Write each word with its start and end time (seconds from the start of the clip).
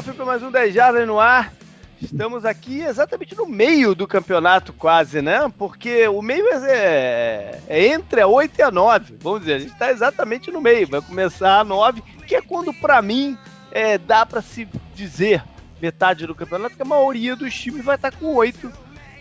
cofre 0.00 0.14
para 0.14 0.24
mais 0.24 0.42
um 0.42 0.50
10 0.50 0.72
Jardas 0.72 1.06
no 1.06 1.20
ar. 1.20 1.52
Estamos 2.00 2.46
aqui 2.46 2.80
exatamente 2.80 3.36
no 3.36 3.44
meio 3.44 3.94
do 3.94 4.08
campeonato, 4.08 4.72
quase, 4.72 5.20
né? 5.20 5.52
Porque 5.58 6.08
o 6.08 6.22
meio 6.22 6.46
é, 6.54 7.60
é 7.68 7.86
entre 7.88 8.22
a 8.22 8.26
8 8.26 8.58
e 8.58 8.62
a 8.62 8.70
9. 8.70 9.16
Vamos 9.20 9.40
dizer, 9.40 9.54
a 9.54 9.58
gente 9.58 9.72
está 9.74 9.90
exatamente 9.90 10.50
no 10.50 10.58
meio. 10.58 10.88
Vai 10.88 11.02
começar 11.02 11.60
a 11.60 11.64
9, 11.64 12.02
que 12.26 12.34
é 12.34 12.40
quando, 12.40 12.72
para 12.72 13.02
mim, 13.02 13.36
é, 13.70 13.98
dá 13.98 14.24
para 14.24 14.40
se 14.40 14.66
dizer 14.94 15.44
metade 15.82 16.26
do 16.26 16.34
campeonato, 16.34 16.76
que 16.76 16.82
a 16.82 16.86
maioria 16.86 17.36
dos 17.36 17.52
times 17.52 17.84
vai 17.84 17.96
estar 17.96 18.10
tá 18.10 18.16
com 18.16 18.34
8 18.34 18.72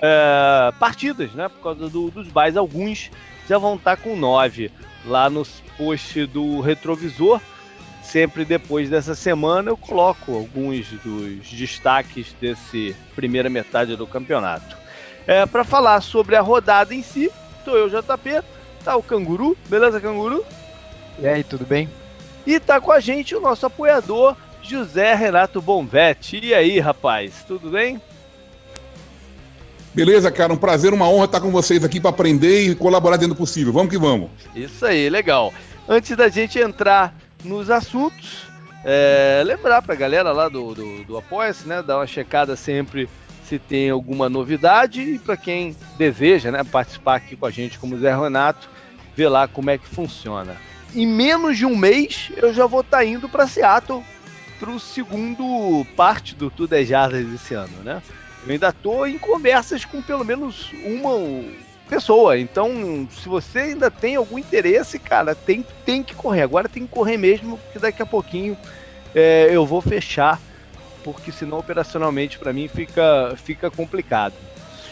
é, 0.01 0.71
partidas, 0.79 1.33
né? 1.33 1.49
Por 1.49 1.61
causa 1.61 1.89
do, 1.89 2.09
dos 2.09 2.29
bairros, 2.29 2.55
alguns 2.55 3.11
já 3.49 3.57
vão 3.57 3.75
estar 3.75 3.97
tá 3.97 4.01
com 4.01 4.15
9 4.15 4.71
lá 5.03 5.29
no 5.29 5.45
post 5.77 6.25
do 6.27 6.61
retrovisor 6.61 7.41
sempre 8.11 8.43
depois 8.43 8.89
dessa 8.89 9.13
semana 9.13 9.69
eu 9.69 9.77
coloco 9.77 10.33
alguns 10.33 10.87
dos 11.03 11.47
destaques 11.51 12.35
desse 12.41 12.95
primeira 13.15 13.49
metade 13.49 13.95
do 13.95 14.07
campeonato. 14.07 14.77
É, 15.27 15.45
para 15.45 15.63
falar 15.63 16.01
sobre 16.01 16.35
a 16.35 16.41
rodada 16.41 16.93
em 16.93 17.03
si, 17.03 17.31
tô 17.63 17.77
eu, 17.77 17.87
JP, 17.87 18.41
tá 18.83 18.95
o 18.95 19.03
Canguru, 19.03 19.55
beleza, 19.69 20.01
Canguru? 20.01 20.43
E 21.19 21.27
aí, 21.27 21.43
tudo 21.43 21.65
bem? 21.65 21.87
E 22.47 22.59
tá 22.59 22.81
com 22.81 22.91
a 22.91 22.99
gente 22.99 23.35
o 23.35 23.41
nosso 23.41 23.65
apoiador, 23.65 24.35
José 24.63 25.13
Renato 25.13 25.61
Bonvetti. 25.61 26.39
E 26.43 26.53
aí, 26.53 26.79
rapaz, 26.79 27.43
tudo 27.47 27.69
bem? 27.69 28.01
Beleza, 29.93 30.31
cara, 30.31 30.53
um 30.53 30.57
prazer, 30.57 30.93
uma 30.93 31.09
honra 31.09 31.25
estar 31.25 31.41
com 31.41 31.51
vocês 31.51 31.83
aqui 31.83 31.99
para 31.99 32.09
aprender 32.09 32.61
e 32.61 32.75
colaborar 32.75 33.17
dentro 33.17 33.35
do 33.35 33.37
possível. 33.37 33.73
Vamos 33.73 33.89
que 33.89 33.97
vamos. 33.97 34.29
Isso 34.55 34.85
aí, 34.85 35.09
legal. 35.09 35.53
Antes 35.87 36.15
da 36.15 36.29
gente 36.29 36.57
entrar 36.57 37.13
nos 37.43 37.69
assuntos. 37.69 38.47
É, 38.83 39.41
lembrar 39.45 39.81
para 39.81 39.93
a 39.93 39.97
galera 39.97 40.31
lá 40.31 40.47
do, 40.47 40.73
do, 40.73 41.03
do 41.03 41.17
Apoia-se, 41.17 41.67
né? 41.67 41.81
Dar 41.81 41.97
uma 41.97 42.07
checada 42.07 42.55
sempre 42.55 43.09
se 43.43 43.57
tem 43.57 43.89
alguma 43.89 44.29
novidade 44.29 45.01
e 45.01 45.17
para 45.17 45.35
quem 45.35 45.75
deseja 45.97 46.51
né, 46.51 46.63
participar 46.63 47.15
aqui 47.15 47.35
com 47.35 47.47
a 47.47 47.51
gente 47.51 47.79
como 47.79 47.97
Zé 47.97 48.15
Renato, 48.15 48.69
ver 49.15 49.27
lá 49.27 49.47
como 49.47 49.71
é 49.71 49.77
que 49.77 49.87
funciona. 49.87 50.55
Em 50.93 51.07
menos 51.07 51.57
de 51.57 51.65
um 51.65 51.75
mês 51.75 52.31
eu 52.37 52.53
já 52.53 52.67
vou 52.67 52.81
estar 52.81 52.97
tá 52.97 53.05
indo 53.05 53.27
para 53.27 53.47
Seattle 53.47 54.03
para 54.59 54.69
o 54.69 54.79
segundo 54.79 55.85
parte 55.95 56.35
do 56.35 56.51
Tudo 56.51 56.73
é 56.73 56.85
Jardas 56.85 57.25
esse 57.33 57.55
ano, 57.55 57.75
né? 57.83 58.03
Eu 58.45 58.51
ainda 58.51 58.69
estou 58.69 59.07
em 59.07 59.17
conversas 59.17 59.83
com 59.83 60.01
pelo 60.01 60.23
menos 60.23 60.71
uma 60.85 61.11
pessoa. 61.89 62.37
Então, 62.37 63.07
se 63.11 63.27
você 63.27 63.59
ainda 63.59 63.89
tem 63.89 64.15
algum 64.15 64.37
interesse, 64.37 64.99
cara, 64.99 65.33
tem, 65.33 65.65
tem 65.85 66.03
que 66.03 66.13
correr. 66.13 66.43
Agora 66.43 66.69
tem 66.69 66.85
que 66.85 66.93
correr 66.93 67.17
mesmo, 67.17 67.57
porque 67.57 67.79
daqui 67.79 68.01
a 68.01 68.05
pouquinho 68.05 68.55
é, 69.13 69.49
eu 69.51 69.65
vou 69.65 69.81
fechar, 69.81 70.39
porque 71.03 71.31
senão 71.31 71.57
operacionalmente 71.57 72.37
para 72.37 72.53
mim 72.53 72.67
fica, 72.67 73.33
fica 73.37 73.71
complicado. 73.71 74.35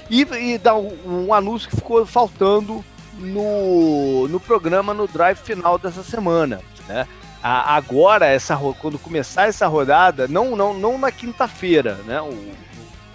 E, 0.09 0.21
e 0.21 0.57
dá 0.57 0.75
um, 0.75 1.27
um, 1.27 1.33
anúncio 1.33 1.69
que 1.69 1.75
ficou 1.75 2.05
faltando 2.05 2.83
no, 3.19 4.27
no 4.27 4.39
programa, 4.39 4.93
no 4.93 5.07
drive 5.07 5.37
final 5.37 5.77
dessa 5.77 6.03
semana, 6.03 6.61
né? 6.87 7.07
Agora, 7.43 8.25
essa, 8.25 8.57
quando 8.79 8.97
começar 8.97 9.47
essa 9.47 9.67
rodada, 9.67 10.27
não, 10.27 10.55
não, 10.55 10.73
não 10.73 10.97
na 10.97 11.11
quinta-feira, 11.11 11.95
né? 12.05 12.19
O, 12.19 12.51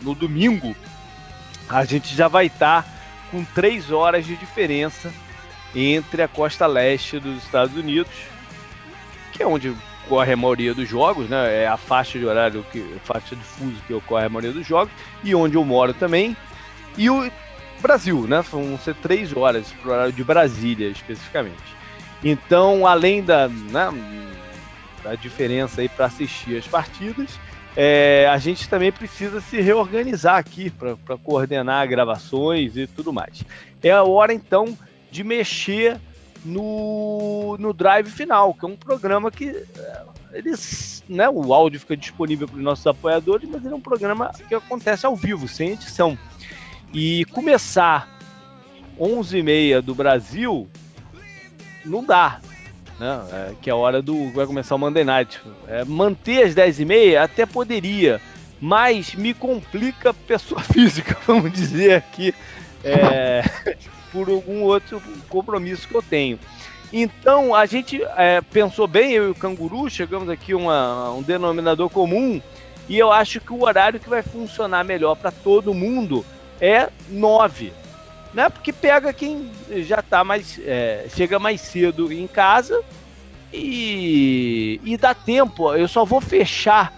no 0.01 0.15
domingo, 0.15 0.75
a 1.69 1.85
gente 1.85 2.15
já 2.15 2.29
vai 2.29 2.47
estar 2.47 2.83
tá 2.83 2.89
com 3.33 3.43
três 3.43 3.91
horas 3.91 4.27
de 4.27 4.37
diferença 4.37 5.13
entre 5.75 6.23
a 6.23 6.29
costa 6.29 6.67
leste 6.67 7.19
dos 7.19 7.43
Estados 7.43 7.75
Unidos, 7.75 8.13
que 9.33 9.43
é 9.43 9.47
onde 9.47 9.75
ocorre 10.05 10.35
a 10.35 10.37
maioria 10.37 10.75
dos 10.75 10.87
jogos, 10.87 11.29
né? 11.29 11.63
É 11.63 11.67
a 11.67 11.79
faixa 11.79 12.19
de 12.19 12.27
horário, 12.27 12.65
que, 12.71 12.85
faixa 13.05 13.35
de 13.35 13.43
fuso 13.43 13.77
que 13.87 13.95
ocorre 13.95 14.27
a 14.27 14.29
maioria 14.29 14.53
dos 14.53 14.67
jogos, 14.67 14.93
e 15.25 15.35
onde 15.35 15.57
eu 15.57 15.65
moro 15.65 15.95
também. 15.95 16.37
E 16.99 17.09
o 17.09 17.31
Brasil, 17.81 18.27
né? 18.29 18.43
Vão 18.43 18.79
ser 18.79 18.95
três 18.97 19.35
horas 19.35 19.73
para 19.81 19.89
o 19.89 19.93
horário 19.93 20.13
de 20.13 20.23
Brasília, 20.23 20.89
especificamente. 20.89 21.57
Então, 22.23 22.87
além 22.87 23.23
da, 23.23 23.49
né, 23.49 23.89
da 25.03 25.15
diferença 25.15 25.81
aí 25.81 25.89
para 25.89 26.07
assistir 26.07 26.59
as 26.59 26.69
partidas, 26.69 27.41
é, 27.77 28.29
a 28.31 28.37
gente 28.39 28.69
também 28.69 28.93
precisa 28.93 29.41
se 29.41 29.61
reorganizar 29.61 30.37
aqui 30.37 30.71
para 30.71 31.17
coordenar 31.19 31.89
gravações 31.89 32.77
e 32.77 32.87
tudo 32.87 33.13
mais. 33.13 33.43
É 33.83 33.91
a 33.91 34.03
hora 34.03 34.33
então 34.33 34.77
de 35.11 35.25
mexer 35.25 35.99
no, 36.45 37.57
no 37.59 37.73
Drive 37.73 38.11
Final, 38.11 38.55
que 38.55 38.65
é 38.65 38.69
um 38.69 38.77
programa 38.77 39.31
que 39.31 39.49
é, 39.49 40.03
eles, 40.33 41.03
né, 41.09 41.29
o 41.29 41.53
áudio 41.53 41.81
fica 41.81 41.97
disponível 41.97 42.49
para 42.49 42.57
os 42.57 42.63
nossos 42.63 42.87
apoiadores, 42.87 43.49
mas 43.49 43.65
ele 43.65 43.73
é 43.73 43.77
um 43.77 43.81
programa 43.81 44.33
que 44.49 44.55
acontece 44.55 45.07
ao 45.07 45.17
vivo, 45.17 45.49
sem 45.49 45.71
edição. 45.71 46.19
E 46.93 47.25
começar 47.27 48.09
11h30 48.99 49.81
do 49.81 49.95
Brasil 49.95 50.69
não 51.85 52.05
dá 52.05 52.41
né? 52.99 53.23
É, 53.33 53.53
que 53.61 53.71
é 53.71 53.73
a 53.73 53.77
hora 53.77 54.01
do. 54.01 54.31
Vai 54.33 54.47
começar 54.47 54.75
o 54.75 54.79
Monday 54.79 55.05
Night. 55.05 55.41
É, 55.69 55.85
manter 55.85 56.45
as 56.45 56.55
10h30 56.55 57.21
até 57.21 57.47
poderia, 57.47 58.21
mas 58.61 59.15
me 59.15 59.35
complica 59.35 60.15
pessoa 60.15 60.61
física, 60.65 61.17
vamos 61.27 61.53
dizer 61.53 61.95
aqui, 61.95 62.35
é, 62.85 63.43
por 64.13 64.29
algum 64.29 64.63
outro 64.63 65.03
compromisso 65.29 65.89
que 65.89 65.95
eu 65.95 66.03
tenho. 66.03 66.39
Então 66.93 67.55
a 67.55 67.65
gente 67.65 68.03
é, 68.17 68.41
pensou 68.41 68.87
bem, 68.87 69.13
eu 69.13 69.29
e 69.29 69.31
o 69.31 69.35
Canguru, 69.35 69.89
chegamos 69.89 70.29
aqui 70.29 70.53
a 70.53 71.11
um 71.13 71.23
denominador 71.23 71.89
comum, 71.89 72.41
e 72.89 72.99
eu 72.99 73.11
acho 73.11 73.41
que 73.41 73.53
o 73.53 73.63
horário 73.63 73.99
que 73.99 74.09
vai 74.09 74.23
funcionar 74.23 74.85
melhor 74.85 75.17
para 75.17 75.31
todo 75.31 75.73
mundo 75.73 76.25
é 76.61 76.91
9 77.09 77.82
né? 78.33 78.49
Porque 78.49 78.73
pega 78.73 79.13
quem 79.13 79.51
já 79.85 80.03
tá 80.03 80.25
mais. 80.25 80.59
É, 80.65 81.07
chega 81.15 81.39
mais 81.39 81.61
cedo 81.61 82.13
em 82.13 82.27
casa 82.27 82.83
e, 83.53 84.81
e 84.85 84.97
dá 84.97 85.15
tempo. 85.15 85.73
Eu 85.75 85.87
só 85.87 86.05
vou 86.05 86.21
fechar 86.21 86.93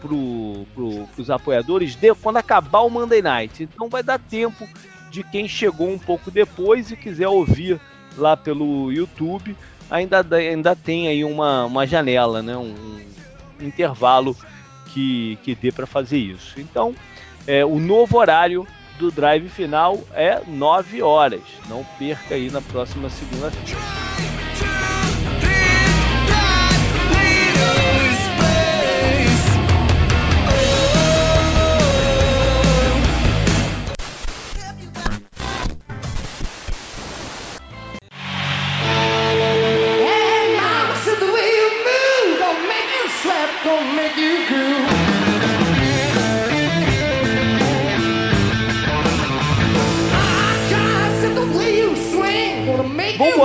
pro, 0.00 0.66
pro, 0.74 1.06
pros 1.14 1.30
apoiadores 1.30 1.94
de, 1.94 2.14
quando 2.14 2.38
acabar 2.38 2.80
o 2.80 2.90
Monday 2.90 3.22
Night. 3.22 3.62
Então 3.62 3.88
vai 3.88 4.02
dar 4.02 4.18
tempo 4.18 4.66
de 5.10 5.22
quem 5.22 5.48
chegou 5.48 5.88
um 5.90 5.98
pouco 5.98 6.30
depois 6.30 6.90
e 6.90 6.96
quiser 6.96 7.28
ouvir 7.28 7.80
lá 8.16 8.36
pelo 8.36 8.90
YouTube. 8.92 9.56
Ainda, 9.90 10.24
ainda 10.36 10.76
tem 10.76 11.08
aí 11.08 11.24
uma, 11.24 11.64
uma 11.64 11.86
janela, 11.86 12.42
né? 12.42 12.56
um, 12.56 12.74
um 13.60 13.66
intervalo 13.66 14.36
que, 14.92 15.38
que 15.42 15.54
dê 15.54 15.72
para 15.72 15.86
fazer 15.86 16.18
isso. 16.18 16.60
Então, 16.60 16.94
é, 17.46 17.64
o 17.64 17.78
novo 17.78 18.18
horário 18.18 18.66
do 18.98 19.10
drive 19.10 19.48
final 19.48 20.00
é 20.12 20.40
9 20.46 21.02
horas. 21.02 21.42
Não 21.68 21.84
perca 21.98 22.34
aí 22.34 22.50
na 22.50 22.60
próxima 22.60 23.08
segunda-feira. 23.08 24.17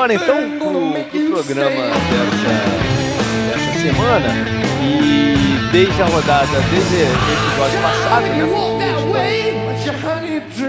Embora 0.03 0.13
então 0.13 0.59
pro, 0.59 0.91
pro 1.09 1.29
programa 1.29 1.83
dessa, 2.09 2.53
dessa 3.47 3.71
semana. 3.79 4.29
E 4.83 5.71
desde 5.71 6.01
a 6.01 6.05
rodada, 6.05 6.59
desde 6.69 6.95
o 6.95 7.03
episódio 7.31 7.81
passado, 7.81 8.25
né? 8.25 8.43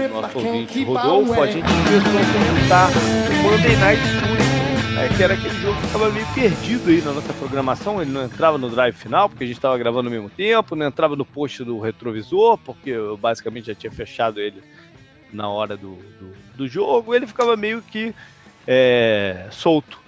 Nosso 0.09 0.37
ouvinte 0.37 0.83
Rodolfo, 0.85 1.41
a 1.41 1.47
gente 1.47 1.67
começou 1.67 2.19
a 2.19 2.25
comentar 2.33 2.89
o 2.89 3.43
Monday 3.43 3.75
Night 3.75 4.01
Football, 4.01 4.37
né, 4.95 5.09
que 5.17 5.23
era 5.23 5.33
aquele 5.33 5.61
jogo 5.61 5.79
que 5.81 5.85
estava 5.87 6.09
meio 6.09 6.27
perdido 6.33 6.89
aí 6.89 7.01
na 7.01 7.11
nossa 7.11 7.33
programação. 7.33 8.01
Ele 8.01 8.11
não 8.11 8.23
entrava 8.23 8.57
no 8.57 8.69
drive 8.69 8.95
final, 8.95 9.27
porque 9.27 9.43
a 9.43 9.47
gente 9.47 9.57
estava 9.57 9.77
gravando 9.77 10.07
ao 10.07 10.13
mesmo 10.13 10.29
tempo, 10.29 10.77
não 10.77 10.87
entrava 10.87 11.17
no 11.17 11.25
post 11.25 11.61
do 11.65 11.77
retrovisor, 11.79 12.57
porque 12.59 12.91
eu 12.91 13.17
basicamente 13.17 13.67
já 13.67 13.75
tinha 13.75 13.91
fechado 13.91 14.39
ele 14.39 14.63
na 15.33 15.49
hora 15.49 15.75
do, 15.75 15.95
do, 15.95 16.33
do 16.55 16.67
jogo. 16.67 17.13
Ele 17.13 17.27
ficava 17.27 17.57
meio 17.57 17.81
que 17.81 18.15
é, 18.67 19.47
solto. 19.51 20.03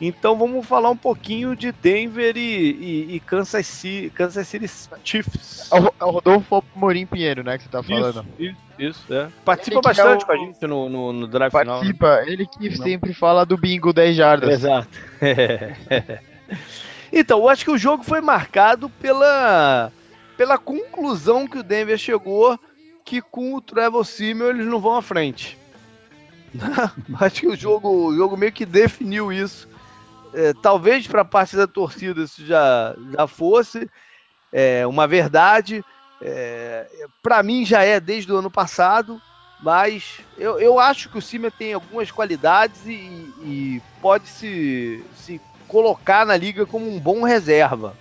Então 0.00 0.36
vamos 0.36 0.66
falar 0.66 0.90
um 0.90 0.96
pouquinho 0.96 1.54
de 1.54 1.70
Denver 1.70 2.36
e, 2.36 2.40
e, 2.40 3.14
e 3.14 3.20
Kansas, 3.20 3.66
City, 3.66 4.10
Kansas 4.10 4.48
City 4.48 4.68
Chiefs. 5.04 5.70
É 5.72 5.80
o, 5.80 5.94
é 6.00 6.04
o 6.04 6.10
Rodolfo 6.10 6.64
Morim 6.74 7.06
Pinheiro, 7.06 7.44
né, 7.44 7.56
que 7.56 7.64
você 7.64 7.70
tá 7.70 7.82
falando. 7.84 8.26
Isso, 8.36 8.56
isso, 8.80 9.00
isso 9.00 9.14
é. 9.14 9.28
Participa 9.44 9.76
ele 9.76 9.82
bastante 9.82 10.22
é 10.22 10.24
o... 10.24 10.26
com 10.26 10.32
a 10.32 10.36
gente 10.36 10.66
no, 10.66 10.88
no, 10.88 11.12
no 11.12 11.26
drive 11.28 11.52
Participa, 11.52 12.06
final, 12.06 12.26
né? 12.26 12.32
ele 12.32 12.46
que 12.46 12.68
Não. 12.68 12.84
sempre 12.84 13.14
fala 13.14 13.46
do 13.46 13.56
bingo 13.56 13.92
10 13.92 14.16
jardas. 14.16 14.50
Exato. 14.50 14.88
Então, 17.12 17.40
eu 17.40 17.48
acho 17.50 17.64
que 17.64 17.70
o 17.70 17.76
jogo 17.76 18.02
foi 18.02 18.22
marcado 18.22 18.88
pela, 18.88 19.92
pela 20.34 20.56
conclusão 20.56 21.46
que 21.46 21.58
o 21.58 21.62
Denver 21.62 21.98
chegou 21.98 22.58
que 23.04 23.20
com 23.20 23.54
o 23.54 23.60
Trevor 23.60 24.04
Simeon 24.04 24.48
eles 24.48 24.66
não 24.66 24.80
vão 24.80 24.96
à 24.96 25.02
frente. 25.02 25.58
acho 27.20 27.40
que 27.40 27.48
o 27.48 27.56
jogo, 27.56 27.88
o 27.88 28.14
jogo 28.14 28.36
meio 28.36 28.52
que 28.52 28.66
definiu 28.66 29.32
isso. 29.32 29.68
É, 30.34 30.52
talvez 30.62 31.06
para 31.06 31.22
a 31.22 31.26
parte 31.26 31.56
da 31.56 31.66
torcida 31.66 32.22
isso 32.22 32.44
já, 32.44 32.94
já 33.12 33.26
fosse 33.26 33.88
é, 34.52 34.86
uma 34.86 35.06
verdade. 35.06 35.84
É, 36.20 36.86
para 37.22 37.42
mim 37.42 37.64
já 37.64 37.82
é 37.82 37.98
desde 37.98 38.32
o 38.32 38.36
ano 38.36 38.50
passado, 38.50 39.20
mas 39.62 40.20
eu, 40.38 40.58
eu 40.60 40.78
acho 40.78 41.08
que 41.08 41.18
o 41.18 41.22
Simeon 41.22 41.50
tem 41.58 41.72
algumas 41.72 42.10
qualidades 42.10 42.84
e, 42.86 42.92
e 43.44 43.82
pode 44.00 44.28
se, 44.28 45.04
se 45.16 45.40
colocar 45.66 46.26
na 46.26 46.36
liga 46.36 46.66
como 46.66 46.88
um 46.88 47.00
bom 47.00 47.22
reserva. 47.22 47.96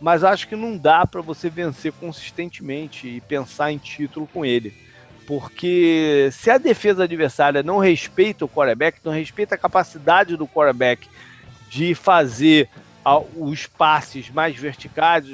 Mas 0.00 0.22
acho 0.22 0.46
que 0.46 0.54
não 0.54 0.76
dá 0.76 1.06
para 1.06 1.22
você 1.22 1.48
vencer 1.48 1.92
consistentemente 1.92 3.08
e 3.08 3.20
pensar 3.22 3.72
em 3.72 3.78
título 3.78 4.28
com 4.28 4.44
ele. 4.44 4.72
Porque 5.26 6.28
se 6.32 6.50
a 6.50 6.58
defesa 6.58 7.04
adversária 7.04 7.62
não 7.62 7.78
respeita 7.78 8.44
o 8.44 8.48
quarterback, 8.48 9.00
não 9.04 9.12
respeita 9.12 9.54
a 9.56 9.58
capacidade 9.58 10.36
do 10.36 10.46
quarterback 10.46 11.08
de 11.68 11.94
fazer 11.94 12.68
os 13.36 13.66
passes 13.66 14.30
mais 14.30 14.56
verticais, 14.56 15.24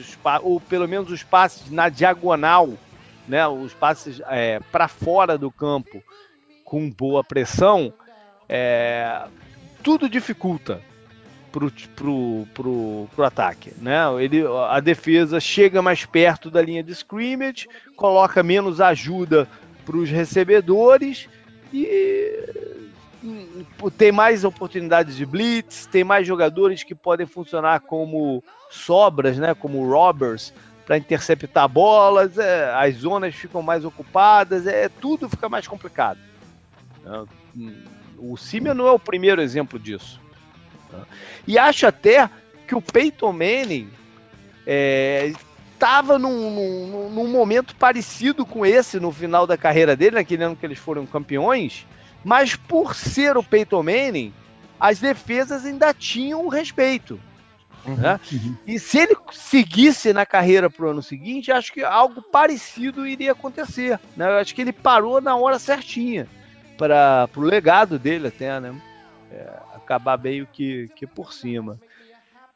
ou 0.42 0.60
pelo 0.60 0.88
menos 0.88 1.10
os 1.10 1.22
passes 1.22 1.70
na 1.70 1.88
diagonal, 1.88 2.70
né, 3.26 3.46
os 3.46 3.72
passes 3.72 4.20
é, 4.28 4.60
para 4.70 4.88
fora 4.88 5.38
do 5.38 5.50
campo 5.50 6.02
com 6.64 6.90
boa 6.90 7.22
pressão, 7.22 7.92
é, 8.48 9.24
tudo 9.82 10.08
dificulta 10.08 10.80
pro, 11.50 11.70
pro, 11.94 12.48
pro, 12.54 13.08
pro 13.14 13.24
ataque, 13.24 13.72
né? 13.78 14.00
Ele, 14.20 14.42
a 14.68 14.80
defesa 14.80 15.38
chega 15.38 15.82
mais 15.82 16.04
perto 16.04 16.50
da 16.50 16.62
linha 16.62 16.82
de 16.82 16.92
scrimmage, 16.92 17.68
coloca 17.94 18.42
menos 18.42 18.80
ajuda 18.80 19.46
para 19.84 19.96
os 19.96 20.10
recebedores 20.10 21.28
e 21.72 22.48
tem 23.96 24.10
mais 24.10 24.44
oportunidades 24.44 25.16
de 25.16 25.24
blitz, 25.24 25.86
tem 25.86 26.02
mais 26.02 26.26
jogadores 26.26 26.82
que 26.82 26.94
podem 26.94 27.26
funcionar 27.26 27.80
como 27.80 28.42
sobras, 28.70 29.38
né? 29.38 29.54
Como 29.54 29.88
robbers 29.88 30.52
para 30.84 30.98
interceptar 30.98 31.68
bolas, 31.68 32.36
é, 32.38 32.72
as 32.74 32.96
zonas 32.96 33.34
ficam 33.34 33.62
mais 33.62 33.84
ocupadas, 33.84 34.66
é 34.66 34.88
tudo 34.88 35.28
fica 35.28 35.48
mais 35.48 35.66
complicado. 35.68 36.18
O 38.18 38.36
Simeon 38.36 38.74
não 38.74 38.86
é 38.86 38.90
o 38.90 38.98
primeiro 38.98 39.40
exemplo 39.40 39.78
disso. 39.78 40.20
E 41.46 41.56
acho 41.58 41.86
até 41.86 42.28
que 42.66 42.74
o 42.74 42.82
Peyton 42.82 43.32
Manning 43.32 43.90
estava 45.82 46.16
num, 46.16 46.86
num, 46.86 47.10
num, 47.10 47.26
momento 47.26 47.74
parecido 47.74 48.46
com 48.46 48.64
esse 48.64 49.00
no 49.00 49.10
final 49.10 49.48
da 49.48 49.56
carreira 49.56 49.96
dele, 49.96 50.14
naquele 50.14 50.44
ano 50.44 50.54
que 50.54 50.64
eles 50.64 50.78
foram 50.78 51.04
campeões, 51.04 51.84
mas 52.22 52.54
por 52.54 52.94
ser 52.94 53.36
o 53.36 53.42
Peyton 53.42 53.82
Manning, 53.82 54.32
as 54.78 55.00
defesas 55.00 55.66
ainda 55.66 55.92
tinham 55.92 56.46
respeito. 56.46 57.18
Uhum, 57.84 57.96
né? 57.96 58.20
uhum. 58.30 58.56
E 58.64 58.78
se 58.78 58.96
ele 58.96 59.16
seguisse 59.32 60.12
na 60.12 60.24
carreira 60.24 60.70
para 60.70 60.86
o 60.86 60.90
ano 60.90 61.02
seguinte, 61.02 61.50
acho 61.50 61.72
que 61.72 61.82
algo 61.82 62.22
parecido 62.22 63.04
iria 63.04 63.32
acontecer. 63.32 63.98
Né? 64.16 64.24
Eu 64.24 64.38
acho 64.38 64.54
que 64.54 64.60
ele 64.60 64.72
parou 64.72 65.20
na 65.20 65.34
hora 65.34 65.58
certinha 65.58 66.28
para 66.78 67.28
o 67.36 67.40
legado 67.40 67.98
dele 67.98 68.28
até, 68.28 68.60
né? 68.60 68.72
É, 69.32 69.52
acabar 69.74 70.16
meio 70.16 70.46
que, 70.46 70.88
que 70.94 71.08
por 71.08 71.32
cima. 71.32 71.76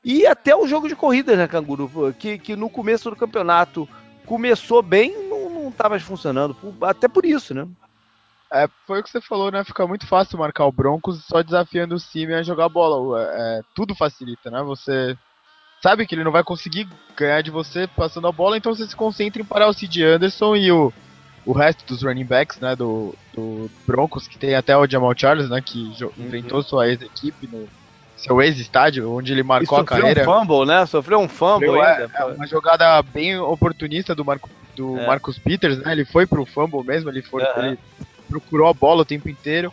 E 0.06 0.25
até 0.25 0.55
o 0.55 0.69
jogo 0.69 0.87
de 0.87 0.94
corrida, 0.94 1.35
né, 1.35 1.49
Canguru? 1.49 2.14
Que, 2.17 2.38
que 2.38 2.55
no 2.55 2.70
começo 2.70 3.11
do 3.11 3.17
campeonato 3.17 3.88
começou 4.25 4.81
bem, 4.81 5.12
não 5.29 5.69
estava 5.69 5.91
mais 5.91 6.03
funcionando. 6.05 6.56
Até 6.82 7.08
por 7.08 7.26
isso, 7.26 7.53
né? 7.53 7.67
É, 8.53 8.69
foi 8.87 9.00
o 9.00 9.03
que 9.03 9.11
você 9.11 9.20
falou, 9.20 9.50
né? 9.50 9.64
Fica 9.64 9.85
muito 9.85 10.06
fácil 10.06 10.38
marcar 10.38 10.64
o 10.64 10.70
Broncos 10.70 11.25
só 11.25 11.43
desafiando 11.43 11.97
o 11.97 11.99
time 11.99 12.35
a 12.35 12.43
jogar 12.44 12.69
bola. 12.69 13.20
É, 13.20 13.62
tudo 13.75 13.97
facilita, 13.97 14.49
né? 14.49 14.62
Você 14.62 15.19
sabe 15.82 16.06
que 16.06 16.14
ele 16.14 16.23
não 16.23 16.31
vai 16.31 16.44
conseguir 16.44 16.88
ganhar 17.17 17.43
de 17.43 17.50
você 17.50 17.88
passando 17.88 18.29
a 18.29 18.32
bola, 18.32 18.56
então 18.56 18.73
você 18.73 18.87
se 18.87 18.94
concentra 18.94 19.43
em 19.43 19.44
parar 19.44 19.67
o 19.67 19.73
Cid 19.73 20.05
Anderson 20.05 20.55
e 20.55 20.70
o, 20.70 20.93
o 21.44 21.52
resto 21.52 21.85
dos 21.85 22.05
running 22.05 22.25
backs, 22.25 22.61
né? 22.61 22.76
Do, 22.76 23.12
do 23.35 23.69
Broncos, 23.85 24.29
que 24.29 24.38
tem 24.38 24.55
até 24.55 24.76
o 24.76 24.88
Jamal 24.88 25.19
Charles, 25.19 25.50
né? 25.50 25.61
Que 25.61 25.93
uhum. 26.00 26.12
inventou 26.17 26.62
sua 26.62 26.87
ex-equipe 26.87 27.49
no 27.49 27.69
seu 28.17 28.41
ex-estádio, 28.41 29.13
onde 29.13 29.33
ele 29.33 29.43
marcou 29.43 29.79
a 29.79 29.85
carreira. 29.85 30.25
Sofreu 30.25 30.33
um 30.33 30.41
fumble, 30.41 30.67
né? 30.67 30.87
Sofreu 30.87 31.19
um 31.21 31.29
fumble 31.29 31.67
Sofreu, 31.67 31.83
ainda. 31.83 32.11
É, 32.15 32.23
é, 32.23 32.25
uma 32.25 32.47
jogada 32.47 33.03
bem 33.03 33.39
oportunista 33.39 34.15
do, 34.15 34.25
Marco, 34.25 34.49
do 34.75 34.99
é. 34.99 35.07
Marcus 35.07 35.39
Peters, 35.39 35.79
né? 35.79 35.93
Ele 35.93 36.05
foi 36.05 36.27
pro 36.27 36.47
fumble 36.47 36.83
mesmo, 36.83 37.11
ele, 37.11 37.23
foi, 37.23 37.43
uhum. 37.43 37.65
ele 37.65 37.79
procurou 38.29 38.69
a 38.69 38.75
bola 38.75 39.03
o 39.03 39.07
tempo 39.07 39.29
inteiro. 39.29 39.73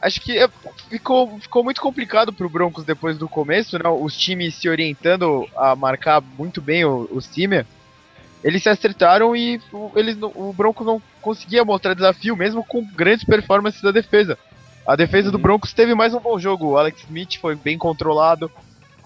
Acho 0.00 0.20
que 0.20 0.38
é, 0.38 0.48
ficou, 0.88 1.38
ficou 1.40 1.64
muito 1.64 1.80
complicado 1.80 2.32
pro 2.32 2.48
Broncos 2.48 2.84
depois 2.84 3.16
do 3.16 3.28
começo, 3.28 3.78
né? 3.78 3.88
Os 3.88 4.16
times 4.16 4.56
se 4.56 4.68
orientando 4.68 5.48
a 5.56 5.74
marcar 5.76 6.20
muito 6.36 6.60
bem 6.60 6.84
o, 6.84 7.08
o 7.10 7.20
Simmer. 7.20 7.64
Eles 8.42 8.62
se 8.62 8.68
acertaram 8.68 9.34
e 9.34 9.60
o, 9.72 9.90
eles, 9.96 10.16
o 10.20 10.52
Broncos 10.52 10.86
não 10.86 11.02
conseguia 11.20 11.64
mostrar 11.64 11.94
desafio, 11.94 12.36
mesmo 12.36 12.64
com 12.64 12.84
grandes 12.84 13.24
performances 13.24 13.82
da 13.82 13.90
defesa. 13.90 14.38
A 14.88 14.96
defesa 14.96 15.26
uhum. 15.26 15.32
do 15.32 15.38
Broncos 15.38 15.74
teve 15.74 15.94
mais 15.94 16.14
um 16.14 16.18
bom 16.18 16.38
jogo. 16.38 16.68
O 16.68 16.78
Alex 16.78 17.02
Smith 17.02 17.38
foi 17.38 17.54
bem 17.54 17.76
controlado. 17.76 18.50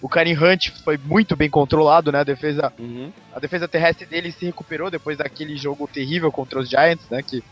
O 0.00 0.08
Karim 0.08 0.37
Hunt 0.37 0.70
foi 0.84 0.96
muito 0.96 1.34
bem 1.34 1.50
controlado, 1.50 2.12
né? 2.12 2.20
A 2.20 2.25
defesa, 2.25 2.73
uhum. 2.79 3.12
a 3.34 3.40
defesa 3.40 3.67
terrestre 3.67 4.06
dele 4.06 4.31
se 4.31 4.46
recuperou 4.46 4.93
depois 4.93 5.19
daquele 5.19 5.56
jogo 5.56 5.90
terrível 5.93 6.31
contra 6.31 6.61
os 6.61 6.70
Giants, 6.70 7.11
né? 7.11 7.20
Que 7.20 7.43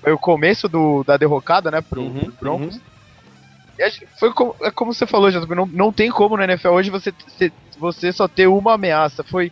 foi 0.00 0.12
o 0.12 0.18
começo 0.18 0.68
do, 0.68 1.02
da 1.02 1.16
derrocada, 1.16 1.68
né, 1.68 1.80
pro, 1.80 2.02
uhum, 2.02 2.20
pro 2.20 2.32
Broncos. 2.38 2.76
Uhum. 2.76 3.90
foi 4.20 4.32
como, 4.32 4.54
é 4.62 4.70
como 4.70 4.94
você 4.94 5.04
falou, 5.04 5.28
já 5.32 5.44
não, 5.44 5.66
não 5.66 5.92
tem 5.92 6.08
como 6.08 6.36
na 6.36 6.44
NFL 6.44 6.68
hoje 6.68 6.88
você, 6.88 7.12
você 7.76 8.12
só 8.12 8.28
ter 8.28 8.46
uma 8.46 8.74
ameaça. 8.74 9.24
Foi, 9.24 9.50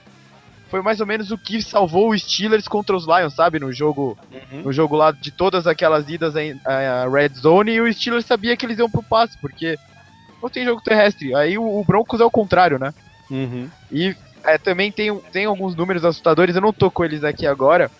foi 0.71 0.83
mais 0.83 1.01
ou 1.01 1.07
menos 1.07 1.31
o 1.31 1.39
que 1.39 1.63
salvou 1.63 2.11
os 2.11 2.23
Steelers 2.23 2.67
contra 2.67 2.97
os 2.97 3.07
Lions, 3.07 3.35
sabe? 3.35 3.59
No 3.59 3.73
jogo, 3.73 4.19
uhum. 4.33 4.63
no 4.63 4.73
jogo 4.73 4.97
lá 4.97 5.13
de 5.13 5.31
todas 5.31 5.67
aquelas 5.67 6.09
idas 6.09 6.35
a, 6.37 7.09
Red 7.09 7.35
Zone 7.37 7.73
e 7.73 7.81
o 7.81 7.93
Steelers 7.93 8.27
sabia 8.27 8.57
que 8.57 8.67
eles 8.67 8.79
iam 8.79 8.91
pro 8.91 9.03
passe, 9.03 9.39
porque 9.39 9.79
não 10.43 10.49
tem 10.49 10.65
jogo 10.65 10.83
terrestre. 10.83 11.35
Aí 11.35 11.57
o, 11.57 11.63
o 11.63 11.85
Broncos 11.85 12.21
é 12.21 12.25
o 12.25 12.31
contrário, 12.31 12.79
né? 12.79 12.93
Uhum. 13.31 13.69
E 13.91 14.17
é, 14.43 14.59
também 14.59 14.91
tem, 14.91 15.17
tem 15.33 15.45
alguns 15.47 15.75
números 15.75 16.05
assustadores, 16.05 16.57
eu 16.57 16.63
não 16.63 16.73
tô 16.73 16.91
com 16.91 17.05
eles 17.05 17.25
aqui 17.25 17.47
agora, 17.47 17.91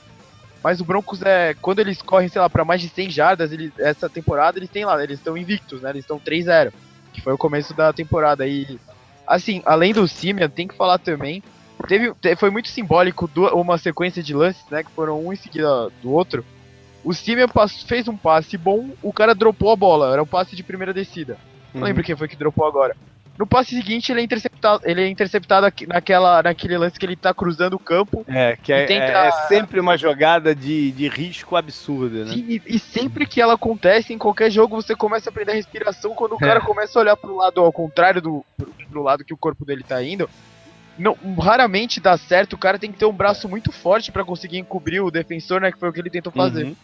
mas 0.65 0.81
o 0.81 0.85
Broncos 0.85 1.21
é. 1.21 1.53
Quando 1.61 1.81
eles 1.81 2.01
correm, 2.01 2.31
sei 2.31 2.41
lá, 2.41 2.49
para 2.49 2.65
mais 2.65 2.81
de 2.81 2.89
100 2.89 3.11
jardas, 3.11 3.53
ele, 3.53 3.71
essa 3.79 4.09
temporada 4.09 4.59
eles 4.59 4.71
têm 4.71 4.87
lá, 4.87 5.01
eles 5.05 5.19
estão 5.19 5.37
invictos, 5.37 5.83
né? 5.83 5.91
Eles 5.91 6.05
estão 6.05 6.19
3-0. 6.19 6.73
Que 7.13 7.21
foi 7.21 7.35
o 7.35 7.39
começo 7.39 7.75
da 7.75 7.93
temporada. 7.93 8.47
E. 8.47 8.81
Assim, 9.27 9.63
além 9.67 9.93
do 9.93 10.09
Simeon, 10.09 10.49
tem 10.49 10.67
que 10.67 10.75
falar 10.75 10.97
também. 10.97 11.43
Teve, 11.87 12.15
foi 12.37 12.51
muito 12.51 12.69
simbólico 12.69 13.31
uma 13.53 13.79
sequência 13.79 14.23
de 14.23 14.35
lances, 14.35 14.65
né? 14.71 14.83
Que 14.83 14.91
foram 14.91 15.25
um 15.25 15.33
em 15.33 15.37
seguida 15.37 15.91
do 16.03 16.13
outro. 16.13 16.45
O 17.05 17.13
Simeon 17.13 17.49
fez 17.87 18.09
um 18.09 18.17
passe 18.17 18.57
bom, 18.57 18.91
o 19.03 19.13
cara 19.13 19.35
dropou 19.35 19.71
a 19.71 19.77
bola. 19.77 20.13
Era 20.13 20.23
um 20.23 20.27
passe 20.27 20.57
de 20.57 20.63
primeira 20.63 20.95
descida. 20.95 21.37
Não 21.73 21.83
uhum. 21.83 21.87
lembro 21.87 22.03
quem 22.03 22.17
foi 22.17 22.29
que 22.29 22.37
dropou 22.37 22.67
agora. 22.67 22.97
No 23.37 23.47
passe 23.47 23.75
seguinte, 23.75 24.13
ele 24.13 24.21
é 24.21 24.25
interceptado, 24.25 24.83
ele 24.85 25.03
é 25.03 25.09
interceptado 25.09 25.67
naquela, 25.89 26.41
naquele 26.41 26.79
lance 26.79 26.99
que 26.99 27.05
ele 27.05 27.17
tá 27.17 27.35
cruzando 27.35 27.75
o 27.75 27.81
campo. 27.81 28.25
É, 28.29 28.57
que 28.57 28.73
é, 28.73 28.87
tenta... 28.87 29.05
é, 29.05 29.27
é 29.27 29.33
sempre 29.49 29.81
uma 29.81 29.99
jogada 29.99 30.55
de, 30.55 30.93
de 30.93 31.09
risco 31.09 31.57
absurda, 31.57 32.25
né? 32.25 32.33
Sim, 32.33 32.47
e, 32.49 32.63
e, 32.65 32.79
sempre 32.79 33.27
que 33.27 33.41
ela 33.41 33.55
acontece, 33.55 34.13
em 34.13 34.19
qualquer 34.19 34.53
jogo, 34.53 34.81
você 34.81 34.95
começa 34.95 35.29
a 35.29 35.33
aprender 35.33 35.51
a 35.51 35.57
respiração 35.57 36.15
quando 36.15 36.35
o 36.37 36.39
cara 36.39 36.61
é. 36.61 36.63
começa 36.63 36.97
a 36.97 37.03
olhar 37.03 37.17
pro 37.17 37.37
lado 37.37 37.61
ao 37.61 37.73
contrário 37.73 38.23
do 38.23 38.45
pro, 38.57 38.73
pro 38.89 39.03
lado 39.03 39.25
que 39.25 39.35
o 39.35 39.39
corpo 39.39 39.65
dele 39.65 39.83
tá 39.83 40.01
indo. 40.01 40.31
Não, 40.99 41.17
raramente 41.39 42.01
dá 42.01 42.17
certo, 42.17 42.55
o 42.55 42.59
cara 42.59 42.79
tem 42.79 42.93
que 42.93 42.99
ter 42.99 43.07
um 43.07 43.13
braço 43.13 43.49
muito 43.49 43.73
forte 43.73 44.13
para 44.13 44.25
conseguir 44.25 44.59
encobrir 44.59 45.01
o 45.01 45.11
defensor, 45.11 45.61
né? 45.61 45.73
Que 45.73 45.79
foi 45.79 45.89
o 45.89 45.93
que 45.93 46.01
ele 46.01 46.11
tentou 46.11 46.33
fazer. 46.33 46.65
Uhum. 46.65 46.77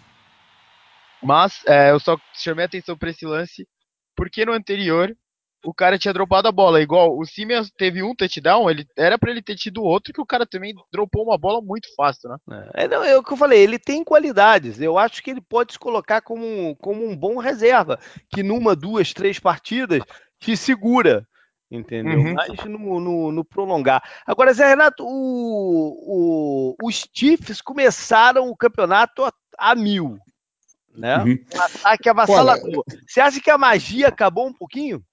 Mas 1.22 1.62
é, 1.66 1.90
eu 1.90 2.00
só 2.00 2.18
chamei 2.34 2.64
atenção 2.64 2.96
para 2.96 3.10
esse 3.10 3.26
lance 3.26 3.66
porque 4.16 4.44
no 4.44 4.52
anterior 4.52 5.14
o 5.64 5.74
cara 5.74 5.98
tinha 5.98 6.14
dropado 6.14 6.48
a 6.48 6.52
bola. 6.52 6.80
Igual 6.80 7.16
o 7.16 7.24
Simeon 7.24 7.64
teve 7.76 8.02
um 8.02 8.14
touchdown, 8.14 8.70
ele 8.70 8.86
era 8.96 9.18
para 9.18 9.30
ele 9.30 9.42
ter 9.42 9.56
tido 9.56 9.82
outro, 9.82 10.12
que 10.12 10.20
o 10.20 10.26
cara 10.26 10.46
também 10.46 10.74
dropou 10.92 11.24
uma 11.24 11.38
bola 11.38 11.60
muito 11.60 11.88
fácil, 11.94 12.30
né? 12.30 12.68
É, 12.74 12.88
não, 12.88 13.04
é 13.04 13.16
o 13.16 13.22
que 13.22 13.32
eu 13.32 13.36
falei, 13.36 13.60
ele 13.60 13.78
tem 13.78 14.02
qualidades. 14.02 14.80
Eu 14.80 14.98
acho 14.98 15.22
que 15.22 15.30
ele 15.30 15.40
pode 15.40 15.74
se 15.74 15.78
colocar 15.78 16.20
como, 16.22 16.74
como 16.76 17.06
um 17.06 17.16
bom 17.16 17.38
reserva, 17.38 17.98
que 18.30 18.42
numa, 18.42 18.74
duas, 18.74 19.12
três 19.12 19.38
partidas 19.38 20.02
te 20.38 20.56
segura. 20.56 21.26
Entendeu? 21.70 22.18
Uhum. 22.18 22.34
Mas 22.34 22.64
no, 22.64 23.00
no, 23.00 23.32
no, 23.32 23.44
prolongar. 23.44 24.02
Agora, 24.26 24.52
Zé 24.52 24.70
Renato, 24.70 25.04
o, 25.06 26.74
o, 26.76 26.76
os 26.82 27.06
Chiefs 27.14 27.60
começaram 27.60 28.48
o 28.48 28.56
campeonato 28.56 29.24
a, 29.24 29.32
a 29.56 29.74
mil. 29.76 30.18
Né? 30.92 31.18
Uhum. 31.18 31.38
Um 31.54 31.60
ataque 31.60 32.08
avassalador. 32.08 32.84
Você 33.06 33.20
acha 33.20 33.40
que 33.40 33.50
a 33.50 33.56
magia 33.56 34.08
acabou 34.08 34.48
um 34.48 34.52
pouquinho? 34.52 35.04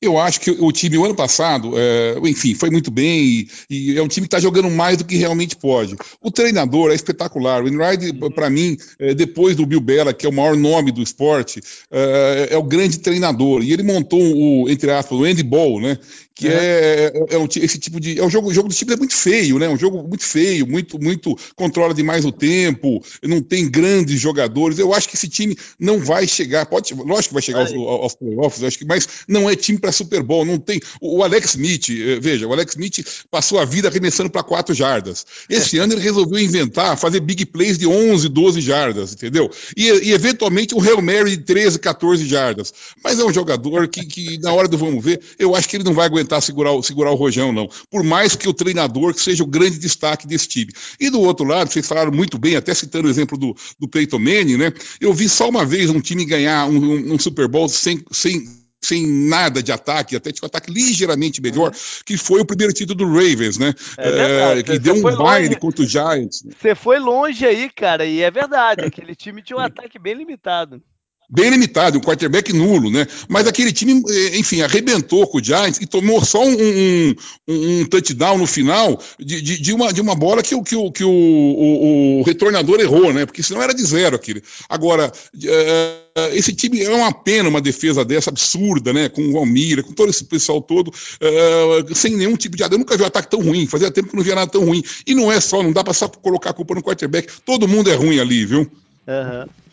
Eu 0.00 0.18
acho 0.18 0.40
que 0.40 0.50
o 0.50 0.70
time, 0.72 0.98
o 0.98 1.04
ano 1.04 1.14
passado, 1.14 1.72
é, 1.76 2.16
enfim, 2.24 2.54
foi 2.54 2.70
muito 2.70 2.90
bem 2.90 3.48
e, 3.70 3.92
e 3.94 3.98
é 3.98 4.02
um 4.02 4.08
time 4.08 4.26
que 4.26 4.34
está 4.34 4.40
jogando 4.40 4.70
mais 4.70 4.98
do 4.98 5.04
que 5.04 5.16
realmente 5.16 5.56
pode. 5.56 5.96
O 6.20 6.30
treinador 6.30 6.90
é 6.90 6.94
espetacular. 6.94 7.62
O 7.62 7.68
Enright, 7.68 8.10
uhum. 8.10 8.30
para 8.30 8.50
mim, 8.50 8.76
é, 8.98 9.14
depois 9.14 9.56
do 9.56 9.66
Bill 9.66 9.80
Bella, 9.80 10.12
que 10.12 10.26
é 10.26 10.28
o 10.28 10.32
maior 10.32 10.56
nome 10.56 10.90
do 10.90 11.02
esporte, 11.02 11.60
é, 11.90 12.48
é, 12.50 12.56
o 12.56 12.62
grande 12.62 12.98
treinador. 12.98 13.62
E 13.62 13.72
ele 13.72 13.82
montou 13.82 14.20
o, 14.20 14.68
entre 14.68 14.90
aspas, 14.90 15.18
o 15.18 15.24
Andy 15.24 15.42
Ball, 15.42 15.80
né? 15.80 15.98
Que 16.34 16.48
é, 16.48 17.12
é, 17.14 17.34
é 17.34 17.38
um, 17.38 17.46
esse 17.46 17.78
tipo 17.78 18.00
de. 18.00 18.18
É 18.18 18.24
um 18.24 18.30
jogo, 18.30 18.48
o 18.48 18.54
jogo 18.54 18.68
do 18.68 18.74
time 18.74 18.92
é 18.92 18.96
muito 18.96 19.14
feio, 19.14 19.58
né? 19.58 19.68
Um 19.68 19.78
jogo 19.78 20.02
muito 20.02 20.24
feio, 20.24 20.66
muito, 20.66 21.00
muito 21.00 21.36
controla 21.54 21.94
demais 21.94 22.24
o 22.24 22.32
tempo, 22.32 23.04
não 23.22 23.40
tem 23.40 23.70
grandes 23.70 24.20
jogadores. 24.20 24.78
Eu 24.78 24.92
acho 24.92 25.08
que 25.08 25.14
esse 25.14 25.28
time 25.28 25.56
não 25.78 26.00
vai 26.00 26.26
chegar, 26.26 26.66
pode, 26.66 26.92
lógico 26.92 27.28
que 27.28 27.34
vai 27.34 27.42
chegar 27.42 27.60
aos, 27.60 27.72
aos 27.72 28.14
playoffs, 28.14 28.64
acho 28.64 28.78
que, 28.78 28.84
mas 28.84 29.06
não 29.28 29.48
é 29.48 29.54
time 29.54 29.78
para 29.78 29.92
Super 29.92 30.24
Bowl, 30.24 30.44
não 30.44 30.58
tem. 30.58 30.80
O, 31.00 31.18
o, 31.18 31.22
Alex 31.22 31.50
Smith, 31.50 31.88
eh, 31.90 32.18
veja, 32.20 32.48
o 32.48 32.52
Alex 32.52 32.72
Smith 32.72 33.06
passou 33.30 33.60
a 33.60 33.64
vida 33.64 33.86
arremessando 33.88 34.28
para 34.28 34.42
quatro 34.42 34.74
jardas. 34.74 35.24
Esse 35.48 35.78
ano 35.78 35.92
ele 35.92 36.02
resolveu 36.02 36.40
inventar, 36.40 36.98
fazer 36.98 37.20
big 37.20 37.46
plays 37.46 37.78
de 37.78 37.86
11, 37.86 38.28
12 38.28 38.60
jardas, 38.60 39.12
entendeu? 39.12 39.48
E, 39.76 39.84
e 39.84 40.12
eventualmente 40.12 40.74
um 40.74 40.80
Hail 40.80 41.00
Mary 41.00 41.36
de 41.36 41.44
13, 41.44 41.78
14 41.78 42.26
jardas. 42.26 42.74
Mas 43.04 43.20
é 43.20 43.24
um 43.24 43.32
jogador 43.32 43.86
que, 43.86 44.04
que, 44.04 44.38
na 44.38 44.52
hora 44.52 44.66
do 44.66 44.76
vamos 44.76 45.04
ver, 45.04 45.20
eu 45.38 45.54
acho 45.54 45.68
que 45.68 45.76
ele 45.76 45.84
não 45.84 45.94
vai 45.94 46.06
aguentar 46.06 46.23
tentar 46.24 46.40
segurar, 46.40 46.82
segurar 46.82 47.10
o 47.10 47.14
Rojão, 47.14 47.52
não. 47.52 47.68
Por 47.90 48.02
mais 48.02 48.34
que 48.34 48.48
o 48.48 48.54
treinador 48.54 49.14
que 49.14 49.20
seja 49.20 49.44
o 49.44 49.46
grande 49.46 49.78
destaque 49.78 50.26
desse 50.26 50.48
time. 50.48 50.72
E 50.98 51.10
do 51.10 51.20
outro 51.20 51.46
lado, 51.46 51.70
vocês 51.70 51.86
falaram 51.86 52.10
muito 52.10 52.38
bem, 52.38 52.56
até 52.56 52.74
citando 52.74 53.06
o 53.06 53.10
exemplo 53.10 53.38
do, 53.38 53.54
do 53.78 53.86
Peyton 53.86 54.18
Manning, 54.18 54.56
né? 54.56 54.72
Eu 55.00 55.12
vi 55.12 55.28
só 55.28 55.48
uma 55.48 55.64
vez 55.64 55.90
um 55.90 56.00
time 56.00 56.24
ganhar 56.24 56.66
um, 56.68 56.76
um, 56.76 57.14
um 57.14 57.18
Super 57.18 57.46
Bowl 57.46 57.68
sem, 57.68 58.02
sem 58.10 58.64
sem 58.84 59.06
nada 59.06 59.62
de 59.62 59.72
ataque, 59.72 60.14
até 60.14 60.30
tinha 60.30 60.44
um 60.44 60.46
ataque 60.46 60.70
ligeiramente 60.70 61.40
melhor, 61.40 61.72
que 62.04 62.18
foi 62.18 62.42
o 62.42 62.44
primeiro 62.44 62.70
título 62.70 62.98
do 62.98 63.06
Ravens, 63.06 63.56
né? 63.56 63.72
É 63.96 64.58
é, 64.58 64.62
que 64.62 64.78
deu 64.78 64.94
um 64.94 65.16
baile 65.16 65.56
contra 65.56 65.82
o 65.82 65.88
Giants. 65.88 66.44
Você 66.60 66.74
foi 66.74 66.98
longe 66.98 67.46
aí, 67.46 67.70
cara, 67.70 68.04
e 68.04 68.20
é 68.20 68.30
verdade, 68.30 68.84
aquele 68.84 69.14
time 69.14 69.42
tinha 69.42 69.56
um 69.56 69.60
ataque 69.60 69.98
bem 69.98 70.12
limitado 70.12 70.82
bem 71.28 71.50
limitado, 71.50 71.98
um 71.98 72.00
quarterback 72.00 72.52
nulo, 72.52 72.90
né? 72.90 73.06
Mas 73.28 73.46
aquele 73.46 73.72
time, 73.72 74.02
eh, 74.08 74.38
enfim, 74.38 74.62
arrebentou 74.62 75.26
com 75.26 75.38
o 75.38 75.42
Giants 75.42 75.80
e 75.80 75.86
tomou 75.86 76.24
só 76.24 76.44
um, 76.44 76.54
um, 76.56 77.14
um 77.48 77.84
touchdown 77.86 78.38
no 78.38 78.46
final 78.46 79.00
de, 79.18 79.40
de, 79.40 79.60
de, 79.60 79.72
uma, 79.72 79.92
de 79.92 80.00
uma 80.00 80.14
bola 80.14 80.42
que, 80.42 80.60
que, 80.62 80.76
o, 80.76 80.92
que 80.92 81.04
o, 81.04 81.10
o, 81.10 82.20
o, 82.20 82.22
retornador 82.22 82.80
errou, 82.80 83.12
né? 83.12 83.24
Porque 83.26 83.42
senão 83.42 83.62
era 83.62 83.74
de 83.74 83.82
zero 83.82 84.16
aquele. 84.16 84.42
Agora, 84.68 85.10
uh, 85.34 86.34
esse 86.34 86.52
time 86.54 86.82
é 86.82 86.90
uma 86.90 87.12
pena 87.12 87.48
uma 87.48 87.60
defesa 87.60 88.04
dessa 88.04 88.30
absurda, 88.30 88.92
né? 88.92 89.08
Com 89.08 89.22
o 89.22 89.32
Valmira, 89.32 89.82
com 89.82 89.92
todo 89.92 90.10
esse 90.10 90.24
pessoal 90.24 90.60
todo, 90.60 90.88
uh, 90.88 91.94
sem 91.94 92.16
nenhum 92.16 92.36
tipo 92.36 92.56
de. 92.56 92.62
Eu 92.62 92.78
nunca 92.78 92.96
vi 92.96 93.02
um 93.02 93.06
ataque 93.06 93.30
tão 93.30 93.40
ruim, 93.40 93.66
fazia 93.66 93.90
tempo 93.90 94.10
que 94.10 94.16
não 94.16 94.22
via 94.22 94.34
nada 94.34 94.50
tão 94.50 94.64
ruim. 94.64 94.82
E 95.06 95.14
não 95.14 95.32
é 95.32 95.40
só, 95.40 95.62
não 95.62 95.72
dá 95.72 95.82
pra 95.82 95.94
só 95.94 96.08
colocar 96.08 96.50
a 96.50 96.54
culpa 96.54 96.74
no 96.74 96.82
quarterback, 96.82 97.28
todo 97.44 97.68
mundo 97.68 97.90
é 97.90 97.94
ruim 97.94 98.18
ali, 98.20 98.44
viu? 98.44 98.70
Uhum. 99.06 99.63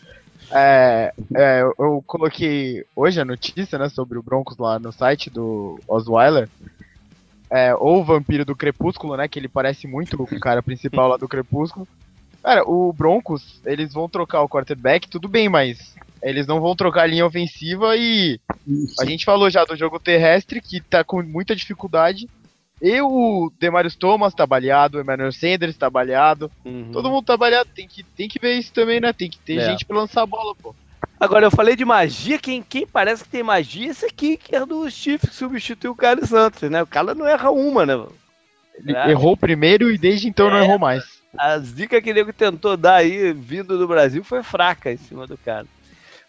É, 0.54 1.12
é, 1.34 1.62
eu 1.62 2.02
coloquei 2.06 2.84
hoje 2.94 3.20
a 3.20 3.24
notícia, 3.24 3.78
né, 3.78 3.88
sobre 3.88 4.18
o 4.18 4.22
Broncos 4.22 4.58
lá 4.58 4.78
no 4.78 4.92
site 4.92 5.30
do 5.30 5.80
Osweiler. 5.88 6.48
É, 7.50 7.74
ou 7.74 8.00
o 8.00 8.04
Vampiro 8.04 8.44
do 8.44 8.56
Crepúsculo, 8.56 9.16
né, 9.16 9.28
que 9.28 9.38
ele 9.38 9.48
parece 9.48 9.86
muito 9.86 10.22
o 10.22 10.40
cara 10.40 10.62
principal 10.62 11.08
lá 11.08 11.16
do 11.16 11.28
Crepúsculo. 11.28 11.88
Cara, 12.42 12.68
o 12.68 12.92
Broncos, 12.92 13.60
eles 13.64 13.92
vão 13.92 14.08
trocar 14.08 14.42
o 14.42 14.48
quarterback, 14.48 15.08
tudo 15.08 15.28
bem, 15.28 15.48
mas 15.48 15.94
eles 16.22 16.46
não 16.46 16.60
vão 16.60 16.74
trocar 16.76 17.02
a 17.02 17.06
linha 17.06 17.26
ofensiva 17.26 17.96
e 17.96 18.38
a 18.98 19.04
gente 19.04 19.24
falou 19.24 19.50
já 19.50 19.64
do 19.64 19.76
jogo 19.76 19.98
terrestre, 19.98 20.60
que 20.60 20.80
tá 20.80 21.02
com 21.02 21.22
muita 21.22 21.54
dificuldade. 21.54 22.28
E 22.82 23.00
o 23.00 23.52
Demarius 23.60 23.94
Thomas 23.94 24.34
tá 24.34 24.44
baleado, 24.44 24.98
o 24.98 25.00
Emmanuel 25.00 25.30
Sanders 25.30 25.76
tá 25.76 25.88
baleado. 25.88 26.50
Uhum. 26.64 26.90
Todo 26.92 27.08
mundo 27.08 27.24
tá 27.24 27.36
baleado. 27.36 27.70
Tem 27.72 27.86
que, 27.86 28.02
tem 28.02 28.28
que 28.28 28.40
ver 28.40 28.54
isso 28.54 28.72
também, 28.72 29.00
né? 29.00 29.12
Tem 29.12 29.30
que 29.30 29.38
ter 29.38 29.58
é. 29.58 29.70
gente 29.70 29.84
pra 29.84 29.98
lançar 29.98 30.22
a 30.22 30.26
bola, 30.26 30.52
pô. 30.60 30.74
Agora, 31.20 31.46
eu 31.46 31.50
falei 31.52 31.76
de 31.76 31.84
magia, 31.84 32.36
quem, 32.40 32.60
quem 32.60 32.84
parece 32.84 33.22
que 33.22 33.30
tem 33.30 33.44
magia 33.44 33.86
é 33.86 33.90
esse 33.90 34.04
aqui, 34.04 34.36
que 34.36 34.56
é 34.56 34.66
do 34.66 34.90
Chiefs, 34.90 35.30
que 35.30 35.36
substituiu 35.36 35.92
o 35.92 35.96
Carlos 35.96 36.28
Santos, 36.28 36.68
né? 36.68 36.82
O 36.82 36.86
cara 36.86 37.14
não 37.14 37.24
erra 37.28 37.52
uma, 37.52 37.86
né? 37.86 38.04
Ele 38.74 38.96
é. 38.96 39.10
errou 39.10 39.36
primeiro 39.36 39.88
e 39.88 39.96
desde 39.96 40.28
então 40.28 40.48
é, 40.48 40.50
não 40.50 40.64
errou 40.64 40.78
mais. 40.80 41.04
As 41.38 41.72
dicas 41.72 42.02
que 42.02 42.10
ele 42.10 42.32
tentou 42.32 42.76
dar 42.76 42.96
aí, 42.96 43.32
vindo 43.32 43.78
do 43.78 43.86
Brasil, 43.86 44.24
foi 44.24 44.42
fraca 44.42 44.90
em 44.90 44.96
cima 44.96 45.24
do 45.28 45.38
cara. 45.38 45.66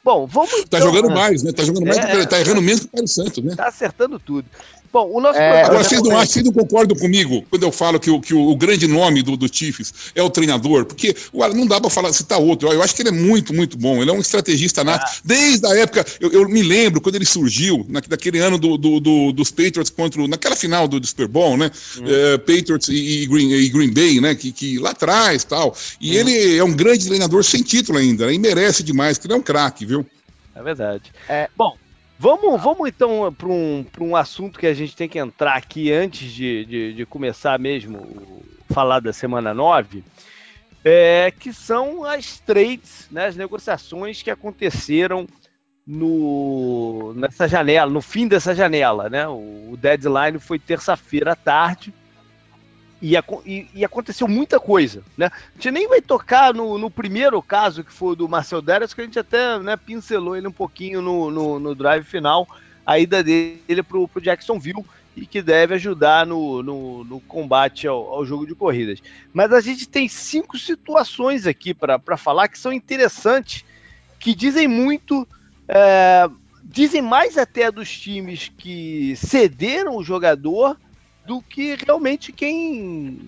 Bom, 0.03 0.27
vamos. 0.27 0.51
Tá 0.65 0.77
então, 0.77 0.81
jogando 0.81 1.09
mais, 1.09 1.41
né? 1.41 1.51
Tá 1.51 1.63
jogando 1.63 1.87
mais, 1.87 1.97
é, 1.97 2.25
tá 2.27 2.39
errando 2.39 2.61
menos 2.61 2.81
que 2.81 2.85
o 2.85 2.91
Carlos 2.91 3.13
Santos, 3.15 3.43
né? 3.43 3.55
Tá 3.55 3.69
acertando 3.69 4.19
tudo. 4.19 4.45
Bom, 4.93 5.09
o 5.11 5.19
nosso 5.19 5.39
é, 5.39 5.63
Agora, 5.63 5.83
vocês 5.83 6.03
não, 6.03 6.11
acham, 6.11 6.25
vocês 6.27 6.45
não 6.45 6.53
concordam 6.53 6.95
comigo 6.95 7.43
quando 7.49 7.63
eu 7.63 7.71
falo 7.71 7.99
que 7.99 8.11
o, 8.11 8.21
que 8.21 8.31
o, 8.31 8.49
o 8.51 8.55
grande 8.55 8.87
nome 8.87 9.23
do, 9.23 9.35
do 9.35 9.51
Chiefs 9.51 9.91
é 10.13 10.21
o 10.21 10.29
treinador? 10.29 10.85
Porque 10.85 11.15
ué, 11.33 11.51
não 11.51 11.65
dá 11.65 11.81
para 11.81 11.89
falar, 11.89 12.13
citar 12.13 12.39
outro. 12.39 12.71
Eu 12.71 12.83
acho 12.83 12.95
que 12.95 13.01
ele 13.01 13.09
é 13.09 13.11
muito, 13.11 13.55
muito 13.55 13.75
bom. 13.75 14.03
Ele 14.03 14.11
é 14.11 14.13
um 14.13 14.19
estrategista 14.19 14.83
nato. 14.83 15.05
Ah. 15.07 15.21
Desde 15.25 15.65
a 15.65 15.75
época, 15.75 16.05
eu, 16.19 16.31
eu, 16.31 16.47
me 16.47 16.61
lembro 16.61 17.01
quando 17.01 17.15
ele 17.15 17.25
surgiu, 17.25 17.83
na, 17.89 18.03
naquele 18.07 18.37
ano 18.37 18.59
do, 18.59 18.77
do, 18.77 18.99
do, 18.99 19.31
dos 19.31 19.49
Patriots 19.49 19.89
contra. 19.89 20.27
naquela 20.27 20.55
final 20.55 20.87
do, 20.87 20.99
do 20.99 21.07
Super 21.07 21.27
Bowl, 21.27 21.57
né? 21.57 21.71
Hum. 21.97 22.03
É, 22.05 22.37
Patriots 22.37 22.87
e, 22.87 23.23
e, 23.23 23.25
Green, 23.25 23.51
e, 23.51 23.69
Green, 23.69 23.91
Bay, 23.91 24.21
né? 24.21 24.35
Que, 24.35 24.51
que 24.51 24.77
lá 24.77 24.91
atrás 24.91 25.43
tal. 25.43 25.75
E 25.99 26.11
hum. 26.11 26.19
ele 26.19 26.57
é 26.57 26.63
um 26.63 26.71
grande 26.71 27.07
treinador 27.07 27.43
sem 27.43 27.63
título 27.63 27.97
ainda, 27.97 28.27
né? 28.27 28.33
E 28.35 28.37
merece 28.37 28.83
demais, 28.83 29.17
porque 29.17 29.25
ele 29.25 29.33
é 29.33 29.37
um 29.37 29.43
craque, 29.43 29.87
viu? 29.87 30.05
É 30.55 30.61
verdade. 30.61 31.11
É, 31.27 31.49
bom, 31.57 31.75
Vamos, 32.17 32.61
vamos 32.61 32.87
então 32.87 33.33
para 33.33 33.47
um, 33.47 33.85
um 33.99 34.15
assunto 34.15 34.59
que 34.59 34.67
a 34.67 34.73
gente 34.73 34.95
tem 34.95 35.09
que 35.09 35.19
entrar 35.19 35.55
aqui 35.55 35.91
antes 35.91 36.31
de, 36.31 36.65
de, 36.65 36.93
de 36.93 37.05
começar 37.05 37.59
mesmo 37.59 38.43
falar 38.69 38.99
da 38.99 39.11
semana 39.11 39.53
9, 39.53 40.03
é, 40.83 41.31
que 41.31 41.51
são 41.51 42.03
as 42.03 42.39
trades, 42.39 43.07
né, 43.11 43.27
as 43.27 43.35
negociações 43.35 44.21
que 44.21 44.31
aconteceram 44.31 45.27
no, 45.85 47.13
nessa 47.15 47.47
janela, 47.47 47.91
no 47.91 48.01
fim 48.01 48.27
dessa 48.27 48.55
janela. 48.55 49.09
Né? 49.09 49.27
O, 49.27 49.71
o 49.71 49.77
deadline 49.77 50.39
foi 50.39 50.59
terça-feira 50.59 51.33
à 51.33 51.35
tarde 51.35 51.93
e, 53.03 53.67
e, 53.75 53.83
aconteceu 53.83 54.29
muita 54.29 54.61
coisa, 54.61 55.03
né? 55.17 55.25
A 55.25 55.55
gente 55.55 55.71
nem 55.71 55.89
vai 55.89 56.01
tocar 56.01 56.53
no, 56.53 56.77
no 56.77 56.89
primeiro 56.89 57.41
caso, 57.41 57.83
que 57.83 57.91
foi 57.91 58.13
o 58.13 58.15
do 58.15 58.29
Marcel 58.29 58.61
Darius, 58.61 58.93
que 58.93 59.01
a 59.01 59.03
gente 59.03 59.19
até 59.19 59.59
né, 59.59 59.75
pincelou 59.75 60.37
ele 60.37 60.47
um 60.47 60.53
pouquinho 60.53 61.01
no, 61.01 61.29
no, 61.29 61.59
no 61.59 61.75
drive 61.75 62.05
final, 62.05 62.47
a 62.85 62.97
ida 62.97 63.21
dele 63.21 63.83
pro, 63.85 64.07
pro 64.07 64.21
Jacksonville, 64.21 64.85
e 65.17 65.25
que 65.25 65.41
deve 65.41 65.75
ajudar 65.75 66.25
no, 66.25 66.63
no, 66.63 67.03
no 67.03 67.19
combate 67.19 67.85
ao, 67.87 68.07
ao, 68.09 68.25
jogo 68.25 68.47
de 68.47 68.55
corridas. 68.55 69.03
Mas 69.33 69.51
a 69.51 69.59
gente 69.59 69.87
tem 69.87 70.07
cinco 70.07 70.57
situações 70.57 71.45
aqui 71.45 71.73
para 71.73 71.99
falar 72.15 72.47
que 72.47 72.57
são 72.57 72.71
interessantes, 72.71 73.65
que 74.17 74.33
dizem 74.33 74.65
muito, 74.65 75.27
é, 75.67 76.29
dizem 76.63 77.01
mais 77.01 77.37
até 77.37 77.69
dos 77.69 77.91
times 77.91 78.49
que 78.57 79.13
cederam 79.17 79.97
o 79.97 80.03
jogador 80.03 80.77
do 81.25 81.41
que 81.41 81.75
realmente 81.85 82.31
quem 82.31 83.19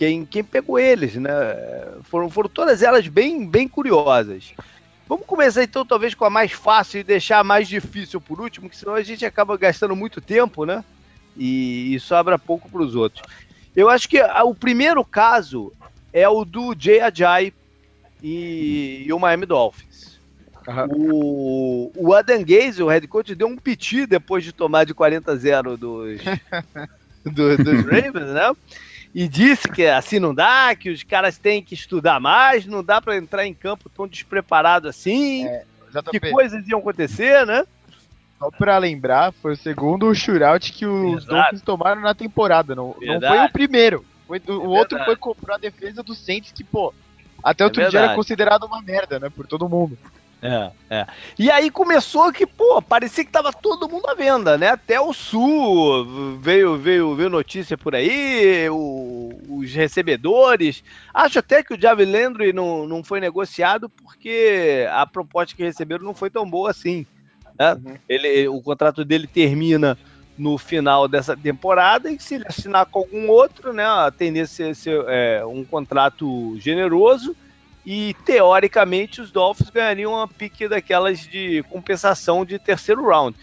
quem, 0.00 0.24
quem 0.24 0.42
pegou 0.42 0.78
eles, 0.78 1.14
né? 1.16 1.30
Foram, 2.04 2.30
foram 2.30 2.48
todas 2.48 2.82
elas 2.82 3.06
bem, 3.06 3.46
bem 3.46 3.68
curiosas. 3.68 4.54
Vamos 5.06 5.26
começar 5.26 5.62
então, 5.62 5.84
talvez, 5.84 6.14
com 6.14 6.24
a 6.24 6.30
mais 6.30 6.52
fácil 6.52 7.00
e 7.00 7.04
deixar 7.04 7.40
a 7.40 7.44
mais 7.44 7.68
difícil 7.68 8.18
por 8.18 8.40
último, 8.40 8.70
que 8.70 8.76
senão 8.78 8.94
a 8.94 9.02
gente 9.02 9.26
acaba 9.26 9.58
gastando 9.58 9.94
muito 9.94 10.18
tempo, 10.18 10.64
né? 10.64 10.82
E, 11.36 11.94
e 11.94 12.00
sobra 12.00 12.38
pouco 12.38 12.70
para 12.70 12.80
os 12.80 12.94
outros. 12.94 13.22
Eu 13.76 13.90
acho 13.90 14.08
que 14.08 14.18
a, 14.18 14.42
o 14.42 14.54
primeiro 14.54 15.04
caso 15.04 15.70
é 16.14 16.26
o 16.26 16.46
do 16.46 16.74
Jay 16.78 17.00
Ajay 17.00 17.52
e, 18.22 19.04
e 19.06 19.12
o 19.12 19.18
Miami 19.18 19.44
Dolphins. 19.44 20.18
Uhum. 20.66 20.86
O, 20.92 21.92
o 21.94 22.14
Adam 22.14 22.42
Gaze, 22.42 22.82
o 22.82 22.88
head 22.88 23.06
coach, 23.06 23.34
deu 23.34 23.48
um 23.48 23.56
piti 23.56 24.06
depois 24.06 24.42
de 24.42 24.52
tomar 24.52 24.84
de 24.84 24.94
40 24.94 25.30
a 25.30 25.36
0 25.36 25.76
dos, 25.76 26.20
do, 27.24 27.56
dos 27.56 27.84
Ravens, 27.86 28.32
né? 28.32 28.52
E 29.14 29.26
disse 29.26 29.68
que 29.68 29.86
assim 29.86 30.20
não 30.20 30.34
dá, 30.34 30.74
que 30.74 30.90
os 30.90 31.02
caras 31.02 31.36
têm 31.36 31.62
que 31.62 31.74
estudar 31.74 32.20
mais, 32.20 32.64
não 32.64 32.82
dá 32.82 33.00
para 33.00 33.16
entrar 33.16 33.46
em 33.46 33.54
campo 33.54 33.90
tão 33.90 34.06
despreparado 34.06 34.88
assim, 34.88 35.46
é, 35.46 35.64
que 36.10 36.20
coisas 36.30 36.66
iam 36.68 36.78
acontecer, 36.78 37.44
né? 37.44 37.64
Só 38.38 38.50
pra 38.50 38.78
lembrar, 38.78 39.32
foi 39.32 39.52
o 39.52 39.56
segundo 39.56 40.14
shootout 40.14 40.72
que 40.72 40.86
os 40.86 41.24
Exato. 41.24 41.34
Dolphins 41.34 41.62
tomaram 41.62 42.00
na 42.00 42.14
temporada, 42.14 42.74
não, 42.74 42.96
não 43.00 43.20
foi 43.20 43.44
o 43.44 43.52
primeiro. 43.52 44.04
Foi 44.26 44.38
do, 44.38 44.52
é 44.52 44.56
o 44.56 44.70
outro 44.70 44.98
foi 45.04 45.16
comprar 45.16 45.56
a 45.56 45.58
defesa 45.58 46.02
do 46.02 46.14
Saints, 46.14 46.52
que, 46.52 46.62
pô, 46.62 46.94
até 47.42 47.64
outro 47.64 47.82
é 47.82 47.88
dia 47.88 48.00
era 48.00 48.14
considerado 48.14 48.64
uma 48.64 48.80
merda, 48.80 49.18
né, 49.18 49.28
por 49.28 49.46
todo 49.46 49.68
mundo. 49.68 49.98
É, 50.42 50.70
é. 50.88 51.06
E 51.38 51.50
aí 51.50 51.70
começou 51.70 52.32
que, 52.32 52.46
pô, 52.46 52.80
parecia 52.80 53.24
que 53.24 53.30
tava 53.30 53.52
todo 53.52 53.88
mundo 53.88 54.08
à 54.08 54.14
venda, 54.14 54.56
né? 54.56 54.68
Até 54.68 54.98
o 54.98 55.12
Sul 55.12 56.38
veio, 56.40 56.78
veio, 56.78 57.14
veio 57.14 57.28
notícia 57.28 57.76
por 57.76 57.94
aí, 57.94 58.68
o, 58.70 59.38
os 59.48 59.72
recebedores. 59.72 60.82
Acho 61.12 61.40
até 61.40 61.62
que 61.62 61.74
o 61.74 61.80
Javi 61.80 62.06
Landry 62.06 62.52
não, 62.54 62.86
não 62.86 63.04
foi 63.04 63.20
negociado 63.20 63.88
porque 63.88 64.86
a 64.90 65.06
proposta 65.06 65.54
que 65.54 65.62
receberam 65.62 66.04
não 66.04 66.14
foi 66.14 66.30
tão 66.30 66.48
boa 66.48 66.70
assim. 66.70 67.06
Né? 67.58 67.74
Uhum. 67.74 67.96
Ele, 68.08 68.48
o 68.48 68.62
contrato 68.62 69.04
dele 69.04 69.26
termina 69.26 69.98
no 70.38 70.56
final 70.56 71.06
dessa 71.06 71.36
temporada 71.36 72.10
e 72.10 72.18
se 72.18 72.36
ele 72.36 72.46
assinar 72.48 72.86
com 72.86 73.00
algum 73.00 73.28
outro, 73.28 73.74
né, 73.74 73.84
a 73.84 74.10
tendência 74.10 74.70
é 74.70 74.74
ser 74.74 75.04
é, 75.06 75.44
um 75.44 75.62
contrato 75.62 76.58
generoso 76.58 77.36
e 77.92 78.14
teoricamente 78.24 79.20
os 79.20 79.32
Dolphins 79.32 79.68
ganhariam 79.68 80.12
uma 80.12 80.28
pique 80.28 80.68
daquelas 80.68 81.26
de 81.26 81.64
compensação 81.68 82.44
de 82.44 82.56
terceiro 82.56 83.04
round. 83.04 83.36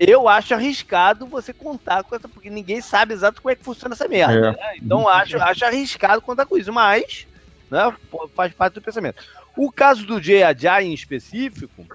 Eu 0.00 0.28
acho 0.28 0.52
arriscado 0.52 1.28
você 1.28 1.52
contar 1.52 2.02
com 2.02 2.16
essa, 2.16 2.28
porque 2.28 2.50
ninguém 2.50 2.80
sabe 2.80 3.14
exato 3.14 3.40
como 3.40 3.52
é 3.52 3.54
que 3.54 3.62
funciona 3.62 3.94
essa 3.94 4.08
merda. 4.08 4.34
É. 4.34 4.50
Né? 4.50 4.76
Então 4.82 5.08
acho, 5.08 5.40
acho 5.40 5.64
arriscado 5.64 6.20
contar 6.20 6.44
com 6.44 6.58
isso, 6.58 6.72
mas 6.72 7.24
né, 7.70 7.94
faz 8.34 8.52
parte 8.52 8.74
do 8.74 8.82
pensamento. 8.82 9.22
O 9.56 9.70
caso 9.70 10.04
do 10.04 10.16
Ajay 10.16 10.86
em 10.86 10.92
específico, 10.92 11.86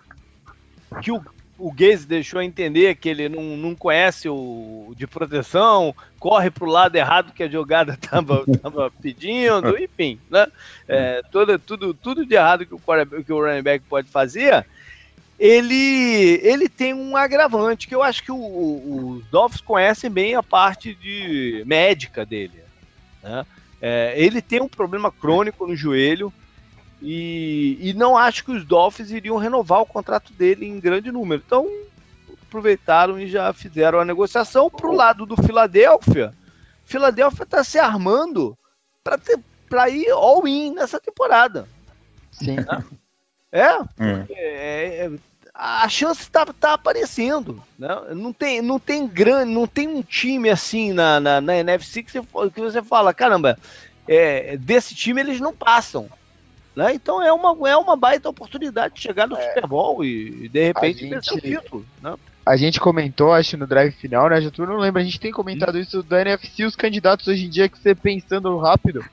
que 1.02 1.12
o, 1.12 1.22
o 1.60 1.72
Gaze 1.72 2.08
deixou 2.08 2.42
entender 2.42 2.96
que 2.96 3.10
ele 3.10 3.30
não, 3.30 3.58
não 3.58 3.76
conhece 3.76 4.30
o 4.30 4.94
de 4.96 5.06
proteção, 5.06 5.94
corre 6.18 6.50
para 6.50 6.66
o 6.66 6.72
lado 6.72 6.96
errado 6.96 7.34
que 7.34 7.44
a 7.44 7.50
jogada 7.50 7.94
estava 8.02 8.46
tava 8.62 8.92
pedindo, 9.02 9.78
enfim, 9.78 10.20
né? 10.30 10.48
É, 10.88 11.22
toda, 11.32 11.60
tudo, 11.60 11.94
tudo 11.94 12.26
de 12.26 12.36
errado 12.36 12.66
que 12.66 12.74
o, 12.74 12.80
que 13.24 13.34
o 13.34 13.44
running 13.46 13.62
back 13.62 13.84
pode 13.88 14.08
fazer 14.10 14.66
ele, 15.40 16.40
ele 16.44 16.68
tem 16.68 16.94
um 16.94 17.16
agravante 17.16 17.88
que 17.88 17.96
eu 17.96 18.04
acho 18.04 18.22
que 18.24 18.32
os 18.32 19.24
Dolphins 19.32 19.62
conhecem 19.62 20.10
bem 20.10 20.36
a 20.36 20.44
parte 20.44 20.94
de 20.94 21.64
médica 21.66 22.26
dele. 22.26 22.60
Né? 23.24 23.46
É, 23.82 24.14
ele 24.18 24.42
tem 24.42 24.62
um 24.62 24.68
problema 24.68 25.10
crônico 25.10 25.66
no 25.66 25.76
joelho 25.76 26.34
e, 27.02 27.78
e 27.80 27.94
não 27.94 28.18
acho 28.18 28.44
que 28.44 28.52
os 28.52 28.66
Dolphins 28.66 29.12
iriam 29.12 29.38
renovar 29.38 29.82
o 29.82 29.86
contrato 29.86 30.34
dele 30.34 30.66
em 30.66 30.80
grande 30.80 31.12
número. 31.12 31.42
Então 31.46 31.68
aproveitaram 32.44 33.20
e 33.20 33.28
já 33.28 33.54
fizeram 33.54 34.00
a 34.00 34.06
negociação 34.06 34.70
para 34.70 34.88
o 34.88 34.96
lado 34.96 35.26
do 35.26 35.36
Philadelphia. 35.42 36.34
Philadelphia 36.84 37.44
está 37.44 37.64
se 37.64 37.78
armando 37.78 38.58
para 39.70 39.90
ir 39.90 40.10
all-in 40.10 40.74
nessa 40.74 41.00
temporada. 41.00 41.68
Sim. 42.32 42.56
Né? 42.56 42.84
É, 43.52 43.80
hum. 43.80 44.26
é, 44.30 45.06
é, 45.06 45.12
a 45.54 45.88
chance 45.90 46.22
está 46.22 46.46
tá 46.46 46.74
aparecendo. 46.74 47.64
Né? 47.78 47.88
Não, 48.16 48.34
tem, 48.34 48.62
não, 48.62 48.80
tem 48.80 49.08
grande, 49.08 49.52
não 49.52 49.68
tem 49.68 49.88
um 49.88 50.02
time 50.02 50.50
assim 50.50 50.94
na, 50.94 51.20
na, 51.20 51.42
na 51.42 51.58
NFC 51.58 52.04
que 52.04 52.12
você, 52.12 52.22
que 52.54 52.62
você 52.62 52.82
fala, 52.82 53.14
caramba, 53.14 53.58
é, 54.08 54.58
desse 54.58 54.96
time 54.96 55.22
eles 55.22 55.40
não 55.40 55.54
passam. 55.54 56.10
Né? 56.80 56.94
Então 56.94 57.22
é 57.22 57.34
uma, 57.34 57.70
é 57.70 57.76
uma 57.76 57.98
baita 57.98 58.30
oportunidade 58.30 58.94
de 58.94 59.02
chegar 59.02 59.28
no 59.28 59.36
é, 59.36 59.50
Super 59.50 59.68
Bowl 59.68 60.02
e, 60.02 60.48
de 60.48 60.68
repente 60.68 61.10
vencer 61.10 61.38
o 61.38 61.42
título. 61.42 61.86
Né? 62.02 62.16
A 62.46 62.56
gente 62.56 62.80
comentou, 62.80 63.34
acho, 63.34 63.58
no 63.58 63.68
drive 63.68 63.92
final, 63.92 64.30
né? 64.30 64.40
Já 64.40 64.50
tu 64.50 64.66
não 64.66 64.78
lembra, 64.78 65.02
a 65.02 65.04
gente 65.06 65.20
tem 65.20 65.30
comentado 65.30 65.74
Sim. 65.74 65.82
isso 65.82 66.02
do 66.02 66.16
NFC, 66.16 66.64
os 66.64 66.78
candidatos 66.78 67.28
hoje 67.28 67.48
em 67.48 67.50
dia 67.50 67.68
que 67.68 67.78
você 67.78 67.94
pensando 67.94 68.58
rápido. 68.58 69.04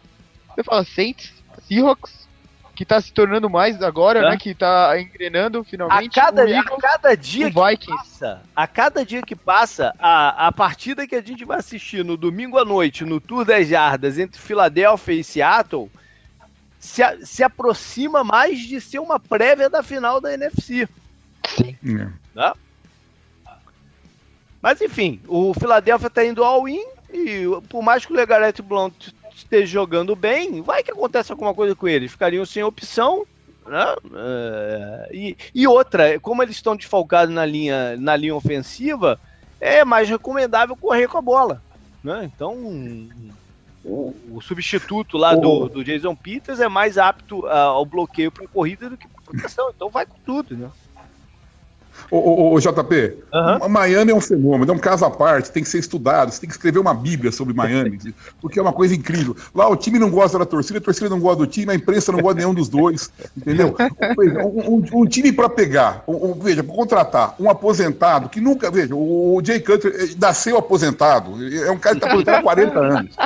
Você 0.54 0.62
fala 0.62 0.84
Saints, 0.84 1.32
Seahawks, 1.66 2.28
que 2.76 2.84
tá 2.84 3.00
se 3.00 3.12
tornando 3.12 3.50
mais 3.50 3.82
agora, 3.82 4.20
é. 4.20 4.30
né? 4.30 4.36
Que 4.36 4.54
tá 4.54 5.00
engrenando 5.00 5.64
finalmente. 5.64 6.20
A 6.20 6.22
cada, 6.22 6.44
a 6.44 6.64
cada 6.80 7.16
dia 7.16 7.50
que 7.50 7.60
Vikings. 7.60 7.96
passa, 7.96 8.42
a 8.54 8.66
cada 8.68 9.04
dia 9.04 9.22
que 9.22 9.34
passa, 9.34 9.92
a, 9.98 10.46
a 10.46 10.52
partida 10.52 11.04
que 11.04 11.16
a 11.16 11.20
gente 11.20 11.44
vai 11.44 11.58
assistir 11.58 12.04
no 12.04 12.16
domingo 12.16 12.58
à 12.58 12.64
noite, 12.64 13.04
no 13.04 13.20
Tour 13.20 13.44
das 13.44 13.66
Jardas, 13.66 14.20
entre 14.20 14.40
Filadélfia 14.40 15.14
e 15.14 15.24
Seattle, 15.24 15.90
se, 16.78 17.02
se 17.24 17.42
aproxima 17.42 18.22
mais 18.22 18.60
de 18.60 18.80
ser 18.80 18.98
uma 18.98 19.18
prévia 19.18 19.68
da 19.68 19.82
final 19.82 20.20
da 20.20 20.32
NFC. 20.32 20.88
Sim. 21.48 21.76
É. 21.98 22.08
Tá? 22.34 22.56
Mas 24.60 24.80
enfim, 24.80 25.20
o 25.28 25.54
Philadelphia 25.54 26.10
tá 26.10 26.24
indo 26.24 26.42
all-in 26.42 26.84
e 27.12 27.44
por 27.68 27.82
mais 27.82 28.04
que 28.04 28.12
o 28.12 28.16
Legarette 28.16 28.62
Blount 28.62 29.12
esteja 29.34 29.66
jogando 29.66 30.16
bem, 30.16 30.62
vai 30.62 30.82
que 30.82 30.90
acontece 30.90 31.30
alguma 31.30 31.54
coisa 31.54 31.74
com 31.74 31.86
eles. 31.86 32.10
Ficariam 32.10 32.44
sem 32.44 32.62
opção. 32.62 33.26
Né? 33.66 33.96
Uh, 34.04 35.14
e, 35.14 35.36
e, 35.54 35.66
outra, 35.66 36.18
como 36.20 36.42
eles 36.42 36.56
estão 36.56 36.76
desfalcados 36.76 37.34
na 37.34 37.44
linha, 37.44 37.96
na 37.96 38.16
linha 38.16 38.34
ofensiva, 38.34 39.20
é 39.60 39.84
mais 39.84 40.08
recomendável 40.08 40.76
correr 40.76 41.08
com 41.08 41.18
a 41.18 41.22
bola. 41.22 41.62
Né? 42.02 42.30
Então, 42.32 42.56
o, 43.86 44.14
o 44.32 44.40
substituto 44.40 45.16
lá 45.16 45.34
do, 45.34 45.68
do 45.68 45.84
Jason 45.84 46.14
Peters 46.16 46.58
é 46.58 46.68
mais 46.68 46.98
apto 46.98 47.46
ao 47.46 47.86
bloqueio 47.86 48.32
para 48.32 48.46
corrida 48.48 48.90
do 48.90 48.96
que 48.96 49.06
para 49.06 49.22
proteção. 49.22 49.70
Então, 49.74 49.88
vai 49.88 50.04
com 50.04 50.18
tudo. 50.24 50.56
Né? 50.56 50.68
Ô, 52.10 52.18
ô, 52.18 52.54
ô 52.54 52.60
JP, 52.60 53.16
uhum. 53.32 53.68
Miami 53.68 54.12
é 54.12 54.14
um 54.14 54.20
fenômeno, 54.20 54.72
é 54.72 54.74
um 54.74 54.78
caso 54.78 55.04
à 55.04 55.10
parte, 55.10 55.50
tem 55.50 55.62
que 55.62 55.68
ser 55.68 55.78
estudado, 55.78 56.30
você 56.30 56.40
tem 56.40 56.48
que 56.48 56.54
escrever 56.54 56.78
uma 56.78 56.94
bíblia 56.94 57.32
sobre 57.32 57.54
Miami, 57.54 57.98
porque 58.40 58.58
é 58.58 58.62
uma 58.62 58.72
coisa 58.72 58.94
incrível. 58.94 59.36
Lá 59.54 59.68
o 59.68 59.76
time 59.76 59.98
não 59.98 60.10
gosta 60.10 60.38
da 60.38 60.46
torcida, 60.46 60.78
a 60.78 60.82
torcida 60.82 61.08
não 61.08 61.20
gosta 61.20 61.38
do 61.38 61.46
time, 61.46 61.72
a 61.72 61.74
imprensa 61.74 62.12
não 62.12 62.20
gosta 62.20 62.34
de 62.34 62.40
nenhum 62.40 62.54
dos 62.54 62.68
dois, 62.68 63.10
entendeu? 63.36 63.74
Um, 64.44 64.74
um, 64.74 64.84
um 65.02 65.06
time 65.06 65.32
para 65.32 65.48
pegar, 65.48 66.04
um, 66.06 66.34
veja, 66.34 66.62
para 66.62 66.74
contratar 66.74 67.34
um 67.40 67.50
aposentado 67.50 68.28
que 68.28 68.40
nunca, 68.40 68.70
veja, 68.70 68.94
o, 68.94 69.36
o 69.36 69.44
Jay 69.44 69.60
Cutler 69.60 70.14
nasceu 70.20 70.56
aposentado, 70.56 71.32
é 71.54 71.70
um 71.70 71.78
cara 71.78 71.96
que 71.96 72.04
está 72.04 72.08
aposentado 72.08 72.38
há 72.38 72.42
40 72.42 72.78
anos. 72.78 73.16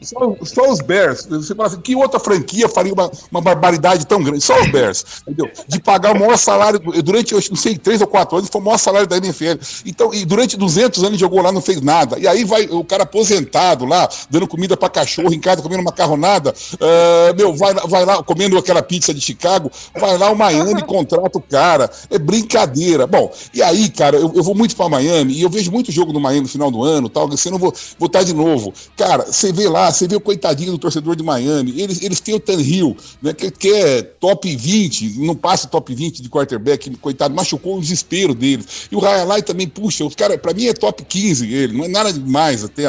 Só, 0.00 0.36
só, 0.42 0.70
os 0.70 0.80
Bears, 0.80 1.26
você 1.26 1.54
fala 1.54 1.68
assim, 1.68 1.80
que 1.80 1.94
outra 1.94 2.20
franquia 2.20 2.68
faria 2.68 2.92
uma, 2.92 3.10
uma 3.30 3.40
barbaridade 3.40 4.06
tão 4.06 4.22
grande? 4.22 4.42
Só 4.42 4.60
os 4.60 4.70
Bears, 4.70 5.22
entendeu? 5.22 5.50
De 5.66 5.80
pagar 5.80 6.14
o 6.14 6.18
maior 6.18 6.36
salário 6.36 6.78
durante, 7.02 7.32
eu 7.32 7.40
não 7.50 7.56
sei, 7.64 7.78
três 7.78 8.00
ou 8.00 8.06
quatro 8.06 8.36
anos, 8.36 8.50
foi 8.50 8.60
o 8.60 8.64
maior 8.64 8.78
salário 8.78 9.08
da 9.08 9.16
NFL. 9.16 9.54
Então, 9.86 10.12
e 10.12 10.24
durante 10.24 10.56
200 10.56 11.02
anos 11.02 11.18
jogou 11.18 11.40
lá, 11.40 11.50
não 11.50 11.62
fez 11.62 11.80
nada. 11.80 12.18
E 12.18 12.28
aí 12.28 12.44
vai 12.44 12.66
o 12.66 12.84
cara 12.84 13.04
aposentado 13.04 13.86
lá, 13.86 14.08
dando 14.28 14.46
comida 14.46 14.76
para 14.76 14.88
cachorro 14.90 15.32
em 15.32 15.40
casa, 15.40 15.62
comendo 15.62 15.82
macarronada, 15.82 16.54
uh, 16.74 17.34
meu, 17.36 17.54
vai, 17.54 17.74
vai 17.74 18.04
lá, 18.04 18.22
comendo 18.22 18.58
aquela 18.58 18.82
pizza 18.82 19.14
de 19.14 19.20
Chicago, 19.20 19.70
vai 19.98 20.18
lá 20.18 20.30
o 20.30 20.36
Miami 20.36 20.82
contrata 20.82 21.38
o 21.38 21.40
cara. 21.40 21.90
É 22.10 22.18
brincadeira. 22.18 23.06
Bom, 23.06 23.32
e 23.52 23.62
aí, 23.62 23.88
cara, 23.88 24.16
eu, 24.16 24.32
eu 24.34 24.42
vou 24.42 24.54
muito 24.54 24.76
para 24.76 24.88
Miami 24.88 25.34
e 25.34 25.42
eu 25.42 25.48
vejo 25.48 25.70
muito 25.70 25.90
jogo 25.90 26.12
no 26.12 26.20
Miami 26.20 26.42
no 26.42 26.48
final 26.48 26.70
do 26.70 26.82
ano, 26.82 27.08
tal, 27.08 27.32
assim, 27.32 27.50
não 27.50 27.58
vou 27.58 27.74
votar 27.98 28.24
de 28.24 28.34
novo. 28.34 28.72
Cara, 28.96 29.24
você 29.24 29.52
vê 29.52 29.68
lá, 29.68 29.90
você 29.90 30.06
vê 30.06 30.16
o 30.16 30.20
coitadinho 30.20 30.72
do 30.72 30.78
torcedor 30.78 31.16
de 31.16 31.22
Miami, 31.22 31.80
eles, 31.80 32.02
eles 32.02 32.20
têm 32.20 32.34
o 32.34 32.40
Tan 32.40 32.60
Hill, 32.60 32.96
né, 33.22 33.32
que, 33.32 33.50
que 33.50 33.72
é 33.72 34.02
top 34.02 34.54
20, 34.54 35.20
não 35.20 35.34
passa 35.34 35.66
top 35.66 35.94
20 35.94 36.20
de 36.20 36.28
quarterback, 36.28 36.90
coitado, 36.96 37.34
machucou 37.34 37.53
machucou 37.54 37.76
o 37.76 37.80
desespero 37.80 38.34
deles. 38.34 38.88
E 38.90 38.96
o 38.96 38.98
Rayalai 38.98 39.42
também, 39.42 39.68
puxa, 39.68 40.04
os 40.04 40.14
caras, 40.14 40.40
pra 40.40 40.52
mim 40.52 40.66
é 40.66 40.72
top 40.72 41.04
15 41.04 41.52
ele, 41.52 41.76
não 41.76 41.84
é 41.84 41.88
nada 41.88 42.12
demais 42.12 42.64
até. 42.64 42.84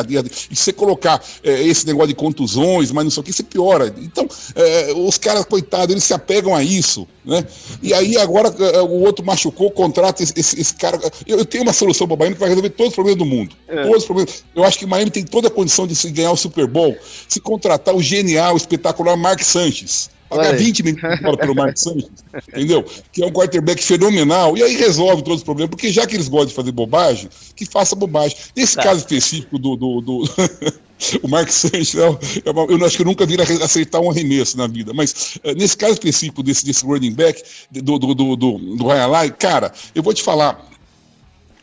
E 0.49 0.56
se 0.56 0.63
você 0.63 0.73
colocar 0.73 1.23
é, 1.43 1.63
esse 1.63 1.86
negócio 1.86 2.10
de 2.10 2.15
contusões, 2.15 2.91
mas 2.91 3.04
não 3.04 3.12
sei 3.12 3.21
o 3.21 3.23
que, 3.23 3.34
você 3.34 3.43
piora. 3.43 3.93
Então, 3.97 4.28
é, 4.56 4.93
os 4.95 5.17
caras, 5.17 5.45
coitados, 5.45 5.91
eles 5.91 6.04
se 6.04 6.13
apegam 6.13 6.56
a 6.56 6.63
isso, 6.63 7.08
né? 7.23 7.45
E 7.82 7.93
aí 7.93 8.17
agora 8.17 8.49
é, 8.49 8.82
o 8.82 9.01
outro 9.01 9.25
machucou, 9.25 9.71
contrata 9.71 10.23
esse, 10.23 10.34
esse, 10.36 10.60
esse 10.60 10.73
cara. 10.73 10.99
Eu, 11.25 11.39
eu, 11.39 11.45
tenho 11.45 11.63
uma 11.63 11.73
solução 11.73 12.08
para 12.08 12.15
o 12.15 12.19
Miami 12.19 12.36
que 12.36 12.39
vai 12.39 12.49
resolver 12.49 12.69
todos 12.71 12.89
os 12.89 12.95
problemas 12.95 13.19
do 13.19 13.25
mundo. 13.25 13.56
É. 13.67 13.84
Todos 13.84 13.99
os 13.99 14.06
problemas. 14.06 14.43
Eu 14.56 14.63
acho 14.63 14.80
que 14.80 14.86
o 14.86 14.88
Miami 14.88 15.12
tem 15.12 15.23
toda 15.23 15.47
a 15.47 15.51
condição 15.51 15.86
de 15.88 15.95
se 15.95 16.10
ganhar 16.10 16.32
o 16.32 16.38
Super 16.38 16.67
Bowl 16.67 16.95
se 17.28 17.39
contratar 17.39 17.95
o 17.95 18.01
genial, 18.01 18.56
espetacular 18.56 19.15
Mark 19.17 19.41
Sanches. 19.41 20.10
Pagar 20.30 20.56
20 20.56 20.84
milhões 20.84 21.20
de 21.20 21.38
pelo 21.38 21.56
Mark 21.56 21.78
Sanchez, 21.78 22.10
entendeu? 22.48 22.84
Que 23.12 23.24
é 23.24 23.28
um 23.28 23.32
quarterback 23.32 23.84
fenomenal. 23.84 24.58
E 24.58 24.64
aí 24.64 24.76
resolve 24.76 25.22
todos 25.24 25.40
os 25.40 25.44
problemas, 25.44 25.70
porque 25.70 25.92
já 25.92 26.06
que 26.08 26.16
eles 26.16 26.28
gostam 26.28 26.48
de 26.48 26.54
fazer 26.54 26.72
bobagem, 26.72 27.30
que 27.56 27.66
faça 27.66 27.96
bobagem. 27.96 28.36
Nesse 28.56 28.76
tá. 28.76 28.84
caso 28.84 29.00
específico 29.00 29.60
do. 29.60 29.76
do, 29.76 30.02
do 30.02 30.24
o 31.22 31.28
Mark 31.28 31.50
Sanchez, 31.50 31.96
é 31.96 32.00
eu 32.00 32.86
acho 32.86 32.96
que 32.96 33.02
eu 33.02 33.06
nunca 33.06 33.26
vi 33.26 33.36
aceitar 33.42 34.00
um 34.00 34.10
arremesso 34.10 34.58
na 34.58 34.66
vida, 34.66 34.94
mas 34.94 35.38
uh, 35.44 35.52
nesse 35.54 35.76
caso 35.76 35.94
específico 35.94 36.42
desse, 36.42 36.66
desse 36.66 36.86
running 36.86 37.14
back, 37.14 37.44
do, 37.70 38.00
do, 38.00 38.16
do, 38.16 38.36
do, 38.36 38.58
do 38.58 38.88
Ryan 38.88 39.08
Lai, 39.08 39.30
cara, 39.30 39.74
eu 39.94 40.02
vou 40.02 40.14
te 40.14 40.24
falar, 40.24 40.66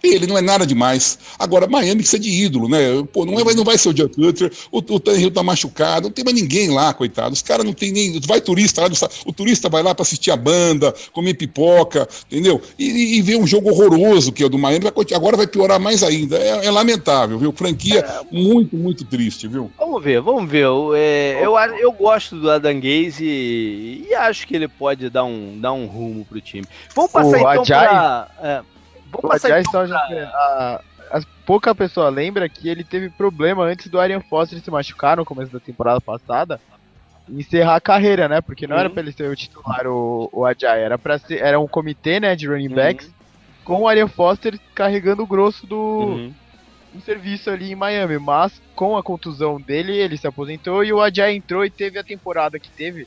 ele 0.02 0.26
não 0.26 0.36
é 0.36 0.40
nada 0.40 0.66
demais. 0.66 1.18
Agora, 1.38 1.66
Miami 1.66 2.02
precisa 2.02 2.18
de 2.18 2.30
ídolo, 2.30 2.68
né? 2.68 2.78
Pô, 3.12 3.24
não, 3.24 3.38
é, 3.38 3.54
não 3.54 3.64
vai 3.64 3.78
ser 3.78 3.90
o 3.90 3.94
Jack 3.94 4.14
Cutler, 4.14 4.52
o, 4.70 4.78
o 4.78 5.00
Tannehill 5.00 5.30
tá 5.30 5.42
machucado, 5.42 6.08
não 6.08 6.12
tem 6.12 6.24
mais 6.24 6.36
ninguém 6.36 6.70
lá, 6.70 6.92
coitado. 6.92 7.32
Os 7.32 7.42
caras 7.42 7.64
não 7.64 7.72
tem 7.72 7.92
nem. 7.92 8.20
Vai 8.20 8.40
turista 8.40 8.82
lá, 8.82 8.88
o 9.26 9.32
turista 9.32 9.68
vai 9.68 9.82
lá 9.82 9.94
para 9.94 10.02
assistir 10.02 10.30
a 10.30 10.36
banda, 10.36 10.94
comer 11.12 11.34
pipoca, 11.34 12.08
entendeu? 12.30 12.60
E, 12.78 13.18
e 13.18 13.22
ver 13.22 13.36
um 13.36 13.46
jogo 13.46 13.70
horroroso 13.70 14.32
que 14.32 14.42
é 14.42 14.46
o 14.46 14.48
do 14.48 14.58
Miami, 14.58 14.84
vai, 14.84 14.92
agora 15.14 15.36
vai 15.36 15.46
piorar 15.46 15.78
mais 15.78 16.02
ainda. 16.02 16.36
É, 16.36 16.66
é 16.66 16.70
lamentável, 16.70 17.38
viu? 17.38 17.52
Franquia 17.52 18.00
é, 18.00 18.20
muito, 18.30 18.76
muito 18.76 19.04
triste, 19.04 19.46
viu? 19.46 19.70
Vamos 19.78 20.02
ver, 20.02 20.20
vamos 20.20 20.50
ver. 20.50 20.66
É, 20.96 21.40
eu, 21.42 21.56
eu 21.78 21.92
gosto 21.92 22.36
do 22.36 22.50
Adam 22.50 22.74
Gaze 22.80 23.24
e, 23.24 24.06
e, 24.08 24.14
acho 24.14 24.46
que 24.46 24.56
ele 24.56 24.68
pode 24.68 25.08
dar 25.10 25.24
um, 25.24 25.58
dar 25.60 25.72
um 25.72 25.86
rumo 25.86 26.24
pro 26.24 26.40
time. 26.40 26.64
Vamos 26.94 27.10
passar 27.12 27.28
o 27.28 27.36
então 27.36 27.62
Ajay... 27.62 27.88
pra. 27.88 28.64
Vamos 29.12 29.30
passar 29.30 29.60
então 29.60 29.86
pra... 29.86 29.98
a, 29.98 30.80
a, 31.10 31.20
pouca 31.44 31.74
pessoa 31.74 32.08
lembra 32.08 32.48
que 32.48 32.68
ele 32.68 32.82
teve 32.82 33.10
problema 33.10 33.64
antes 33.64 33.88
do 33.88 34.00
Arian 34.00 34.20
Foster 34.20 34.58
se 34.58 34.70
machucar 34.70 35.18
no 35.18 35.24
começo 35.24 35.52
da 35.52 35.60
temporada 35.60 36.00
passada 36.00 36.58
encerrar 37.28 37.76
a 37.76 37.80
carreira, 37.80 38.28
né? 38.28 38.40
Porque 38.40 38.66
não 38.66 38.74
uhum. 38.74 38.80
era 38.80 38.90
pra 38.90 39.02
ele 39.02 39.12
ser 39.12 39.30
o 39.30 39.36
titular, 39.36 39.86
o, 39.86 40.28
o 40.32 40.44
Ajay, 40.44 40.82
era 40.82 40.98
para 40.98 41.18
ser, 41.18 41.40
era 41.40 41.58
um 41.58 41.68
comitê, 41.68 42.20
né, 42.20 42.34
de 42.34 42.46
running 42.46 42.68
backs. 42.68 43.06
Uhum. 43.06 43.12
com 43.64 43.82
o 43.82 43.88
Arian 43.88 44.08
Foster 44.08 44.58
carregando 44.74 45.22
o 45.22 45.26
grosso 45.26 45.66
do, 45.66 45.76
uhum. 45.76 46.34
do 46.92 47.00
serviço 47.02 47.50
ali 47.50 47.72
em 47.72 47.76
Miami. 47.76 48.18
Mas 48.18 48.60
com 48.74 48.96
a 48.96 49.02
contusão 49.02 49.60
dele, 49.60 49.92
ele 49.92 50.16
se 50.16 50.26
aposentou 50.26 50.84
e 50.84 50.92
o 50.92 51.00
Ajay 51.00 51.36
entrou 51.36 51.64
e 51.64 51.70
teve 51.70 51.98
a 51.98 52.04
temporada 52.04 52.58
que 52.58 52.70
teve 52.70 53.06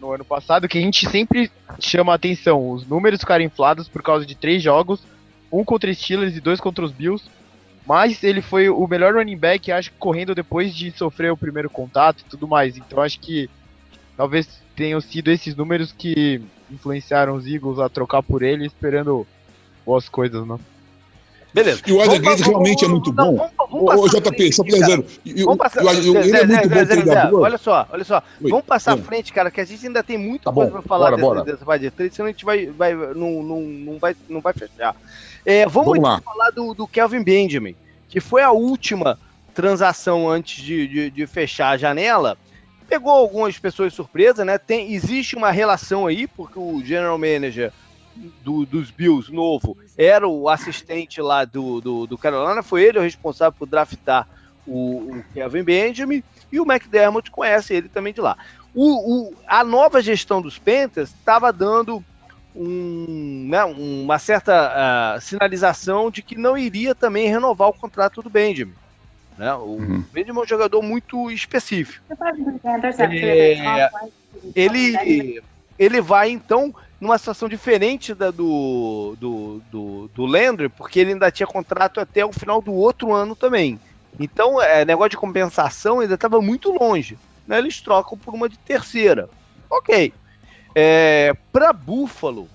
no 0.00 0.12
ano 0.12 0.24
passado, 0.24 0.66
que 0.66 0.78
a 0.78 0.80
gente 0.80 1.08
sempre 1.10 1.50
chama 1.78 2.12
a 2.12 2.14
atenção. 2.16 2.70
Os 2.70 2.86
números 2.86 3.20
ficaram 3.20 3.44
inflados 3.44 3.88
por 3.88 4.02
causa 4.02 4.24
de 4.24 4.34
três 4.34 4.62
jogos, 4.62 5.02
um 5.50 5.64
contra 5.64 5.90
os 5.90 5.98
Steelers 5.98 6.36
e 6.36 6.40
dois 6.40 6.60
contra 6.60 6.84
os 6.84 6.92
Bills. 6.92 7.24
Mas 7.86 8.22
ele 8.22 8.40
foi 8.42 8.68
o 8.68 8.86
melhor 8.86 9.14
running 9.14 9.36
back, 9.36 9.72
acho 9.72 9.90
que 9.90 9.96
correndo 9.98 10.34
depois 10.34 10.74
de 10.74 10.90
sofrer 10.92 11.32
o 11.32 11.36
primeiro 11.36 11.68
contato 11.68 12.20
e 12.20 12.24
tudo 12.24 12.46
mais. 12.46 12.76
Então 12.76 13.00
acho 13.00 13.18
que 13.18 13.48
talvez 14.16 14.48
tenham 14.76 15.00
sido 15.00 15.30
esses 15.30 15.56
números 15.56 15.92
que 15.92 16.40
influenciaram 16.70 17.34
os 17.34 17.46
Eagles 17.46 17.78
a 17.78 17.88
trocar 17.88 18.22
por 18.22 18.42
ele, 18.42 18.66
esperando 18.66 19.26
boas 19.84 20.08
coisas, 20.08 20.46
né? 20.46 20.58
Beleza. 21.52 21.82
E 21.86 21.92
o 21.92 22.00
Adam 22.00 22.20
Gates 22.20 22.46
realmente 22.46 22.84
é 22.84 22.88
muito 22.88 23.12
bom. 23.12 23.50
O 23.70 24.08
JP, 24.08 24.52
só 24.52 24.62
zero. 24.62 25.04
Vamos 25.44 25.56
passar, 25.56 25.82
ele 25.82 26.36
é 26.36 26.46
muito 26.46 26.68
bom 26.68 26.86
treinador. 26.86 27.40
Olha 27.42 27.58
só, 27.58 27.88
olha 27.90 28.04
só. 28.04 28.22
Oi, 28.40 28.50
vamos 28.50 28.64
passar 28.64 28.94
à 28.94 28.96
frente, 28.96 29.32
cara, 29.32 29.50
que 29.50 29.60
a 29.60 29.64
gente 29.64 29.84
ainda 29.86 30.02
tem 30.02 30.16
muita 30.16 30.44
tá 30.44 30.52
coisa 30.52 30.70
para 30.70 30.82
falar 30.82 31.16
bora, 31.16 31.42
dessa, 31.42 31.64
bora. 31.64 31.78
dessa 31.78 32.08
de 32.08 32.14
senão 32.14 32.28
a 32.28 32.32
gente 32.32 32.44
vai, 32.44 32.66
vai, 32.66 32.94
não, 32.94 33.42
não, 33.42 33.60
não, 33.62 33.98
vai, 33.98 34.14
não 34.28 34.40
vai 34.40 34.52
fechar. 34.52 34.94
É, 35.44 35.66
vamos, 35.66 35.98
vamos 35.98 36.02
lá. 36.02 36.20
falar 36.20 36.50
do, 36.50 36.74
do 36.74 36.86
Kelvin 36.86 37.22
Benjamin, 37.22 37.74
que 38.08 38.20
foi 38.20 38.42
a 38.42 38.50
última 38.50 39.18
transação 39.54 40.28
antes 40.28 40.62
de, 40.62 40.86
de, 40.86 41.10
de 41.10 41.26
fechar 41.26 41.70
a 41.70 41.76
janela 41.76 42.38
pegou 42.90 43.12
algumas 43.12 43.56
pessoas 43.56 43.94
surpresa, 43.94 44.44
né? 44.44 44.58
Tem, 44.58 44.92
existe 44.92 45.36
uma 45.36 45.52
relação 45.52 46.08
aí, 46.08 46.26
porque 46.26 46.58
o 46.58 46.84
general 46.84 47.16
manager 47.16 47.72
do, 48.42 48.66
dos 48.66 48.90
Bills 48.90 49.32
novo 49.32 49.78
era 49.96 50.26
o 50.26 50.48
assistente 50.48 51.22
lá 51.22 51.44
do, 51.44 51.80
do, 51.80 52.06
do, 52.08 52.18
Carolina, 52.18 52.64
foi 52.64 52.82
ele 52.82 52.98
o 52.98 53.02
responsável 53.02 53.56
por 53.56 53.68
draftar 53.68 54.28
o, 54.66 55.14
o 55.14 55.24
Kevin 55.32 55.62
Benjamin, 55.62 56.24
e 56.50 56.58
o 56.58 56.70
McDermott 56.70 57.30
conhece 57.30 57.74
ele 57.74 57.88
também 57.88 58.12
de 58.12 58.20
lá. 58.20 58.36
O, 58.74 59.28
o, 59.28 59.34
a 59.46 59.62
nova 59.62 60.02
gestão 60.02 60.42
dos 60.42 60.58
Panthers 60.58 61.10
estava 61.10 61.52
dando 61.52 62.04
um, 62.54 63.46
né, 63.48 63.64
uma 63.64 64.18
certa 64.18 65.16
uh, 65.16 65.20
sinalização 65.20 66.10
de 66.10 66.22
que 66.22 66.36
não 66.36 66.56
iria 66.56 66.94
também 66.94 67.28
renovar 67.28 67.68
o 67.68 67.72
contrato 67.72 68.22
do 68.22 68.30
Benjamin. 68.30 68.74
Né? 69.38 69.52
O 69.54 69.78
uhum. 69.78 70.04
Benjamin 70.12 70.40
é 70.40 70.42
um 70.42 70.46
jogador 70.46 70.82
muito 70.82 71.30
específico. 71.30 72.04
É, 73.80 73.90
ele, 74.54 75.42
ele 75.78 76.00
vai, 76.00 76.30
então, 76.30 76.74
numa 77.00 77.16
situação 77.16 77.48
diferente 77.48 78.12
da 78.14 78.30
do, 78.30 79.16
do, 79.18 79.62
do, 79.70 80.10
do 80.14 80.26
Landry, 80.26 80.68
porque 80.68 81.00
ele 81.00 81.12
ainda 81.12 81.30
tinha 81.30 81.46
contrato 81.46 82.00
até 82.00 82.24
o 82.24 82.32
final 82.32 82.60
do 82.60 82.72
outro 82.72 83.12
ano 83.12 83.34
também. 83.34 83.80
Então, 84.18 84.60
é, 84.60 84.84
negócio 84.84 85.10
de 85.10 85.16
compensação 85.16 86.00
ainda 86.00 86.14
estava 86.14 86.40
muito 86.42 86.70
longe. 86.70 87.16
Né? 87.46 87.58
Eles 87.58 87.80
trocam 87.80 88.18
por 88.18 88.34
uma 88.34 88.48
de 88.48 88.58
terceira. 88.58 89.28
Ok. 89.70 90.12
É, 90.74 91.34
Para 91.52 91.72
Buffalo, 91.72 92.48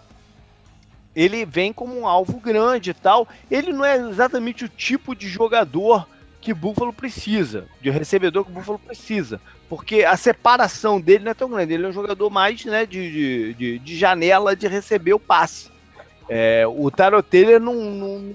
ele 1.16 1.46
vem 1.46 1.72
como 1.72 1.98
um 1.98 2.08
alvo 2.08 2.40
grande 2.40 2.90
e 2.92 2.94
tal. 2.94 3.28
Ele 3.50 3.72
não 3.72 3.86
é 3.86 3.98
exatamente 3.98 4.66
o 4.66 4.70
tipo 4.70 5.16
de 5.16 5.28
jogador 5.28 6.08
que 6.42 6.54
Buffalo 6.54 6.94
precisa, 6.94 7.66
de 7.82 7.90
recebedor 7.90 8.46
que 8.46 8.52
Buffalo 8.52 8.78
precisa. 8.78 9.40
Porque 9.68 10.04
a 10.04 10.16
separação 10.16 11.02
dele 11.02 11.24
não 11.24 11.32
é 11.32 11.34
tão 11.34 11.50
grande. 11.50 11.74
Ele 11.74 11.86
é 11.86 11.90
um 11.90 11.94
jogador 11.94 12.30
mais 12.30 12.64
né, 12.66 12.86
de, 12.86 13.54
de, 13.54 13.80
de 13.80 13.98
janela 13.98 14.56
de 14.56 14.68
receber 14.68 15.14
o 15.14 15.20
passe. 15.20 15.72
É, 16.30 16.66
o 16.68 16.92
Taro 16.92 17.22
Taylor 17.24 17.60
não, 17.60 17.74
não, 17.74 18.34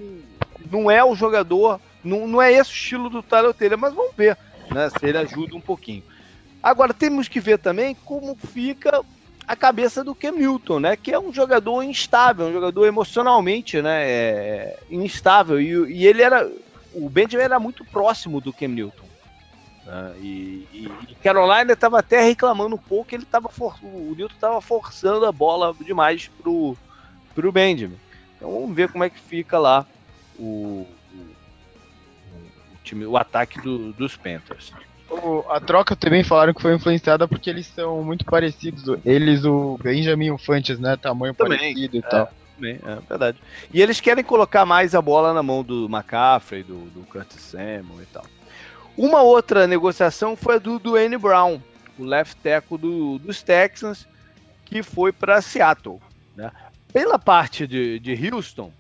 não 0.71 0.91
é 0.91 1.05
o 1.05 1.15
jogador, 1.15 1.81
não, 2.03 2.27
não 2.27 2.41
é 2.41 2.53
esse 2.53 2.71
o 2.71 2.75
estilo 2.75 3.11
do 3.11 3.23
Taro 3.23 3.53
Taylor, 3.53 3.79
mas 3.79 3.95
vamos 3.95 4.15
ver 4.17 4.37
né, 4.71 4.89
se 4.91 5.07
ele 5.07 5.19
ajuda 5.19 5.57
um 5.57 5.61
pouquinho. 5.61 6.03
Agora 6.63 6.95
temos 6.95 7.29
que 7.29 7.41
ver 7.41 7.59
também 7.59 7.97
como 8.05 8.35
fica 8.35 9.03
a 9.47 9.57
cabeça 9.57 10.05
do 10.05 10.15
Cam 10.15 10.33
Newton, 10.33 10.81
né? 10.81 10.97
Que 10.97 11.13
é 11.13 11.19
um 11.19 11.33
jogador 11.33 11.83
instável, 11.83 12.47
um 12.47 12.53
jogador 12.53 12.87
emocionalmente, 12.87 13.83
né? 13.83 14.09
É, 14.09 14.79
instável. 14.91 15.61
E, 15.61 15.93
e, 15.93 16.07
ele 16.07 16.23
era 16.23 16.51
o 16.93 17.09
Benjamin 17.09 17.45
era 17.45 17.61
muito 17.61 17.85
próximo 17.85 18.41
do 18.41 18.53
Cam 18.53 18.69
Newton. 18.69 19.07
Né? 19.85 20.15
E, 20.21 20.69
e, 20.73 20.93
e, 21.09 21.15
Carolina 21.17 21.73
estava 21.73 21.99
até 21.99 22.21
reclamando 22.23 22.75
um 22.75 22.79
pouco 22.79 23.09
que 23.09 23.15
ele 23.15 23.25
tava 23.25 23.49
for, 23.49 23.77
o 23.83 24.15
Newton 24.17 24.35
estava 24.35 24.61
forçando 24.61 25.27
a 25.27 25.33
bola 25.33 25.75
demais 25.81 26.29
pro, 26.41 26.77
pro 27.35 27.53
Benjamin. 27.53 27.99
Então 28.37 28.53
vamos 28.53 28.75
ver 28.75 28.91
como 28.91 29.05
é 29.05 29.11
que 29.11 29.21
fica 29.21 29.59
lá 29.59 29.87
o, 30.39 30.87
o, 31.13 31.19
o 32.75 32.77
time, 32.83 33.05
o 33.05 33.17
ataque 33.17 33.61
do, 33.61 33.93
dos 33.93 34.17
Panthers. 34.17 34.73
O, 35.11 35.45
a 35.51 35.59
troca 35.61 35.97
também 35.97 36.23
falaram 36.23 36.55
que 36.55 36.63
foi 36.63 36.75
influenciada 36.75 37.27
porque 37.27 37.51
eles 37.51 37.67
são 37.67 38.03
muito 38.03 38.25
parecidos. 38.25 38.85
Eles, 39.05 39.45
o 39.45 39.79
Benjamin 39.83 40.27
e 40.27 40.31
o 40.31 40.39
Fantes, 40.39 40.79
né? 40.79 40.97
Tamanho 40.97 41.35
também, 41.35 41.59
parecido 41.59 41.97
e 41.97 41.99
é. 41.99 42.03
tal 42.03 42.31
também, 42.61 42.79
é 42.85 42.99
verdade. 43.09 43.39
E 43.73 43.81
eles 43.81 44.01
querem 44.01 44.23
colocar 44.23 44.67
mais 44.67 44.95
a 44.95 45.01
bola 45.01 45.33
na 45.33 45.43
mão 45.43 45.65
do 45.65 45.87
McCaffrey, 45.87 46.63
do, 46.63 46.85
do 46.91 47.01
Curtis 47.07 47.41
Samuel 47.41 48.03
e 48.03 48.07
tal. 48.07 48.25
Uma 48.97 49.23
outra 49.23 49.67
negociação 49.67 50.37
foi 50.37 50.57
a 50.57 50.59
do 50.59 50.79
Dwayne 50.79 51.17
Brown, 51.17 51.61
o 51.99 52.05
left 52.05 52.37
tackle 52.43 52.77
do, 52.77 53.19
dos 53.19 53.43
Texans, 53.43 54.07
que 54.67 54.83
foi 54.83 55.11
para 55.11 55.41
Seattle. 55.41 56.01
Né? 56.37 56.51
Pela 56.93 57.19
parte 57.19 57.67
de, 57.67 57.99
de 57.99 58.29
Houston, 58.29 58.71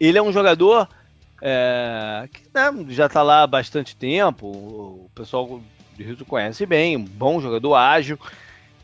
ele 0.00 0.18
é 0.18 0.22
um 0.22 0.32
jogador 0.32 0.88
é, 1.42 2.28
que 2.32 2.42
né, 2.54 2.86
já 2.88 3.06
está 3.06 3.22
lá 3.22 3.42
há 3.42 3.46
bastante 3.46 3.94
tempo, 3.96 4.46
o 4.46 5.10
pessoal 5.14 5.60
de 5.96 6.08
Houston 6.08 6.24
conhece 6.24 6.66
bem, 6.66 6.96
um 6.96 7.04
bom 7.04 7.40
jogador 7.40 7.74
ágil. 7.74 8.18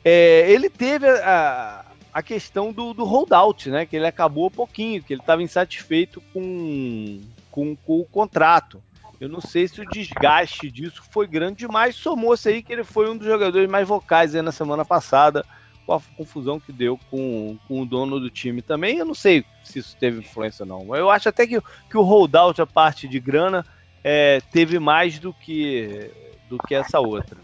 É, 0.04 0.50
ele 0.50 0.68
teve 0.68 1.08
a, 1.08 1.84
a 2.12 2.22
questão 2.22 2.72
do, 2.72 2.92
do 2.92 3.04
holdout, 3.04 3.70
né? 3.70 3.86
Que 3.86 3.96
ele 3.96 4.06
acabou 4.06 4.50
pouquinho, 4.50 5.02
que 5.02 5.12
ele 5.12 5.20
estava 5.20 5.42
insatisfeito 5.42 6.20
com, 6.32 7.20
com, 7.50 7.76
com, 7.76 8.00
o 8.00 8.04
contrato. 8.04 8.82
Eu 9.20 9.28
não 9.28 9.40
sei 9.40 9.68
se 9.68 9.80
o 9.80 9.88
desgaste 9.88 10.70
disso 10.70 11.02
foi 11.10 11.26
grande 11.26 11.58
demais. 11.58 11.94
Somou-se 11.94 12.48
aí 12.48 12.62
que 12.62 12.72
ele 12.72 12.84
foi 12.84 13.08
um 13.08 13.16
dos 13.16 13.26
jogadores 13.26 13.70
mais 13.70 13.86
vocais 13.86 14.34
na 14.34 14.52
semana 14.52 14.84
passada, 14.84 15.44
com 15.86 15.94
a 15.94 16.00
confusão 16.16 16.60
que 16.60 16.72
deu 16.72 16.98
com, 17.10 17.58
com 17.66 17.82
o 17.82 17.86
dono 17.86 18.20
do 18.20 18.30
time 18.30 18.62
também. 18.62 18.98
Eu 18.98 19.04
não 19.04 19.14
sei 19.14 19.44
se 19.64 19.78
isso 19.78 19.96
teve 19.98 20.20
influência 20.20 20.64
ou 20.64 20.68
não. 20.68 20.96
Eu 20.96 21.10
acho 21.10 21.28
até 21.28 21.46
que, 21.46 21.60
que 21.90 21.96
o 21.96 22.02
holdout, 22.02 22.60
a 22.60 22.66
parte 22.66 23.08
de 23.08 23.18
grana, 23.18 23.64
é, 24.02 24.40
teve 24.52 24.78
mais 24.78 25.18
do 25.18 25.32
que, 25.32 26.10
do 26.48 26.58
que 26.58 26.74
essa 26.74 27.00
outra. 27.00 27.38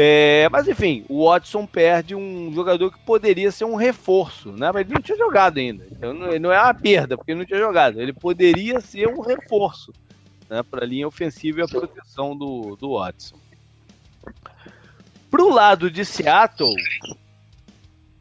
É, 0.00 0.48
mas 0.52 0.68
enfim, 0.68 1.04
o 1.08 1.28
Watson 1.28 1.66
perde 1.66 2.14
um 2.14 2.52
jogador 2.54 2.92
que 2.92 3.00
poderia 3.00 3.50
ser 3.50 3.64
um 3.64 3.74
reforço, 3.74 4.52
né? 4.52 4.70
Mas 4.72 4.82
ele 4.82 4.94
não 4.94 5.02
tinha 5.02 5.18
jogado 5.18 5.58
ainda. 5.58 5.84
Então 5.90 6.14
não, 6.14 6.38
não 6.38 6.52
é 6.52 6.62
uma 6.62 6.72
perda, 6.72 7.16
porque 7.16 7.32
ele 7.32 7.40
não 7.40 7.46
tinha 7.46 7.58
jogado. 7.58 8.00
Ele 8.00 8.12
poderia 8.12 8.80
ser 8.80 9.08
um 9.08 9.20
reforço 9.20 9.92
né, 10.48 10.62
para 10.62 10.84
a 10.84 10.86
linha 10.86 11.08
ofensiva 11.08 11.58
e 11.58 11.62
a 11.64 11.66
proteção 11.66 12.36
do, 12.36 12.76
do 12.76 12.92
Watson. 12.92 13.36
Para 15.30 15.42
o 15.42 15.50
lado 15.50 15.90
de 15.90 16.04
Seattle, 16.04 16.74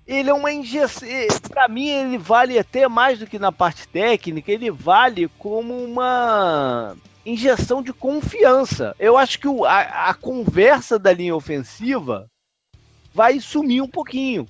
ele 0.05 0.29
é 0.29 0.33
uma 0.33 0.51
injeção. 0.51 1.07
Para 1.49 1.67
mim, 1.67 1.87
ele 1.87 2.17
vale 2.17 2.57
até 2.57 2.87
mais 2.87 3.19
do 3.19 3.27
que 3.27 3.37
na 3.37 3.51
parte 3.51 3.87
técnica, 3.87 4.51
ele 4.51 4.71
vale 4.71 5.27
como 5.37 5.83
uma 5.83 6.95
injeção 7.25 7.83
de 7.83 7.91
confiança. 7.91 8.95
Eu 8.97 9.17
acho 9.17 9.37
que 9.39 9.47
o, 9.47 9.65
a, 9.65 10.09
a, 10.09 10.13
conversa 10.13 10.97
da 10.97 11.11
linha 11.11 11.35
ofensiva 11.35 12.29
vai 13.13 13.39
sumir 13.39 13.81
um 13.81 13.87
pouquinho. 13.87 14.47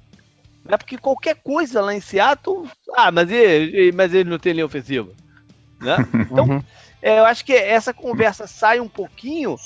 Né? 0.63 0.77
Porque 0.77 0.97
qualquer 0.97 1.35
coisa 1.35 1.81
lá 1.81 1.93
em 1.95 2.01
Seattle. 2.01 2.69
Ah, 2.95 3.11
mas 3.11 3.31
ele, 3.31 3.91
mas 3.91 4.13
ele 4.13 4.29
não 4.29 4.37
tem 4.37 4.53
linha 4.53 4.65
ofensiva. 4.65 5.11
Né? 5.81 5.97
Então, 6.31 6.45
uhum. 6.45 6.63
é, 7.01 7.19
eu 7.19 7.25
acho 7.25 7.43
que 7.43 7.53
essa 7.53 7.93
conversa 7.93 8.45
sai 8.45 8.79
um 8.79 8.89
pouquinho 8.89 9.57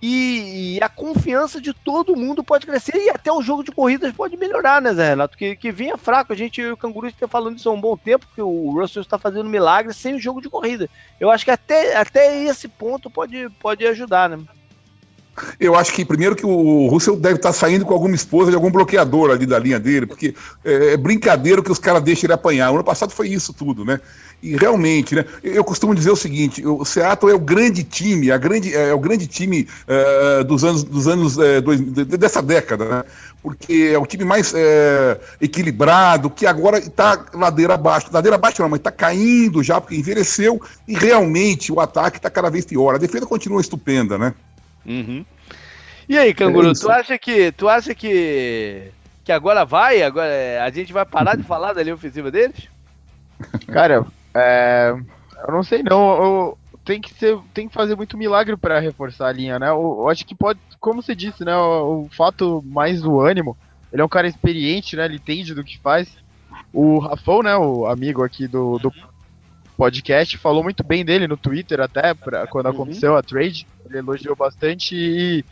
e, 0.00 0.76
e, 0.76 0.82
a 0.82 0.88
confiança 0.88 1.60
de 1.60 1.72
todo 1.72 2.16
mundo 2.16 2.44
pode 2.44 2.66
crescer 2.66 2.96
e 2.96 3.08
até 3.08 3.32
o 3.32 3.40
jogo 3.40 3.64
de 3.64 3.72
corridas 3.72 4.12
pode 4.12 4.36
melhorar, 4.36 4.82
né, 4.82 4.92
Zé 4.92 5.10
Renato? 5.10 5.38
Que, 5.38 5.56
que 5.56 5.72
vinha 5.72 5.96
fraco. 5.96 6.32
A 6.32 6.36
gente, 6.36 6.62
o 6.62 6.76
Canguru 6.76 7.06
está 7.06 7.26
falando 7.26 7.56
isso 7.56 7.68
há 7.68 7.72
um 7.72 7.80
bom 7.80 7.96
tempo, 7.96 8.26
que 8.34 8.42
o 8.42 8.70
Russell 8.72 9.02
está 9.02 9.18
fazendo 9.18 9.48
milagre 9.48 9.94
sem 9.94 10.14
o 10.14 10.20
jogo 10.20 10.42
de 10.42 10.50
corrida. 10.50 10.88
Eu 11.18 11.30
acho 11.30 11.44
que 11.44 11.50
até, 11.50 11.96
até 11.96 12.44
esse 12.44 12.68
ponto 12.68 13.08
pode, 13.08 13.48
pode 13.58 13.86
ajudar, 13.86 14.28
né? 14.28 14.38
Eu 15.60 15.74
acho 15.74 15.92
que 15.92 16.04
primeiro 16.04 16.34
que 16.34 16.46
o 16.46 16.88
Russell 16.88 17.16
deve 17.16 17.36
estar 17.36 17.52
saindo 17.52 17.84
com 17.84 17.92
alguma 17.92 18.14
esposa 18.14 18.50
de 18.50 18.56
algum 18.56 18.70
bloqueador 18.70 19.30
ali 19.30 19.46
da 19.46 19.58
linha 19.58 19.78
dele, 19.78 20.06
porque 20.06 20.34
é, 20.64 20.94
é 20.94 20.96
brincadeira 20.96 21.62
que 21.62 21.70
os 21.70 21.78
caras 21.78 22.02
deixam 22.02 22.26
ele 22.26 22.32
apanhar. 22.32 22.70
O 22.70 22.74
ano 22.74 22.84
passado 22.84 23.12
foi 23.12 23.28
isso 23.28 23.52
tudo, 23.52 23.84
né? 23.84 24.00
E 24.42 24.54
realmente, 24.54 25.14
né? 25.14 25.24
Eu 25.42 25.64
costumo 25.64 25.94
dizer 25.94 26.10
o 26.10 26.16
seguinte: 26.16 26.64
o 26.64 26.84
Seattle 26.84 27.32
é 27.32 27.34
o 27.34 27.40
grande 27.40 27.82
time, 27.82 28.30
a 28.30 28.36
grande, 28.36 28.74
é, 28.74 28.92
o 28.92 28.98
grande 28.98 29.26
time 29.26 29.66
uh, 29.88 30.44
dos 30.44 30.62
anos, 30.62 30.84
dos 30.84 31.08
anos 31.08 31.36
uh, 31.36 31.60
dois, 31.62 31.80
dessa 31.80 32.42
década, 32.42 32.84
né? 32.84 33.04
Porque 33.42 33.90
é 33.94 33.98
o 33.98 34.06
time 34.06 34.24
mais 34.24 34.52
uh, 34.52 34.56
equilibrado, 35.40 36.28
que 36.28 36.46
agora 36.46 36.78
está 36.78 37.24
ladeira 37.32 37.74
abaixo. 37.74 38.08
Ladeira 38.12 38.36
abaixo 38.36 38.60
não, 38.60 38.68
mas 38.68 38.80
está 38.80 38.90
caindo 38.90 39.62
já, 39.62 39.80
porque 39.80 39.96
envelheceu 39.96 40.60
e 40.86 40.94
realmente 40.94 41.72
o 41.72 41.80
ataque 41.80 42.18
está 42.18 42.28
cada 42.28 42.50
vez 42.50 42.66
pior. 42.66 42.94
A 42.94 42.98
defesa 42.98 43.24
continua 43.24 43.60
estupenda, 43.60 44.18
né? 44.18 44.34
Uhum. 44.84 45.24
E 46.08 46.16
aí, 46.16 46.32
Canguru, 46.34 46.70
é 46.70 46.74
tu 46.74 46.90
acha 46.90 47.18
que 47.18 47.50
tu 47.52 47.68
acha 47.68 47.94
que 47.94 48.92
que 49.24 49.32
agora 49.32 49.64
vai, 49.64 50.02
agora 50.02 50.28
é, 50.28 50.60
a 50.60 50.70
gente 50.70 50.92
vai 50.92 51.04
parar 51.04 51.36
de 51.36 51.42
falar 51.42 51.72
da 51.72 51.82
linha 51.82 51.96
ofensiva 51.96 52.30
deles? 52.30 52.68
Cara, 53.66 54.06
é, 54.36 54.94
eu 55.46 55.52
não 55.52 55.62
sei 55.62 55.82
não, 55.82 56.22
eu, 56.22 56.58
tem 56.84 57.00
que 57.00 57.12
ser, 57.14 57.36
tem 57.52 57.68
que 57.68 57.74
fazer 57.74 57.96
muito 57.96 58.16
milagre 58.16 58.56
para 58.56 58.78
reforçar 58.78 59.28
a 59.28 59.32
linha, 59.32 59.58
né? 59.58 59.68
Eu, 59.68 59.96
eu, 60.00 60.08
acho 60.08 60.24
que 60.24 60.34
pode, 60.34 60.60
como 60.78 61.02
você 61.02 61.14
disse, 61.14 61.44
né, 61.44 61.56
o, 61.56 62.02
o, 62.02 62.08
fato 62.10 62.62
mais 62.64 63.02
do 63.02 63.20
ânimo, 63.20 63.56
ele 63.92 64.02
é 64.02 64.04
um 64.04 64.08
cara 64.08 64.28
experiente, 64.28 64.94
né? 64.94 65.04
Ele 65.06 65.16
entende 65.16 65.54
do 65.54 65.64
que 65.64 65.78
faz. 65.78 66.08
O 66.72 66.98
Rafão, 66.98 67.42
né, 67.42 67.56
o 67.56 67.86
amigo 67.86 68.22
aqui 68.22 68.46
do, 68.46 68.78
do 68.78 68.92
podcast, 69.76 70.38
falou 70.38 70.62
muito 70.62 70.84
bem 70.84 71.04
dele 71.04 71.26
no 71.26 71.36
Twitter 71.36 71.80
até, 71.80 72.14
pra, 72.14 72.46
quando 72.46 72.66
uhum. 72.66 72.72
aconteceu 72.72 73.16
a 73.16 73.22
trade. 73.22 73.66
Ele 73.84 73.98
elogiou 73.98 74.36
bastante 74.36 74.94
e 74.94 75.44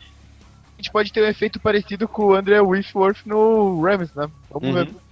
a 0.77 0.81
gente 0.81 0.91
pode 0.91 1.11
ter 1.11 1.21
um 1.21 1.27
efeito 1.27 1.59
parecido 1.59 2.07
com 2.07 2.27
o 2.27 2.33
André 2.33 2.61
Whitworth 2.61 3.25
no 3.25 3.81
Rams, 3.81 4.13
né? 4.15 4.29
Vamos 4.49 4.69
uhum. 4.69 4.73
ver. 4.73 5.04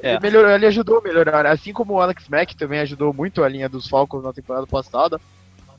É. 0.00 0.12
Ele, 0.12 0.20
melhorou, 0.20 0.50
ele 0.50 0.66
ajudou 0.66 0.98
a 0.98 1.02
melhorar, 1.02 1.46
assim 1.46 1.72
como 1.72 1.94
o 1.94 2.00
Alex 2.00 2.28
Mack 2.28 2.54
também 2.56 2.80
ajudou 2.80 3.12
muito 3.12 3.42
a 3.42 3.48
linha 3.48 3.68
dos 3.68 3.88
Falcons 3.88 4.24
na 4.24 4.32
temporada 4.32 4.66
passada. 4.66 5.20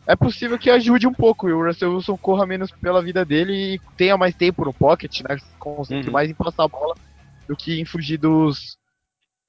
É 0.06 0.16
possível 0.16 0.58
que 0.58 0.70
ajude 0.70 1.08
um 1.08 1.14
pouco 1.14 1.48
e 1.48 1.54
o 1.54 1.64
Russell 1.64 1.94
Wilson 1.94 2.18
corra 2.18 2.46
menos 2.46 2.72
pela 2.72 3.02
vida 3.02 3.24
dele 3.24 3.76
e 3.76 3.82
tenha 3.96 4.18
mais 4.18 4.34
tempo 4.34 4.66
no 4.66 4.74
pocket, 4.74 5.22
né? 5.22 5.38
Concentre 5.60 6.08
uhum. 6.08 6.14
mais 6.14 6.30
em 6.30 6.34
passar 6.34 6.64
a 6.64 6.68
bola 6.68 6.96
do 7.48 7.56
que 7.56 7.80
em 7.80 7.86
fugir 7.86 8.18
dos, 8.18 8.78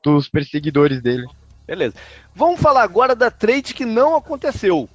dos 0.05 0.29
perseguidores 0.29 1.01
dele. 1.01 1.27
Beleza. 1.67 1.95
Vamos 2.35 2.61
falar 2.61 2.83
agora 2.83 3.15
da 3.15 3.31
trade 3.31 3.73
que 3.73 3.85
não 3.85 4.15
aconteceu. 4.15 4.89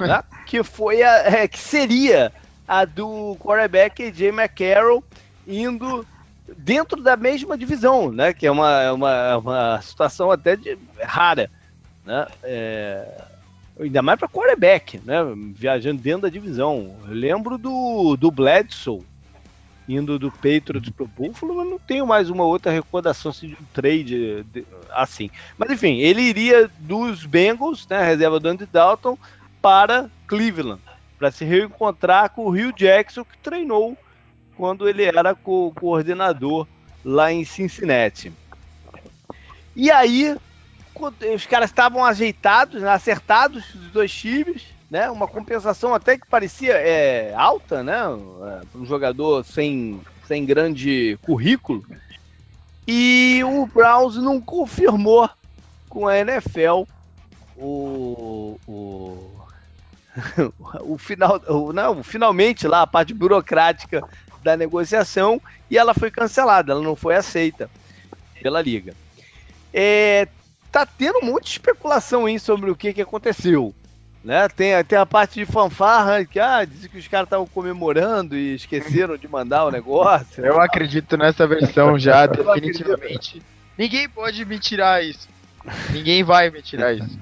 Né? 0.00 0.22
que 0.46 0.62
foi 0.62 1.02
a. 1.02 1.42
É, 1.42 1.48
que 1.48 1.58
seria 1.58 2.32
a 2.66 2.84
do 2.84 3.36
quarterback 3.38 4.12
Jay 4.12 4.30
McCarroll 4.30 5.04
indo 5.46 6.06
dentro 6.56 7.02
da 7.02 7.16
mesma 7.16 7.56
divisão, 7.56 8.10
né? 8.10 8.32
Que 8.32 8.46
é 8.46 8.50
uma, 8.50 8.92
uma, 8.92 9.36
uma 9.38 9.82
situação 9.82 10.30
até 10.30 10.56
de, 10.56 10.78
rara, 11.02 11.50
né? 12.04 12.26
É, 12.42 13.24
ainda 13.80 14.02
mais 14.02 14.18
para 14.18 14.28
quarterback, 14.28 15.00
né? 15.04 15.16
Viajando 15.54 16.02
dentro 16.02 16.22
da 16.22 16.28
divisão. 16.28 16.96
Eu 17.06 17.14
lembro 17.14 17.58
do, 17.58 18.16
do 18.16 18.30
Bledsoe 18.30 19.04
indo 19.88 20.18
do 20.18 20.30
Patriots 20.30 20.90
pro 20.90 21.06
Buffalo, 21.06 21.56
mas 21.56 21.68
não 21.68 21.78
tenho 21.78 22.06
mais 22.06 22.30
uma 22.30 22.44
outra 22.44 22.70
recordação 22.70 23.30
assim, 23.30 23.48
de 23.48 23.54
um 23.54 23.64
trade 23.72 24.44
de, 24.44 24.64
assim. 24.90 25.30
Mas 25.58 25.70
enfim, 25.70 25.98
ele 25.98 26.22
iria 26.22 26.70
dos 26.78 27.26
Bengals, 27.26 27.86
né, 27.88 28.02
reserva 28.02 28.38
do 28.38 28.48
Andy 28.48 28.66
Dalton, 28.66 29.18
para 29.60 30.08
Cleveland, 30.26 30.80
para 31.18 31.30
se 31.30 31.44
reencontrar 31.44 32.30
com 32.30 32.46
o 32.46 32.50
Rio 32.50 32.72
Jackson, 32.72 33.24
que 33.24 33.36
treinou 33.38 33.96
quando 34.56 34.88
ele 34.88 35.04
era 35.04 35.34
co 35.34 35.72
coordenador 35.72 36.66
lá 37.04 37.32
em 37.32 37.44
Cincinnati. 37.44 38.32
E 39.74 39.90
aí, 39.90 40.36
os 41.34 41.46
caras 41.46 41.70
estavam 41.70 42.04
ajeitados, 42.04 42.82
né, 42.82 42.90
acertados, 42.90 43.74
os 43.74 43.90
dois 43.90 44.12
times, 44.12 44.62
né? 44.90 45.10
Uma 45.10 45.26
compensação 45.26 45.94
até 45.94 46.18
que 46.18 46.26
parecia 46.26 46.74
é, 46.74 47.34
alta, 47.34 47.82
né? 47.82 48.02
Para 48.70 48.80
um 48.80 48.84
jogador 48.84 49.44
sem, 49.44 50.00
sem 50.26 50.44
grande 50.44 51.18
currículo. 51.22 51.82
E 52.86 53.40
o 53.44 53.66
Browns 53.66 54.16
não 54.16 54.40
confirmou 54.40 55.30
com 55.88 56.06
a 56.06 56.18
NFL 56.18 56.82
o, 57.56 58.58
o, 58.66 59.30
o 60.82 60.98
final, 60.98 61.40
o, 61.48 61.72
não, 61.72 62.02
finalmente 62.02 62.66
lá 62.66 62.82
a 62.82 62.86
parte 62.86 63.14
burocrática 63.14 64.02
da 64.42 64.56
negociação 64.56 65.40
e 65.70 65.78
ela 65.78 65.94
foi 65.94 66.10
cancelada, 66.10 66.72
ela 66.72 66.82
não 66.82 66.96
foi 66.96 67.14
aceita 67.14 67.70
pela 68.42 68.60
liga. 68.60 68.94
É, 69.72 70.28
tá 70.70 70.84
tendo 70.84 71.20
de 71.40 71.48
especulação 71.48 72.26
aí 72.26 72.38
sobre 72.38 72.70
o 72.70 72.76
que, 72.76 72.92
que 72.92 73.02
aconteceu. 73.02 73.74
Né? 74.24 74.48
Tem, 74.48 74.84
tem 74.84 74.98
a 74.98 75.06
parte 75.06 75.40
de 75.40 75.46
fanfarra 75.46 76.24
que 76.24 76.38
ah, 76.38 76.64
dizem 76.64 76.88
que 76.88 76.98
os 76.98 77.08
caras 77.08 77.26
estavam 77.26 77.46
comemorando 77.46 78.36
e 78.36 78.54
esqueceram 78.54 79.16
de 79.16 79.26
mandar 79.26 79.64
o 79.64 79.70
negócio. 79.70 80.44
Eu 80.44 80.60
acredito 80.60 81.16
nessa 81.16 81.46
versão 81.46 81.98
já, 81.98 82.26
definitivamente. 82.26 83.42
Ninguém 83.76 84.08
pode 84.08 84.44
me 84.44 84.58
tirar 84.60 85.04
isso. 85.04 85.28
Ninguém 85.90 86.22
vai 86.22 86.50
me 86.50 86.62
tirar 86.62 86.92
isso. 86.92 87.18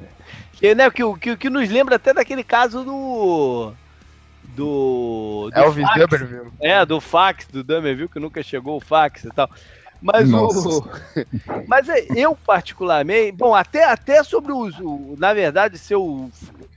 Que, 0.53 0.75
né, 0.75 0.91
que, 0.91 1.03
que, 1.19 1.37
que 1.37 1.51
nos 1.51 1.69
lembra 1.71 1.97
até 1.97 2.13
daquele 2.13 2.45
caso 2.45 2.85
do. 2.85 3.73
Do. 4.61 5.51
do 5.51 5.59
Elvis 5.59 5.87
Dumerville. 5.95 6.53
É, 6.61 6.85
do 6.85 7.01
fax 7.01 7.47
do 7.47 7.65
Dumerville, 7.65 8.09
que 8.09 8.21
nunca 8.21 8.43
chegou 8.43 8.77
o 8.77 8.81
fax 8.81 9.25
e 9.25 9.31
tal. 9.31 9.49
Mas 10.03 10.31
o. 10.33 10.87
Mas 11.67 11.89
é, 11.89 12.07
eu, 12.15 12.37
particularmente. 12.37 13.33
Bom, 13.33 13.55
até, 13.55 13.85
até 13.85 14.23
sobre 14.23 14.53
os. 14.53 14.79
O, 14.79 15.15
na 15.19 15.33
verdade, 15.33 15.79
seu, 15.79 16.31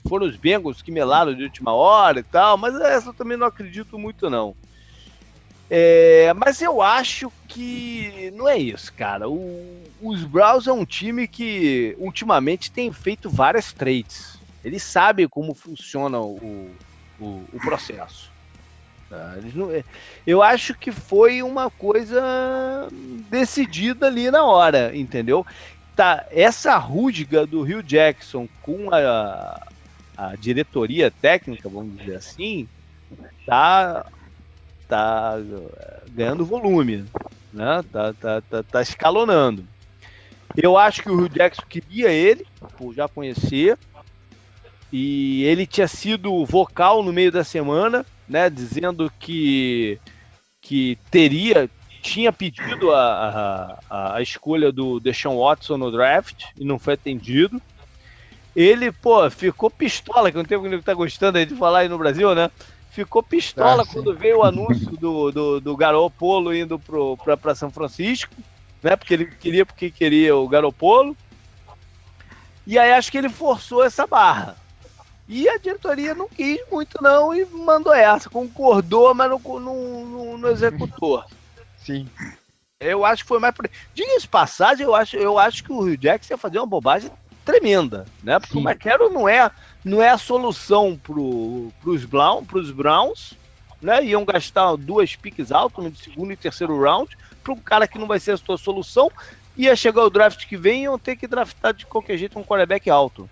foram 0.07 0.25
os 0.25 0.37
Bengals 0.37 0.81
que 0.81 0.91
melaram 0.91 1.33
de 1.33 1.43
última 1.43 1.73
hora 1.73 2.19
e 2.19 2.23
tal, 2.23 2.57
mas 2.57 2.75
essa 2.75 3.09
eu 3.09 3.13
também 3.13 3.37
não 3.37 3.47
acredito 3.47 3.97
muito, 3.97 4.29
não. 4.29 4.55
É, 5.69 6.33
mas 6.33 6.61
eu 6.61 6.81
acho 6.81 7.31
que 7.47 8.31
não 8.35 8.47
é 8.47 8.57
isso, 8.57 8.93
cara. 8.93 9.27
O, 9.29 9.83
os 10.01 10.23
Browns 10.23 10.67
é 10.67 10.73
um 10.73 10.85
time 10.85 11.27
que 11.27 11.95
ultimamente 11.97 12.71
tem 12.71 12.91
feito 12.91 13.29
várias 13.29 13.73
trades. 13.73 14.37
Ele 14.63 14.79
sabe 14.79 15.27
como 15.27 15.53
funciona 15.53 16.19
o, 16.19 16.69
o, 17.23 17.45
o 17.53 17.59
processo. 17.59 18.31
Tá? 19.09 19.35
É, 19.71 19.83
eu 20.25 20.41
acho 20.41 20.73
que 20.73 20.91
foi 20.91 21.43
uma 21.43 21.69
coisa 21.69 22.89
decidida 23.29 24.07
ali 24.07 24.31
na 24.31 24.43
hora, 24.43 24.95
entendeu? 24.95 25.45
Tá, 25.95 26.25
essa 26.31 26.75
rúdiga 26.77 27.45
do 27.45 27.61
Rio 27.61 27.83
Jackson 27.83 28.47
com 28.63 28.89
a, 28.91 29.67
a 30.17 30.35
diretoria 30.35 31.11
técnica, 31.11 31.69
vamos 31.69 31.97
dizer 31.99 32.15
assim, 32.15 32.67
tá, 33.45 34.03
tá 34.87 35.35
ganhando 36.09 36.45
volume, 36.45 37.05
né? 37.53 37.83
Tá, 37.91 38.13
tá, 38.13 38.41
tá, 38.41 38.63
tá 38.63 38.81
escalonando. 38.81 39.63
Eu 40.55 40.77
acho 40.77 41.01
que 41.03 41.09
o 41.09 41.17
Rio 41.17 41.29
Jackson 41.29 41.63
queria 41.67 42.09
ele, 42.09 42.45
por 42.77 42.93
já 42.93 43.07
conhecer, 43.07 43.77
e 44.95 45.43
ele 45.45 45.65
tinha 45.65 45.87
sido 45.87 46.45
vocal 46.45 47.01
no 47.01 47.11
meio 47.11 47.31
da 47.31 47.43
semana 47.43 48.05
né, 48.29 48.47
dizendo 48.47 49.11
que, 49.19 49.99
que 50.61 50.99
teria, 51.09 51.67
tinha 51.99 52.31
pedido 52.31 52.91
a, 52.91 53.79
a, 53.89 54.17
a 54.17 54.21
escolha 54.21 54.71
do 54.71 54.99
Deshaun 54.99 55.39
Watson 55.39 55.77
no 55.77 55.91
draft 55.91 56.45
e 56.55 56.63
não 56.63 56.77
foi 56.77 56.93
atendido. 56.93 57.59
Ele, 58.55 58.91
pô, 58.91 59.27
ficou 59.31 59.67
pistola, 59.67 60.31
que 60.31 60.37
não 60.37 60.45
tem 60.45 60.61
que 60.61 60.81
tá 60.83 60.93
gostando 60.93 61.43
de 61.43 61.55
falar 61.55 61.79
aí 61.79 61.89
no 61.89 61.97
Brasil, 61.97 62.35
né? 62.35 62.51
Ficou 62.91 63.23
pistola 63.23 63.81
ah, 63.81 63.85
quando 63.91 64.15
veio 64.15 64.37
o 64.37 64.43
anúncio 64.43 64.91
do, 64.91 65.31
do, 65.31 65.59
do 65.59 65.75
Garopolo 65.75 66.55
indo 66.55 66.79
para 67.41 67.55
São 67.55 67.71
Francisco, 67.71 68.35
né? 68.83 68.95
Porque 68.95 69.15
ele 69.15 69.25
queria, 69.25 69.65
porque 69.65 69.89
queria 69.89 70.35
o 70.35 70.47
Garopolo. 70.47 71.17
E 72.67 72.77
aí 72.77 72.91
acho 72.91 73.11
que 73.11 73.17
ele 73.17 73.29
forçou 73.29 73.83
essa 73.83 74.05
barra. 74.05 74.55
E 75.27 75.47
a 75.47 75.57
diretoria 75.57 76.13
não 76.13 76.27
quis 76.27 76.59
muito, 76.71 77.01
não, 77.01 77.33
e 77.33 77.45
mandou 77.45 77.93
essa. 77.93 78.29
Concordou, 78.29 79.13
mas 79.13 79.29
não, 79.29 79.39
não, 79.39 80.05
não, 80.05 80.37
não 80.37 80.49
executou. 80.49 81.23
Sim. 81.77 82.07
Eu 82.79 83.05
acho 83.05 83.23
que 83.23 83.29
foi 83.29 83.39
mais. 83.39 83.53
Diga-se 83.93 84.27
passagem, 84.27 84.85
eu 84.85 84.93
acho, 84.93 85.15
eu 85.15 85.39
acho 85.39 85.63
que 85.63 85.71
o 85.71 85.81
Rio 85.81 85.97
Jackson 85.97 86.33
ia 86.33 86.37
fazer 86.37 86.57
uma 86.59 86.67
bobagem 86.67 87.09
tremenda, 87.45 88.05
né? 88.21 88.39
Porque 88.39 88.53
Sim. 88.53 88.59
o 88.59 88.69
McCarroll 88.69 89.11
não 89.11 89.27
é, 89.27 89.49
não 89.83 90.01
é 90.01 90.09
a 90.09 90.17
solução 90.17 90.99
pro, 91.01 91.71
pros, 91.81 92.03
Brown, 92.05 92.43
pros 92.43 92.71
Browns, 92.71 93.33
né? 93.81 94.03
Iam 94.03 94.25
gastar 94.25 94.75
duas 94.75 95.15
piques 95.15 95.51
altas 95.51 95.83
no 95.83 95.95
segundo 95.95 96.31
e 96.33 96.37
terceiro 96.37 96.81
round 96.81 97.17
para 97.43 97.53
um 97.53 97.57
cara 97.57 97.87
que 97.87 97.99
não 97.99 98.07
vai 98.07 98.19
ser 98.19 98.31
a 98.31 98.37
sua 98.37 98.57
solução. 98.57 99.09
Ia 99.55 99.75
chegar 99.75 100.03
o 100.03 100.09
draft 100.09 100.47
que 100.47 100.57
vem 100.57 100.81
e 100.81 100.83
iam 100.83 100.97
ter 100.97 101.15
que 101.15 101.27
draftar 101.27 101.73
de 101.73 101.85
qualquer 101.85 102.17
jeito 102.17 102.37
um 102.39 102.43
quarterback 102.43 102.89
alto. 102.89 103.29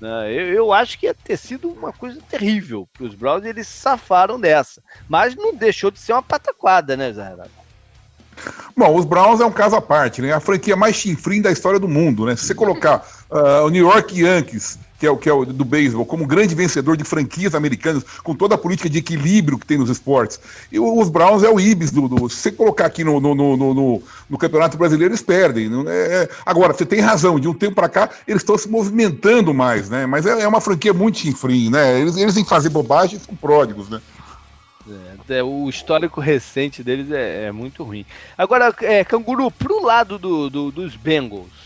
Né? 0.00 0.32
Eu, 0.32 0.54
eu, 0.54 0.72
acho 0.72 0.98
que 0.98 1.06
ia 1.06 1.14
ter 1.14 1.36
sido 1.36 1.68
uma 1.68 1.92
coisa 1.92 2.20
terrível 2.28 2.88
para 2.92 3.06
os 3.06 3.14
Browns 3.14 3.44
eles 3.44 3.66
safaram 3.66 4.38
dessa. 4.38 4.82
Mas 5.08 5.34
não 5.34 5.54
deixou 5.54 5.90
de 5.90 5.98
ser 5.98 6.12
uma 6.12 6.22
pataquada, 6.22 6.96
né, 6.96 7.12
Zé? 7.12 7.34
Bom, 8.76 8.94
os 8.94 9.04
Browns 9.04 9.40
é 9.40 9.46
um 9.46 9.52
caso 9.52 9.76
à 9.76 9.80
parte, 9.80 10.20
né? 10.20 10.32
A 10.32 10.40
franquia 10.40 10.76
mais 10.76 10.96
chinfrim 10.96 11.40
da 11.40 11.50
história 11.50 11.80
do 11.80 11.88
mundo, 11.88 12.26
né? 12.26 12.36
Se 12.36 12.44
você 12.44 12.54
colocar 12.54 13.06
uh, 13.30 13.64
o 13.64 13.70
New 13.70 13.86
York 13.86 14.20
Yankees, 14.20 14.78
que 14.98 15.06
é 15.06 15.10
o 15.10 15.16
que 15.16 15.28
é 15.28 15.32
o 15.32 15.44
do 15.44 15.64
beisebol, 15.64 16.06
como 16.06 16.26
grande 16.26 16.54
vencedor 16.54 16.96
de 16.96 17.04
franquias 17.04 17.54
americanas, 17.54 18.04
com 18.22 18.34
toda 18.34 18.54
a 18.54 18.58
política 18.58 18.88
de 18.88 18.98
equilíbrio 18.98 19.58
que 19.58 19.66
tem 19.66 19.78
nos 19.78 19.90
esportes, 19.90 20.40
e 20.70 20.78
os 20.78 21.08
Browns 21.08 21.42
é 21.42 21.50
o 21.50 21.60
Ibis 21.60 21.90
do, 21.90 22.08
do 22.08 22.28
se 22.28 22.36
você 22.36 22.52
colocar 22.52 22.86
aqui 22.86 23.04
no, 23.04 23.20
no, 23.20 23.34
no, 23.34 23.56
no, 23.56 24.02
no 24.30 24.38
Campeonato 24.38 24.76
Brasileiro, 24.76 25.12
eles 25.12 25.22
perdem. 25.22 25.70
É, 25.88 25.90
é, 25.90 26.28
agora, 26.44 26.72
você 26.72 26.86
tem 26.86 27.00
razão, 27.00 27.38
de 27.38 27.48
um 27.48 27.54
tempo 27.54 27.74
para 27.74 27.88
cá 27.88 28.10
eles 28.26 28.42
estão 28.42 28.56
se 28.56 28.68
movimentando 28.68 29.52
mais, 29.52 29.88
né? 29.88 30.06
Mas 30.06 30.26
é, 30.26 30.42
é 30.42 30.48
uma 30.48 30.60
franquia 30.60 30.92
muito 30.92 31.18
chinfrim, 31.18 31.70
né? 31.70 32.00
Eles, 32.00 32.16
eles 32.16 32.36
em 32.36 32.44
fazer 32.44 32.70
bobagem 32.70 33.18
são 33.18 33.34
pródigos, 33.34 33.88
né? 33.88 34.00
É, 35.28 35.42
o 35.42 35.68
histórico 35.68 36.20
recente 36.20 36.82
deles 36.82 37.10
é, 37.10 37.46
é 37.46 37.52
muito 37.52 37.82
ruim. 37.82 38.06
Agora, 38.38 38.72
é, 38.82 39.04
Canguru, 39.04 39.50
pro 39.50 39.84
lado 39.84 40.18
do, 40.18 40.48
do 40.48 40.70
dos 40.70 40.94
Bengals, 40.94 41.65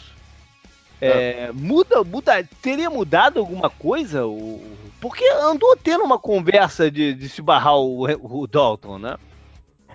é, 1.01 1.09
é. 1.09 1.53
muda, 1.53 2.03
muda, 2.05 2.47
teria 2.63 2.91
mudado 2.91 3.39
alguma 3.39 3.71
coisa? 3.71 4.27
O, 4.27 4.61
porque 5.01 5.25
andou 5.43 5.77
tendo 5.77 6.05
uma 6.05 6.19
conversa 6.19 6.91
de, 6.91 7.15
de 7.15 7.29
se 7.29 7.41
barrar 7.41 7.77
o, 7.77 8.05
o 8.05 8.47
Dalton, 8.47 8.99
né? 8.99 9.17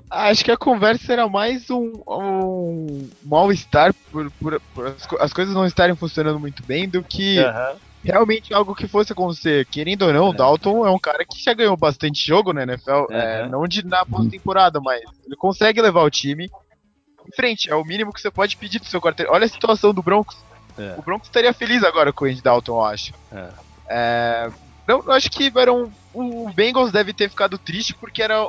Acho 0.10 0.46
que 0.46 0.52
a 0.52 0.58
conversa 0.58 1.14
era 1.14 1.28
mais 1.28 1.70
um, 1.70 1.94
um 2.08 3.10
mal-estar 3.24 3.94
por, 4.12 4.32
por, 4.32 4.62
por 4.74 4.88
as, 4.88 5.08
as, 5.20 5.34
coisas 5.34 5.54
não 5.54 5.66
estarem 5.66 5.96
funcionando 5.96 6.40
muito 6.40 6.64
bem 6.64 6.88
do 6.88 7.04
que 7.04 7.40
uhum 7.40 7.78
realmente 8.06 8.54
algo 8.54 8.76
que 8.76 8.88
fosse 8.88 9.12
acontecer. 9.12 9.66
Querendo 9.66 10.04
ou 10.04 10.14
não, 10.14 10.30
o 10.30 10.34
é. 10.34 10.38
Dalton 10.38 10.86
é 10.86 10.92
um 10.92 11.00
cara 11.00 11.26
que 11.26 11.44
já 11.44 11.54
ganhou 11.54 11.76
bastante 11.76 12.26
jogo 12.26 12.54
na 12.54 12.64
NFL, 12.64 13.06
é, 13.10 13.50
não 13.50 13.68
de, 13.68 13.86
na 13.86 14.06
pós-temporada, 14.06 14.80
mas 14.80 15.02
ele 15.26 15.36
consegue 15.36 15.82
levar 15.82 16.04
o 16.04 16.10
time 16.10 16.46
em 16.46 17.36
frente. 17.36 17.70
É 17.70 17.76
o 17.76 17.84
mínimo 17.84 18.14
que 18.14 18.22
você 18.22 18.30
pode 18.30 18.56
pedir 18.56 18.80
do 18.80 18.86
seu 18.86 19.02
quarteiro. 19.02 19.32
Olha 19.34 19.46
a 19.46 19.50
situação 19.50 19.94
do 19.94 20.04
Broncos. 20.04 20.38
É. 20.78 20.96
O 20.98 21.02
Broncos 21.02 21.28
estaria 21.28 21.54
feliz 21.54 21.84
agora 21.84 22.12
com 22.12 22.26
o 22.26 22.28
Andy 22.28 22.42
Dalton, 22.42 22.74
eu 22.74 22.86
acho. 22.86 23.14
É. 23.32 23.50
é 23.88 24.52
não, 24.88 25.04
eu 25.04 25.12
acho 25.12 25.30
que 25.32 25.52
era 25.56 25.74
um, 25.74 25.92
o 26.14 26.52
Bengals 26.54 26.92
deve 26.92 27.12
ter 27.12 27.30
ficado 27.30 27.58
triste 27.58 27.94
porque 27.96 28.22
era, 28.22 28.48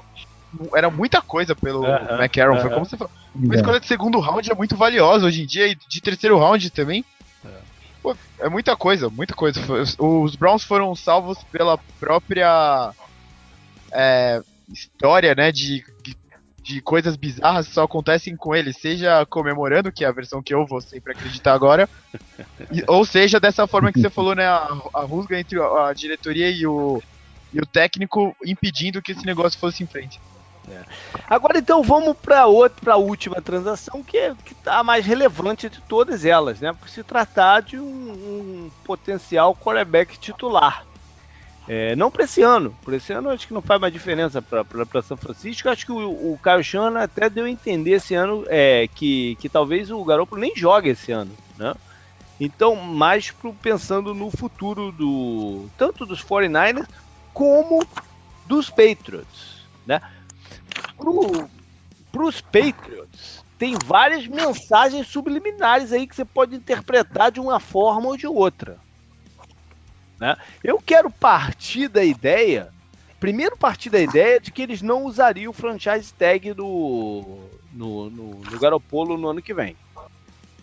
era 0.74 0.90
muita 0.90 1.22
coisa 1.22 1.54
pelo 1.54 1.82
uh 1.82 1.86
-huh, 1.86 2.18
McCarron. 2.18 2.54
Uh 2.54 2.58
-huh. 2.58 2.62
Foi 2.62 2.70
como 2.70 2.84
você 2.84 2.96
falou. 2.96 3.12
Uma 3.34 3.54
escolha 3.54 3.80
de 3.80 3.86
segundo 3.86 4.18
round 4.18 4.50
é 4.50 4.54
muito 4.54 4.76
valiosa 4.76 5.26
hoje 5.26 5.42
em 5.42 5.46
dia 5.46 5.66
e 5.66 5.74
de 5.74 6.00
terceiro 6.00 6.38
round 6.38 6.70
também. 6.70 7.04
Pô, 8.02 8.16
é 8.38 8.48
muita 8.48 8.76
coisa, 8.76 9.10
muita 9.10 9.34
coisa. 9.34 9.60
Os 9.98 10.36
Browns 10.36 10.62
foram 10.62 10.94
salvos 10.94 11.42
pela 11.50 11.76
própria 11.98 12.92
é, 13.92 14.40
história, 14.72 15.34
né, 15.34 15.50
de, 15.50 15.84
de 16.02 16.16
coisas 16.80 17.16
bizarras 17.16 17.68
que 17.68 17.74
só 17.74 17.84
acontecem 17.84 18.36
com 18.36 18.54
eles, 18.54 18.76
seja 18.76 19.24
comemorando, 19.26 19.92
que 19.92 20.04
é 20.04 20.08
a 20.08 20.12
versão 20.12 20.42
que 20.42 20.52
eu 20.52 20.66
vou 20.66 20.80
sempre 20.80 21.12
acreditar 21.12 21.54
agora, 21.54 21.88
e, 22.72 22.82
ou 22.86 23.04
seja, 23.04 23.38
dessa 23.38 23.66
forma 23.66 23.92
que 23.92 24.00
você 24.00 24.10
falou, 24.10 24.34
né, 24.34 24.46
a, 24.46 24.68
a 24.94 25.00
rusga 25.02 25.38
entre 25.38 25.60
a 25.60 25.92
diretoria 25.92 26.50
e 26.50 26.66
o, 26.66 27.02
e 27.52 27.60
o 27.60 27.66
técnico 27.66 28.36
impedindo 28.44 29.00
que 29.00 29.12
esse 29.12 29.24
negócio 29.24 29.58
fosse 29.58 29.82
em 29.82 29.86
frente. 29.86 30.20
É. 30.68 30.84
Agora 31.30 31.58
então 31.58 31.82
vamos 31.82 32.16
para 32.16 32.46
outra, 32.46 32.80
para 32.80 32.94
a 32.94 32.98
última 32.98 33.40
transação 33.40 34.02
que 34.02 34.18
é 34.18 34.34
que 34.44 34.54
tá 34.54 34.78
a 34.78 34.84
mais 34.84 35.06
relevante 35.06 35.70
de 35.70 35.80
todas 35.80 36.24
elas, 36.24 36.60
né? 36.60 36.72
Por 36.72 36.88
se 36.88 37.04
tratar 37.04 37.62
de 37.62 37.78
um, 37.78 37.84
um 37.84 38.70
potencial 38.84 39.54
quarterback 39.54 40.18
titular. 40.18 40.84
É, 41.68 41.96
não 41.96 42.10
para 42.10 42.24
esse 42.24 42.42
ano, 42.42 42.76
por 42.82 42.94
esse 42.94 43.12
ano 43.12 43.30
acho 43.30 43.46
que 43.46 43.54
não 43.54 43.60
faz 43.60 43.80
mais 43.80 43.92
diferença 43.92 44.40
para 44.40 45.02
São 45.02 45.16
Francisco. 45.16 45.68
Acho 45.68 45.84
que 45.84 45.92
o, 45.92 46.32
o 46.32 46.38
Caio 46.40 46.62
Shana 46.62 47.02
até 47.02 47.28
deu 47.28 47.44
a 47.44 47.50
entender 47.50 47.92
esse 47.92 48.14
ano 48.14 48.44
é, 48.46 48.88
que, 48.94 49.36
que 49.40 49.48
talvez 49.48 49.90
o 49.90 50.04
Garoppolo 50.04 50.40
nem 50.40 50.54
jogue 50.54 50.90
esse 50.90 51.10
ano, 51.10 51.32
né? 51.58 51.74
Então, 52.38 52.76
mais 52.76 53.30
pro, 53.30 53.52
pensando 53.54 54.14
no 54.14 54.30
futuro 54.30 54.92
do 54.92 55.68
tanto 55.76 56.04
dos 56.04 56.22
49ers 56.22 56.86
como 57.32 57.84
dos 58.46 58.70
Patriots, 58.70 59.66
né? 59.86 60.00
para 60.96 62.24
os 62.24 62.40
Patriots, 62.40 63.44
tem 63.58 63.74
várias 63.84 64.26
mensagens 64.26 65.06
subliminares 65.06 65.92
aí 65.92 66.06
que 66.06 66.14
você 66.14 66.24
pode 66.24 66.54
interpretar 66.54 67.30
de 67.30 67.40
uma 67.40 67.58
forma 67.58 68.08
ou 68.08 68.16
de 68.16 68.26
outra. 68.26 68.78
Né? 70.18 70.36
Eu 70.62 70.80
quero 70.80 71.10
partir 71.10 71.88
da 71.88 72.04
ideia, 72.04 72.72
primeiro 73.20 73.56
partir 73.56 73.90
da 73.90 74.00
ideia 74.00 74.40
de 74.40 74.50
que 74.50 74.62
eles 74.62 74.82
não 74.82 75.04
usariam 75.04 75.50
o 75.50 75.54
franchise 75.54 76.12
tag 76.14 76.52
do, 76.52 77.48
no, 77.72 78.10
no, 78.10 78.30
no 78.38 78.58
Garopolo 78.58 79.16
no 79.16 79.28
ano 79.28 79.42
que 79.42 79.54
vem. 79.54 79.76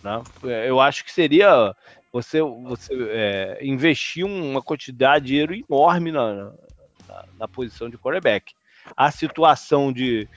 Né? 0.04 0.22
Eu 0.68 0.80
acho 0.82 1.06
que 1.06 1.12
seria 1.12 1.76
você, 2.12 2.42
você 2.42 2.94
é, 3.10 3.60
investir 3.62 4.26
uma 4.26 4.62
quantidade 4.62 5.26
de 5.26 5.32
dinheiro 5.32 5.54
enorme 5.54 6.12
na, 6.12 6.52
na, 7.08 7.26
na 7.40 7.48
posição 7.48 7.90
de 7.90 7.98
quarterback 7.98 8.54
a 8.96 9.12
situação 9.12 9.92
de, 9.92 10.28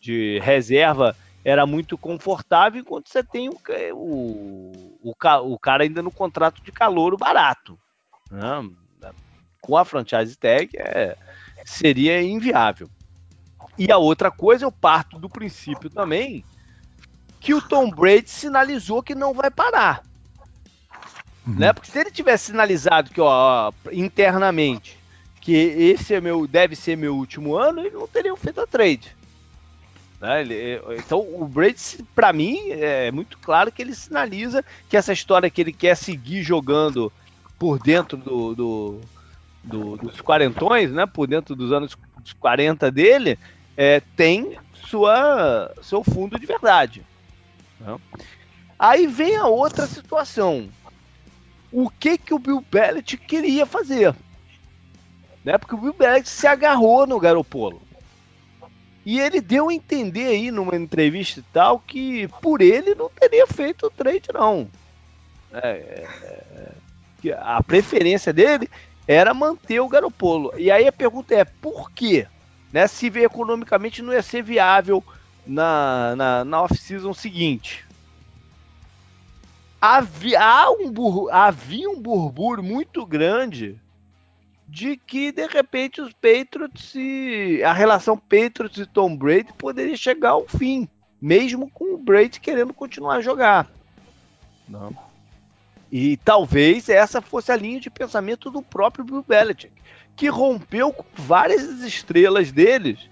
de 0.00 0.38
reserva 0.40 1.16
era 1.44 1.66
muito 1.66 1.96
confortável, 1.96 2.80
enquanto 2.80 3.08
você 3.08 3.22
tem 3.22 3.48
o, 3.48 3.58
o, 3.94 4.98
o, 5.02 5.14
o 5.52 5.58
cara 5.58 5.84
ainda 5.84 6.02
no 6.02 6.10
contrato 6.10 6.62
de 6.62 6.70
calor 6.70 7.16
barato. 7.16 7.78
Né? 8.30 8.70
Com 9.60 9.76
a 9.76 9.84
franchise 9.84 10.36
tag 10.36 10.70
é, 10.76 11.16
seria 11.64 12.22
inviável. 12.22 12.88
E 13.78 13.90
a 13.90 13.98
outra 13.98 14.30
coisa, 14.30 14.64
eu 14.64 14.72
parto 14.72 15.18
do 15.18 15.28
princípio 15.28 15.88
também 15.88 16.44
que 17.40 17.54
o 17.54 17.62
Tom 17.62 17.90
Brady 17.90 18.28
sinalizou 18.28 19.02
que 19.02 19.14
não 19.14 19.32
vai 19.32 19.50
parar. 19.50 20.02
Uhum. 21.46 21.54
Né? 21.54 21.72
Porque 21.72 21.90
se 21.90 21.98
ele 21.98 22.10
tivesse 22.10 22.46
sinalizado 22.46 23.10
que, 23.10 23.20
ó, 23.20 23.72
internamente, 23.90 24.98
que 25.40 25.52
esse 25.52 26.14
é 26.14 26.20
meu, 26.20 26.46
deve 26.46 26.76
ser 26.76 26.96
meu 26.96 27.16
último 27.16 27.56
ano, 27.56 27.80
eles 27.80 27.94
não 27.94 28.06
teriam 28.06 28.36
feito 28.36 28.60
a 28.60 28.66
trade. 28.66 29.16
Né? 30.20 30.42
Ele, 30.42 30.80
então 30.98 31.20
o 31.20 31.46
Brady, 31.46 32.04
para 32.14 32.32
mim, 32.32 32.58
é 32.68 33.10
muito 33.10 33.38
claro 33.38 33.72
que 33.72 33.80
ele 33.80 33.94
sinaliza 33.94 34.62
que 34.88 34.96
essa 34.96 35.12
história 35.12 35.48
que 35.48 35.60
ele 35.62 35.72
quer 35.72 35.96
seguir 35.96 36.42
jogando 36.42 37.10
por 37.60 37.78
dentro 37.78 38.16
do, 38.16 38.54
do, 38.54 39.00
do 39.62 39.96
dos 39.98 40.22
quarentões, 40.22 40.90
né? 40.90 41.04
por 41.04 41.26
dentro 41.26 41.54
dos 41.54 41.70
anos 41.70 41.94
40 42.40 42.90
dele, 42.90 43.38
é, 43.76 44.00
tem 44.16 44.56
sua, 44.72 45.70
seu 45.82 46.02
fundo 46.02 46.40
de 46.40 46.46
verdade. 46.46 47.04
Né? 47.78 47.98
Aí 48.78 49.06
vem 49.06 49.36
a 49.36 49.46
outra 49.46 49.86
situação. 49.86 50.70
O 51.70 51.90
que 51.90 52.16
que 52.16 52.32
o 52.32 52.38
Bill 52.38 52.64
Belichick 52.72 53.26
queria 53.26 53.66
fazer? 53.66 54.14
né? 55.44 55.58
Porque 55.58 55.74
o 55.74 55.78
Bill 55.78 55.92
Belichick 55.92 56.30
se 56.30 56.46
agarrou 56.46 57.06
no 57.06 57.20
Garopolo. 57.20 57.82
E 59.04 59.20
ele 59.20 59.40
deu 59.40 59.68
a 59.68 59.74
entender 59.74 60.26
aí 60.26 60.50
numa 60.50 60.76
entrevista 60.76 61.40
e 61.40 61.44
tal 61.52 61.78
que 61.78 62.26
por 62.40 62.62
ele 62.62 62.94
não 62.94 63.10
teria 63.10 63.46
feito 63.46 63.86
o 63.86 63.90
trade, 63.90 64.28
não. 64.32 64.66
É, 65.52 65.68
é, 65.68 66.72
é, 67.24 67.38
a 67.40 67.62
preferência 67.62 68.32
dele 68.32 68.68
era 69.06 69.34
manter 69.34 69.80
o 69.80 69.88
Garopolo. 69.88 70.52
E 70.56 70.70
aí 70.70 70.86
a 70.86 70.92
pergunta 70.92 71.34
é, 71.34 71.44
por 71.44 71.90
quê? 71.90 72.26
Né, 72.72 72.86
se 72.86 73.06
economicamente 73.06 74.00
não 74.00 74.12
ia 74.12 74.22
ser 74.22 74.42
viável 74.42 75.02
na, 75.46 76.14
na, 76.16 76.44
na 76.44 76.62
off-season 76.62 77.12
seguinte. 77.12 77.84
Havia 79.80 80.70
um, 80.70 81.28
havia 81.32 81.90
um 81.90 82.00
burburo 82.00 82.62
muito 82.62 83.04
grande 83.04 83.80
de 84.68 84.96
que 84.96 85.32
de 85.32 85.46
repente 85.48 86.00
os 86.00 86.12
Patriots 86.12 86.94
e 86.94 87.60
a 87.64 87.72
relação 87.72 88.16
Patriots 88.16 88.78
e 88.78 88.86
Tom 88.86 89.16
Brady 89.16 89.52
poderia 89.58 89.96
chegar 89.96 90.30
ao 90.30 90.46
fim, 90.46 90.88
mesmo 91.20 91.68
com 91.68 91.94
o 91.94 91.98
Brady 91.98 92.38
querendo 92.38 92.72
continuar 92.72 93.16
a 93.16 93.20
jogar. 93.20 93.68
Não. 94.68 95.09
E 95.90 96.16
talvez 96.18 96.88
essa 96.88 97.20
fosse 97.20 97.50
a 97.50 97.56
linha 97.56 97.80
de 97.80 97.90
pensamento 97.90 98.50
do 98.50 98.62
próprio 98.62 99.04
Bill 99.04 99.24
Belichick, 99.26 99.72
que 100.16 100.28
rompeu 100.28 100.92
com 100.92 101.04
várias 101.14 101.62
estrelas 101.82 102.52
deles 102.52 103.08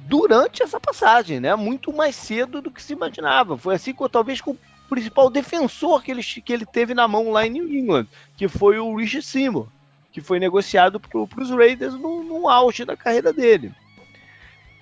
durante 0.00 0.62
essa 0.62 0.78
passagem, 0.78 1.40
né? 1.40 1.54
Muito 1.54 1.92
mais 1.92 2.14
cedo 2.14 2.60
do 2.60 2.70
que 2.70 2.82
se 2.82 2.92
imaginava. 2.92 3.56
Foi 3.56 3.74
assim 3.74 3.94
com 3.94 4.08
talvez 4.08 4.40
com 4.40 4.50
o 4.50 4.58
principal 4.88 5.30
defensor 5.30 6.02
que 6.02 6.10
ele, 6.10 6.22
que 6.22 6.52
ele 6.52 6.66
teve 6.66 6.92
na 6.92 7.08
mão 7.08 7.30
lá 7.30 7.46
em 7.46 7.50
New 7.50 7.72
England, 7.72 8.06
que 8.36 8.48
foi 8.48 8.78
o 8.78 8.94
Rich 8.96 9.22
Seymour 9.22 9.68
que 10.12 10.20
foi 10.20 10.38
negociado 10.38 11.00
para 11.00 11.18
os 11.18 11.50
Raiders 11.50 11.94
no, 11.94 12.22
no, 12.22 12.48
auge 12.48 12.84
da 12.84 12.96
carreira 12.96 13.32
dele. 13.32 13.72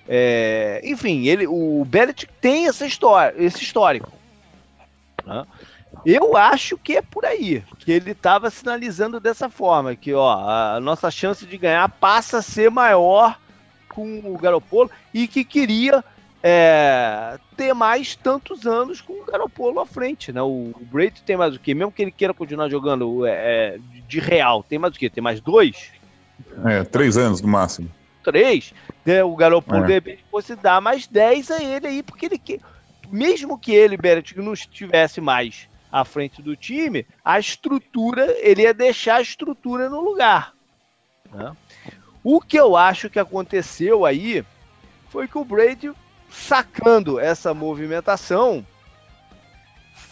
É, 0.07 0.81
enfim, 0.83 1.27
ele, 1.27 1.47
o 1.47 1.85
Belichick 1.85 2.31
tem 2.41 2.67
essa 2.67 2.85
história, 2.85 3.33
esse 3.37 3.63
histórico. 3.63 4.11
Né? 5.25 5.45
Eu 6.05 6.35
acho 6.35 6.77
que 6.77 6.97
é 6.97 7.01
por 7.01 7.25
aí, 7.25 7.63
que 7.79 7.91
ele 7.91 8.11
estava 8.11 8.49
sinalizando 8.49 9.19
dessa 9.19 9.49
forma, 9.49 9.95
que 9.95 10.13
ó, 10.13 10.31
a 10.75 10.79
nossa 10.79 11.11
chance 11.11 11.45
de 11.45 11.57
ganhar 11.57 11.87
passa 11.89 12.37
a 12.37 12.41
ser 12.41 12.71
maior 12.71 13.37
com 13.89 14.19
o 14.23 14.37
Garopolo 14.37 14.89
e 15.13 15.27
que 15.27 15.43
queria 15.43 16.03
é, 16.41 17.37
ter 17.55 17.73
mais 17.73 18.15
tantos 18.15 18.65
anos 18.65 18.99
com 18.99 19.13
o 19.13 19.25
Garopolo 19.25 19.79
à 19.79 19.85
frente, 19.85 20.31
né? 20.31 20.41
O, 20.41 20.71
o 20.73 20.87
Brady 20.91 21.21
tem 21.23 21.37
mais 21.37 21.55
o 21.55 21.59
quê? 21.59 21.73
Mesmo 21.73 21.91
que 21.91 22.01
ele 22.01 22.11
queira 22.11 22.33
continuar 22.33 22.69
jogando 22.69 23.25
é, 23.25 23.77
de 24.07 24.19
real, 24.19 24.63
tem 24.63 24.79
mais 24.79 24.95
o 24.95 24.99
quê? 24.99 25.09
Tem 25.09 25.21
mais 25.21 25.39
dois? 25.39 25.91
É, 26.65 26.83
três 26.83 27.17
anos 27.17 27.41
no 27.41 27.47
máximo. 27.47 27.89
Três. 28.23 28.73
Né? 29.05 29.23
O 29.23 29.35
Garopolo, 29.35 29.83
é. 29.83 29.87
de 29.87 29.93
repente, 29.93 30.25
fosse 30.31 30.55
dar 30.55 30.81
mais 30.81 31.05
dez 31.05 31.51
a 31.51 31.61
ele 31.61 31.87
aí, 31.87 32.03
porque 32.03 32.25
ele 32.25 32.37
quer. 32.37 32.59
Mesmo 33.11 33.57
que 33.57 33.73
ele, 33.73 33.97
Beret, 33.97 34.37
não 34.37 34.53
estivesse 34.53 35.19
mais 35.19 35.67
à 35.91 36.05
frente 36.05 36.41
do 36.41 36.55
time, 36.55 37.05
a 37.23 37.39
estrutura, 37.39 38.35
ele 38.39 38.63
ia 38.63 38.73
deixar 38.73 39.15
a 39.15 39.21
estrutura 39.21 39.89
no 39.89 40.01
lugar. 40.01 40.53
Né? 41.31 41.55
O 42.23 42.39
que 42.39 42.57
eu 42.57 42.75
acho 42.75 43.09
que 43.09 43.19
aconteceu 43.19 44.05
aí 44.05 44.45
foi 45.09 45.27
que 45.27 45.37
o 45.37 45.43
Brady, 45.43 45.91
sacando 46.29 47.19
essa 47.19 47.53
movimentação, 47.53 48.65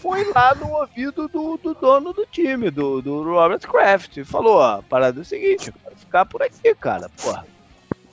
foi 0.01 0.32
lá 0.34 0.55
no 0.55 0.71
ouvido 0.71 1.27
do, 1.27 1.57
do 1.57 1.73
dono 1.73 2.13
do 2.13 2.25
time, 2.25 2.69
do, 2.71 3.01
do 3.01 3.23
Robert 3.23 3.59
Kraft, 3.59 4.17
e 4.17 4.25
falou: 4.25 4.57
ó, 4.57 4.80
a 4.80 4.84
parada 4.84 5.19
é 5.19 5.21
o 5.21 5.25
seguinte, 5.25 5.73
ficar 5.97 6.25
por 6.25 6.41
aqui, 6.41 6.73
cara, 6.75 7.09
porra. 7.21 7.45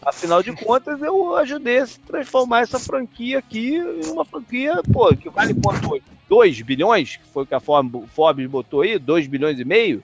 Afinal 0.02 0.42
de 0.42 0.52
contas, 0.52 1.00
eu 1.02 1.36
ajudei 1.36 1.80
a 1.80 1.86
transformar 2.06 2.60
essa 2.60 2.78
franquia 2.78 3.38
aqui 3.38 3.76
em 3.76 4.06
uma 4.10 4.24
franquia, 4.24 4.80
pô, 4.92 5.14
que 5.14 5.28
vale 5.28 5.54
quanto? 5.54 6.00
2 6.28 6.62
bilhões, 6.62 7.16
que 7.16 7.26
foi 7.32 7.44
o 7.44 7.46
que 7.46 7.54
a 7.54 7.60
Forbes 7.60 8.48
botou 8.48 8.82
aí, 8.82 8.98
2 8.98 9.26
bilhões 9.26 9.58
e 9.58 9.64
meio, 9.64 10.02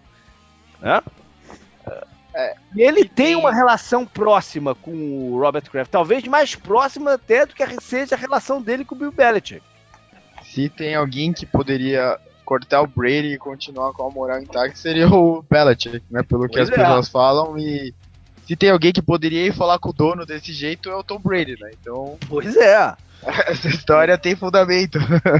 né? 0.80 1.02
É, 2.34 2.56
e 2.74 2.80
ele 2.80 3.06
tem 3.06 3.36
uma 3.36 3.52
relação 3.52 4.06
próxima 4.06 4.74
com 4.74 4.90
o 4.92 5.38
Robert 5.38 5.70
Kraft, 5.70 5.90
talvez 5.90 6.24
mais 6.24 6.54
próxima 6.54 7.14
até 7.14 7.44
do 7.44 7.54
que 7.54 7.64
seja 7.82 8.14
a 8.14 8.18
relação 8.18 8.62
dele 8.62 8.84
com 8.84 8.94
o 8.94 8.98
Bill 8.98 9.12
Belichick. 9.12 9.62
Se 10.42 10.68
tem 10.70 10.94
alguém 10.94 11.32
que 11.32 11.44
poderia 11.44 12.18
cortar 12.44 12.80
o 12.80 12.86
Brady 12.86 13.34
e 13.34 13.38
continuar 13.38 13.92
com 13.92 14.06
a 14.06 14.10
moral 14.10 14.40
intacta, 14.40 14.76
seria 14.76 15.08
o 15.08 15.42
Belichick, 15.42 16.02
né? 16.10 16.22
Pelo 16.22 16.48
pois 16.48 16.52
que 16.52 16.60
as 16.60 16.70
é. 16.70 16.74
pessoas 16.74 17.08
falam 17.08 17.58
e 17.58 17.94
se 18.52 18.56
tem 18.56 18.68
alguém 18.68 18.92
que 18.92 19.00
poderia 19.00 19.46
ir 19.46 19.54
falar 19.54 19.78
com 19.78 19.88
o 19.88 19.94
dono 19.94 20.26
desse 20.26 20.52
jeito, 20.52 20.90
é 20.90 20.94
o 20.94 21.02
Tom 21.02 21.18
Brady, 21.18 21.56
né? 21.58 21.70
Então. 21.80 22.18
Pois 22.28 22.54
é. 22.54 22.94
Essa 23.48 23.68
história 23.68 24.18
tem 24.18 24.36
fundamento. 24.36 24.98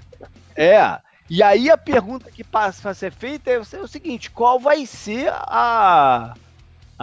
é. 0.57 0.99
E 1.29 1.43
aí 1.43 1.71
a 1.71 1.77
pergunta 1.77 2.31
que 2.31 2.43
passa 2.43 2.89
a 2.89 2.95
ser 2.95 3.13
feita 3.13 3.51
é 3.51 3.59
o 3.59 3.87
seguinte: 3.87 4.31
qual 4.31 4.59
vai 4.59 4.87
ser 4.87 5.29
a. 5.31 6.35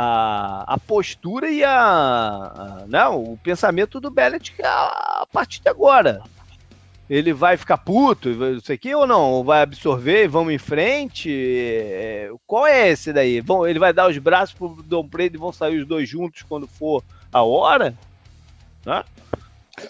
A, 0.02 0.64
a 0.66 0.78
postura 0.78 1.52
e 1.52 1.62
a, 1.62 1.74
a 1.74 2.84
não, 2.88 3.22
o 3.22 3.38
pensamento 3.38 4.00
do 4.00 4.10
Belichick 4.10 4.64
a, 4.64 5.24
a 5.24 5.28
partir 5.30 5.62
de 5.62 5.68
agora 5.68 6.24
ele 7.10 7.34
vai 7.34 7.58
ficar 7.58 7.78
puto, 7.78 8.30
não 8.30 8.60
sei 8.60 8.76
o 8.76 8.80
que, 8.80 8.94
ou 8.94 9.08
não? 9.08 9.32
Ou 9.32 9.44
vai 9.44 9.64
absorver, 9.64 10.28
vamos 10.28 10.54
em 10.54 10.60
frente? 10.60 11.30
É, 11.32 12.30
qual 12.46 12.68
é 12.68 12.90
esse 12.90 13.12
daí? 13.12 13.42
Vão, 13.42 13.66
ele 13.68 13.80
vai 13.80 13.92
dar 13.92 14.08
os 14.08 14.18
braços 14.20 14.54
pro 14.54 14.84
Dom 14.84 15.04
Brady 15.08 15.36
e 15.36 15.40
vão 15.40 15.52
sair 15.52 15.80
os 15.80 15.88
dois 15.88 16.08
juntos 16.08 16.44
quando 16.44 16.68
for 16.68 17.04
a 17.34 17.42
hora? 17.42 17.96
Né? 18.86 19.04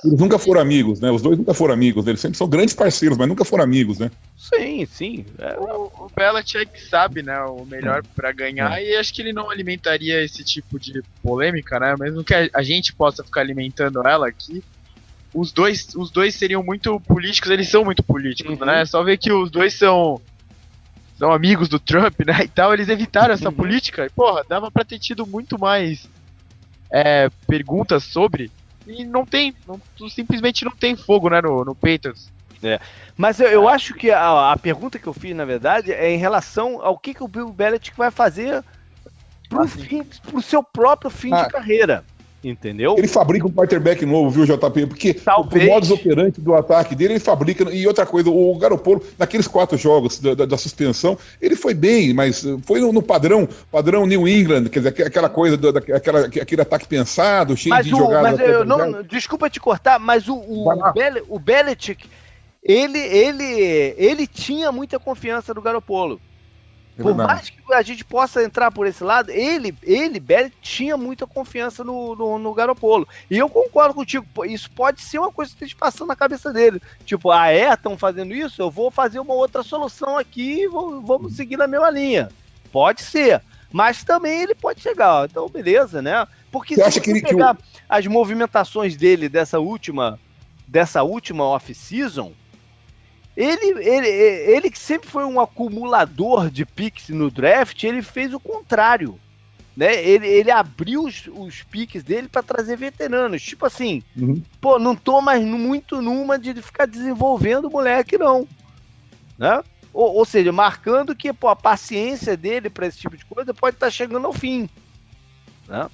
Eles 0.06 0.20
nunca 0.20 0.38
foram 0.38 0.62
amigos, 0.62 1.02
né? 1.02 1.12
Os 1.12 1.22
dois 1.22 1.38
nunca 1.38 1.54
foram 1.54 1.74
amigos. 1.74 2.08
Eles 2.08 2.22
sempre 2.22 2.38
são 2.38 2.48
grandes 2.48 2.76
parceiros, 2.76 3.18
mas 3.18 3.28
nunca 3.28 3.44
foram 3.44 3.64
amigos, 3.64 4.00
né? 4.00 4.12
Sim, 4.38 4.86
sim. 4.86 5.26
É... 5.40 5.58
O, 5.58 5.92
o 6.06 6.12
Belichick 6.16 6.80
sabe, 6.88 7.24
né? 7.24 7.42
O 7.42 7.66
melhor 7.66 8.04
para 8.16 8.32
ganhar 8.32 8.80
é. 8.80 8.92
e 8.92 8.96
acho 8.96 9.14
que 9.14 9.22
ele 9.22 9.34
não 9.34 9.50
alimentaria 9.50 10.24
esse 10.24 10.44
tipo 10.44 10.80
de 10.80 11.02
polêmica, 11.22 11.80
né? 11.80 11.96
Mesmo 12.00 12.24
que 12.24 12.34
a, 12.34 12.50
a 12.54 12.62
gente 12.62 12.94
possa 12.94 13.24
ficar 13.24 13.42
alimentando 13.42 14.06
ela 14.08 14.28
aqui 14.28 14.64
os 15.34 15.52
dois, 15.52 15.94
os 15.96 16.12
dois 16.12 16.36
seriam 16.36 16.64
muito 16.64 17.00
políticos, 17.02 17.52
eles 17.52 17.70
são 17.70 17.86
muito 17.86 18.02
políticos, 18.04 18.60
uhum. 18.60 18.66
né? 18.66 18.86
Só 18.86 19.04
ver 19.04 19.18
que 19.18 19.32
os 19.32 19.50
dois 19.52 19.74
são 19.74 20.20
são 21.18 21.34
amigos 21.34 21.68
do 21.68 21.80
Trump, 21.80 22.22
né? 22.26 22.44
E 22.46 22.48
tal, 22.48 22.74
eles 22.74 22.88
evitaram 22.88 23.34
essa 23.34 23.50
uhum. 23.50 23.56
política. 23.56 24.06
E, 24.06 24.10
porra, 24.10 24.44
dava 24.48 24.72
pra 24.72 24.86
ter 24.86 24.98
tido 24.98 25.28
muito 25.28 25.60
mais 25.60 26.10
é, 26.90 27.30
perguntas 27.46 28.04
sobre. 28.04 28.50
E 28.88 29.04
não 29.04 29.26
tem, 29.26 29.54
não, 29.68 29.80
simplesmente 30.10 30.66
não 30.66 30.72
tem 30.72 30.96
fogo, 30.96 31.30
né, 31.30 31.42
no, 31.42 31.64
no 31.64 31.76
Patriots. 31.76 32.32
É. 32.64 32.80
Mas 33.16 33.40
eu, 33.40 33.48
eu 33.48 33.70
acho 33.70 33.94
que 33.94 34.10
a, 34.10 34.52
a, 34.52 34.58
pergunta 34.58 34.98
que 34.98 35.08
eu 35.08 35.14
fiz, 35.14 35.36
na 35.36 35.46
verdade, 35.46 35.92
é 35.92 36.10
em 36.10 36.18
relação 36.18 36.82
ao 36.82 36.98
que, 36.98 37.14
que 37.14 37.24
o 37.24 37.28
Bill 37.28 37.52
Belichick 37.52 37.98
vai 37.98 38.12
fazer 38.12 38.64
pro, 39.48 39.62
ah, 39.62 39.68
fim, 39.68 40.04
pro 40.04 40.42
seu 40.42 40.64
próprio 40.64 41.10
fim 41.10 41.34
ah. 41.34 41.44
de 41.44 41.50
carreira. 41.50 42.04
Entendeu? 42.42 42.96
Ele 42.98 43.08
fabrica 43.08 43.46
um 43.46 43.52
quarterback 43.52 44.06
novo, 44.06 44.30
viu, 44.30 44.46
JP? 44.46 44.88
Porque 44.88 45.14
Talvez. 45.14 45.66
o 45.66 45.68
modus 45.68 45.92
operandi 45.92 46.40
do 46.40 46.56
ataque 46.56 46.96
dele, 46.96 47.14
ele 47.14 47.20
fabrica. 47.20 47.70
E 47.70 47.86
outra 47.86 48.06
coisa, 48.06 48.30
o 48.30 48.58
Garopolo, 48.58 49.04
naqueles 49.18 49.46
quatro 49.46 49.78
jogos 49.78 50.20
da, 50.20 50.34
da, 50.34 50.46
da 50.46 50.58
suspensão, 50.58 51.18
ele 51.42 51.58
foi 51.58 51.74
bem, 51.74 52.14
mas 52.14 52.46
foi 52.64 52.80
no, 52.80 52.94
no, 52.94 53.02
padrão 53.02 53.48
padrão 53.70 54.06
New 54.06 54.26
England, 54.26 54.70
quer 54.70 54.80
dizer, 54.80 55.06
aquela 55.06 55.28
coisa, 55.28 55.58
do, 55.58 55.74
daquela, 55.74 56.26
aquele 56.26 56.62
ataque 56.62 56.88
pensado, 56.88 57.58
cheio 57.58 57.76
mas 57.76 57.86
de 57.86 57.94
o, 57.94 57.98
jogadas. 57.98 58.40
Mas 58.40 58.50
eu, 58.50 58.64
não, 58.64 59.04
desculpa 59.04 59.50
te 59.50 59.60
cortar, 59.60 60.00
mas 60.00 60.30
o, 60.30 60.36
o, 60.36 60.94
Bel, 60.94 61.24
o 61.28 61.38
Belichick, 61.38 62.10
ele, 62.64 63.00
ele, 63.00 63.96
ele 63.98 64.26
tinha 64.26 64.72
muita 64.72 64.98
confiança 64.98 65.54
no 65.54 65.62
Garopolo. 65.62 66.22
Por 67.02 67.16
mais 67.16 67.50
que 67.50 67.74
a 67.74 67.82
gente 67.82 68.04
possa 68.04 68.44
entrar 68.44 68.72
por 68.72 68.86
esse 68.88 69.04
lado, 69.04 69.32
ele, 69.32 69.76
ele, 69.84 70.20
Belly, 70.20 70.52
tinha 70.62 70.98
muita 70.98 71.26
confiança 71.26 71.84
no, 71.84 72.16
no, 72.16 72.40
no 72.40 72.54
Garopolo. 72.54 73.08
E 73.30 73.38
eu 73.38 73.50
concordo 73.50 73.94
contigo, 73.94 74.26
isso 74.46 74.70
pode 74.72 75.02
ser 75.02 75.20
uma 75.20 75.32
coisa 75.32 75.52
que 75.52 75.64
esteja 75.64 75.76
passando 75.80 76.10
na 76.10 76.16
cabeça 76.16 76.52
dele. 76.52 76.82
Tipo, 77.06 77.32
ah, 77.32 77.52
é? 77.52 77.74
Estão 77.74 77.98
fazendo 77.98 78.34
isso? 78.34 78.62
Eu 78.62 78.70
vou 78.70 78.92
fazer 78.92 79.20
uma 79.20 79.34
outra 79.34 79.64
solução 79.64 80.18
aqui 80.18 80.64
e 80.64 80.68
vamos 80.68 81.36
seguir 81.36 81.58
na 81.58 81.68
mesma 81.68 81.90
linha. 81.90 82.30
Pode 82.72 83.02
ser. 83.02 83.42
Mas 83.72 84.04
também 84.04 84.42
ele 84.42 84.56
pode 84.56 84.82
chegar, 84.82 85.22
ó, 85.22 85.26
então 85.26 85.48
beleza, 85.48 86.02
né? 86.02 86.28
Porque 86.52 86.76
você 86.76 86.92
se 86.92 87.00
você 87.00 87.22
pegar 87.22 87.56
que... 87.56 87.64
as 87.88 88.08
movimentações 88.08 88.96
dele 88.96 89.30
dessa 89.30 89.60
última 89.60 90.20
dessa 90.68 91.04
última 91.04 91.44
off-season, 91.44 92.34
ele, 93.42 93.88
ele, 93.88 94.08
ele 94.08 94.70
que 94.70 94.78
sempre 94.78 95.10
foi 95.10 95.24
um 95.24 95.40
acumulador 95.40 96.50
de 96.50 96.66
picks 96.66 97.08
no 97.08 97.32
draft, 97.32 97.82
ele 97.86 98.02
fez 98.02 98.34
o 98.34 98.40
contrário. 98.40 99.18
Né? 99.78 100.04
Ele, 100.04 100.28
ele 100.28 100.52
abriu 100.52 101.06
os, 101.06 101.26
os 101.32 101.64
piques 101.64 102.04
dele 102.04 102.28
para 102.28 102.44
trazer 102.44 102.76
veteranos. 102.76 103.42
Tipo 103.42 103.66
assim, 103.66 104.04
uhum. 104.18 104.44
pô, 104.60 104.78
não 104.78 104.94
tô 104.94 105.22
mais 105.22 105.42
muito 105.42 106.02
numa 106.02 106.38
de 106.38 106.54
ficar 106.62 106.86
desenvolvendo 106.86 107.70
o 107.70 107.72
moleque, 107.72 108.18
não. 108.18 108.46
Né? 109.38 109.64
Ou, 109.94 110.16
ou, 110.16 110.26
seja, 110.26 110.52
marcando 110.52 111.16
que 111.16 111.32
pô, 111.32 111.48
a 111.48 111.56
paciência 111.56 112.36
dele 112.36 112.70
para 112.70 112.88
esse 112.88 112.98
tipo 112.98 113.16
de 113.16 113.24
coisa 113.24 113.54
pode 113.54 113.78
estar 113.78 113.88
tá 113.88 113.92
chegando 113.92 114.28
ao 114.28 114.34
fim. 114.34 114.70
Né? 115.66 115.90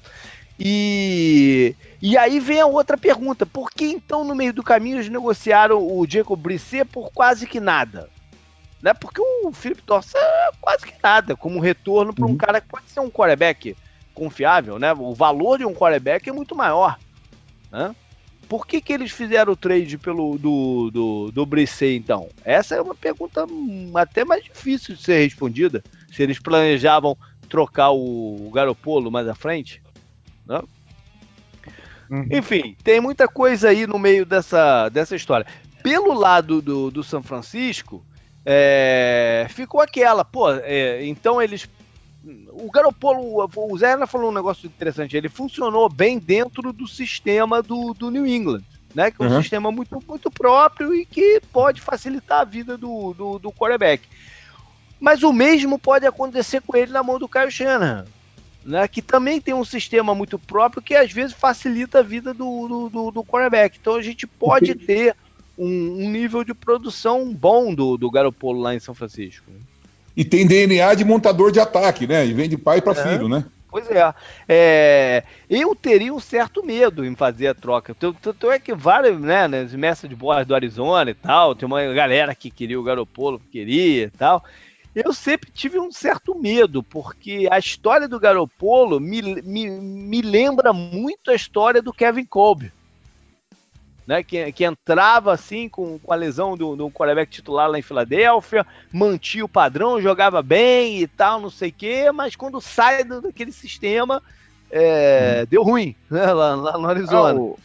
E, 0.59 1.75
e 2.01 2.17
aí 2.17 2.39
vem 2.39 2.61
a 2.61 2.65
outra 2.65 2.97
pergunta: 2.97 3.45
por 3.45 3.69
que 3.71 3.85
então 3.85 4.23
no 4.23 4.35
meio 4.35 4.53
do 4.53 4.63
caminho 4.63 4.97
eles 4.97 5.09
negociaram 5.09 5.85
o 5.85 6.05
Jacob 6.07 6.39
Brisset 6.39 6.85
por 6.85 7.11
quase 7.11 7.45
que 7.45 7.59
nada? 7.59 8.09
Né? 8.81 8.93
Porque 8.93 9.21
o 9.21 9.51
Felipe 9.51 9.81
Torça 9.81 10.17
é 10.17 10.51
quase 10.61 10.85
que 10.85 10.93
nada, 11.01 11.35
como 11.35 11.59
retorno 11.59 12.13
para 12.13 12.25
um 12.25 12.29
uhum. 12.29 12.37
cara 12.37 12.61
que 12.61 12.67
pode 12.67 12.89
ser 12.89 12.99
um 12.99 13.09
quarterback 13.09 13.75
confiável, 14.13 14.79
né? 14.79 14.93
O 14.93 15.13
valor 15.13 15.57
de 15.57 15.65
um 15.65 15.73
quarterback 15.73 16.29
é 16.29 16.31
muito 16.31 16.55
maior. 16.55 16.97
Né? 17.71 17.93
Por 18.47 18.65
que, 18.65 18.79
que 18.79 18.93
eles 18.93 19.11
fizeram 19.11 19.53
o 19.53 19.57
trade 19.57 19.97
pelo 19.97 20.37
do, 20.37 20.91
do, 20.91 21.31
do 21.31 21.45
Brisset, 21.45 21.97
então? 21.97 22.29
Essa 22.43 22.75
é 22.75 22.81
uma 22.81 22.95
pergunta 22.95 23.45
até 23.95 24.23
mais 24.23 24.43
difícil 24.43 24.95
de 24.95 25.01
ser 25.01 25.23
respondida. 25.23 25.83
Se 26.11 26.21
eles 26.21 26.39
planejavam 26.39 27.17
trocar 27.49 27.91
o 27.91 28.49
Garopolo 28.53 29.11
mais 29.11 29.27
à 29.27 29.35
frente. 29.35 29.81
Né? 30.47 30.61
Uhum. 32.09 32.27
Enfim, 32.31 32.75
tem 32.83 33.01
muita 33.01 33.27
coisa 33.27 33.69
aí 33.69 33.87
no 33.87 33.97
meio 33.97 34.25
dessa, 34.25 34.89
dessa 34.89 35.15
história. 35.15 35.45
Pelo 35.81 36.13
lado 36.13 36.61
do, 36.61 36.91
do 36.91 37.03
São 37.03 37.21
Francisco, 37.21 38.03
é, 38.45 39.47
ficou 39.49 39.81
aquela, 39.81 40.23
pô, 40.23 40.51
é, 40.51 41.05
então 41.05 41.41
eles. 41.41 41.67
O 42.51 42.71
Garopolo, 42.71 43.47
o 43.55 43.77
Zé 43.77 44.03
falou 44.07 44.31
um 44.31 44.33
negócio 44.33 44.65
interessante, 44.65 45.15
ele 45.15 45.29
funcionou 45.29 45.87
bem 45.87 46.17
dentro 46.17 46.73
do 46.73 46.87
sistema 46.87 47.61
do, 47.61 47.93
do 47.93 48.09
New 48.09 48.25
England, 48.25 48.63
né? 48.95 49.11
Que 49.11 49.21
é 49.21 49.25
um 49.25 49.29
uhum. 49.29 49.41
sistema 49.41 49.71
muito, 49.71 50.03
muito 50.07 50.31
próprio 50.31 50.91
e 50.95 51.05
que 51.05 51.39
pode 51.53 51.81
facilitar 51.81 52.41
a 52.41 52.43
vida 52.43 52.77
do, 52.77 53.13
do, 53.13 53.37
do 53.37 53.51
quarterback. 53.51 54.07
Mas 54.99 55.21
o 55.21 55.31
mesmo 55.31 55.77
pode 55.77 56.07
acontecer 56.07 56.61
com 56.61 56.75
ele 56.75 56.91
na 56.91 57.03
mão 57.03 57.19
do 57.19 57.27
Caio 57.27 57.51
Shanahan 57.51 58.05
né, 58.65 58.87
que 58.87 59.01
também 59.01 59.39
tem 59.39 59.53
um 59.53 59.63
sistema 59.63 60.15
muito 60.15 60.39
próprio 60.39 60.81
que 60.81 60.95
às 60.95 61.11
vezes 61.11 61.33
facilita 61.33 61.99
a 61.99 62.03
vida 62.03 62.33
do, 62.33 62.67
do, 62.67 62.89
do, 62.89 63.11
do 63.11 63.23
quarterback. 63.23 63.77
Então 63.79 63.95
a 63.95 64.01
gente 64.01 64.25
pode 64.25 64.73
ter 64.73 65.15
um, 65.57 65.67
um 65.67 66.09
nível 66.09 66.43
de 66.43 66.53
produção 66.53 67.31
bom 67.31 67.73
do, 67.73 67.95
do 67.95 68.09
Garopolo 68.09 68.59
lá 68.59 68.73
em 68.73 68.79
São 68.79 68.95
Francisco. 68.95 69.45
E 70.17 70.25
tem 70.25 70.47
DNA 70.47 70.95
de 70.95 71.05
montador 71.05 71.51
de 71.51 71.59
ataque, 71.59 72.07
né? 72.07 72.25
E 72.25 72.33
vem 72.33 72.49
de 72.49 72.57
pai 72.57 72.81
para 72.81 72.99
é. 72.99 73.03
filho, 73.11 73.29
né? 73.29 73.45
Pois 73.69 73.91
é. 73.91 74.13
é. 74.47 75.23
Eu 75.49 75.75
teria 75.75 76.13
um 76.13 76.19
certo 76.19 76.65
medo 76.65 77.05
em 77.05 77.13
fazer 77.13 77.47
a 77.47 77.53
troca. 77.53 77.93
Tanto 77.93 78.49
é 78.49 78.57
que 78.57 78.73
vários, 78.73 79.19
né, 79.19 79.49
nas 79.49 79.73
mestres 79.73 80.09
de 80.09 80.15
bola 80.15 80.45
do 80.45 80.55
Arizona 80.55 81.11
e 81.11 81.13
tal, 81.13 81.53
tem 81.53 81.67
uma 81.67 81.83
galera 81.93 82.33
que 82.33 82.49
queria 82.49 82.79
o 82.79 82.83
Garopolo, 82.83 83.37
que 83.37 83.59
queria 83.59 84.05
e 84.05 84.09
tal. 84.11 84.43
Eu 84.95 85.13
sempre 85.13 85.51
tive 85.51 85.77
um 85.77 85.91
certo 85.91 86.33
medo, 86.33 86.81
porque 86.81 87.47
a 87.51 87.59
história 87.59 88.07
do 88.07 88.19
Garopolo 88.19 88.99
me, 88.99 89.41
me, 89.41 89.69
me 89.69 90.21
lembra 90.21 90.71
muito 90.71 91.29
a 91.29 91.35
história 91.35 91.81
do 91.81 91.91
Kevin 91.91 92.25
Colby 92.25 92.71
né, 94.07 94.23
que, 94.23 94.51
que 94.51 94.65
entrava 94.65 95.33
assim 95.33 95.67
com, 95.67 95.97
com 95.99 96.13
a 96.13 96.15
lesão 96.15 96.55
do, 96.55 96.75
do 96.75 96.91
quarterback 96.91 97.31
titular 97.31 97.69
lá 97.69 97.79
em 97.79 97.81
Filadélfia, 97.81 98.65
mantinha 98.91 99.45
o 99.45 99.49
padrão, 99.49 100.01
jogava 100.01 100.41
bem 100.41 101.01
e 101.01 101.07
tal, 101.07 101.41
não 101.41 101.49
sei 101.49 101.69
o 101.69 101.73
quê, 101.73 102.11
mas 102.11 102.35
quando 102.35 102.61
sai 102.61 103.03
do, 103.03 103.21
daquele 103.21 103.51
sistema, 103.51 104.21
é, 104.71 105.41
hum. 105.41 105.47
deu 105.49 105.63
ruim 105.63 105.95
né, 106.09 106.31
lá, 106.33 106.55
lá 106.55 106.77
no 106.77 106.87
Arizona. 106.87 107.39
Ah, 107.39 107.41
o, 107.41 107.59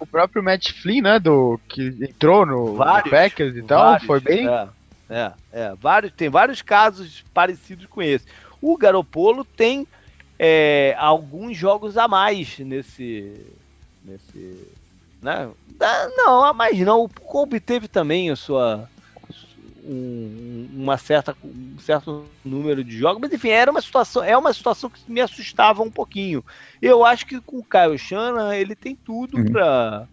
o, 0.00 0.06
próprio 0.06 0.42
Matt 0.42 0.72
Flynn, 0.72 1.02
né, 1.02 1.18
do, 1.18 1.60
que 1.68 1.94
entrou 2.00 2.46
no, 2.46 2.76
vários, 2.76 3.04
no 3.04 3.10
Packers 3.10 3.56
e 3.56 3.62
tal, 3.62 3.84
vários, 3.84 4.06
foi 4.06 4.20
bem... 4.20 4.48
É, 4.48 4.68
é, 5.08 5.32
é, 5.52 5.74
vários, 5.74 6.12
tem 6.12 6.28
vários 6.28 6.62
casos 6.62 7.24
parecidos 7.32 7.86
com 7.86 8.02
esse. 8.02 8.24
O 8.60 8.76
Garopolo 8.76 9.44
tem 9.44 9.86
é, 10.38 10.94
alguns 10.98 11.56
jogos 11.56 11.96
a 11.96 12.08
mais 12.08 12.58
nesse, 12.58 13.46
nesse 14.04 14.66
né? 15.22 15.50
Não, 16.16 16.52
mas 16.54 16.78
não. 16.80 17.04
O 17.04 17.08
Kobe 17.08 17.60
teve 17.60 17.88
também 17.88 18.30
a 18.30 18.36
sua 18.36 18.88
um, 19.84 20.68
uma 20.74 20.98
certa, 20.98 21.36
um 21.44 21.78
certo 21.78 22.24
número 22.44 22.82
de 22.82 22.98
jogos, 22.98 23.20
mas 23.20 23.32
enfim, 23.32 23.50
era 23.50 23.70
uma 23.70 23.80
situação, 23.80 24.22
é 24.24 24.36
uma 24.36 24.52
situação 24.52 24.90
que 24.90 25.00
me 25.10 25.20
assustava 25.20 25.82
um 25.82 25.90
pouquinho. 25.90 26.44
Eu 26.82 27.04
acho 27.04 27.26
que 27.26 27.40
com 27.40 27.58
o 27.58 27.64
Caio 27.64 27.98
Shana 27.98 28.56
ele 28.56 28.74
tem 28.74 28.96
tudo 28.96 29.38
uhum. 29.38 29.44
para 29.44 30.08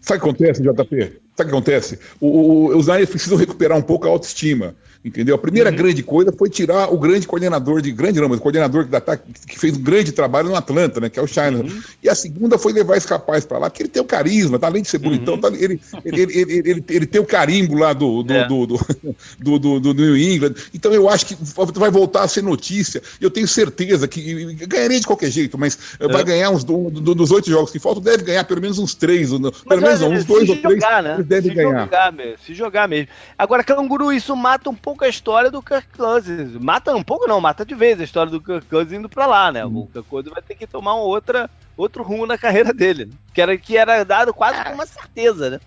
Sabe 0.00 0.20
o 0.20 0.22
que 0.22 0.28
acontece, 0.28 0.62
JP? 0.62 1.20
Sabe 1.36 1.50
o 1.50 1.52
que 1.52 1.56
acontece? 1.56 1.98
O, 2.20 2.26
o, 2.26 2.76
os 2.76 2.86
Niners 2.86 3.10
precisam 3.10 3.36
recuperar 3.36 3.76
um 3.76 3.82
pouco 3.82 4.06
a 4.06 4.10
autoestima. 4.10 4.74
Entendeu? 5.06 5.36
A 5.36 5.38
primeira 5.38 5.70
uhum. 5.70 5.76
grande 5.76 6.02
coisa 6.02 6.32
foi 6.36 6.50
tirar 6.50 6.92
o 6.92 6.98
grande 6.98 7.28
coordenador 7.28 7.80
de 7.80 7.92
grande 7.92 8.20
não, 8.20 8.28
mas 8.28 8.38
o 8.40 8.42
coordenador 8.42 8.86
que, 8.86 9.00
tá, 9.00 9.16
que 9.16 9.56
fez 9.56 9.76
um 9.76 9.80
grande 9.80 10.10
trabalho 10.10 10.48
no 10.48 10.56
Atlanta, 10.56 10.98
né? 10.98 11.08
Que 11.08 11.20
é 11.20 11.22
o 11.22 11.28
China. 11.28 11.58
Uhum. 11.58 11.82
E 12.02 12.08
a 12.08 12.14
segunda 12.16 12.58
foi 12.58 12.72
levar 12.72 12.96
esse 12.96 13.06
rapaz 13.06 13.44
para 13.44 13.56
lá, 13.56 13.70
porque 13.70 13.84
ele 13.84 13.88
tem 13.88 14.02
o 14.02 14.04
carisma, 14.04 14.58
tá? 14.58 14.66
além 14.66 14.82
de 14.82 14.88
ser 14.88 14.98
bonitão, 14.98 15.34
uhum. 15.34 15.40
tá, 15.40 15.48
ele, 15.48 15.80
ele, 16.04 16.22
ele, 16.22 16.52
ele, 16.68 16.84
ele, 16.88 17.06
tem 17.06 17.20
o 17.20 17.24
carimbo 17.24 17.76
lá 17.76 17.92
do 17.92 18.24
do, 18.24 18.32
é. 18.32 18.48
do, 18.48 18.66
do, 18.66 18.80
do, 19.38 19.58
do, 19.60 19.80
do, 19.80 19.94
New 19.94 20.16
England. 20.16 20.54
Então 20.74 20.92
eu 20.92 21.08
acho 21.08 21.24
que 21.26 21.36
vai 21.74 21.90
voltar 21.90 22.24
a 22.24 22.28
ser 22.28 22.42
notícia. 22.42 23.00
Eu 23.20 23.30
tenho 23.30 23.46
certeza 23.46 24.08
que 24.08 24.56
ganharia 24.66 24.98
de 24.98 25.06
qualquer 25.06 25.30
jeito, 25.30 25.56
mas 25.56 25.78
é. 26.00 26.08
vai 26.08 26.24
ganhar 26.24 26.50
uns 26.50 26.64
do, 26.64 26.90
dos 26.90 27.30
oito 27.30 27.48
jogos 27.48 27.70
que 27.70 27.78
faltam, 27.78 28.02
deve 28.02 28.24
ganhar 28.24 28.42
pelo 28.42 28.60
menos 28.60 28.80
uns 28.80 28.92
três, 28.92 29.30
pelo 29.30 29.82
menos 29.82 30.02
uns 30.02 30.24
dois 30.24 30.48
ou 30.48 30.56
três. 30.56 30.80
Né? 30.80 31.25
Deve 31.26 31.54
ganhar. 31.54 31.84
Jogar, 31.84 32.12
mesmo, 32.12 32.38
se 32.38 32.54
jogar 32.54 32.88
mesmo. 32.88 33.08
Agora, 33.36 33.64
Canguru, 33.64 34.12
isso 34.12 34.34
mata 34.36 34.70
um 34.70 34.74
pouco 34.74 35.04
a 35.04 35.08
história 35.08 35.50
do 35.50 35.62
Kirk 35.62 35.88
Cousins. 35.96 36.52
Mata 36.54 36.94
um 36.94 37.02
pouco, 37.02 37.26
não, 37.26 37.40
mata 37.40 37.64
de 37.64 37.74
vez 37.74 38.00
a 38.00 38.04
história 38.04 38.30
do 38.30 38.40
Kirk 38.40 38.66
Cousins 38.66 38.98
indo 38.98 39.08
pra 39.08 39.26
lá, 39.26 39.50
né? 39.50 39.64
Hum. 39.64 39.78
O 39.78 39.86
Kirk 39.86 40.08
Cousins 40.08 40.32
vai 40.32 40.42
ter 40.42 40.54
que 40.54 40.66
tomar 40.66 40.94
um 40.94 41.00
outra, 41.00 41.50
outro 41.76 42.02
rumo 42.02 42.26
na 42.26 42.38
carreira 42.38 42.72
dele. 42.72 43.06
Né? 43.06 43.12
Que, 43.34 43.40
era, 43.40 43.56
que 43.56 43.76
era 43.76 44.04
dado 44.04 44.32
quase 44.32 44.62
com 44.64 44.72
uma 44.72 44.86
certeza, 44.86 45.50
né? 45.50 45.60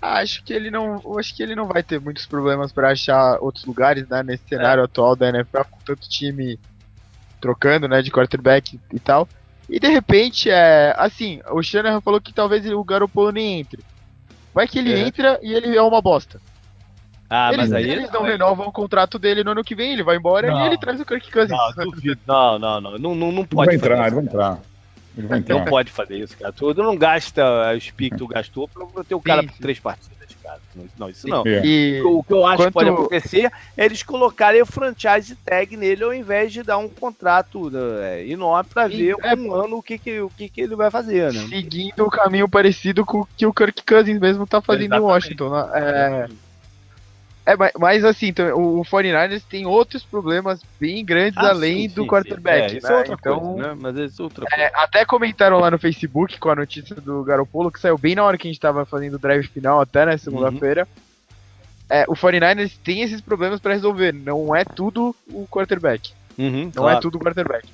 Acho 0.00 0.44
que 0.44 0.52
ele 0.52 0.70
não, 0.70 1.02
acho 1.18 1.34
que 1.34 1.42
ele 1.42 1.56
não 1.56 1.66
vai 1.66 1.82
ter 1.82 2.00
muitos 2.00 2.24
problemas 2.24 2.70
para 2.70 2.90
achar 2.90 3.38
outros 3.40 3.64
lugares, 3.64 4.08
né, 4.08 4.22
nesse 4.22 4.44
cenário 4.48 4.80
é. 4.80 4.84
atual 4.84 5.16
da 5.16 5.28
NFL 5.28 5.64
com 5.68 5.78
tanto 5.84 6.08
time 6.08 6.58
trocando, 7.40 7.88
né, 7.88 8.00
de 8.00 8.10
quarterback 8.10 8.78
e 8.92 9.00
tal. 9.00 9.28
E 9.68 9.78
de 9.78 9.88
repente, 9.88 10.48
é, 10.48 10.94
assim, 10.96 11.40
o 11.50 11.62
Shanahan 11.62 12.00
falou 12.00 12.20
que 12.20 12.32
talvez 12.32 12.64
o 12.70 12.82
Garoppolo 12.82 13.32
nem 13.32 13.60
entre. 13.60 13.82
Vai 14.58 14.66
que 14.66 14.80
ele 14.80 14.92
é. 14.92 14.98
entra 15.06 15.38
e 15.40 15.54
ele 15.54 15.76
é 15.76 15.80
uma 15.80 16.02
bosta. 16.02 16.40
Ah, 17.30 17.52
eles, 17.52 17.68
mas 17.68 17.72
aí 17.74 17.88
eles 17.88 18.10
não, 18.10 18.22
não 18.22 18.28
renovam 18.28 18.66
o 18.66 18.72
contrato 18.72 19.16
dele 19.16 19.44
no 19.44 19.52
ano 19.52 19.62
que 19.62 19.72
vem, 19.72 19.92
ele 19.92 20.02
vai 20.02 20.16
embora 20.16 20.50
não. 20.50 20.60
e 20.60 20.66
ele 20.66 20.76
traz 20.76 21.00
o 21.00 21.04
Kirk 21.04 21.30
Cousins. 21.30 21.56
Não, 21.76 21.84
duvido. 21.92 22.18
Não, 22.26 22.58
não, 22.58 22.80
não, 22.80 22.98
não, 22.98 23.14
não, 23.14 23.30
não 23.30 23.44
pode. 23.44 23.70
Ele 23.70 23.78
vai 23.78 23.92
entrar, 23.92 24.06
ele 24.08 24.16
vai 24.16 24.24
entrar. 24.24 24.58
Ele 25.16 25.26
vai 25.28 25.38
entrar. 25.38 25.54
Não 25.54 25.64
pode 25.64 25.92
fazer 25.92 26.16
isso, 26.16 26.36
cara. 26.36 26.52
Tu 26.52 26.74
não 26.74 26.96
gasta 26.96 27.72
o 27.72 27.80
speak 27.80 28.10
que 28.10 28.16
tu 28.16 28.26
gastou 28.26 28.66
pra 28.66 29.04
ter 29.04 29.14
o 29.14 29.20
cara 29.20 29.44
por 29.44 29.56
três 29.58 29.78
partidas, 29.78 30.17
cara. 30.48 30.60
Não, 30.98 31.10
isso 31.10 31.28
não. 31.28 31.42
É. 31.46 31.64
E 31.64 32.00
o 32.02 32.22
que 32.22 32.32
eu 32.32 32.46
acho 32.46 32.56
quanto... 32.56 32.66
que 32.68 32.72
pode 32.72 32.90
acontecer 32.90 33.52
é 33.76 33.84
eles 33.84 34.02
colocarem 34.02 34.62
o 34.62 34.66
franchise 34.66 35.36
tag 35.44 35.76
nele 35.76 36.04
ao 36.04 36.14
invés 36.14 36.52
de 36.52 36.62
dar 36.62 36.78
um 36.78 36.88
contrato 36.88 37.70
né, 37.70 38.26
enorme 38.26 38.70
pra 38.72 38.88
ver 38.88 39.14
é... 39.22 39.34
um 39.34 39.52
ano 39.52 39.76
o 39.76 39.82
que, 39.82 39.98
que, 39.98 40.20
o 40.20 40.30
que, 40.30 40.48
que 40.48 40.60
ele 40.60 40.74
vai 40.74 40.90
fazer, 40.90 41.32
né? 41.32 41.46
Seguindo 41.48 42.04
o 42.04 42.10
caminho 42.10 42.48
parecido 42.48 43.04
com 43.04 43.20
o 43.20 43.28
que 43.36 43.46
o 43.46 43.52
Kirk 43.52 43.82
Cousins 43.84 44.18
mesmo 44.18 44.46
tá 44.46 44.60
fazendo 44.60 44.94
Exatamente. 44.94 45.04
em 45.04 45.12
Washington. 45.12 45.50
Né? 45.50 45.70
É... 45.74 46.28
É, 47.48 47.56
mas 47.78 48.04
assim, 48.04 48.26
então, 48.26 48.78
o 48.78 48.84
49ers 48.84 49.42
tem 49.48 49.64
outros 49.64 50.04
problemas 50.04 50.60
bem 50.78 51.02
grandes 51.02 51.38
ah, 51.38 51.48
além 51.48 51.88
sim, 51.88 51.94
do 51.94 52.02
sim, 52.02 52.08
quarterback. 52.08 52.68
Sim. 52.68 52.74
É, 52.74 52.78
isso 52.78 52.86
né? 52.88 52.92
é 52.92 52.98
outra 52.98 53.14
então, 53.18 53.40
coisa, 53.40 53.68
né? 53.68 53.78
Mas 53.80 53.96
isso 53.96 54.20
é 54.20 54.24
outra 54.24 54.44
é, 54.44 54.54
coisa. 54.54 54.72
Até 54.74 55.04
comentaram 55.06 55.58
lá 55.58 55.70
no 55.70 55.78
Facebook 55.78 56.38
com 56.38 56.50
a 56.50 56.54
notícia 56.54 56.94
do 56.96 57.24
Garopolo, 57.24 57.72
que 57.72 57.80
saiu 57.80 57.96
bem 57.96 58.14
na 58.14 58.22
hora 58.22 58.36
que 58.36 58.46
a 58.46 58.50
gente 58.50 58.60
tava 58.60 58.84
fazendo 58.84 59.14
o 59.14 59.18
drive 59.18 59.46
final, 59.46 59.80
até 59.80 60.00
na 60.00 60.10
né, 60.10 60.18
segunda-feira. 60.18 60.82
Uhum. 60.82 61.02
É, 61.88 62.04
o 62.06 62.12
49ers 62.12 62.76
tem 62.84 63.00
esses 63.00 63.22
problemas 63.22 63.60
para 63.60 63.72
resolver. 63.72 64.12
Não 64.12 64.54
é 64.54 64.62
tudo 64.62 65.16
o 65.32 65.48
quarterback. 65.50 66.12
Uhum, 66.36 66.64
não 66.64 66.68
é 66.68 66.92
claro. 66.92 66.98
é 66.98 67.00
tudo 67.00 67.16
o 67.16 67.18
quarterback. 67.18 67.66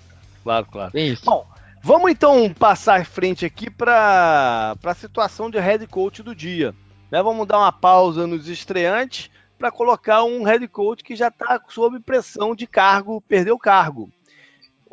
Claro, 0.45 0.66
claro. 0.70 0.93
É 0.95 1.01
isso. 1.01 1.25
Bom, 1.25 1.45
vamos 1.83 2.12
então 2.12 2.49
passar 2.57 3.01
à 3.01 3.05
frente 3.05 3.45
aqui 3.45 3.68
para 3.68 4.77
a 4.85 4.95
situação 4.95 5.51
de 5.51 5.59
head 5.59 5.85
coach 5.89 6.22
do 6.22 6.33
dia. 6.33 6.72
Né? 7.11 7.20
Vamos 7.20 7.45
dar 7.49 7.59
uma 7.59 7.72
pausa 7.72 8.25
nos 8.25 8.49
estreantes 8.49 9.34
para 9.59 9.71
colocar 9.71 10.25
um 10.25 10.43
head 10.43 10.67
coach 10.69 11.03
que 11.03 11.17
já 11.17 11.29
está 11.29 11.61
sob 11.69 11.99
pressão 12.01 12.55
de 12.55 12.67
cargo, 12.67 13.21
perdeu 13.23 13.59
cargo. 13.59 14.11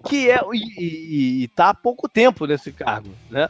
Que 0.07 0.31
é, 0.31 0.39
e 0.53 1.43
está 1.43 1.69
há 1.69 1.73
pouco 1.73 2.09
tempo 2.09 2.45
nesse 2.45 2.71
cargo, 2.71 3.09
né? 3.29 3.49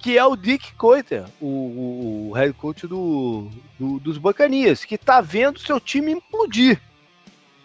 Que 0.00 0.16
é 0.16 0.24
o 0.24 0.36
Dick 0.36 0.74
Coiter, 0.74 1.24
o, 1.40 2.28
o 2.28 2.32
head 2.32 2.52
coach 2.52 2.86
do, 2.86 3.48
do, 3.78 3.98
dos 3.98 4.16
Bacanias, 4.16 4.84
que 4.84 4.94
está 4.94 5.20
vendo 5.20 5.58
seu 5.58 5.80
time 5.80 6.12
implodir, 6.12 6.80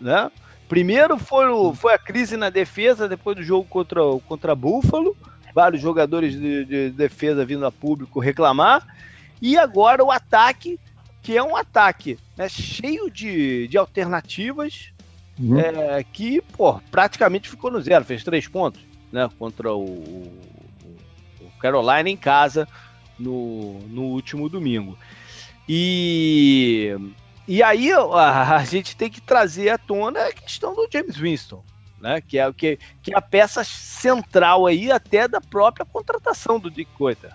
né? 0.01 0.31
Primeiro 0.67 1.19
foi, 1.19 1.47
o, 1.47 1.75
foi 1.75 1.93
a 1.93 1.99
crise 1.99 2.35
na 2.35 2.49
defesa 2.49 3.07
depois 3.07 3.35
do 3.35 3.43
jogo 3.43 3.67
contra, 3.69 4.01
contra 4.27 4.55
Buffalo, 4.55 5.15
vários 5.53 5.79
jogadores 5.79 6.33
de, 6.33 6.65
de 6.65 6.89
defesa 6.89 7.45
vindo 7.45 7.65
a 7.65 7.71
público 7.71 8.19
reclamar, 8.19 8.87
e 9.39 9.55
agora 9.55 10.03
o 10.03 10.11
ataque 10.11 10.79
que 11.23 11.37
é 11.37 11.41
um 11.41 11.55
ataque 11.55 12.19
né, 12.35 12.49
cheio 12.49 13.09
de, 13.09 13.67
de 13.69 13.77
alternativas, 13.77 14.91
uhum. 15.39 15.57
é, 15.57 16.03
que 16.03 16.41
pô, 16.41 16.79
praticamente 16.91 17.49
ficou 17.49 17.71
no 17.71 17.81
zero, 17.81 18.03
fez 18.03 18.23
três 18.25 18.45
pontos 18.45 18.81
né, 19.09 19.29
contra 19.39 19.73
o, 19.73 19.83
o 21.39 21.49
Carolina 21.59 22.09
em 22.09 22.17
casa 22.17 22.67
no, 23.17 23.79
no 23.87 24.03
último 24.03 24.49
domingo. 24.49 24.97
E, 25.67 26.93
e 27.47 27.63
aí 27.63 27.93
a, 27.93 28.57
a, 28.57 28.65
gente 28.65 28.97
tem 28.97 29.09
que 29.09 29.21
trazer 29.21 29.69
à 29.69 29.77
tona 29.77 30.27
a 30.27 30.33
questão 30.33 30.75
do 30.75 30.87
James 30.91 31.15
Winston. 31.15 31.63
Né, 32.01 32.19
que, 32.19 32.37
é, 32.37 32.51
que, 32.51 32.77
que 33.01 33.13
é 33.13 33.17
a 33.17 33.21
peça 33.21 33.63
central 33.63 34.65
aí 34.65 34.91
até 34.91 35.25
da 35.25 35.39
própria 35.39 35.85
contratação 35.85 36.59
do 36.59 36.69
Dick 36.69 36.91
Coiter. 36.97 37.31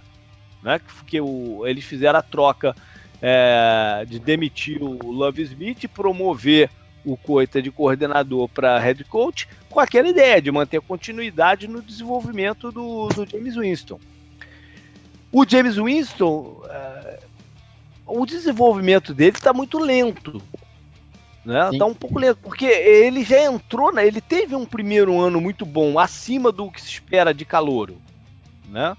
Né, 0.63 0.79
que, 0.79 1.05
que 1.07 1.21
o, 1.23 1.67
eles 1.67 1.87
fizeram 1.87 2.19
a 2.19 2.23
troca 2.23 2.77
é, 3.21 4.05
de 4.07 4.19
demitir 4.19 4.83
o 4.83 5.11
Love 5.11 5.43
Smith 5.43 5.85
e 5.85 5.89
promover 5.89 6.71
o 7.05 7.17
Coita 7.17 7.63
de 7.63 7.71
coordenador 7.71 8.49
para 8.49 8.79
head 8.79 9.03
coach, 9.05 9.49
com 9.71 9.81
aquela 9.81 10.09
ideia 10.09 10.41
de 10.43 10.51
manter 10.51 10.81
continuidade 10.81 11.67
no 11.67 11.81
desenvolvimento 11.81 12.71
do, 12.71 13.09
do 13.09 13.29
James 13.29 13.57
Winston. 13.57 13.99
O 15.33 15.47
James 15.47 15.77
Winston, 15.77 16.63
é, 16.69 17.21
o 18.07 18.27
desenvolvimento 18.27 19.15
dele 19.15 19.37
está 19.37 19.53
muito 19.53 19.79
lento. 19.79 20.43
Né? 21.45 21.71
Tá 21.79 21.87
um 21.87 21.95
pouco 21.95 22.19
lento, 22.19 22.39
porque 22.43 22.67
ele 22.67 23.25
já 23.25 23.43
entrou, 23.45 23.93
né? 23.93 24.07
ele 24.07 24.21
teve 24.21 24.55
um 24.55 24.67
primeiro 24.67 25.19
ano 25.19 25.41
muito 25.41 25.65
bom, 25.65 25.99
acima 25.99 26.53
do 26.53 26.71
que 26.71 26.81
se 26.81 26.89
espera 26.89 27.33
de 27.33 27.45
calouro. 27.45 27.99
Né? 28.69 28.95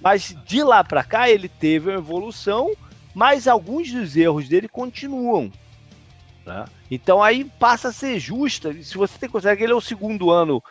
Mas 0.00 0.34
de 0.46 0.62
lá 0.62 0.82
para 0.82 1.04
cá 1.04 1.28
ele 1.28 1.48
teve 1.48 1.90
uma 1.90 1.98
evolução 1.98 2.70
mas 3.14 3.48
alguns 3.48 3.92
dos 3.92 4.16
erros 4.16 4.48
dele 4.48 4.68
continuam. 4.68 5.50
Né? 6.44 6.64
Então 6.90 7.22
aí 7.22 7.44
passa 7.44 7.88
a 7.88 7.92
ser 7.92 8.18
justa. 8.18 8.72
Se 8.82 8.96
você 8.96 9.18
tem 9.18 9.28
que 9.28 9.62
ele 9.62 9.72
é 9.72 9.76
o 9.76 9.80
segundo 9.80 10.30
ano 10.30 10.62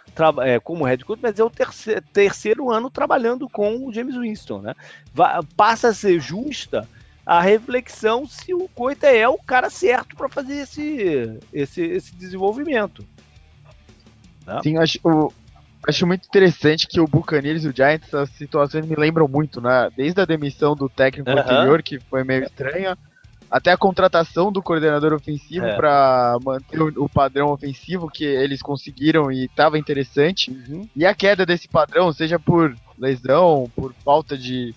é, 0.43 0.59
como 0.59 0.85
head 0.85 1.03
coach, 1.05 1.19
mas 1.21 1.39
é 1.39 1.43
o 1.43 1.49
terceiro, 1.49 2.01
terceiro 2.13 2.71
ano 2.71 2.89
trabalhando 2.89 3.47
com 3.47 3.85
o 3.85 3.93
James 3.93 4.15
Winston. 4.15 4.61
Né? 4.61 4.75
passa 5.55 5.89
a 5.89 5.93
ser 5.93 6.19
justa 6.19 6.87
a 7.25 7.41
reflexão 7.41 8.25
se 8.27 8.55
o 8.55 8.67
Coita 8.69 9.05
é 9.05 9.27
o 9.27 9.37
cara 9.37 9.69
certo 9.69 10.15
para 10.15 10.27
fazer 10.27 10.61
esse, 10.61 11.39
esse, 11.53 11.81
esse 11.81 12.15
desenvolvimento. 12.15 13.05
Tá? 14.43 14.63
Sim, 14.63 14.77
acho, 14.77 14.99
acho 15.87 16.05
muito 16.05 16.25
interessante 16.27 16.87
que 16.87 16.99
o 16.99 17.07
Buccaneers 17.07 17.63
e 17.63 17.69
o 17.69 17.75
Giants, 17.75 18.13
as 18.13 18.29
situações 18.31 18.85
me 18.85 18.95
lembram 18.95 19.27
muito, 19.27 19.61
né? 19.61 19.89
Desde 19.95 20.21
a 20.21 20.25
demissão 20.25 20.75
do 20.75 20.89
técnico 20.89 21.29
uhum. 21.29 21.39
anterior, 21.39 21.81
que 21.81 21.99
foi 21.99 22.23
meio 22.23 22.43
estranha, 22.43 22.97
até 23.49 23.71
a 23.71 23.77
contratação 23.77 24.51
do 24.51 24.61
coordenador 24.61 25.13
ofensivo 25.13 25.65
é. 25.65 25.75
para 25.75 26.37
manter 26.43 26.79
o, 26.79 27.05
o, 27.05 27.09
padrão 27.09 27.47
ofensivo 27.51 28.09
que 28.09 28.23
eles 28.23 28.61
conseguiram 28.61 29.31
e 29.31 29.45
estava 29.45 29.77
interessante. 29.77 30.51
Uhum. 30.51 30.87
E 30.95 31.05
a 31.05 31.15
queda 31.15 31.45
desse 31.45 31.67
padrão, 31.67 32.13
seja 32.13 32.37
por 32.37 32.75
lesão, 32.97 33.69
por 33.75 33.93
falta 34.05 34.37
de, 34.37 34.75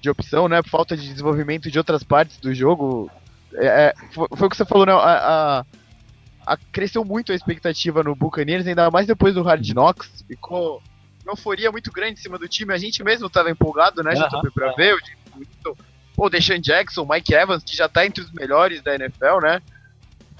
de 0.00 0.08
opção, 0.08 0.48
né, 0.48 0.62
falta 0.62 0.96
de 0.96 1.08
desenvolvimento 1.08 1.70
de 1.70 1.78
outras 1.78 2.02
partes 2.02 2.38
do 2.38 2.54
jogo, 2.54 3.10
é, 3.54 3.66
é 3.66 3.94
foi, 4.12 4.28
foi, 4.34 4.46
o 4.46 4.50
que 4.50 4.56
você 4.56 4.64
falou, 4.64 4.86
né, 4.86 4.92
a, 4.92 4.96
a, 5.58 5.64
a, 6.46 6.56
cresceu 6.56 7.04
muito 7.04 7.32
a 7.32 7.34
expectativa 7.34 8.02
no 8.02 8.14
Buccaneers, 8.14 8.66
ainda 8.66 8.90
mais 8.90 9.06
depois 9.06 9.34
do 9.34 9.42
Hard 9.42 9.68
Knocks, 9.68 10.24
ficou 10.26 10.80
uma 11.24 11.32
euforia 11.32 11.72
muito 11.72 11.90
grande 11.90 12.20
em 12.20 12.22
cima 12.22 12.38
do 12.38 12.48
time, 12.48 12.72
a 12.72 12.78
gente 12.78 13.02
mesmo 13.02 13.26
estava 13.26 13.50
empolgado, 13.50 14.02
né, 14.02 14.14
uhum. 14.14 14.40
JP, 14.40 14.50
pra 14.52 14.72
ver, 14.72 14.94
o, 14.94 15.76
o 16.16 16.30
Deshaun 16.30 16.60
Jackson, 16.60 17.06
Mike 17.08 17.34
Evans, 17.34 17.64
que 17.64 17.76
já 17.76 17.88
tá 17.88 18.06
entre 18.06 18.22
os 18.22 18.30
melhores 18.30 18.80
da 18.80 18.94
NFL, 18.94 19.40
né? 19.42 19.60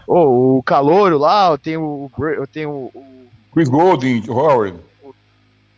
Oh, 0.07 0.59
o 0.59 0.63
Calouro 0.63 1.19
lá, 1.19 1.51
eu 1.51 1.59
tenho 1.59 1.83
o. 1.83 2.11
Eu 2.25 2.47
tenho 2.47 2.71
o. 2.71 3.29
Chris 3.53 3.69
Golding, 3.69 4.25
Howard. 4.29 4.79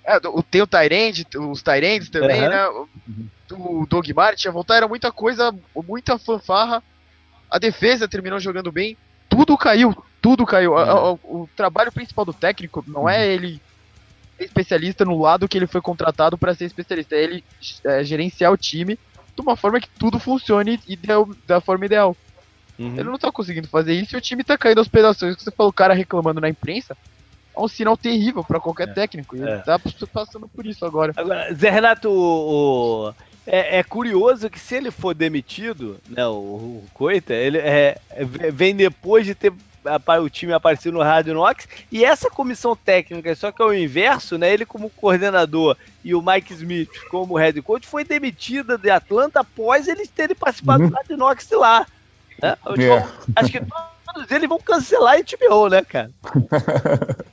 É, 0.05 0.17
o, 0.29 0.43
tem 0.43 0.61
o 0.61 0.67
Tyrande, 0.67 1.27
os 1.37 1.63
Tyrands 1.63 2.11
também, 2.11 2.43
uhum. 2.43 2.49
né? 2.49 2.69
O, 2.69 3.81
o 3.81 3.87
Doug 3.87 4.07
Martin 4.11 4.49
ia 4.49 4.53
voltar, 4.53 4.77
era 4.77 4.89
muita 4.89 5.11
coisa, 5.11 5.55
muita 5.87 6.19
fanfarra. 6.19 6.83
A 7.51 7.59
defesa 7.59 8.07
terminou 8.07 8.39
jogando 8.39 8.71
bem. 8.71 8.97
Tudo 9.29 9.57
caiu, 9.57 9.97
tudo 10.21 10.47
caiu. 10.47 10.75
Uhum. 10.75 11.19
O, 11.23 11.43
o, 11.43 11.49
trabalho 11.57 11.93
principal 11.93 12.25
do 12.25 12.33
técnico 12.33 12.85
não 12.87 13.09
é 13.09 13.27
ele 13.27 13.61
ser 14.37 14.45
especialista 14.45 15.05
no 15.05 15.21
lado 15.21 15.49
que 15.49 15.59
ele 15.59 15.67
foi 15.67 15.81
contratado 15.81 16.39
para 16.39 16.55
ser 16.55 16.67
especialista, 16.67 17.17
é 17.17 17.23
ele 17.23 17.45
é, 17.85 18.05
gerenciar 18.05 18.53
o 18.53 18.57
time 18.57 18.99
de 19.35 19.43
uma 19.43 19.57
forma 19.57 19.81
que 19.81 19.89
tudo 19.99 20.19
funcione 20.19 20.81
e 20.87 20.97
deu, 20.97 21.35
da 21.47 21.61
forma 21.61 21.87
ideal. 21.87 22.17
Uhum. 22.79 22.95
Ele 22.95 23.05
não 23.05 23.19
tá 23.19 23.31
conseguindo 23.33 23.69
fazer 23.69 23.95
isso 23.95 24.15
e 24.15 24.19
o 24.19 24.21
time 24.21 24.45
tá 24.45 24.57
caindo 24.57 24.79
aos 24.79 24.89
pedaços. 24.89 25.37
Você 25.37 25.51
falou 25.51 25.71
o 25.71 25.75
cara 25.75 25.95
reclamando 25.95 26.41
na 26.41 26.49
imprensa. 26.49 26.97
É 27.57 27.61
um 27.61 27.67
sinal 27.67 27.97
terrível 27.97 28.45
para 28.45 28.61
qualquer 28.61 28.89
é. 28.89 28.93
técnico. 28.93 29.37
E 29.37 29.43
é. 29.43 29.55
ele 29.55 29.63
tá 29.63 29.81
passando 30.13 30.49
por 30.49 30.65
isso 30.65 30.85
agora. 30.85 31.13
Agora, 31.17 31.53
Zé 31.53 31.71
Renato, 31.71 32.09
o, 32.09 33.09
o, 33.09 33.15
é, 33.47 33.79
é, 33.79 33.83
curioso 33.83 34.49
que 34.49 34.61
se 34.61 34.77
ele 34.77 34.91
for 34.91 35.15
demitido, 35.15 35.99
né, 36.09 36.27
o, 36.27 36.33
o 36.33 36.85
Coita, 36.95 37.35
ele 37.35 37.59
é, 37.59 37.99
vem 38.53 38.77
depois 38.77 39.27
de 39.27 39.35
ter 39.35 39.53
o 40.23 40.29
time 40.29 40.53
aparecer 40.53 40.93
no 40.93 41.03
Rádio 41.03 41.35
Nox. 41.35 41.69
E 41.91 42.05
essa 42.05 42.31
comissão 42.31 42.77
técnica, 42.77 43.35
só 43.35 43.53
que 43.53 43.63
é 43.63 43.65
o 43.65 43.75
inverso, 43.75 44.39
né? 44.39 44.53
Ele 44.53 44.65
como 44.65 44.91
coordenador 44.91 45.77
e 46.05 46.15
o 46.15 46.23
Mike 46.23 46.53
Smith 46.55 46.91
como 47.11 47.37
head 47.37 47.61
coach 47.63 47.87
foi 47.87 48.05
demitida 48.05 48.79
de 48.79 48.91
Atlanta 48.91 49.41
após 49.41 49.89
eles 49.89 50.09
terem 50.09 50.37
participado 50.37 50.83
uhum. 50.83 50.91
do 50.91 50.95
Rádio 50.95 51.17
Nox 51.17 51.51
lá. 51.51 51.87
Né? 52.43 52.57
É. 52.79 53.09
Acho 53.37 53.51
que 53.51 53.61
todos 54.13 54.31
eles 54.31 54.49
vão 54.49 54.59
cancelar 54.59 55.17
a 55.17 55.19
HBO, 55.19 55.69
né, 55.69 55.83
cara? 55.83 56.11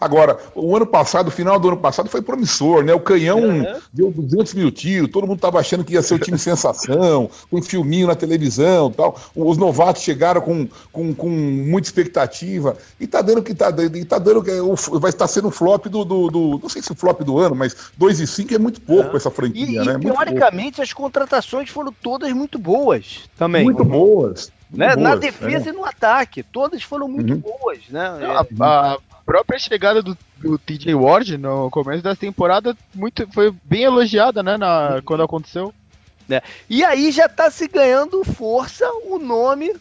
Agora, 0.00 0.38
o 0.54 0.74
ano 0.76 0.86
passado, 0.86 1.28
o 1.28 1.30
final 1.30 1.58
do 1.60 1.68
ano 1.68 1.76
passado 1.76 2.08
foi 2.08 2.20
promissor, 2.20 2.82
né? 2.82 2.92
O 2.92 3.00
Canhão 3.00 3.38
uhum. 3.38 3.64
deu 3.92 4.10
200 4.10 4.54
mil 4.54 4.70
tiros, 4.70 5.10
todo 5.10 5.26
mundo 5.26 5.36
estava 5.36 5.60
achando 5.60 5.84
que 5.84 5.94
ia 5.94 6.02
ser 6.02 6.14
o 6.14 6.18
time 6.18 6.36
sensação, 6.38 7.30
com 7.48 7.58
um 7.58 7.62
filminho 7.62 8.08
na 8.08 8.16
televisão 8.16 8.90
tal. 8.90 9.18
Os 9.34 9.56
novatos 9.56 10.02
chegaram 10.02 10.40
com, 10.40 10.68
com, 10.90 11.14
com 11.14 11.28
muita 11.28 11.88
expectativa 11.88 12.76
e 12.98 13.06
tá 13.06 13.22
dando 13.22 13.42
que 13.42 13.54
tá, 13.54 13.70
e 13.70 14.04
tá 14.04 14.18
dando 14.18 14.42
que 14.42 14.50
é 14.50 14.60
vai 14.98 15.10
estar 15.10 15.28
sendo 15.28 15.48
o 15.48 15.52
flop 15.52 15.86
do, 15.86 16.04
do, 16.04 16.30
do, 16.30 16.60
Não 16.62 16.68
sei 16.68 16.82
se 16.82 16.90
o 16.90 16.96
flop 16.96 17.20
do 17.20 17.38
ano, 17.38 17.54
mas 17.54 17.76
2 17.96 18.20
e 18.20 18.26
5 18.26 18.54
é 18.54 18.58
muito 18.58 18.80
pouco 18.80 19.10
uhum. 19.10 19.16
essa 19.16 19.30
franquia, 19.30 19.82
e, 19.82 19.86
né? 19.86 19.96
E, 19.98 20.00
teoricamente, 20.00 20.82
as 20.82 20.92
contratações 20.92 21.70
foram 21.70 21.92
todas 22.02 22.32
muito 22.32 22.58
boas 22.58 23.20
também. 23.38 23.64
Muito 23.64 23.84
boas. 23.84 24.50
Né? 24.74 24.88
Boas, 24.88 25.00
Na 25.00 25.16
defesa 25.16 25.70
é. 25.70 25.72
e 25.72 25.76
no 25.76 25.84
ataque, 25.84 26.42
todas 26.42 26.82
foram 26.82 27.08
muito 27.08 27.32
uhum. 27.32 27.40
boas, 27.40 27.78
né? 27.88 28.06
A, 28.60 28.92
a, 28.92 28.98
própria 29.24 29.58
chegada 29.58 30.02
do, 30.02 30.16
do 30.38 30.58
TJ 30.58 30.94
Ward 30.94 31.38
no 31.38 31.70
começo 31.70 32.02
da 32.02 32.14
temporada 32.14 32.76
muito, 32.94 33.26
foi 33.32 33.54
bem 33.64 33.84
elogiada, 33.84 34.42
né, 34.42 34.56
na, 34.56 35.00
quando 35.04 35.22
aconteceu. 35.22 35.72
É. 36.28 36.42
E 36.68 36.84
aí 36.84 37.10
já 37.10 37.28
tá 37.28 37.50
se 37.50 37.66
ganhando 37.68 38.24
força 38.24 38.86
o 39.04 39.18
nome 39.18 39.74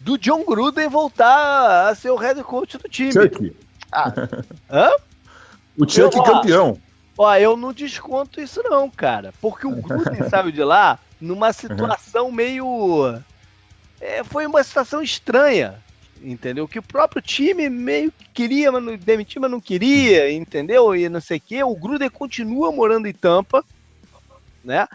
do 0.00 0.18
John 0.18 0.44
Gruden 0.44 0.88
voltar 0.88 1.88
a 1.88 1.94
ser 1.94 2.10
o 2.10 2.16
head 2.16 2.42
coach 2.42 2.78
do 2.78 2.88
time. 2.88 3.12
Chuck. 3.12 3.56
Ah. 3.90 4.12
Hã? 4.70 4.90
O 5.76 5.88
Chuck 5.88 6.16
eu, 6.16 6.22
campeão. 6.22 6.78
Ó, 7.16 7.34
eu 7.36 7.56
não 7.56 7.72
desconto 7.72 8.40
isso 8.40 8.62
não, 8.62 8.88
cara. 8.90 9.32
Porque 9.40 9.66
o 9.66 9.74
Gruden 9.82 10.28
saiu 10.28 10.52
de 10.52 10.62
lá 10.62 10.98
numa 11.20 11.52
situação 11.52 12.30
meio... 12.30 13.18
É, 14.00 14.22
foi 14.24 14.46
uma 14.46 14.62
situação 14.62 15.02
estranha 15.02 15.82
entendeu? 16.22 16.66
Que 16.66 16.78
o 16.78 16.82
próprio 16.82 17.20
time 17.20 17.68
meio 17.68 18.10
que 18.10 18.28
queria, 18.32 18.72
mas 18.72 18.82
não, 18.82 18.96
demitir, 18.96 19.40
mas 19.40 19.50
não 19.50 19.60
queria, 19.60 20.32
entendeu? 20.32 20.94
E 20.94 21.08
não 21.08 21.20
sei 21.20 21.38
o 21.38 21.40
quê. 21.40 21.62
O 21.62 21.74
Gruden 21.74 22.08
continua 22.08 22.72
morando 22.72 23.06
em 23.06 23.12
Tampa, 23.12 23.64
né? 24.64 24.88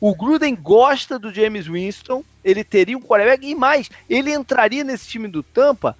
O 0.00 0.14
Gruden 0.14 0.54
gosta 0.54 1.18
do 1.18 1.34
James 1.34 1.66
Winston, 1.66 2.24
ele 2.44 2.62
teria 2.62 2.96
um 2.96 3.02
quarterback 3.02 3.44
e 3.44 3.54
mais, 3.54 3.90
ele 4.08 4.32
entraria 4.32 4.84
nesse 4.84 5.08
time 5.08 5.26
do 5.26 5.42
Tampa 5.42 5.96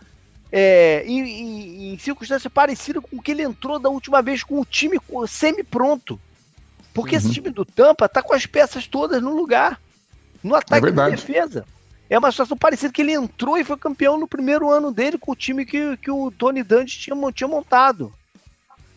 é, 0.52 1.02
em, 1.04 1.20
em, 1.20 1.94
em 1.94 1.98
circunstância 1.98 2.48
parecida 2.48 3.00
com 3.00 3.16
o 3.16 3.22
que 3.22 3.32
ele 3.32 3.42
entrou 3.42 3.78
da 3.78 3.88
última 3.88 4.22
vez 4.22 4.44
com 4.44 4.60
o 4.60 4.64
time 4.64 4.98
semi-pronto. 5.26 6.18
Porque 6.94 7.16
uhum. 7.16 7.22
esse 7.22 7.32
time 7.32 7.50
do 7.50 7.64
Tampa 7.64 8.08
tá 8.08 8.22
com 8.22 8.34
as 8.34 8.46
peças 8.46 8.86
todas 8.86 9.20
no 9.20 9.34
lugar. 9.34 9.80
No 10.42 10.54
ataque 10.54 10.86
é 10.86 10.90
e 10.90 10.92
na 10.92 11.10
defesa. 11.10 11.66
É 12.10 12.18
uma 12.18 12.30
situação 12.30 12.56
parecida 12.56 12.92
que 12.92 13.02
ele 13.02 13.12
entrou 13.12 13.58
e 13.58 13.64
foi 13.64 13.76
campeão 13.76 14.18
no 14.18 14.26
primeiro 14.26 14.70
ano 14.70 14.90
dele 14.90 15.18
com 15.18 15.32
o 15.32 15.36
time 15.36 15.66
que, 15.66 15.96
que 15.98 16.10
o 16.10 16.30
Tony 16.30 16.62
Dungy 16.62 16.98
tinha, 16.98 17.16
tinha 17.32 17.48
montado. 17.48 18.12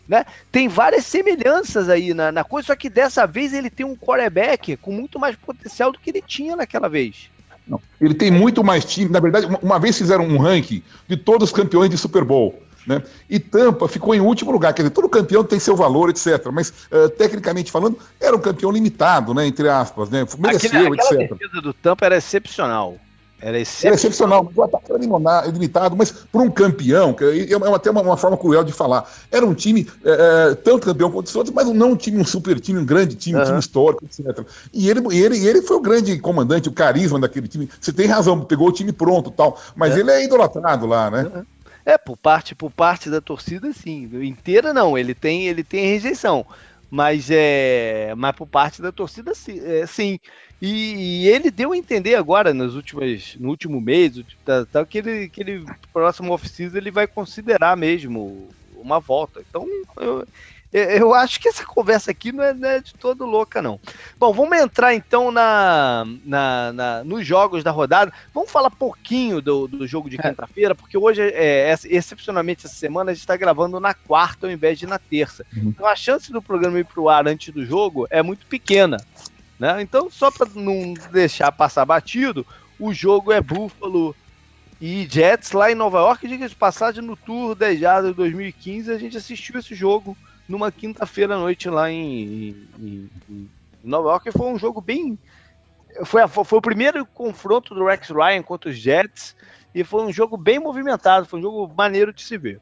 Né? 0.08 0.24
Tem 0.50 0.66
várias 0.66 1.06
semelhanças 1.06 1.88
aí 1.88 2.12
na, 2.14 2.32
na, 2.32 2.42
coisa, 2.42 2.68
só 2.68 2.76
que 2.76 2.90
dessa 2.90 3.26
vez 3.26 3.52
ele 3.52 3.70
tem 3.70 3.86
um 3.86 3.96
quarterback 3.96 4.76
com 4.76 4.92
muito 4.92 5.18
mais 5.18 5.36
potencial 5.36 5.92
do 5.92 5.98
que 5.98 6.10
ele 6.10 6.22
tinha 6.22 6.56
naquela 6.56 6.88
vez. 6.88 7.30
Não, 7.66 7.80
ele 8.00 8.14
tem 8.14 8.30
muito 8.30 8.64
mais 8.64 8.84
time. 8.84 9.10
Na 9.10 9.20
verdade, 9.20 9.46
uma, 9.46 9.58
uma 9.58 9.78
vez 9.78 9.96
fizeram 9.96 10.24
um 10.26 10.38
ranking 10.38 10.82
de 11.06 11.16
todos 11.16 11.50
os 11.50 11.54
campeões 11.54 11.90
de 11.90 11.96
Super 11.96 12.24
Bowl. 12.24 12.60
Né? 12.86 13.02
E 13.30 13.38
Tampa 13.38 13.86
ficou 13.86 14.14
em 14.14 14.20
último 14.20 14.50
lugar, 14.50 14.72
quer 14.72 14.82
dizer, 14.82 14.94
todo 14.94 15.08
campeão 15.08 15.44
tem 15.44 15.58
seu 15.58 15.76
valor, 15.76 16.10
etc. 16.10 16.46
Mas, 16.52 16.70
uh, 16.90 17.08
tecnicamente 17.10 17.70
falando, 17.70 17.96
era 18.20 18.34
um 18.36 18.40
campeão 18.40 18.70
limitado, 18.70 19.32
né? 19.32 19.46
Entre 19.46 19.68
aspas, 19.68 20.10
né? 20.10 20.26
Mereceu, 20.38 20.70
aquela 20.70 20.94
etc. 20.94 21.32
defesa 21.32 21.60
do 21.60 21.72
Tampa 21.72 22.06
era 22.06 22.16
excepcional. 22.16 22.96
Era 23.42 23.58
excepcional. 23.58 23.86
Era 23.88 23.94
excepcional, 23.96 24.44
mas 24.44 24.56
o 24.56 24.62
ataque 24.62 24.92
era 24.92 25.50
limitado, 25.50 25.96
mas 25.96 26.12
para 26.12 26.40
um 26.40 26.50
campeão, 26.50 27.12
que 27.12 27.24
é, 27.24 27.52
é 27.52 27.74
até 27.74 27.90
uma, 27.90 28.00
uma, 28.00 28.16
forma 28.16 28.36
cruel 28.36 28.62
de 28.62 28.72
falar, 28.72 29.10
era 29.32 29.44
um 29.44 29.52
time, 29.52 29.88
é, 30.04 30.54
tanto 30.54 30.86
campeão 30.86 31.10
quanto 31.10 31.26
os 31.26 31.34
outros, 31.34 31.52
mas 31.52 31.66
não 31.68 31.90
um 31.90 31.96
time, 31.96 32.18
um 32.18 32.24
super 32.24 32.60
time, 32.60 32.78
um 32.78 32.86
grande 32.86 33.16
time, 33.16 33.36
uhum. 33.36 33.42
um 33.42 33.46
time 33.46 33.58
histórico, 33.58 34.04
etc. 34.04 34.46
E 34.72 34.88
ele, 34.88 35.00
ele, 35.10 35.44
ele 35.44 35.60
foi 35.60 35.76
o 35.76 35.80
grande 35.80 36.16
comandante, 36.20 36.68
o 36.68 36.72
carisma 36.72 37.18
daquele 37.18 37.48
time. 37.48 37.68
Você 37.80 37.92
tem 37.92 38.06
razão, 38.06 38.44
pegou 38.44 38.68
o 38.68 38.72
time 38.72 38.92
pronto 38.92 39.28
tal, 39.32 39.58
mas 39.74 39.96
é. 39.96 40.00
ele 40.00 40.10
é 40.12 40.24
idolatrado 40.24 40.86
lá, 40.86 41.10
né? 41.10 41.22
Uhum. 41.34 41.42
É, 41.84 41.98
por 41.98 42.16
parte, 42.16 42.54
por 42.54 42.70
parte 42.72 43.10
da 43.10 43.20
torcida, 43.20 43.72
sim. 43.72 44.04
Inteira 44.24 44.72
não, 44.72 44.96
ele 44.96 45.14
tem, 45.14 45.46
ele 45.48 45.64
tem 45.64 45.86
rejeição. 45.86 46.46
Mas 46.90 47.30
é. 47.30 48.14
Mas 48.16 48.32
por 48.34 48.46
parte 48.46 48.82
da 48.82 48.92
torcida, 48.92 49.34
sim. 49.34 49.58
É, 49.60 49.86
sim. 49.86 50.18
E, 50.60 51.24
e, 51.24 51.28
ele 51.28 51.50
deu 51.50 51.72
a 51.72 51.76
entender 51.76 52.14
agora, 52.14 52.54
nas 52.54 52.74
últimas, 52.74 53.34
no 53.36 53.48
último 53.48 53.80
mês, 53.80 54.14
tá, 54.44 54.64
tá, 54.66 54.86
que 54.86 54.98
ele, 54.98 55.28
que 55.30 55.40
ele 55.40 55.64
próximo 55.92 56.32
off-season 56.32 56.76
ele 56.76 56.90
vai 56.90 57.06
considerar 57.08 57.76
mesmo 57.76 58.54
uma 58.70 59.00
volta. 59.00 59.40
Então, 59.48 59.66
eu, 59.98 60.24
eu 60.72 61.12
acho 61.12 61.38
que 61.38 61.48
essa 61.48 61.66
conversa 61.66 62.10
aqui 62.10 62.32
não 62.32 62.42
é, 62.42 62.54
não 62.54 62.68
é, 62.68 62.80
de 62.80 62.94
todo 62.94 63.26
louca, 63.26 63.60
não. 63.60 63.78
Bom, 64.18 64.32
vamos 64.32 64.56
entrar 64.58 64.94
então 64.94 65.30
na, 65.30 66.06
na, 66.24 66.72
na 66.72 67.04
nos 67.04 67.26
jogos 67.26 67.62
da 67.62 67.70
rodada. 67.70 68.12
Vamos 68.32 68.50
falar 68.50 68.70
pouquinho 68.70 69.42
do, 69.42 69.68
do 69.68 69.86
jogo 69.86 70.08
de 70.08 70.18
é. 70.18 70.22
quinta-feira, 70.22 70.74
porque 70.74 70.96
hoje, 70.96 71.20
é, 71.22 71.74
excepcionalmente 71.84 72.64
essa 72.64 72.74
semana, 72.74 73.10
a 73.10 73.14
gente 73.14 73.20
está 73.20 73.36
gravando 73.36 73.78
na 73.78 73.92
quarta 73.92 74.46
ao 74.46 74.52
invés 74.52 74.78
de 74.78 74.86
na 74.86 74.98
terça. 74.98 75.44
Uhum. 75.54 75.68
Então 75.68 75.86
a 75.86 75.94
chance 75.94 76.32
do 76.32 76.40
programa 76.40 76.80
ir 76.80 76.86
para 76.86 77.00
o 77.00 77.08
ar 77.08 77.28
antes 77.28 77.52
do 77.52 77.66
jogo 77.66 78.06
é 78.08 78.22
muito 78.22 78.46
pequena. 78.46 78.96
Né? 79.58 79.82
Então, 79.82 80.10
só 80.10 80.30
para 80.30 80.48
não 80.54 80.94
deixar 81.12 81.52
passar 81.52 81.84
batido, 81.84 82.46
o 82.80 82.94
jogo 82.94 83.30
é 83.30 83.40
Buffalo 83.40 84.16
e 84.80 85.06
Jets 85.08 85.52
lá 85.52 85.70
em 85.70 85.74
Nova 85.74 85.98
York. 85.98 86.26
Diga 86.26 86.48
de 86.48 86.54
passagem, 86.56 87.00
no 87.00 87.14
Tour 87.14 87.54
10 87.54 87.78
de 87.78 88.12
2015, 88.14 88.90
a 88.90 88.98
gente 88.98 89.16
assistiu 89.16 89.60
esse 89.60 89.74
jogo 89.74 90.16
numa 90.52 90.70
quinta-feira 90.70 91.34
à 91.34 91.38
noite 91.38 91.70
lá 91.70 91.90
em, 91.90 92.68
em, 92.78 93.10
em, 93.30 93.50
Nova 93.82 94.10
York. 94.10 94.30
Foi 94.32 94.46
um 94.48 94.58
jogo 94.58 94.82
bem 94.82 95.18
foi, 96.04 96.22
a, 96.22 96.28
foi 96.28 96.58
o 96.58 96.62
primeiro 96.62 97.06
confronto 97.06 97.74
do 97.74 97.86
Rex 97.86 98.10
Ryan 98.10 98.42
contra 98.42 98.70
os 98.70 98.76
Jets 98.76 99.34
e 99.74 99.82
foi 99.82 100.04
um 100.04 100.12
jogo 100.12 100.36
bem 100.36 100.58
movimentado, 100.58 101.26
foi 101.26 101.38
um 101.38 101.42
jogo 101.42 101.72
maneiro 101.74 102.12
de 102.12 102.22
se 102.22 102.36
ver. 102.36 102.60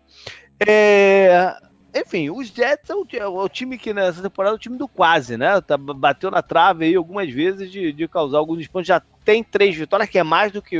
É, 0.65 1.57
enfim, 1.95 2.31
os 2.31 2.49
Jets 2.49 2.91
é 2.91 2.95
o, 2.95 3.07
é 3.13 3.27
o, 3.27 3.49
time 3.49 3.77
que 3.77 3.93
nessa 3.93 4.23
temporada 4.23 4.55
é 4.55 4.57
o 4.57 4.61
time 4.61 4.77
do 4.77 4.87
quase, 4.87 5.37
né? 5.37 5.61
Tá, 5.61 5.77
bateu 5.77 6.31
na 6.31 6.43
trave 6.43 6.85
aí 6.85 6.95
algumas 6.95 7.31
vezes 7.31 7.71
de, 7.73 7.93
de 7.93 8.07
causar 8.07 8.39
alguns 8.39 8.67
pontos. 8.69 8.87
Já 8.87 9.03
tem 9.25 9.43
três 9.43 9.75
vitórias, 9.75 10.09
que 10.09 10.19
é 10.19 10.23
mais 10.23 10.53
do 10.53 10.63
que 10.63 10.77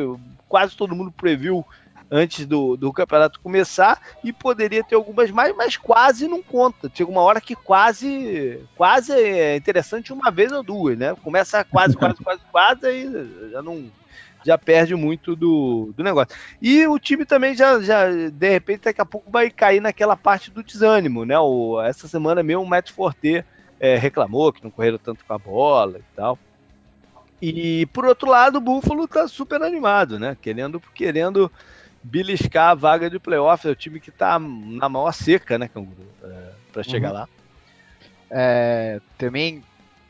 quase 0.49 0.77
todo 0.77 0.95
mundo 0.95 1.11
previu 1.11 1.67
antes 2.11 2.45
do, 2.45 2.77
do 2.77 2.93
campeonato 2.93 3.41
começar 3.41 4.01
e 4.25 4.33
poderia 4.33 4.83
ter 4.83 4.97
algumas 4.97 5.31
mais, 5.31 5.55
mas 5.55 5.77
quase 5.77 6.27
não 6.27 6.43
conta. 6.43 6.91
Chega 6.93 7.11
uma 7.11 7.23
hora 7.23 7.41
que 7.41 7.55
quase 7.55 8.61
quase 8.77 9.13
é 9.13 9.57
interessante 9.57 10.13
uma 10.13 10.31
vez 10.31 10.51
ou 10.51 10.63
duas, 10.63 10.99
né? 10.99 11.15
Começa 11.23 11.65
quase, 11.65 11.97
quase, 11.97 12.17
quase, 12.25 12.41
quase 12.51 12.87
e 12.89 13.51
já 13.53 13.63
não 13.63 13.91
já 14.45 14.57
perde 14.57 14.95
muito 14.95 15.37
do, 15.37 15.93
do 15.95 16.03
negócio. 16.03 16.35
E 16.61 16.87
o 16.87 16.99
time 16.99 17.27
também 17.27 17.55
já, 17.55 17.79
já, 17.81 18.11
de 18.11 18.49
repente, 18.49 18.85
daqui 18.85 19.01
a 19.01 19.05
pouco 19.05 19.31
vai 19.31 19.51
cair 19.51 19.81
naquela 19.81 20.17
parte 20.17 20.51
do 20.51 20.63
desânimo, 20.63 21.27
né? 21.27 21.39
O, 21.39 21.81
essa 21.83 22.09
semana 22.09 22.43
mesmo 22.43 22.63
o 22.63 22.67
Matt 22.67 22.91
Forte 22.91 23.45
é, 23.79 23.97
reclamou 23.97 24.51
que 24.51 24.65
não 24.65 24.71
correram 24.71 24.99
tanto 24.99 25.25
com 25.25 25.35
a 25.35 25.39
bola 25.39 25.99
e 25.99 26.17
tal. 26.17 26.39
E 27.41 27.87
por 27.87 28.05
outro 28.05 28.29
lado, 28.29 28.57
o 28.57 28.61
Buffalo 28.61 29.09
tá 29.09 29.27
super 29.27 29.63
animado, 29.63 30.19
né? 30.19 30.37
Querendo, 30.41 30.81
querendo 30.95 31.51
beliscar 32.03 32.71
a 32.71 32.75
vaga 32.75 33.11
de 33.11 33.19
playoff. 33.19 33.67
É 33.67 33.71
o 33.71 33.77
time 33.77 34.01
que 34.01 34.11
tá 34.11 34.39
na 34.39 34.89
maior 34.89 35.13
seca, 35.13 35.59
né, 35.59 35.69
Canguru? 35.69 36.07
É, 36.23 36.51
para 36.73 36.83
chegar 36.83 37.09
uhum. 37.09 37.15
lá. 37.15 37.29
É, 38.31 39.01
também 39.19 39.63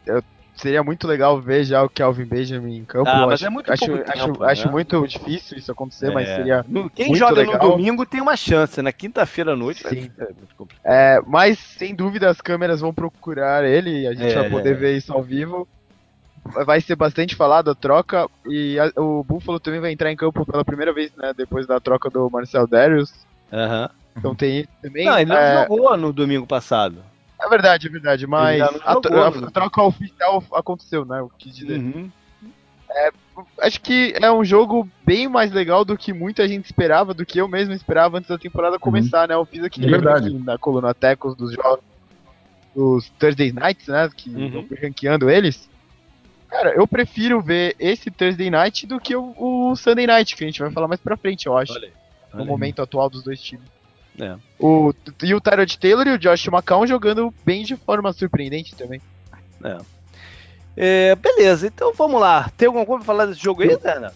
eu, 0.07 0.22
seria 0.55 0.82
muito 0.82 1.07
legal 1.07 1.41
ver 1.41 1.64
já 1.64 1.82
o 1.82 1.88
Kelvin 1.88 2.24
Benjamin 2.24 2.76
em 2.76 2.84
campo. 2.84 3.09
Ah, 3.09 3.26
mas 3.26 3.34
acho, 3.34 3.47
é 3.47 3.51
muito 3.51 3.72
acho, 3.72 3.86
tempo, 3.86 4.11
acho, 4.11 4.41
né? 4.41 4.47
acho, 4.51 4.70
muito 4.70 5.07
difícil 5.07 5.59
isso 5.59 5.72
acontecer, 5.72 6.11
é. 6.11 6.14
mas 6.14 6.28
seria. 6.28 6.64
Quem 6.95 7.14
joga 7.14 7.41
legal. 7.41 7.55
no 7.55 7.70
domingo 7.70 8.05
tem 8.05 8.20
uma 8.20 8.36
chance, 8.36 8.80
na 8.82 8.93
quinta-feira 8.93 9.53
à 9.53 9.57
noite 9.57 9.86
Sim. 9.88 10.11
é 10.18 10.24
muito 10.24 10.55
complicado. 10.57 10.93
É, 10.93 11.20
mas 11.26 11.59
sem 11.59 11.95
dúvida 11.95 12.28
as 12.28 12.41
câmeras 12.41 12.80
vão 12.80 12.93
procurar 12.93 13.64
ele, 13.64 14.07
a 14.07 14.14
gente 14.14 14.34
vai 14.34 14.47
é. 14.47 14.51
poder 14.51 14.76
ver 14.76 14.97
isso 14.97 15.12
ao 15.12 15.22
vivo 15.22 15.66
vai 16.45 16.80
ser 16.80 16.97
bastante 16.97 17.34
falado 17.36 17.70
a 17.70 17.74
troca 17.74 18.28
e 18.47 18.78
a, 18.78 19.01
o 19.01 19.22
Buffalo 19.22 19.61
também 19.61 19.80
vai 19.80 19.93
entrar 19.93 20.11
em 20.11 20.16
campo 20.16 20.45
pela 20.45 20.64
primeira 20.64 20.93
vez, 20.93 21.12
né, 21.16 21.32
depois 21.36 21.66
da 21.66 21.78
troca 21.80 22.09
do 22.11 22.28
Marcel 22.30 22.66
Darius. 22.66 23.12
Uhum. 23.53 23.88
Então 24.16 24.34
tem 24.34 24.66
também. 24.82 25.07
Não, 25.07 25.18
ele 25.18 25.30
não 25.30 25.36
é... 25.36 25.62
jogou 25.62 25.97
no 25.97 26.12
domingo 26.12 26.47
passado. 26.47 26.99
É 27.41 27.49
verdade, 27.49 27.86
é 27.86 27.91
verdade, 27.91 28.26
mas 28.26 28.61
a, 28.61 28.93
jogou, 28.93 29.22
a, 29.22 29.28
a, 29.28 29.51
troca 29.51 29.82
oficial 29.82 30.45
aconteceu, 30.53 31.05
né? 31.05 31.22
O 31.22 31.30
que 31.30 31.51
dizer. 31.51 31.78
Uhum. 31.78 32.11
É, 32.91 33.11
acho 33.62 33.80
que 33.80 34.12
é 34.20 34.30
um 34.30 34.45
jogo 34.45 34.88
bem 35.07 35.28
mais 35.28 35.53
legal 35.53 35.84
do 35.84 35.97
que 35.97 36.12
muita 36.12 36.47
gente 36.47 36.64
esperava, 36.66 37.14
do 37.14 37.24
que 37.24 37.41
eu 37.41 37.47
mesmo 37.47 37.72
esperava 37.72 38.18
antes 38.18 38.28
da 38.28 38.36
temporada 38.36 38.74
uhum. 38.74 38.80
começar, 38.80 39.22
uhum. 39.22 39.28
né? 39.28 39.34
Eu 39.34 39.45
fiz 39.47 39.64
aqui, 39.64 39.82
é 39.84 39.99
na 40.45 40.59
coluna 40.59 40.93
Tecos 40.93 41.34
dos 41.36 41.53
jogos 41.55 41.84
dos 42.74 43.09
Thursday 43.18 43.53
Nights, 43.53 43.88
né? 43.88 44.09
Que 44.14 44.30
uhum. 44.30 44.55
eu 44.55 44.66
fui 44.66 44.76
ranqueando 44.76 45.30
eles. 45.30 45.68
Cara, 46.51 46.75
eu 46.75 46.87
prefiro 46.87 47.41
ver 47.41 47.77
esse 47.79 48.11
Thursday 48.11 48.51
Night 48.51 48.87
do 48.87 48.99
que 48.99 49.15
o, 49.15 49.35
o 49.39 49.77
Sunday 49.77 50.07
Night, 50.07 50.35
que 50.35 50.43
a 50.43 50.47
gente 50.47 50.61
vai 50.61 50.71
falar 50.73 50.89
mais 50.89 51.01
pra 51.01 51.17
frente, 51.17 51.47
eu 51.47 51.57
acho. 51.57 51.73
Olha, 51.73 51.93
olha 52.35 52.39
no 52.39 52.45
momento 52.45 52.83
atual 52.83 53.09
dos 53.09 53.23
dois 53.23 53.41
times. 53.41 53.65
É. 54.19 54.37
O, 54.59 54.93
e 55.23 55.33
o 55.33 55.41
Tyrod 55.41 55.79
Taylor 55.79 56.07
e 56.09 56.11
o 56.11 56.19
Josh 56.19 56.49
McCown 56.49 56.87
jogando 56.87 57.33
bem 57.45 57.65
de 57.65 57.77
forma 57.77 58.13
surpreendente 58.13 58.75
também. 58.75 59.01
É. 59.65 59.79
é 60.77 61.15
beleza, 61.15 61.69
então 61.69 61.95
vamos 61.95 62.21
lá. 62.21 62.51
Tem 62.57 62.67
alguma 62.67 62.85
coisa 62.85 63.05
pra 63.05 63.15
falar 63.15 63.27
desse 63.27 63.41
jogo 63.41 63.63
aí, 63.63 63.77
Dana? 63.77 64.13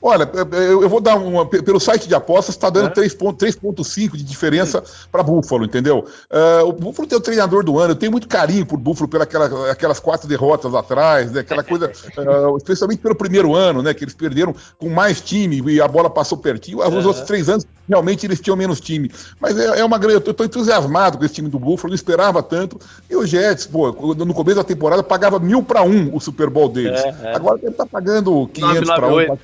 Olha, 0.00 0.24
é, 0.24 0.56
é, 0.56 0.72
eu 0.72 0.88
vou 0.88 1.00
dar 1.00 1.16
uma. 1.16 1.46
Pelo 1.46 1.80
site 1.80 2.08
de 2.08 2.14
apostas, 2.14 2.54
está 2.54 2.70
dando 2.70 2.88
é. 2.88 3.04
3,5 3.04 4.16
de 4.16 4.22
diferença 4.22 4.82
para 5.10 5.22
Buffalo, 5.22 5.64
entendeu? 5.64 6.06
Uh, 6.30 6.68
o 6.68 6.72
Buffalo 6.72 7.08
tem 7.08 7.18
o 7.18 7.20
treinador 7.20 7.64
do 7.64 7.78
ano, 7.78 7.92
eu 7.92 7.96
tenho 7.96 8.12
muito 8.12 8.28
carinho 8.28 8.66
por 8.66 8.78
Buffalo 8.78 9.08
pelas 9.08 9.26
aquelas 9.70 10.00
quatro 10.00 10.28
derrotas 10.28 10.74
atrás, 10.74 11.32
né? 11.32 11.40
Aquela 11.40 11.62
coisa, 11.62 11.90
uh, 12.18 12.56
especialmente 12.58 13.00
pelo 13.00 13.14
primeiro 13.14 13.54
ano, 13.54 13.82
né? 13.82 13.94
Que 13.94 14.04
eles 14.04 14.14
perderam 14.14 14.54
com 14.78 14.88
mais 14.88 15.20
time 15.20 15.62
e 15.70 15.80
a 15.80 15.88
bola 15.88 16.10
passou 16.10 16.38
pertinho. 16.38 16.78
Os 16.78 17.06
outros 17.06 17.24
três 17.26 17.48
anos, 17.48 17.66
realmente, 17.88 18.26
eles 18.26 18.40
tinham 18.40 18.56
menos 18.56 18.80
time. 18.80 19.10
Mas 19.40 19.58
é, 19.58 19.80
é 19.80 19.84
uma 19.84 19.98
grande. 19.98 20.22
Eu 20.24 20.30
estou 20.30 20.46
entusiasmado 20.46 21.18
com 21.18 21.24
esse 21.24 21.34
time 21.34 21.48
do 21.48 21.58
Buffalo, 21.58 21.90
não 21.90 21.94
esperava 21.94 22.42
tanto. 22.42 22.78
E 23.08 23.16
o 23.16 23.26
Jets, 23.26 23.66
pô, 23.66 23.92
no 24.14 24.34
começo 24.34 24.56
da 24.56 24.64
temporada, 24.64 25.02
pagava 25.02 25.38
mil 25.38 25.62
para 25.62 25.82
um 25.82 26.14
o 26.14 26.20
Super 26.20 26.50
Bowl 26.50 26.68
deles. 26.68 27.00
É, 27.00 27.14
é. 27.22 27.36
Agora 27.36 27.58
ele 27.60 27.70
está 27.70 27.86
pagando 27.86 28.48
500 28.48 28.90
para 28.90 29.08
um. 29.08 29.38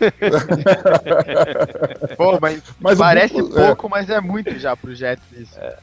Pô, 2.16 2.38
mas, 2.40 2.62
mas 2.80 2.98
parece 2.98 3.38
é. 3.38 3.42
pouco, 3.42 3.86
é. 3.86 3.90
mas 3.90 4.10
é 4.10 4.20
muito 4.20 4.58
já 4.58 4.76
pro 4.76 4.94
Jets 4.94 5.24
isso. 5.36 5.58
É, 5.58 5.76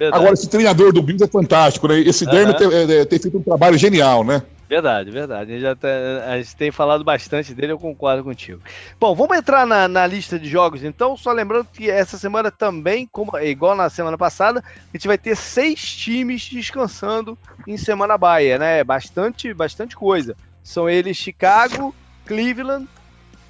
é 0.00 0.08
Agora, 0.08 0.34
esse 0.34 0.48
treinador 0.48 0.92
do 0.92 1.02
Bills 1.02 1.24
é 1.24 1.28
fantástico, 1.28 1.88
né? 1.88 1.98
Esse 2.00 2.24
uh 2.24 2.28
-huh. 2.28 2.56
tem, 2.56 2.98
é, 2.98 3.04
tem, 3.04 3.18
feito 3.18 3.38
um 3.38 3.42
trabalho 3.42 3.76
genial, 3.76 4.24
né? 4.24 4.42
Verdade, 4.68 5.10
verdade. 5.10 5.50
A 5.50 5.54
gente, 5.54 5.62
já 5.62 5.74
tá, 5.74 5.88
a 6.28 6.36
gente 6.36 6.54
tem 6.54 6.70
falado 6.70 7.02
bastante 7.02 7.54
dele, 7.54 7.72
eu 7.72 7.78
concordo 7.78 8.22
contigo. 8.22 8.60
Bom, 9.00 9.14
vamos 9.14 9.38
entrar 9.38 9.66
na, 9.66 9.88
na, 9.88 10.06
lista 10.06 10.38
de 10.38 10.46
jogos, 10.46 10.84
então. 10.84 11.16
Só 11.16 11.32
lembrando 11.32 11.66
que 11.72 11.90
essa 11.90 12.18
semana 12.18 12.50
também, 12.50 13.08
como, 13.10 13.36
igual 13.38 13.74
na 13.74 13.88
semana 13.88 14.18
passada, 14.18 14.62
a 14.62 14.96
gente 14.96 15.08
vai 15.08 15.16
ter 15.16 15.34
seis 15.34 15.96
times 15.96 16.42
descansando 16.42 17.36
em 17.66 17.78
semana 17.78 18.18
baia, 18.18 18.58
né? 18.58 18.84
Bastante, 18.84 19.54
bastante 19.54 19.96
coisa. 19.96 20.36
São 20.62 20.88
eles 20.88 21.16
Chicago, 21.16 21.94
Cleveland, 22.26 22.86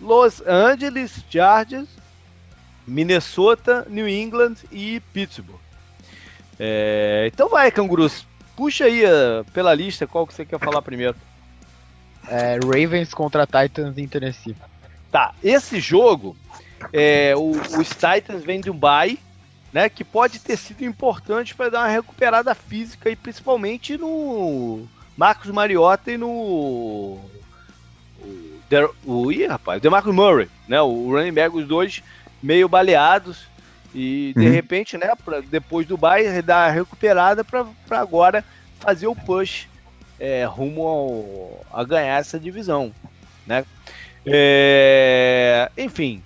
Los 0.01 0.43
Angeles 0.47 1.25
Chargers, 1.31 1.89
Minnesota, 2.87 3.87
New 3.89 4.09
England 4.09 4.57
e 4.71 5.01
Pittsburgh. 5.13 5.61
É, 6.59 7.31
então 7.33 7.49
vai, 7.49 7.71
cangurus. 7.71 8.27
Puxa 8.57 8.87
aí 8.87 9.05
uh, 9.05 9.45
pela 9.53 9.73
lista 9.75 10.07
qual 10.07 10.27
que 10.27 10.35
você 10.35 10.45
quer 10.45 10.59
falar 10.59 10.83
primeiro. 10.83 11.17
É, 12.27 12.59
Ravens 12.65 13.15
contra 13.15 13.47
Titans 13.47 13.97
em 13.97 14.09
Tennessee. 14.09 14.57
Tá, 15.11 15.33
esse 15.43 15.81
jogo, 15.81 16.37
é, 16.93 17.35
o, 17.37 17.53
os 17.53 17.89
Titans 17.89 18.45
vêm 18.45 18.61
de 18.61 18.71
um 18.71 18.77
bye, 18.77 19.19
né, 19.73 19.89
que 19.89 20.05
pode 20.05 20.39
ter 20.39 20.57
sido 20.57 20.85
importante 20.85 21.55
para 21.55 21.71
dar 21.71 21.81
uma 21.81 21.89
recuperada 21.89 22.55
física 22.55 23.09
e 23.09 23.17
principalmente 23.17 23.97
no 23.97 24.87
Marcos 25.17 25.51
Mariota 25.51 26.11
e 26.11 26.19
no 26.19 27.19
Der, 28.69 28.89
o, 29.05 29.33
ih, 29.33 29.47
rapaz, 29.47 29.81
DeMarcus 29.81 30.15
Murray, 30.15 30.49
né? 30.67 30.81
O 30.81 31.11
running 31.11 31.33
back, 31.33 31.57
os 31.57 31.67
dois 31.67 32.03
meio 32.43 32.69
baleados. 32.69 33.47
E 33.95 34.35
de 34.37 34.47
uhum. 34.47 34.53
repente, 34.53 34.99
né, 34.99 35.11
pra, 35.25 35.41
depois 35.41 35.87
do 35.87 35.97
bye, 35.97 36.43
dar 36.43 36.67
a 36.67 36.71
recuperada 36.71 37.43
para 37.43 37.67
agora 37.91 38.45
fazer 38.79 39.07
o 39.07 39.17
push 39.17 39.67
é, 40.21 40.45
rumo 40.45 40.83
ao, 40.83 41.67
a 41.73 41.85
ganhar 41.85 42.19
essa 42.19 42.39
divisão, 42.39 42.93
né? 43.47 43.65
É, 44.27 45.71
enfim, 45.77 46.23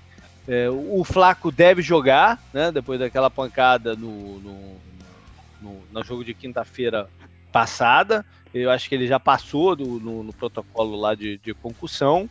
é, 0.48 0.68
o 0.68 1.04
Flaco 1.04 1.52
deve 1.52 1.82
jogar, 1.82 2.42
né? 2.52 2.72
Depois 2.72 2.98
daquela 2.98 3.30
pancada 3.30 3.94
no, 3.94 4.40
no, 4.40 4.76
no, 5.60 5.82
no 5.92 6.04
jogo 6.04 6.24
de 6.24 6.34
quinta-feira 6.34 7.08
passada. 7.52 8.24
Eu 8.52 8.70
acho 8.70 8.88
que 8.88 8.94
ele 8.94 9.06
já 9.06 9.20
passou 9.20 9.76
do, 9.76 9.84
no, 9.84 10.22
no 10.22 10.32
protocolo 10.32 10.96
lá 10.96 11.14
de, 11.14 11.38
de, 11.38 11.54
concussão 11.54 12.28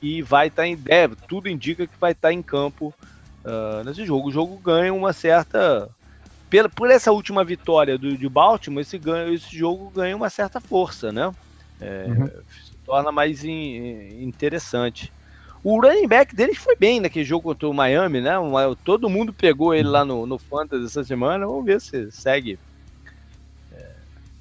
e 0.00 0.22
vai 0.22 0.48
estar 0.48 0.62
tá 0.62 0.68
em 0.68 0.76
deve. 0.76 1.16
Tudo 1.28 1.48
indica 1.48 1.86
que 1.86 1.98
vai 2.00 2.12
estar 2.12 2.28
tá 2.28 2.32
em 2.32 2.42
campo 2.42 2.94
uh, 3.44 3.84
nesse 3.84 4.04
jogo. 4.04 4.28
O 4.28 4.32
jogo 4.32 4.56
ganha 4.56 4.92
uma 4.92 5.12
certa. 5.12 5.88
Pela, 6.48 6.68
por 6.68 6.90
essa 6.90 7.12
última 7.12 7.44
vitória 7.44 7.96
do, 7.96 8.16
de 8.16 8.28
Baltimore, 8.28 8.80
esse, 8.80 9.00
esse 9.32 9.56
jogo 9.56 9.90
ganha 9.90 10.16
uma 10.16 10.28
certa 10.28 10.60
força, 10.60 11.12
né? 11.12 11.32
É, 11.80 12.06
uhum. 12.08 12.26
Se 12.26 12.72
torna 12.84 13.12
mais 13.12 13.44
in, 13.44 14.24
interessante. 14.24 15.12
O 15.62 15.80
running 15.80 16.08
back 16.08 16.34
deles 16.34 16.58
foi 16.58 16.74
bem 16.74 17.00
naquele 17.00 17.24
jogo 17.24 17.42
contra 17.42 17.68
o 17.68 17.74
Miami, 17.74 18.20
né? 18.20 18.32
Todo 18.82 19.10
mundo 19.10 19.32
pegou 19.32 19.74
ele 19.74 19.88
lá 19.88 20.04
no, 20.04 20.26
no 20.26 20.38
Fantasy 20.38 20.86
essa 20.86 21.04
semana. 21.04 21.46
Vamos 21.46 21.64
ver 21.64 21.80
se 21.80 22.10
segue 22.10 22.58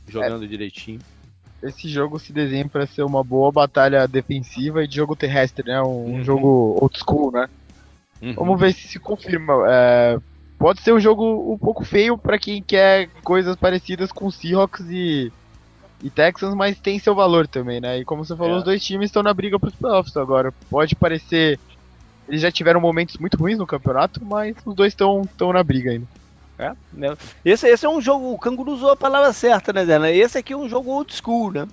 jogando 0.10 0.45
é. 0.45 0.47
direitinho 0.47 0.99
esse 1.62 1.89
jogo 1.89 2.20
se 2.20 2.32
desenha 2.32 2.68
para 2.68 2.86
ser 2.86 3.03
uma 3.03 3.24
boa 3.24 3.51
batalha 3.51 4.07
defensiva 4.07 4.84
e 4.84 4.88
de 4.88 4.95
jogo 4.95 5.16
terrestre, 5.16 5.68
né? 5.68 5.82
Um, 5.82 5.86
uhum. 5.86 6.24
jogo 6.24 6.78
old 6.82 6.97
school, 6.97 7.32
né? 7.32 7.49
Uhum. 8.22 8.34
Vamos 8.34 8.60
ver 8.60 8.74
se 8.74 8.88
se 8.88 8.99
confirma. 8.99 9.53
É, 9.68 10.18
pode 10.57 10.82
ser 10.82 10.93
um 10.93 10.99
jogo 10.99 11.53
um 11.53 11.57
pouco 11.57 11.84
feio 11.84 12.18
para 12.18 12.39
quem 12.39 12.62
quer 12.62 13.10
coisas 13.24 13.55
parecidas 13.55 14.12
com 14.12 14.32
Seahawks 14.32 14.86
e, 14.89 15.32
e 16.01 16.10
Texans, 16.10 16.55
mas 16.55 16.80
tem 16.80 16.97
seu 16.99 17.14
valor 17.14 17.47
também, 17.47 17.82
né? 17.82 17.99
E 17.99 18.05
como 18.05 18.24
você 18.24 18.36
falou, 18.36 18.55
é. 18.55 18.57
os 18.57 18.64
dois 18.64 18.84
times 18.84 19.07
estão 19.07 19.24
na 19.24 19.34
briga 19.34 19.60
para 19.60 19.70
os 19.70 19.76
playoffs 19.76 20.16
agora. 20.16 20.53
Pode 20.70 20.95
parecer. 20.95 21.60
Eles 22.28 22.41
já 22.41 22.51
tiveram 22.51 22.80
momentos 22.80 23.18
muito 23.18 23.38
ruins 23.38 23.57
no 23.57 23.68
campeonato, 23.68 24.24
mas 24.24 24.55
os 24.64 24.76
dois 24.76 24.93
estão 24.93 25.28
na 25.51 25.64
briga 25.64 25.91
ainda. 25.91 26.07
É, 26.60 26.74
né? 26.91 27.16
esse, 27.45 27.66
esse 27.70 27.86
é 27.86 27.89
um 27.89 28.01
jogo, 28.01 28.34
o 28.34 28.38
Canguru 28.38 28.74
usou 28.74 28.91
a 28.91 28.95
palavra 28.95 29.32
certa, 29.32 29.72
né, 29.72 29.86
Zé? 29.86 30.14
Esse 30.14 30.38
aqui 30.38 30.51
é 30.51 30.57
um 30.57 30.68
jogo 30.68 30.91
old 30.91 31.16
school, 31.16 31.53
né? 31.53 31.66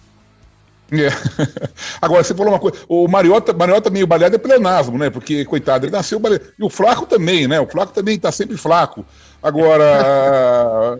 É. 0.92 1.08
Agora, 2.00 2.22
você 2.22 2.32
falou 2.32 2.52
uma 2.52 2.60
coisa. 2.60 2.78
O 2.88 3.08
Mariota, 3.08 3.52
Mariota 3.52 3.90
meio 3.90 4.06
baleado 4.06 4.36
é 4.36 4.38
pleonasmo, 4.38 4.96
né? 4.96 5.10
Porque, 5.10 5.44
coitado, 5.44 5.86
ele 5.86 5.92
nasceu 5.92 6.20
baleado. 6.20 6.44
E 6.56 6.64
o 6.64 6.70
Flaco 6.70 7.06
também, 7.06 7.48
né? 7.48 7.58
O 7.58 7.66
Flaco 7.66 7.92
também 7.92 8.16
tá 8.16 8.30
sempre 8.30 8.56
flaco. 8.56 9.04
Agora. 9.42 10.98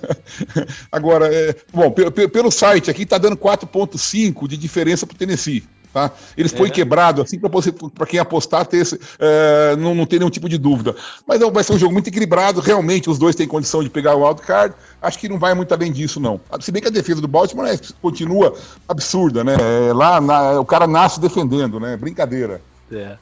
Agora, 0.90 1.28
é... 1.32 1.54
bom, 1.72 1.90
pelo, 1.90 2.10
pelo 2.10 2.50
site 2.50 2.90
aqui 2.90 3.04
tá 3.04 3.18
dando 3.18 3.36
4,5 3.36 4.48
de 4.48 4.56
diferença 4.56 5.06
pro 5.06 5.16
Tennessee. 5.16 5.64
Tá? 5.92 6.10
Ele 6.36 6.48
foi 6.48 6.68
é. 6.68 6.70
quebrado 6.70 7.20
assim 7.20 7.38
para 7.38 8.06
quem 8.06 8.20
apostar 8.20 8.64
ter 8.64 8.78
esse, 8.78 9.00
é, 9.18 9.74
não, 9.76 9.92
não 9.92 10.06
ter 10.06 10.18
nenhum 10.18 10.30
tipo 10.30 10.48
de 10.48 10.56
dúvida. 10.56 10.94
Mas 11.26 11.40
vai 11.40 11.64
ser 11.64 11.72
um 11.72 11.78
jogo 11.78 11.92
muito 11.92 12.06
equilibrado. 12.06 12.60
Realmente 12.60 13.10
os 13.10 13.18
dois 13.18 13.34
têm 13.34 13.48
condição 13.48 13.82
de 13.82 13.90
pegar 13.90 14.14
o 14.14 14.24
wildcard. 14.24 14.74
Acho 15.02 15.18
que 15.18 15.28
não 15.28 15.38
vai 15.38 15.52
muito 15.52 15.72
além 15.74 15.90
disso, 15.90 16.20
não. 16.20 16.40
Se 16.60 16.70
bem 16.70 16.80
que 16.80 16.88
a 16.88 16.92
defesa 16.92 17.20
do 17.20 17.26
Baltimore 17.26 17.66
né, 17.66 17.78
continua 18.00 18.54
absurda, 18.88 19.42
né? 19.42 19.56
É, 19.60 19.92
lá 19.92 20.20
na, 20.20 20.60
o 20.60 20.64
cara 20.64 20.86
nasce 20.86 21.18
defendendo, 21.18 21.80
né? 21.80 21.96
Brincadeira. 21.96 22.62
É. 22.92 23.16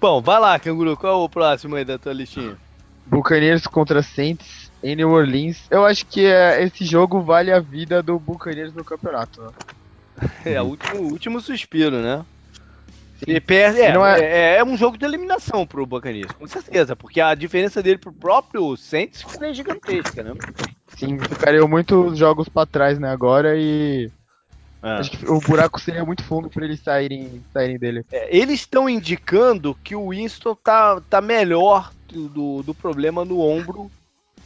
Bom, 0.00 0.22
vai 0.22 0.40
lá, 0.40 0.58
Canguru. 0.58 0.96
Qual 0.96 1.12
é 1.12 1.24
o 1.24 1.28
próximo 1.28 1.76
aí 1.76 1.84
da 1.84 1.98
tua 1.98 2.12
listinha? 2.14 2.56
Buccaneers 3.06 3.66
contra 3.66 4.02
Saints 4.02 4.70
em 4.82 4.96
New 4.96 5.10
Orleans. 5.10 5.58
Eu 5.70 5.84
acho 5.84 6.06
que 6.06 6.24
é, 6.24 6.62
esse 6.62 6.84
jogo 6.84 7.20
vale 7.20 7.50
a 7.50 7.60
vida 7.60 8.02
do 8.02 8.18
Buccaneers 8.18 8.72
no 8.72 8.84
campeonato. 8.84 9.42
Né? 9.42 9.50
É 10.44 10.60
o 10.60 10.66
último, 10.66 11.02
último 11.02 11.40
suspiro, 11.40 12.00
né? 12.00 12.24
E 13.26 13.40
perde, 13.40 13.80
é, 13.80 13.90
é... 13.90 14.20
É, 14.20 14.56
é, 14.58 14.64
um 14.64 14.76
jogo 14.76 14.96
de 14.96 15.04
eliminação 15.04 15.66
pro 15.66 15.84
Buccaneers, 15.84 16.30
com 16.32 16.46
certeza, 16.46 16.94
porque 16.94 17.20
a 17.20 17.34
diferença 17.34 17.82
dele 17.82 17.98
pro 17.98 18.12
próprio 18.12 18.76
Saints 18.76 19.24
é 19.40 19.52
gigantesca, 19.52 20.22
né? 20.22 20.34
Sim, 20.96 21.18
ficariam 21.18 21.66
muitos 21.66 22.16
jogos 22.16 22.48
para 22.48 22.66
trás, 22.66 22.98
né, 22.98 23.10
agora 23.10 23.56
e 23.56 24.10
é. 24.82 24.90
acho 24.90 25.10
que 25.10 25.28
o 25.28 25.40
buraco 25.40 25.80
seria 25.80 26.04
muito 26.04 26.22
fundo 26.22 26.48
para 26.48 26.64
eles 26.64 26.80
saírem, 26.80 27.42
saírem 27.52 27.78
dele. 27.78 28.04
É, 28.12 28.36
eles 28.36 28.60
estão 28.60 28.88
indicando 28.88 29.76
que 29.82 29.96
o 29.96 30.10
Winston 30.10 30.54
tá, 30.54 31.00
tá 31.10 31.20
melhor 31.20 31.92
do, 32.08 32.62
do 32.62 32.72
problema 32.72 33.24
no 33.24 33.40
ombro 33.40 33.90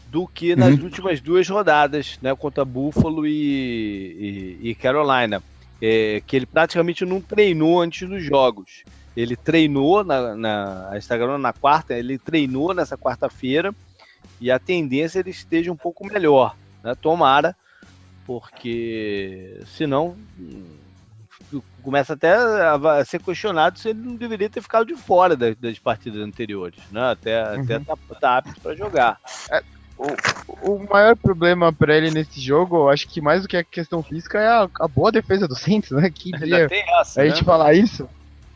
do 0.09 0.27
que 0.27 0.57
nas 0.57 0.75
uhum. 0.75 0.85
últimas 0.85 1.20
duas 1.20 1.49
rodadas, 1.49 2.18
né, 2.23 2.35
contra 2.35 2.64
Buffalo 2.64 3.27
e, 3.27 4.59
e, 4.62 4.70
e 4.70 4.75
Carolina 4.75 5.43
é, 5.83 6.22
que 6.24 6.37
ele 6.37 6.47
praticamente 6.47 7.05
não 7.05 7.20
treinou 7.20 7.83
antes 7.83 8.09
dos 8.09 8.22
jogos. 8.22 8.85
Ele 9.16 9.35
treinou 9.37 10.05
na, 10.05 10.37
na 10.37 10.91
a 10.91 10.97
Instagram 10.97 11.39
na 11.39 11.53
quarta, 11.53 11.93
ele 11.93 12.16
treinou 12.16 12.72
nessa 12.72 12.97
quarta-feira 12.97 13.74
e 14.41 14.51
a 14.51 14.61
tendência 14.61 15.18
é 15.18 15.20
ele 15.20 15.30
esteja 15.30 15.72
um 15.72 15.76
pouco 15.76 16.07
melhor, 16.07 16.57
né? 16.85 16.95
Tomara, 16.95 17.57
porque 18.24 19.61
senão 19.66 20.16
começa 21.83 22.12
até 22.12 22.33
a 22.33 23.05
ser 23.05 23.20
questionado 23.20 23.78
se 23.78 23.89
ele 23.89 23.99
não 23.99 24.14
deveria 24.14 24.49
ter 24.49 24.62
ficado 24.62 24.87
de 24.87 24.95
fora 24.95 25.37
das, 25.37 25.57
das 25.57 25.78
partidas 25.78 26.20
anteriores, 26.22 26.78
né? 26.93 27.11
Até, 27.11 27.43
uhum. 27.43 27.62
até 27.62 27.78
tá, 27.80 27.97
tá 28.20 28.39
apto 28.39 28.61
para 28.61 28.76
jogar. 28.76 29.18
É, 29.51 29.62
o, 29.99 30.74
o 30.74 30.86
maior 30.90 31.16
problema 31.16 31.72
para 31.72 31.97
ele 31.97 32.11
nesse 32.11 32.40
jogo, 32.40 32.76
eu 32.76 32.88
acho 32.90 33.09
que 33.09 33.20
mais 33.20 33.43
do 33.43 33.49
que 33.49 33.57
a 33.57 33.64
questão 33.64 34.03
física 34.03 34.40
é 34.40 34.47
a, 34.47 34.68
a 34.80 34.88
boa 34.88 35.12
defesa 35.12 35.47
do 35.47 35.55
Saints, 35.57 35.90
né? 35.90 36.11
Que 36.11 36.32
dia 36.32 36.68
essa, 37.01 37.20
a 37.20 37.24
né? 37.24 37.30
gente 37.30 37.45
falar 37.45 37.74
isso. 37.74 38.09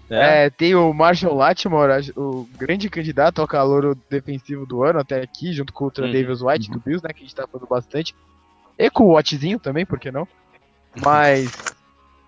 É. 0.09 0.47
É, 0.47 0.51
tem 0.51 0.75
o 0.75 0.93
Marshall 0.93 1.35
Latimore, 1.35 2.13
o 2.17 2.49
grande 2.57 2.89
candidato 2.89 3.41
ao 3.41 3.49
calor 3.49 3.97
defensivo 4.09 4.65
do 4.65 4.85
ano 4.85 5.01
até 5.01 5.21
aqui, 5.21 5.53
junto 5.53 5.73
com 5.73 5.87
o 5.87 5.91
Tran 5.91 6.07
uhum. 6.07 6.13
Davis 6.13 6.43
White 6.43 6.71
do 6.71 6.79
Bills, 6.79 7.05
né? 7.05 7.13
Que 7.13 7.21
a 7.21 7.23
gente 7.23 7.35
tá 7.35 7.47
falando 7.47 7.69
bastante. 7.69 8.15
E 8.79 8.89
com 8.89 9.05
o 9.05 9.15
Wattzinho 9.15 9.59
também, 9.59 9.85
por 9.85 9.99
que 9.99 10.13
não? 10.13 10.29
Mas 11.05 11.51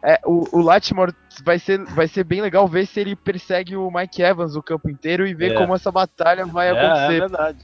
é, 0.02 0.20
o, 0.24 0.58
o 0.58 0.60
Latimore 0.60 1.14
vai 1.42 1.58
ser, 1.58 1.84
vai 1.84 2.08
ser 2.08 2.24
bem 2.24 2.40
legal 2.40 2.66
ver 2.66 2.86
se 2.86 3.00
ele 3.00 3.14
persegue 3.14 3.76
o 3.76 3.90
Mike 3.90 4.22
Evans 4.22 4.56
o 4.56 4.62
campo 4.62 4.90
inteiro 4.90 5.26
e 5.26 5.34
ver 5.34 5.52
é. 5.52 5.54
como 5.54 5.74
essa 5.74 5.90
batalha 5.92 6.46
vai 6.46 6.68
é, 6.68 6.70
acontecer. 6.70 7.16
É 7.16 7.20
verdade. 7.20 7.58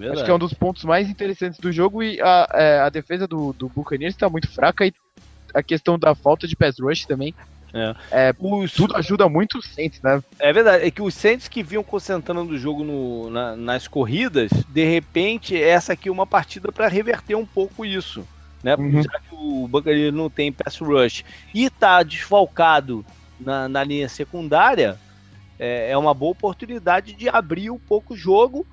Verdade. 0.00 0.20
Acho 0.20 0.24
que 0.24 0.30
é 0.30 0.34
um 0.34 0.38
dos 0.38 0.54
pontos 0.54 0.82
mais 0.82 1.10
interessantes 1.10 1.60
do 1.60 1.70
jogo 1.70 2.02
e 2.02 2.18
a, 2.22 2.48
é, 2.54 2.80
a 2.80 2.88
defesa 2.88 3.28
do, 3.28 3.52
do 3.52 3.68
Buccaneers 3.68 4.14
está 4.14 4.30
muito 4.30 4.48
fraca 4.48 4.86
e 4.86 4.94
a 5.52 5.62
questão 5.62 5.98
da 5.98 6.14
falta 6.14 6.48
de 6.48 6.56
pass 6.56 6.76
rush 6.80 7.04
também. 7.04 7.34
É. 7.74 7.94
é 8.10 8.34
os... 8.38 8.72
Tudo 8.72 8.96
ajuda 8.96 9.28
muito 9.28 9.58
os 9.58 9.66
Saints, 9.66 10.00
né? 10.00 10.22
É 10.38 10.52
verdade, 10.54 10.86
é 10.86 10.90
que 10.90 11.02
os 11.02 11.14
Saints 11.14 11.48
que 11.48 11.62
vinham 11.62 11.84
concentrando 11.84 12.46
do 12.46 12.58
jogo 12.58 12.82
no, 12.82 13.28
na, 13.28 13.54
nas 13.54 13.86
corridas, 13.86 14.50
de 14.70 14.84
repente, 14.84 15.62
essa 15.62 15.92
aqui 15.92 16.08
é 16.08 16.12
uma 16.12 16.26
partida 16.26 16.72
para 16.72 16.88
reverter 16.88 17.34
um 17.34 17.44
pouco 17.44 17.84
isso. 17.84 18.26
Né? 18.62 18.74
Uhum. 18.76 19.02
Já 19.02 19.20
que 19.20 19.34
o 19.34 19.68
Buccaneers 19.68 20.14
não 20.14 20.30
tem 20.30 20.50
pass 20.50 20.78
rush 20.78 21.26
e 21.52 21.66
está 21.66 22.02
desfalcado 22.02 23.04
na, 23.38 23.68
na 23.68 23.84
linha 23.84 24.08
secundária, 24.08 24.98
é, 25.58 25.90
é 25.90 25.98
uma 25.98 26.14
boa 26.14 26.32
oportunidade 26.32 27.12
de 27.12 27.28
abrir 27.28 27.70
um 27.70 27.78
pouco 27.78 28.14
o 28.14 28.16
jogo 28.16 28.66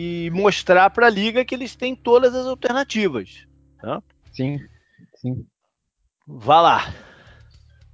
e 0.00 0.30
mostrar 0.30 0.90
para 0.90 1.08
a 1.08 1.10
liga 1.10 1.44
que 1.44 1.52
eles 1.52 1.74
têm 1.74 1.96
todas 1.96 2.32
as 2.32 2.46
alternativas. 2.46 3.48
Tá? 3.82 4.00
Sim, 4.32 4.60
sim. 5.16 5.44
Vá 6.24 6.60
lá. 6.60 6.94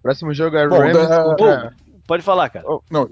Próximo 0.02 0.34
jogo 0.34 0.55
é 0.55 0.68
Bom, 0.68 0.80
Rams 0.80 1.09
da... 1.09 1.24
contra... 1.24 1.74
Pode 2.07 2.22
falar, 2.22 2.50
cara. 2.50 2.66
Oh, 2.68 2.82
não, 2.90 3.09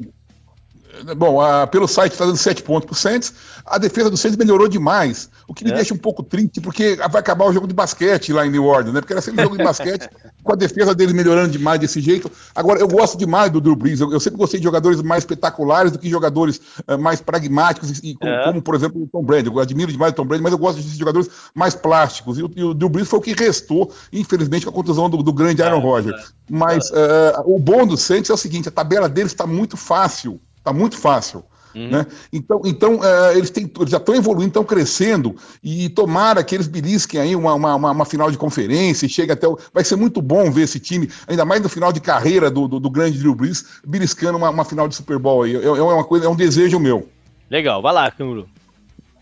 Bom, 1.16 1.40
a, 1.40 1.66
pelo 1.66 1.88
site 1.88 2.12
está 2.12 2.26
dando 2.26 2.36
7 2.36 2.62
pontos 2.62 2.84
para 2.84 2.93
o 2.93 2.97
Santos. 2.97 3.32
A 3.64 3.78
defesa 3.78 4.11
do 4.11 4.16
Santos 4.16 4.36
melhorou 4.36 4.68
demais, 4.68 5.30
o 5.49 5.55
que 5.55 5.64
me 5.64 5.70
é. 5.70 5.74
deixa 5.74 5.95
um 5.95 5.99
pouco 5.99 6.22
triste, 6.22 6.61
porque 6.61 6.97
vai 6.97 7.20
acabar 7.20 7.47
o 7.47 7.53
jogo 7.53 7.66
de 7.66 7.74
basquete 7.74 8.32
lá 8.32 8.47
em 8.47 8.51
New 8.51 8.64
Orleans, 8.64 8.93
né? 8.93 9.01
Porque 9.01 9.12
era 9.12 9.22
sempre 9.22 9.40
um 9.40 9.45
jogo 9.45 9.57
de 9.57 9.64
basquete, 9.64 10.09
com 10.43 10.53
a 10.53 10.57
defesa 10.57 10.95
dele 10.95 11.14
melhorando 11.14 11.51
demais 11.51 11.80
desse 11.80 12.01
jeito. 12.01 12.30
Agora, 12.55 12.78
eu 12.80 12.88
gosto 12.88 13.16
demais 13.16 13.51
do 13.51 13.61
Drew 13.61 13.74
Brees. 13.74 14.01
Eu, 14.01 14.12
eu 14.12 14.20
sempre 14.20 14.38
gostei 14.38 14.61
de 14.61 14.64
jogadores 14.64 15.01
mais 15.01 15.22
espetaculares 15.22 15.93
do 15.93 15.99
que 15.99 16.11
jogadores 16.11 16.61
uh, 16.86 16.99
mais 16.99 17.20
pragmáticos, 17.20 18.01
e, 18.03 18.14
como, 18.14 18.30
é. 18.30 18.45
como, 18.45 18.62
por 18.62 18.74
exemplo, 18.74 19.03
o 19.03 19.07
Tom 19.07 19.22
Brady. 19.22 19.49
Eu 19.49 19.59
admiro 19.59 19.90
demais 19.90 20.12
o 20.12 20.16
Tom 20.16 20.26
Brady, 20.26 20.43
mas 20.43 20.53
eu 20.53 20.59
gosto 20.59 20.80
de 20.80 20.99
jogadores 20.99 21.30
mais 21.55 21.74
plásticos. 21.74 22.38
E 22.38 22.43
o, 22.43 22.51
e 22.55 22.64
o 22.64 22.74
Drew 22.74 22.90
Brees 22.90 23.09
foi 23.09 23.18
o 23.18 23.22
que 23.22 23.32
restou, 23.32 23.90
infelizmente, 24.12 24.66
com 24.66 24.70
a 24.70 24.74
contusão 24.74 25.09
do, 25.09 25.22
do 25.22 25.32
grande 25.32 25.62
Aaron 25.62 25.78
é, 25.78 25.82
Rodgers. 25.82 26.34
Mas 26.51 26.90
uh, 26.90 27.43
o 27.47 27.59
bom 27.59 27.86
do 27.86 27.97
Santos 27.97 28.28
é 28.28 28.34
o 28.34 28.36
seguinte: 28.36 28.68
a 28.68 28.72
tabela 28.72 29.09
deles 29.09 29.32
está 29.32 29.47
muito 29.47 29.76
fácil. 29.76 30.40
Está 30.63 30.73
muito 30.73 30.97
fácil. 30.97 31.45
Uhum. 31.75 31.89
Né? 31.89 32.07
Então, 32.33 32.61
então 32.65 32.97
uh, 32.97 33.33
eles, 33.35 33.51
têm, 33.51 33.71
eles 33.79 33.91
já 33.91 33.97
estão 33.97 34.15
evoluindo, 34.15 34.49
estão 34.49 34.65
crescendo, 34.65 35.35
e 35.63 35.89
tomara 35.89 36.45
que 36.45 36.55
eles 36.55 36.67
belisquem 36.67 37.21
aí 37.21 37.35
uma, 37.35 37.55
uma, 37.55 37.75
uma, 37.75 38.05
final 38.05 38.31
de 38.31 38.39
conferência, 38.39 39.07
e 39.07 39.09
chega 39.09 39.33
até 39.33 39.49
o... 39.49 39.59
Vai 39.73 39.83
ser 39.83 39.97
muito 39.97 40.21
bom 40.21 40.51
ver 40.51 40.63
esse 40.63 40.79
time, 40.79 41.11
ainda 41.27 41.45
mais 41.45 41.63
no 41.63 41.69
final 41.69 41.93
de 41.93 42.01
carreira 42.01 42.51
do, 42.51 42.69
do, 42.69 42.79
do 42.79 42.91
grande 42.91 43.19
Drew 43.19 43.35
Brees, 43.35 43.81
beliscando 43.85 44.39
uma, 44.39 44.51
uma, 44.51 44.65
final 44.65 44.87
de 44.87 44.95
Super 44.95 45.19
Bowl 45.19 45.43
aí. 45.43 45.57
É, 45.57 45.65
é, 45.65 45.83
uma 45.83 46.05
coisa, 46.05 46.27
é 46.27 46.29
um 46.29 46.37
desejo 46.37 46.79
meu. 46.79 47.09
Legal, 47.51 47.83
vai 47.83 47.93
lá, 47.93 48.11
Canguru. 48.11 48.49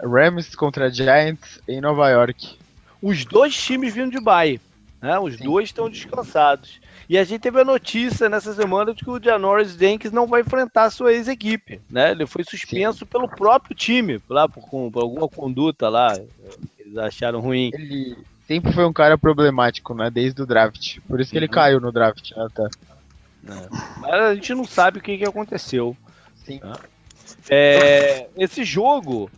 Rams 0.02 0.54
contra 0.54 0.90
Giants 0.90 1.60
em 1.68 1.80
Nova 1.80 2.08
York. 2.08 2.58
Os 3.00 3.24
dois 3.24 3.54
times 3.54 3.94
vindo 3.94 4.10
de 4.10 4.20
bye. 4.20 4.60
Né? 5.00 5.18
Os 5.18 5.36
Sim. 5.36 5.44
dois 5.44 5.68
estão 5.68 5.88
descansados. 5.88 6.79
E 7.10 7.18
a 7.18 7.24
gente 7.24 7.40
teve 7.40 7.60
a 7.60 7.64
notícia 7.64 8.28
nessa 8.28 8.54
semana 8.54 8.94
de 8.94 9.02
que 9.02 9.10
o 9.10 9.20
Janoris 9.20 9.72
Jenkins 9.72 10.12
não 10.12 10.28
vai 10.28 10.42
enfrentar 10.42 10.84
a 10.84 10.90
sua 10.90 11.12
ex-equipe. 11.12 11.80
Né? 11.90 12.12
Ele 12.12 12.24
foi 12.24 12.44
suspenso 12.44 13.00
Sim. 13.00 13.06
pelo 13.06 13.28
próprio 13.28 13.74
time, 13.74 14.22
lá 14.28 14.48
por, 14.48 14.62
por, 14.92 15.02
alguma 15.02 15.28
conduta 15.28 15.88
lá. 15.88 16.16
Eles 16.78 16.96
acharam 16.96 17.40
ruim. 17.40 17.72
Ele 17.74 18.16
sempre 18.46 18.72
foi 18.72 18.86
um 18.86 18.92
cara 18.92 19.18
problemático, 19.18 19.92
né? 19.92 20.08
Desde 20.08 20.40
o 20.40 20.46
draft. 20.46 21.00
Por 21.08 21.20
isso 21.20 21.32
que 21.32 21.36
ele 21.36 21.46
uhum. 21.46 21.52
caiu 21.52 21.80
no 21.80 21.90
draft, 21.90 22.30
né? 22.30 22.46
Até. 22.46 22.62
É. 22.62 23.68
Mas 23.98 24.14
a 24.14 24.34
gente 24.36 24.54
não 24.54 24.64
sabe 24.64 25.00
o 25.00 25.02
que, 25.02 25.18
que 25.18 25.24
aconteceu. 25.24 25.96
Sim. 26.44 26.60
Né? 26.62 26.72
É, 27.50 28.28
esse 28.36 28.62
jogo 28.62 29.28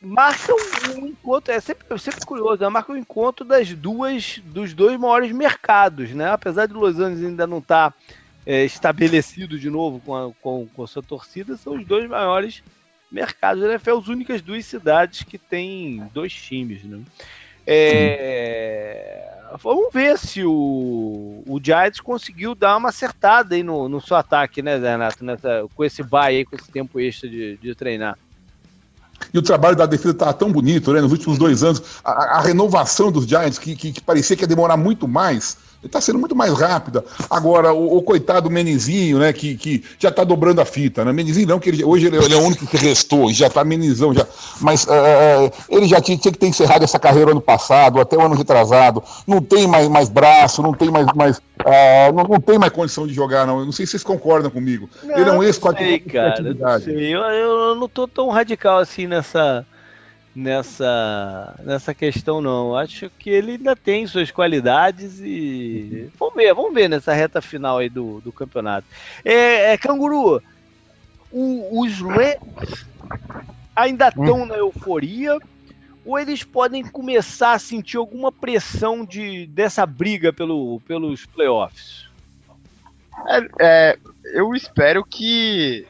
marca 0.00 0.54
um 0.96 1.06
encontro, 1.06 1.52
é 1.52 1.60
sempre, 1.60 1.86
é 1.88 1.98
sempre 1.98 2.24
curioso, 2.24 2.62
né? 2.62 2.68
marca 2.68 2.92
um 2.92 2.96
encontro 2.96 3.44
das 3.44 3.72
duas, 3.74 4.40
dos 4.44 4.72
dois 4.72 4.98
maiores 4.98 5.30
mercados, 5.32 6.10
né? 6.10 6.30
Apesar 6.30 6.66
de 6.66 6.72
Los 6.72 6.98
Angeles 6.98 7.24
ainda 7.24 7.46
não 7.46 7.58
estar 7.58 7.90
tá, 7.90 7.96
é, 8.46 8.64
estabelecido 8.64 9.58
de 9.58 9.68
novo 9.68 10.00
com 10.00 10.16
a, 10.16 10.32
com, 10.40 10.66
com 10.74 10.82
a 10.82 10.86
sua 10.86 11.02
torcida, 11.02 11.56
são 11.56 11.74
os 11.74 11.86
dois 11.86 12.08
maiores 12.08 12.62
mercados 13.12 13.62
da 13.62 13.70
NFL, 13.70 13.98
as 13.98 14.08
únicas 14.08 14.40
duas 14.40 14.64
cidades 14.64 15.22
que 15.22 15.36
têm 15.36 16.08
dois 16.14 16.32
times, 16.32 16.82
né? 16.84 17.00
É, 17.66 19.28
vamos 19.62 19.92
ver 19.92 20.18
se 20.18 20.44
o, 20.44 21.42
o 21.46 21.60
Giants 21.62 22.00
conseguiu 22.00 22.54
dar 22.54 22.76
uma 22.76 22.88
acertada 22.88 23.54
aí 23.54 23.62
no, 23.62 23.88
no 23.88 24.00
seu 24.00 24.16
ataque, 24.16 24.62
né, 24.62 24.78
Renato? 24.78 25.24
Nessa, 25.24 25.66
com 25.74 25.84
esse 25.84 26.02
bye 26.02 26.36
aí, 26.36 26.44
com 26.44 26.56
esse 26.56 26.70
tempo 26.70 26.98
extra 26.98 27.28
de, 27.28 27.58
de 27.58 27.74
treinar. 27.74 28.16
E 29.32 29.38
o 29.38 29.42
trabalho 29.42 29.76
da 29.76 29.86
defesa 29.86 30.12
estava 30.12 30.32
tão 30.32 30.50
bonito, 30.50 30.92
né? 30.92 31.00
Nos 31.00 31.12
últimos 31.12 31.38
dois 31.38 31.62
anos, 31.62 31.82
a, 32.04 32.38
a 32.38 32.40
renovação 32.40 33.12
dos 33.12 33.26
Giants, 33.26 33.58
que, 33.58 33.76
que, 33.76 33.92
que, 33.92 34.00
parecia 34.00 34.36
que 34.36 34.42
ia 34.42 34.48
demorar 34.48 34.76
muito 34.76 35.06
mais, 35.06 35.56
está 35.82 36.00
sendo 36.00 36.18
muito 36.18 36.36
mais 36.36 36.52
rápida. 36.52 37.04
Agora, 37.28 37.72
o, 37.72 37.98
o 37.98 38.02
coitado 38.02 38.50
Menizinho, 38.50 39.18
né, 39.18 39.32
que, 39.32 39.56
que 39.56 39.84
já 39.98 40.10
está 40.10 40.24
dobrando 40.24 40.60
a 40.60 40.64
fita, 40.64 41.04
né? 41.04 41.12
Menizinho 41.12 41.48
não, 41.48 41.58
que 41.58 41.70
ele, 41.70 41.84
hoje 41.84 42.06
ele, 42.06 42.16
ele, 42.16 42.34
é 42.34 42.36
o 42.36 42.42
único 42.42 42.66
que 42.66 42.76
restou, 42.76 43.32
já 43.32 43.46
está 43.46 43.64
menizão 43.64 44.12
já. 44.14 44.26
Mas 44.60 44.84
uh, 44.84 45.52
ele 45.68 45.86
já 45.86 46.00
tinha, 46.00 46.18
tinha, 46.18 46.32
que 46.32 46.38
ter 46.38 46.46
encerrado 46.46 46.82
essa 46.82 46.98
carreira 46.98 47.30
ano 47.30 47.40
passado, 47.40 48.00
até 48.00 48.16
o 48.16 48.20
ano 48.20 48.34
retrasado. 48.34 49.02
Não 49.26 49.40
tem 49.40 49.66
mais, 49.66 49.88
mais 49.88 50.08
braço, 50.08 50.62
não 50.62 50.72
tem 50.72 50.90
mais. 50.90 51.06
mais 51.14 51.38
uh, 51.38 52.12
não, 52.14 52.24
não, 52.24 52.40
tem 52.40 52.58
mais 52.58 52.72
condição 52.72 53.06
de 53.06 53.14
jogar, 53.14 53.46
não. 53.46 53.60
Eu 53.60 53.64
não 53.64 53.72
sei 53.72 53.86
se 53.86 53.92
vocês 53.92 54.04
concordam 54.04 54.50
comigo. 54.50 54.88
Não, 55.02 55.16
ele 55.16 55.30
é 55.30 55.32
um 55.32 55.42
ex 55.42 55.56
sei, 55.56 56.00
cara, 56.00 56.42
não 56.42 56.80
sei. 56.80 57.14
Eu, 57.14 57.20
eu 57.20 57.74
não 57.74 57.88
tô 57.88 58.06
tão 58.06 58.28
radical 58.28 58.78
assim 58.78 59.06
nessa 59.06 59.64
nessa, 60.34 61.54
nessa 61.62 61.94
questão, 61.94 62.40
não. 62.40 62.76
Acho 62.76 63.10
que 63.18 63.30
ele 63.30 63.52
ainda 63.52 63.74
tem 63.74 64.06
suas 64.06 64.30
qualidades 64.30 65.20
e. 65.20 66.10
Vamos 66.18 66.34
ver, 66.34 66.54
vamos 66.54 66.74
ver 66.74 66.88
nessa 66.88 67.12
reta 67.12 67.40
final 67.40 67.78
aí 67.78 67.88
do, 67.88 68.20
do 68.20 68.32
campeonato. 68.32 68.86
É, 69.24 69.72
é 69.72 69.78
Canguru, 69.78 70.42
o, 71.30 71.80
os 71.82 72.00
Rams 72.00 72.86
ainda 73.74 74.08
estão 74.08 74.42
hum. 74.42 74.46
na 74.46 74.56
euforia 74.56 75.38
ou 76.04 76.18
eles 76.18 76.42
podem 76.42 76.82
começar 76.82 77.52
a 77.52 77.58
sentir 77.58 77.96
alguma 77.96 78.32
pressão 78.32 79.04
de, 79.04 79.46
dessa 79.46 79.84
briga 79.84 80.32
pelo, 80.32 80.80
pelos 80.80 81.26
playoffs? 81.26 82.08
É, 83.28 83.48
é, 83.60 83.98
eu 84.32 84.54
espero 84.54 85.04
que 85.04 85.86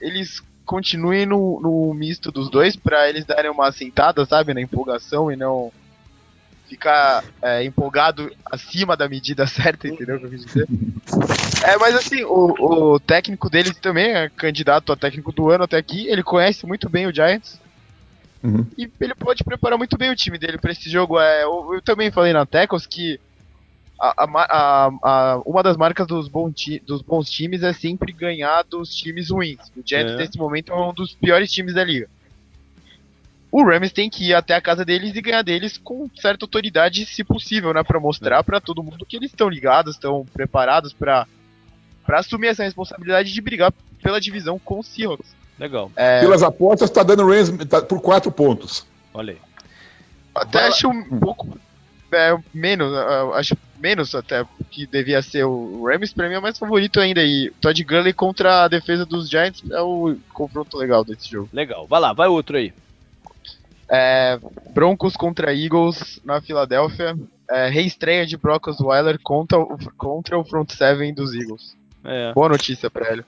eles 0.00 0.42
continue 0.66 1.24
no, 1.24 1.60
no 1.60 1.94
misto 1.94 2.30
dos 2.30 2.50
dois 2.50 2.76
para 2.76 3.08
eles 3.08 3.24
darem 3.24 3.50
uma 3.50 3.68
assentada, 3.68 4.26
sabe, 4.26 4.52
na 4.52 4.60
empolgação 4.60 5.32
e 5.32 5.36
não 5.36 5.72
ficar 6.68 7.24
é, 7.40 7.64
empolgado 7.64 8.30
acima 8.44 8.96
da 8.96 9.08
medida 9.08 9.46
certa, 9.48 9.88
entendeu 9.88 10.16
o 10.16 10.18
que 10.18 10.26
eu 10.26 10.30
quis 10.30 10.44
dizer? 10.44 10.66
É, 11.64 11.78
mas 11.78 11.94
assim, 11.94 12.24
o, 12.24 12.94
o 12.94 13.00
técnico 13.00 13.48
deles 13.48 13.76
também 13.76 14.12
é 14.12 14.28
candidato 14.28 14.92
a 14.92 14.96
técnico 14.96 15.32
do 15.32 15.48
ano 15.50 15.64
até 15.64 15.76
aqui, 15.76 16.08
ele 16.08 16.22
conhece 16.22 16.66
muito 16.66 16.88
bem 16.88 17.06
o 17.06 17.14
Giants. 17.14 17.58
Uhum. 18.42 18.66
E 18.76 18.90
ele 19.00 19.14
pode 19.14 19.42
preparar 19.42 19.78
muito 19.78 19.96
bem 19.96 20.10
o 20.10 20.16
time 20.16 20.38
dele 20.38 20.58
para 20.58 20.70
esse 20.70 20.90
jogo. 20.90 21.18
É, 21.18 21.42
eu, 21.42 21.74
eu, 21.74 21.82
também 21.82 22.10
falei 22.10 22.32
na 22.32 22.44
Tecos 22.44 22.86
que 22.86 23.18
a, 23.98 24.24
a, 24.24 24.90
a, 25.02 25.42
uma 25.44 25.62
das 25.62 25.76
marcas 25.76 26.06
dos, 26.06 26.28
bom 26.28 26.50
ti, 26.52 26.82
dos, 26.86 27.02
bons 27.02 27.30
times 27.30 27.62
é 27.62 27.72
sempre 27.72 28.12
ganhar 28.12 28.62
dos 28.62 28.94
times 28.94 29.30
ruins. 29.30 29.72
O 29.76 29.82
Jets, 29.84 30.12
é. 30.12 30.16
nesse 30.16 30.38
momento, 30.38 30.72
é 30.72 30.76
um 30.76 30.92
dos 30.92 31.14
piores 31.14 31.50
times 31.50 31.74
da 31.74 31.82
liga. 31.82 32.08
O 33.50 33.64
Rams 33.64 33.92
tem 33.92 34.10
que 34.10 34.28
ir 34.28 34.34
até 34.34 34.54
a 34.54 34.60
casa 34.60 34.84
deles 34.84 35.14
e 35.14 35.22
ganhar 35.22 35.42
deles 35.42 35.78
com 35.78 36.10
certa 36.14 36.44
autoridade, 36.44 37.06
se 37.06 37.24
possível, 37.24 37.72
né? 37.72 37.82
Pra 37.82 37.98
mostrar 37.98 38.44
para 38.44 38.60
todo 38.60 38.82
mundo 38.82 39.06
que 39.06 39.16
eles 39.16 39.30
estão 39.30 39.48
ligados, 39.48 39.94
estão 39.94 40.26
preparados 40.30 40.92
para 40.92 41.26
assumir 42.08 42.48
essa 42.48 42.64
responsabilidade 42.64 43.32
de 43.32 43.40
brigar 43.40 43.72
pela 44.02 44.20
divisão 44.20 44.58
com 44.58 44.80
o 44.80 44.82
Seahawks. 44.82 45.34
Legal. 45.58 45.90
É... 45.96 46.20
Pelas 46.20 46.42
apostas, 46.42 46.90
tá 46.90 47.02
dando 47.02 47.26
Rams 47.26 47.50
tá 47.66 47.80
por 47.80 48.00
quatro 48.02 48.30
pontos. 48.30 48.86
Olha 49.14 49.32
aí. 49.32 49.38
Até 50.34 50.58
Vai 50.58 50.68
acho 50.68 50.88
lá. 50.88 50.94
um 50.94 51.18
pouco 51.18 51.58
é, 52.12 52.36
menos, 52.52 52.92
acho 53.34 53.56
menos 53.78 54.14
até 54.14 54.44
que 54.70 54.86
devia 54.86 55.22
ser 55.22 55.44
o 55.44 55.84
Rams, 55.86 56.12
pra 56.12 56.28
mim 56.28 56.34
é 56.34 56.38
o 56.38 56.42
mais 56.42 56.58
favorito 56.58 57.00
ainda. 57.00 57.22
E 57.22 57.50
Todd 57.60 57.82
Gurley 57.84 58.12
contra 58.12 58.64
a 58.64 58.68
defesa 58.68 59.04
dos 59.04 59.28
Giants 59.28 59.62
é 59.70 59.80
o 59.80 60.16
confronto 60.32 60.76
legal 60.76 61.04
desse 61.04 61.30
jogo. 61.30 61.48
Legal, 61.52 61.86
vai 61.86 62.00
lá, 62.00 62.12
vai 62.12 62.28
outro 62.28 62.56
aí. 62.56 62.72
É, 63.88 64.38
Broncos 64.70 65.16
contra 65.16 65.54
Eagles 65.54 66.20
na 66.24 66.40
Filadélfia. 66.40 67.16
É, 67.48 67.68
reestreia 67.68 68.26
de 68.26 68.36
Brock 68.36 68.66
Osweiler 68.66 69.20
contra, 69.22 69.58
contra 69.96 70.36
o 70.36 70.44
front 70.44 70.72
seven 70.72 71.14
dos 71.14 71.32
Eagles. 71.32 71.76
É. 72.04 72.32
Boa 72.32 72.48
notícia 72.48 72.90
pra 72.90 73.12
ele. 73.12 73.24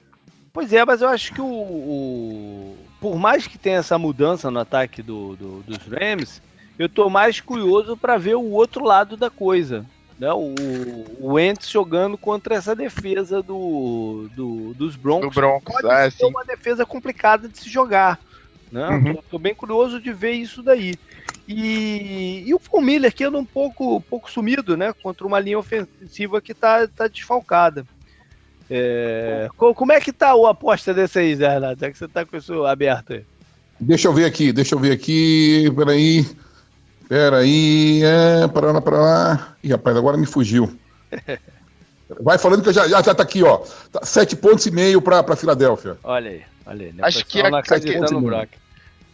Pois 0.53 0.73
é, 0.73 0.85
mas 0.85 1.03
eu 1.03 1.09
acho 1.09 1.33
que 1.33 1.41
o, 1.41 1.47
o, 1.47 2.77
Por 3.01 3.17
mais 3.17 3.47
que 3.47 3.57
tenha 3.57 3.77
essa 3.77 3.97
mudança 3.97 4.51
no 4.51 4.59
ataque 4.59 5.03
do, 5.03 5.37
do 5.37 5.63
dos 5.63 5.79
Rams, 5.87 6.43
eu 6.79 6.89
tô 6.89 7.11
mais 7.11 7.41
curioso 7.41 7.97
para 7.97 8.17
ver 8.17 8.37
o 8.37 8.51
outro 8.51 8.85
lado 8.85 9.17
da 9.17 9.29
coisa. 9.29 9.85
Né? 10.19 10.33
O, 10.33 11.07
o 11.21 11.39
Ents 11.39 11.71
jogando 11.71 12.19
contra 12.19 12.55
essa 12.55 12.75
defesa 12.75 13.43
do, 13.43 14.29
do 14.35 14.75
dos 14.75 14.97
Broncos. 14.97 15.31
Do 15.31 15.41
Broncos, 15.41 15.81
pode 15.81 15.95
é, 15.95 16.11
ser 16.11 16.25
sim. 16.25 16.27
uma 16.27 16.45
defesa 16.45 16.85
complicada 16.85 17.49
de 17.49 17.59
se 17.59 17.69
jogar. 17.69 18.21
Né? 18.71 18.89
Uhum. 18.89 19.15
Tô, 19.15 19.23
tô, 19.31 19.39
bem 19.39 19.55
curioso 19.55 20.01
de 20.01 20.13
ver 20.13 20.33
isso 20.33 20.63
daí. 20.63 20.99
E, 21.47 22.45
e 22.47 22.55
o 22.55 22.59
Von 22.59 22.83
Miller 22.83 23.15
que 23.15 23.25
anda 23.25 23.39
um 23.39 23.45
pouco, 23.45 24.01
pouco 24.03 24.31
sumido, 24.31 24.77
né? 24.77 24.93
Contra 25.03 25.27
uma 25.27 25.41
linha 25.41 25.59
ofensiva 25.59 26.43
que 26.43 26.53
tá, 26.53 26.87
tá 26.87 27.09
desfalcada. 27.09 27.87
É, 28.71 29.49
como 29.57 29.93
é 29.93 30.01
que 30.01 30.13
tá 30.13 30.33
a 30.33 30.51
aposta 30.51 30.93
desse 30.93 31.19
aí, 31.19 31.35
Zé 31.35 31.49
Renato? 31.49 31.81
Já 31.81 31.91
que 31.91 31.97
você 31.97 32.07
tá 32.07 32.27
com 32.27 32.37
isso 32.37 32.67
aberto 32.67 33.15
aí. 33.15 33.25
Deixa 33.81 34.09
eu 34.09 34.13
ver 34.13 34.27
aqui, 34.27 34.53
deixa 34.53 34.75
eu 34.75 34.79
ver 34.79 34.93
aqui, 34.93 35.73
peraí. 35.75 36.27
Pera 37.09 37.39
aí, 37.39 38.03
é, 38.05 38.47
para 38.49 38.71
lá, 38.71 38.81
para 38.81 38.99
lá. 38.99 39.57
Ih, 39.65 39.71
rapaz, 39.71 39.97
agora 39.97 40.17
me 40.17 40.27
fugiu. 40.27 40.79
Vai 42.21 42.39
falando 42.39 42.63
que 42.63 42.69
eu 42.69 42.73
já, 42.73 42.87
já, 42.87 43.03
já 43.03 43.15
tá 43.15 43.23
aqui, 43.23 43.43
ó. 43.43 43.63
Tá, 43.91 44.01
sete 44.05 44.37
pontos 44.37 44.67
e 44.67 44.71
meio 44.71 45.01
para 45.01 45.23
pra 45.23 45.37
Filadélfia. 45.37 45.97
Olha 46.03 46.31
aí, 46.31 46.43
olha 46.67 46.87
aí. 46.87 46.95
Acho 47.03 47.25
que 47.25 47.41
a, 47.41 47.51
no 47.51 47.57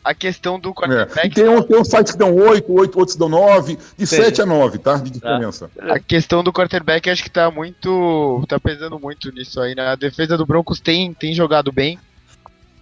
A 0.04 0.14
questão 0.14 0.60
do 0.60 0.72
quarterback... 0.72 1.18
É. 1.18 1.30
Tem, 1.30 1.48
um, 1.48 1.62
tem 1.62 1.78
um 1.78 1.84
site 1.84 2.12
que 2.12 2.18
dão 2.18 2.34
oito, 2.34 2.72
oito, 2.72 2.98
outros 2.98 3.16
dão 3.16 3.28
nove, 3.28 3.78
de 3.96 4.06
sete 4.06 4.42
a 4.42 4.46
nove, 4.46 4.78
tá? 4.78 4.96
De 4.96 5.18
tá. 5.18 5.30
diferença. 5.32 5.70
A 5.80 5.98
questão 5.98 6.44
do 6.44 6.52
quarterback 6.52 7.08
acho 7.08 7.22
que 7.22 7.30
tá 7.30 7.50
muito... 7.50 8.44
tá 8.48 8.60
pesando 8.60 8.98
muito 8.98 9.32
nisso 9.32 9.60
aí, 9.60 9.74
né? 9.74 9.88
A 9.88 9.96
defesa 9.96 10.36
do 10.36 10.46
Broncos 10.46 10.78
tem, 10.78 11.12
tem 11.14 11.32
jogado 11.32 11.72
bem, 11.72 11.98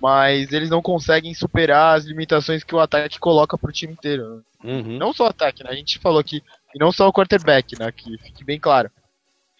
mas 0.02 0.52
eles 0.52 0.68
não 0.68 0.82
conseguem 0.82 1.32
superar 1.32 1.96
as 1.96 2.04
limitações 2.04 2.64
que 2.64 2.74
o 2.74 2.80
ataque 2.80 3.20
coloca 3.20 3.56
pro 3.56 3.70
time 3.70 3.92
inteiro. 3.92 4.42
Né? 4.64 4.72
Uhum. 4.72 4.98
Não 4.98 5.12
só 5.12 5.26
o 5.26 5.28
ataque, 5.28 5.62
né? 5.62 5.70
A 5.70 5.76
gente 5.76 6.00
falou 6.00 6.18
aqui, 6.18 6.42
e 6.74 6.78
não 6.78 6.90
só 6.90 7.06
o 7.06 7.12
quarterback, 7.12 7.78
né? 7.78 7.92
Que 7.92 8.18
fique 8.18 8.42
bem 8.42 8.58
claro. 8.58 8.90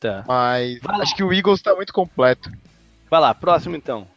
Tá. 0.01 0.25
Mas 0.27 0.81
acho 1.01 1.15
que 1.15 1.23
o 1.23 1.33
Eagles 1.33 1.63
tá 1.63 1.77
muito 1.77 1.93
completo. 1.93 2.51
Vai 3.09 3.21
lá, 3.21 3.33
próximo 3.33 3.77
então. 3.77 4.09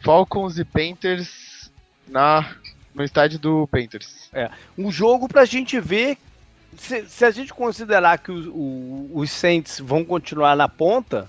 Falcons 0.00 0.58
e 0.58 0.64
Panthers 0.64 1.70
na 2.08 2.56
no 2.94 3.04
estádio 3.04 3.38
do 3.38 3.66
Panthers. 3.66 4.30
É, 4.32 4.50
um 4.78 4.90
jogo 4.90 5.28
pra 5.28 5.44
gente 5.44 5.78
ver 5.80 6.16
se, 6.78 7.04
se 7.06 7.24
a 7.26 7.30
gente 7.30 7.52
considerar 7.52 8.18
que 8.18 8.32
os, 8.32 8.46
o, 8.46 9.10
os 9.12 9.30
Saints 9.30 9.80
vão 9.80 10.02
continuar 10.02 10.56
na 10.56 10.68
ponta, 10.68 11.28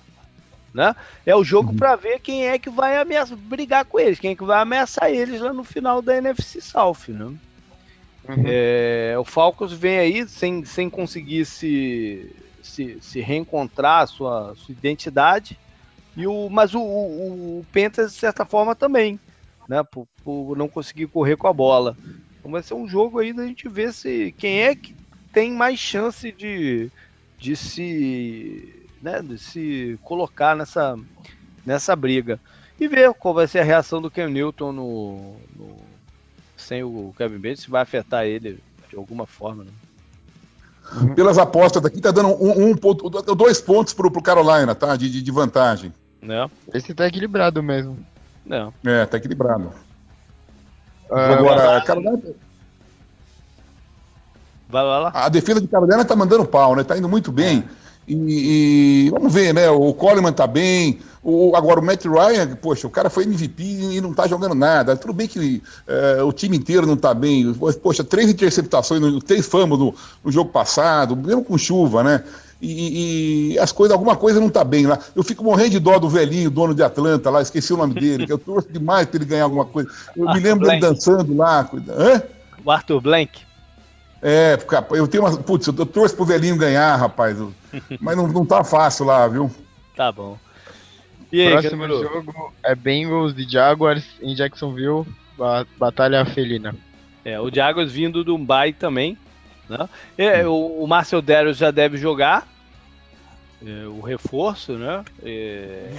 né? 0.75 0.93
É 1.25 1.33
o 1.33 1.43
jogo 1.43 1.71
uhum. 1.71 1.77
para 1.77 1.95
ver 1.95 2.19
quem 2.19 2.47
é 2.47 2.59
que 2.59 2.69
vai 2.69 2.97
ameaçar, 2.97 3.37
brigar 3.37 3.85
com 3.85 3.97
eles, 3.97 4.19
quem 4.19 4.31
é 4.31 4.35
que 4.35 4.43
vai 4.43 4.61
ameaçar 4.61 5.09
eles 5.09 5.39
lá 5.39 5.53
no 5.53 5.63
final 5.63 6.01
da 6.01 6.17
NFC 6.17 6.59
South, 6.59 7.07
né? 7.07 7.25
Uhum. 8.27 8.43
É, 8.45 9.15
o 9.17 9.23
Falcons 9.23 9.71
vem 9.71 9.97
aí 9.97 10.27
sem, 10.27 10.65
sem 10.65 10.89
conseguir 10.89 11.45
se, 11.45 12.29
se, 12.61 12.97
se 12.99 13.21
reencontrar 13.21 14.03
a 14.03 14.07
sua, 14.07 14.53
sua 14.57 14.73
identidade, 14.73 15.57
e 16.17 16.27
o, 16.27 16.49
mas 16.49 16.75
o, 16.75 16.81
o, 16.81 17.59
o 17.59 17.65
de 17.89 18.09
certa 18.09 18.43
forma, 18.43 18.75
também, 18.75 19.17
né? 19.69 19.81
Por, 19.81 20.05
por, 20.25 20.57
não 20.57 20.67
conseguir 20.67 21.07
correr 21.07 21.37
com 21.37 21.47
a 21.47 21.53
bola. 21.53 21.95
Então 22.37 22.51
vai 22.51 22.61
ser 22.61 22.73
um 22.73 22.87
jogo 22.87 23.19
aí 23.19 23.31
da 23.31 23.47
gente 23.47 23.69
ver 23.69 23.93
se 23.93 24.35
quem 24.37 24.59
é 24.59 24.75
que 24.75 24.93
tem 25.31 25.53
mais 25.53 25.79
chance 25.79 26.33
de, 26.33 26.91
de 27.39 27.55
se 27.55 28.84
né, 29.05 29.21
de 29.21 29.37
se 29.37 29.99
colocar 30.01 30.55
nessa, 30.55 30.97
nessa 31.63 31.95
briga. 31.95 32.39
E 32.79 32.87
ver 32.87 33.13
qual 33.13 33.35
vai 33.35 33.47
ser 33.47 33.59
a 33.59 33.63
reação 33.63 34.01
do 34.01 34.09
Ken 34.09 34.27
Newton 34.27 34.71
no, 34.71 35.35
no 35.55 35.77
sem 36.57 36.83
o 36.83 37.13
Kevin 37.15 37.37
Bates, 37.37 37.61
se 37.61 37.69
vai 37.69 37.83
afetar 37.83 38.25
ele 38.25 38.59
de 38.89 38.95
alguma 38.97 39.27
forma. 39.27 39.63
Né? 39.63 41.13
Pelas 41.15 41.37
apostas 41.37 41.83
daqui, 41.83 42.01
tá 42.01 42.09
dando 42.09 42.29
um, 42.29 42.69
um 42.69 42.75
ponto, 42.75 43.07
dois 43.35 43.61
pontos 43.61 43.93
pro, 43.93 44.09
pro 44.09 44.21
Carolina, 44.21 44.73
tá? 44.73 44.95
De, 44.95 45.21
de, 45.21 45.31
vantagem. 45.31 45.93
É. 46.23 46.49
Esse 46.73 46.93
tá 46.93 47.05
equilibrado 47.05 47.61
mesmo. 47.61 47.97
É, 48.49 49.01
é 49.01 49.05
tá 49.05 49.17
equilibrado. 49.17 49.71
Uh, 51.09 51.15
Agora, 51.15 51.81
Carolina. 51.81 52.21
Vai 54.67 54.83
lá, 54.83 54.99
lá. 54.99 55.11
A 55.13 55.29
defesa 55.29 55.61
de 55.61 55.67
Carolina 55.67 56.03
tá 56.03 56.15
mandando 56.15 56.45
pau, 56.45 56.75
né? 56.75 56.83
Tá 56.83 56.97
indo 56.97 57.07
muito 57.07 57.31
bem. 57.31 57.63
É. 57.81 57.84
E, 58.07 59.07
e, 59.07 59.09
vamos 59.09 59.33
ver, 59.33 59.53
né? 59.53 59.69
O 59.69 59.93
Coleman 59.93 60.31
tá 60.31 60.45
bem. 60.45 60.99
O, 61.23 61.55
agora 61.55 61.79
o 61.79 61.83
Matt 61.83 62.05
Ryan, 62.05 62.55
poxa, 62.55 62.85
o 62.85 62.89
cara 62.89 63.09
foi 63.09 63.23
MVP 63.23 63.63
e 63.63 63.99
não 63.99 64.13
tá 64.13 64.27
jogando 64.27 64.53
nada. 64.53 64.95
Tudo 64.95 65.11
bem 65.11 65.27
que 65.27 65.61
é, 65.87 66.21
o 66.21 66.31
time 66.31 66.55
inteiro 66.55 66.85
não 66.85 66.95
tá 66.95 67.15
bem. 67.15 67.51
Poxa, 67.81 68.03
três 68.03 68.29
interceptações, 68.29 69.01
três 69.23 69.47
famos 69.47 69.79
no, 69.79 69.95
no, 70.23 70.31
jogo 70.31 70.51
passado, 70.51 71.15
mesmo 71.15 71.43
com 71.43 71.57
chuva, 71.57 72.03
né? 72.03 72.23
E, 72.61 73.53
e, 73.53 73.59
as 73.59 73.71
coisas, 73.71 73.93
alguma 73.93 74.15
coisa 74.15 74.39
não 74.39 74.49
tá 74.49 74.63
bem 74.63 74.85
lá. 74.85 74.99
Eu 75.15 75.23
fico 75.23 75.43
morrendo 75.43 75.71
de 75.71 75.79
dó 75.79 75.97
do 75.97 76.07
velhinho, 76.07 76.51
dono 76.51 76.75
de 76.75 76.83
Atlanta 76.83 77.31
lá, 77.31 77.41
esqueci 77.41 77.73
o 77.73 77.77
nome 77.77 77.95
dele, 77.95 78.27
que 78.27 78.31
eu 78.31 78.37
torço 78.37 78.71
demais 78.71 79.07
pra 79.07 79.17
ele 79.17 79.25
ganhar 79.25 79.45
alguma 79.45 79.65
coisa. 79.65 79.89
Eu 80.15 80.29
Arthur 80.29 80.39
me 80.39 80.47
lembro 80.47 80.65
Blank. 80.65 80.79
dele 80.79 80.93
dançando 80.93 81.35
lá. 81.35 81.67
Hã? 81.89 82.21
O 82.63 82.69
Arthur 82.69 83.01
Blank. 83.01 83.44
É, 84.21 84.57
eu 84.91 85.07
tenho 85.07 85.23
uma. 85.23 85.37
Putz, 85.37 85.67
eu 85.67 85.85
torço 85.85 86.15
pro 86.15 86.25
velhinho 86.25 86.57
ganhar, 86.57 86.95
rapaz. 86.95 87.37
Mas 87.99 88.17
não, 88.17 88.27
não 88.27 88.45
tá 88.45 88.63
fácil 88.63 89.05
lá, 89.05 89.27
viu? 89.27 89.51
Tá 89.95 90.11
bom. 90.11 90.37
E 91.31 91.41
aí, 91.41 91.51
Próximo 91.51 91.87
jogo 91.87 92.53
é 92.63 92.75
Bengals 92.75 93.33
e 93.37 93.43
Jaguars 93.49 94.05
em 94.21 94.33
Jacksonville, 94.35 95.05
batalha 95.77 96.23
felina. 96.25 96.75
É, 97.23 97.39
o 97.39 97.53
Jaguars 97.53 97.91
vindo 97.91 98.23
do 98.23 98.37
Mumbai 98.37 98.71
também. 98.71 99.17
Né? 99.67 99.89
É, 100.17 100.47
o, 100.47 100.83
o 100.83 100.87
Marcel 100.87 101.21
Darius 101.21 101.57
já 101.57 101.71
deve 101.71 101.97
jogar. 101.97 102.47
É, 103.65 103.87
o 103.87 104.01
reforço, 104.01 104.73
né? 104.73 105.03
É, 105.23 105.89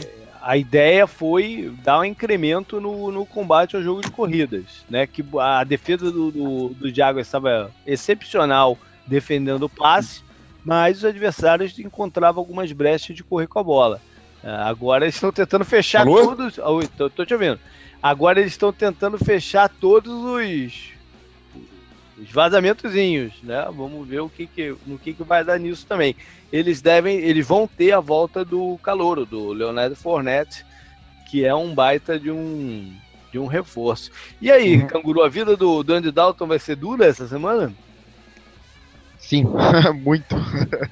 a 0.46 0.56
ideia 0.56 1.08
foi 1.08 1.74
dar 1.82 1.98
um 1.98 2.04
incremento 2.04 2.80
no, 2.80 3.10
no 3.10 3.26
combate 3.26 3.74
ao 3.74 3.82
jogo 3.82 4.00
de 4.00 4.12
corridas, 4.12 4.84
né? 4.88 5.04
Que 5.04 5.24
a 5.40 5.64
defesa 5.64 6.08
do, 6.12 6.30
do, 6.30 6.68
do 6.68 6.94
Jaguars 6.94 7.26
estava 7.26 7.72
excepcional 7.84 8.78
defendendo 9.04 9.64
o 9.64 9.68
passe, 9.68 10.22
mas 10.64 10.98
os 10.98 11.04
adversários 11.04 11.76
encontravam 11.80 12.40
algumas 12.40 12.70
brechas 12.70 13.16
de 13.16 13.24
correr 13.24 13.48
com 13.48 13.58
a 13.58 13.64
bola. 13.64 14.00
É, 14.40 14.48
agora 14.48 15.04
eles 15.04 15.16
estão 15.16 15.32
tentando 15.32 15.64
fechar 15.64 16.02
Alô? 16.02 16.24
todos. 16.24 16.58
Oh, 16.58 16.80
tô, 16.96 17.10
tô 17.10 17.26
te 17.26 17.34
ouvindo. 17.34 17.58
Agora 18.00 18.38
eles 18.38 18.52
estão 18.52 18.72
tentando 18.72 19.18
fechar 19.18 19.68
todos 19.68 20.12
os 20.12 20.95
os 22.18 22.30
vazamentozinhos, 22.30 23.34
né? 23.42 23.66
Vamos 23.74 24.06
ver 24.08 24.20
o 24.20 24.28
que, 24.28 24.46
que 24.46 24.74
no 24.86 24.98
que, 24.98 25.12
que 25.12 25.22
vai 25.22 25.44
dar 25.44 25.58
nisso 25.58 25.86
também. 25.86 26.16
Eles 26.52 26.80
devem, 26.80 27.18
eles 27.18 27.46
vão 27.46 27.66
ter 27.66 27.92
a 27.92 28.00
volta 28.00 28.44
do 28.44 28.78
calouro, 28.82 29.26
do 29.26 29.52
Leonardo 29.52 29.94
Fournette, 29.94 30.64
que 31.30 31.44
é 31.44 31.54
um 31.54 31.74
baita 31.74 32.18
de 32.18 32.30
um 32.30 32.92
de 33.30 33.38
um 33.38 33.46
reforço. 33.46 34.10
E 34.40 34.50
aí, 34.50 34.76
uhum. 34.76 34.86
Canguru, 34.86 35.22
a 35.22 35.28
vida 35.28 35.56
do, 35.56 35.82
do 35.82 35.92
Andy 35.92 36.10
Dalton 36.10 36.46
vai 36.46 36.58
ser 36.58 36.76
dura 36.76 37.04
essa 37.04 37.26
semana? 37.26 37.72
Sim, 39.18 39.44
muito. 40.02 40.36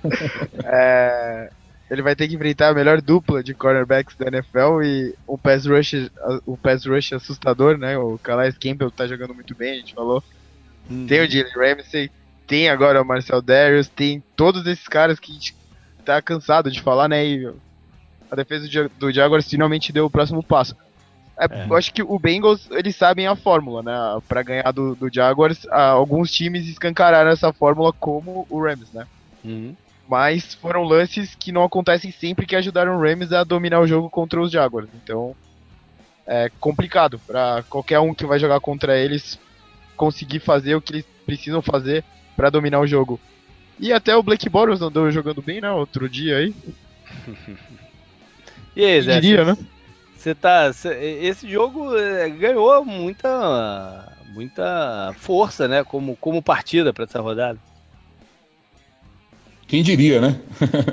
é, 0.65 1.51
ele 1.91 2.03
vai 2.03 2.15
ter 2.15 2.29
que 2.29 2.35
enfrentar 2.35 2.69
a 2.69 2.75
melhor 2.75 3.01
dupla 3.01 3.43
de 3.43 3.55
cornerbacks 3.55 4.17
da 4.17 4.27
NFL 4.27 4.83
e 4.83 5.15
um 5.29 5.39
pass 5.39 5.65
rush, 5.65 6.11
um 6.47 6.57
pass 6.57 6.85
rush 6.85 7.13
assustador, 7.13 7.79
né? 7.79 7.97
O 7.97 8.19
Calais 8.19 8.59
Campbell 8.59 8.91
tá 8.91 9.07
jogando 9.07 9.35
muito 9.35 9.55
bem, 9.55 9.73
a 9.73 9.77
gente 9.77 9.95
falou. 9.95 10.23
Uhum. 10.89 11.07
Tem 11.07 11.21
o 11.21 11.31
Jalen 11.31 11.53
Ramsey, 11.55 12.11
tem 12.47 12.69
agora 12.69 13.01
o 13.01 13.05
Marcel 13.05 13.41
Darius, 13.41 13.89
tem 13.89 14.23
todos 14.37 14.67
esses 14.67 14.87
caras 14.87 15.19
que 15.19 15.31
a 15.31 15.35
gente 15.35 15.57
tá 16.05 16.21
cansado 16.21 16.71
de 16.71 16.81
falar, 16.81 17.09
né? 17.09 17.25
E 17.25 17.53
a 18.31 18.37
defesa 18.37 18.69
do 18.99 19.13
Jaguars 19.13 19.49
finalmente 19.49 19.93
deu 19.93 20.07
o 20.07 20.11
próximo 20.11 20.43
passo. 20.43 20.77
É, 21.39 21.47
é. 21.47 21.67
Eu 21.69 21.77
acho 21.77 21.93
que 21.93 22.03
o 22.03 22.19
Bengals, 22.19 22.69
eles 22.71 22.95
sabem 22.97 23.27
a 23.27 23.35
fórmula, 23.35 23.83
né? 23.83 24.23
Para 24.29 24.43
ganhar 24.43 24.71
do, 24.73 24.95
do 24.95 25.13
Jaguars, 25.13 25.67
alguns 25.71 26.31
times 26.31 26.69
escancararam 26.69 27.31
essa 27.31 27.53
fórmula, 27.53 27.93
como 27.93 28.47
o 28.49 28.63
Rams, 28.63 28.93
né? 28.93 29.07
Uhum. 29.45 29.75
Mas 30.09 30.55
foram 30.55 30.85
lances 30.85 31.35
que 31.35 31.51
não 31.51 31.65
acontecem 31.65 32.13
sempre 32.13 32.47
que 32.47 32.55
ajudaram 32.55 32.97
o 32.97 33.01
Rams 33.01 33.33
a 33.33 33.43
dominar 33.43 33.81
o 33.81 33.87
jogo 33.87 34.11
contra 34.11 34.41
os 34.41 34.51
Jaguars. 34.51 34.89
Então, 35.03 35.35
é 36.27 36.51
complicado 36.61 37.19
para 37.27 37.65
qualquer 37.69 38.01
um 38.01 38.15
que 38.15 38.27
vai 38.27 38.39
jogar 38.39 38.61
contra 38.61 38.99
eles 38.99 39.39
conseguir 39.97 40.41
fazer 40.41 40.75
o 40.75 40.81
que 40.81 40.93
eles 40.93 41.05
precisam 41.25 41.63
fazer 41.63 42.05
para 42.37 42.51
dominar 42.51 42.81
o 42.81 42.87
jogo. 42.87 43.21
E 43.79 43.93
até 43.93 44.17
o 44.17 44.23
Blake 44.23 44.49
Bortles 44.49 44.81
andou 44.81 45.11
jogando 45.11 45.43
bem, 45.43 45.61
né? 45.61 45.71
Outro 45.71 46.09
dia 46.09 46.39
aí. 46.39 46.55
e 48.77 48.85
aí, 48.85 49.03
Zé? 49.03 49.21
Diria, 49.21 49.45
né? 49.45 49.57
Você 50.17 50.35
tá. 50.35 50.73
Cê, 50.73 51.19
esse 51.23 51.51
jogo 51.51 51.97
é, 51.97 52.31
ganhou 52.31 52.85
muita, 52.85 54.13
muita 54.33 55.15
força, 55.19 55.69
né? 55.69 55.85
Como, 55.85 56.17
como 56.17 56.43
partida 56.43 56.93
para 56.93 57.05
essa 57.05 57.21
rodada. 57.21 57.59
Quem 59.67 59.83
diria, 59.83 60.21
né? 60.21 60.41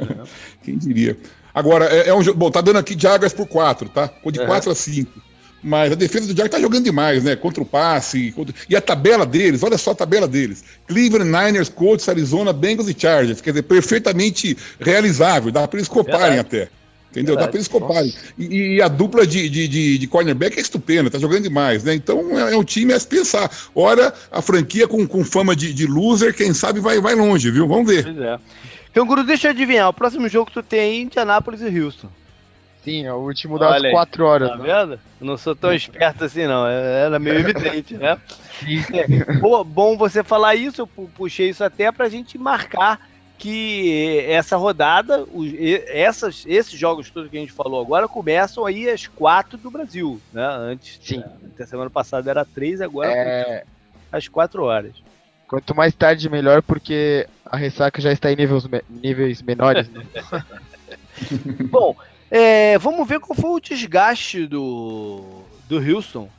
Quem 0.63 0.77
diria. 0.77 1.17
Agora, 1.53 1.85
é, 1.85 2.09
é 2.09 2.13
um 2.13 2.23
jogo. 2.23 2.39
Bom, 2.39 2.49
tá 2.49 2.61
dando 2.61 2.79
aqui 2.79 2.99
Jaguars 2.99 3.33
por 3.33 3.47
4, 3.47 3.89
tá? 3.89 4.07
Ficou 4.07 4.31
de 4.31 4.39
uhum. 4.39 4.47
4 4.47 4.71
a 4.71 4.75
5. 4.75 5.30
Mas 5.63 5.91
a 5.91 5.95
defesa 5.95 6.25
do 6.25 6.31
Jaguars 6.31 6.51
tá 6.51 6.59
jogando 6.59 6.85
demais, 6.85 7.23
né? 7.23 7.35
Contra 7.35 7.61
o 7.61 7.65
passe. 7.65 8.31
Contra... 8.31 8.53
E 8.67 8.75
a 8.75 8.81
tabela 8.81 9.25
deles, 9.25 9.61
olha 9.61 9.77
só 9.77 9.91
a 9.91 9.95
tabela 9.95 10.27
deles: 10.27 10.63
Cleveland, 10.87 11.29
Niners, 11.29 11.69
Colts, 11.69 12.09
Arizona, 12.09 12.51
Bengals 12.51 12.89
e 12.89 12.95
Chargers. 12.97 13.41
Quer 13.41 13.51
dizer, 13.51 13.63
perfeitamente 13.63 14.57
realizável. 14.79 15.51
Dá 15.51 15.67
para 15.67 15.79
eles 15.79 15.87
coparem 15.87 16.39
até. 16.39 16.69
Entendeu? 17.11 17.35
Verdade. 17.35 17.45
Dá 17.45 17.47
para 17.47 17.57
eles 17.57 17.67
coparem. 17.67 18.13
E, 18.39 18.75
e, 18.75 18.81
a 18.81 18.87
dupla 18.87 19.27
de, 19.27 19.49
de, 19.49 19.67
de, 19.67 19.97
de, 19.97 20.07
cornerback 20.07 20.57
é 20.57 20.61
estupenda, 20.61 21.09
tá 21.09 21.19
jogando 21.19 21.43
demais, 21.43 21.83
né? 21.83 21.93
Então 21.93 22.39
é, 22.39 22.53
é 22.53 22.57
um 22.57 22.63
time 22.63 22.93
a 22.93 22.99
se 22.99 23.05
pensar. 23.05 23.51
Ora, 23.75 24.13
a 24.31 24.41
franquia 24.41 24.87
com, 24.87 25.05
com 25.05 25.23
fama 25.23 25.55
de, 25.55 25.73
de 25.73 25.85
loser, 25.85 26.33
quem 26.33 26.53
sabe 26.53 26.79
vai, 26.79 26.99
vai 27.01 27.13
longe, 27.13 27.51
viu? 27.51 27.67
Vamos 27.67 27.85
ver. 27.85 28.05
Pois 28.05 28.17
é. 28.17 28.39
Então, 28.89 29.05
Guru, 29.05 29.23
deixa 29.23 29.47
eu 29.47 29.51
adivinhar. 29.51 29.89
O 29.89 29.93
próximo 29.93 30.27
jogo 30.27 30.47
que 30.47 30.53
tu 30.53 30.63
tem 30.63 30.79
é 30.79 31.01
Indianápolis 31.01 31.61
e 31.61 31.79
Houston. 31.79 32.09
Sim, 32.83 33.05
é 33.05 33.13
o 33.13 33.17
último 33.17 33.59
das 33.59 33.71
Olha 33.73 33.91
4 33.91 34.25
horas. 34.25 34.49
Tá 34.49 34.57
né? 34.57 34.63
vendo? 34.63 34.99
Não 35.19 35.37
sou 35.37 35.55
tão 35.55 35.71
esperto 35.71 36.23
assim, 36.23 36.47
não. 36.47 36.65
É, 36.65 37.05
era 37.05 37.19
meio 37.19 37.37
evidente, 37.47 37.95
né? 37.95 38.19
Bom, 39.39 39.63
bom 39.63 39.97
você 39.97 40.23
falar 40.23 40.55
isso, 40.55 40.81
eu 40.81 40.87
puxei 40.87 41.49
isso 41.49 41.63
até 41.63 41.91
pra 41.91 42.09
gente 42.09 42.37
marcar 42.37 42.99
que 43.37 44.23
essa 44.27 44.55
rodada, 44.55 45.25
os, 45.33 45.51
essas, 45.87 46.43
esses 46.47 46.77
jogos 46.77 47.09
todos 47.09 47.29
que 47.29 47.37
a 47.37 47.39
gente 47.39 47.51
falou 47.51 47.81
agora 47.81 48.07
começam 48.07 48.65
aí 48.67 48.87
às 48.87 49.07
quatro 49.07 49.57
do 49.57 49.71
Brasil, 49.71 50.21
né? 50.31 50.45
Antes, 50.45 50.99
Sim. 51.01 51.23
até 51.53 51.65
semana 51.65 51.89
passada 51.89 52.29
era 52.29 52.45
três, 52.45 52.81
agora 52.81 53.11
é... 53.11 53.63
às 54.11 54.27
quatro 54.27 54.63
horas. 54.63 54.93
Quanto 55.47 55.75
mais 55.75 55.93
tarde, 55.93 56.29
melhor, 56.29 56.61
porque 56.61 57.27
a 57.43 57.57
ressaca 57.57 57.99
já 57.99 58.11
está 58.11 58.31
em 58.31 58.35
níveis, 58.35 58.63
níveis 58.87 59.41
menores. 59.41 59.89
Né? 59.89 60.03
Bom, 61.69 61.95
é, 62.31 62.77
vamos 62.77 63.05
ver 63.05 63.19
qual 63.19 63.37
foi 63.37 63.49
o 63.49 63.59
desgaste 63.59 64.47
do, 64.47 65.43
do 65.67 65.77
Houston, 65.77 66.29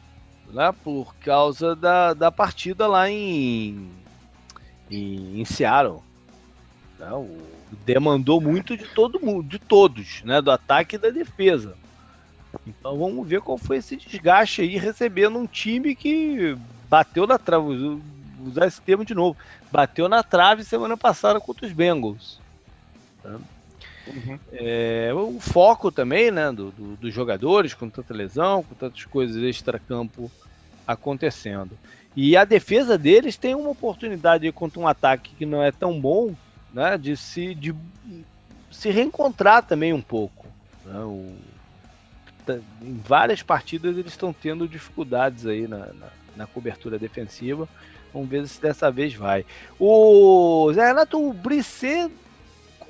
né? 0.51 0.75
Por 0.83 1.15
causa 1.17 1.77
da, 1.77 2.15
da 2.15 2.33
partida 2.33 2.87
lá 2.87 3.11
em, 3.11 3.91
em, 4.91 5.41
em 5.41 5.45
Seattle. 5.45 6.01
Né, 6.99 7.13
o, 7.13 7.39
demandou 7.85 8.41
muito 8.41 8.75
de 8.77 8.85
todo 8.87 9.21
mundo, 9.21 9.47
de 9.47 9.59
todos, 9.59 10.23
né? 10.25 10.41
Do 10.41 10.51
ataque 10.51 10.97
e 10.97 10.99
da 10.99 11.11
defesa. 11.11 11.77
Então 12.67 12.99
vamos 12.99 13.29
ver 13.29 13.43
qual 13.43 13.59
foi 13.59 13.77
esse 13.77 13.95
desgaste 13.95 14.63
aí, 14.63 14.79
recebendo 14.79 15.39
um 15.39 15.47
time 15.47 15.95
que 15.95 16.57
bateu 16.89 17.27
na 17.27 17.39
trave, 17.39 18.01
usar 18.47 18.67
esse 18.67 18.81
termo 18.81 19.05
de 19.05 19.15
novo, 19.15 19.37
bateu 19.71 20.09
na 20.09 20.23
trave 20.23 20.65
semana 20.65 20.97
passada 20.97 21.41
contra 21.41 21.67
os 21.67 21.73
Bengals. 21.73 22.41
Uhum. 24.07 24.39
É, 24.53 25.11
o 25.15 25.39
foco 25.41 25.93
também, 25.93 26.31
né, 26.31 26.51
do, 26.51 26.71
do, 26.71 26.97
dos 26.97 27.15
jogadores, 27.15 27.75
com 27.75 27.89
tanta 27.89 28.13
lesão, 28.13 28.63
com 28.63 28.75
tantas 28.75 29.05
coisas 29.05 29.43
extra-campo 29.43 30.31
acontecendo. 30.87 31.79
E 32.15 32.37
a 32.37 32.45
defesa 32.45 32.99
deles 32.99 33.37
tem 33.37 33.55
uma 33.55 33.71
oportunidade 33.71 34.51
contra 34.53 34.81
um 34.81 34.89
ataque 34.89 35.35
que 35.37 35.47
não 35.47 35.63
é 35.63 35.71
tão 35.71 35.99
bom, 36.01 36.35
né, 36.73 36.99
de 36.99 37.17
se, 37.17 37.55
de 37.55 37.75
se 38.71 38.91
reencontrar 38.91 39.63
também 39.63 39.93
um 39.93 40.03
pouco. 40.03 40.47
Né, 40.85 40.99
o, 41.01 41.35
em 42.83 43.01
várias 43.07 43.43
partidas 43.43 43.97
eles 43.97 44.13
estão 44.13 44.33
tendo 44.33 44.67
dificuldades 44.67 45.47
aí 45.47 45.69
na, 45.69 45.79
na, 45.79 46.09
na, 46.37 46.47
cobertura 46.47 46.99
defensiva. 46.99 47.69
Vamos 48.13 48.29
ver 48.29 48.47
se 48.47 48.61
dessa 48.61 48.91
vez 48.91 49.15
vai. 49.15 49.47
O 49.79 50.71
Zé 50.75 50.89
Renato, 50.89 51.19
o 51.19 51.33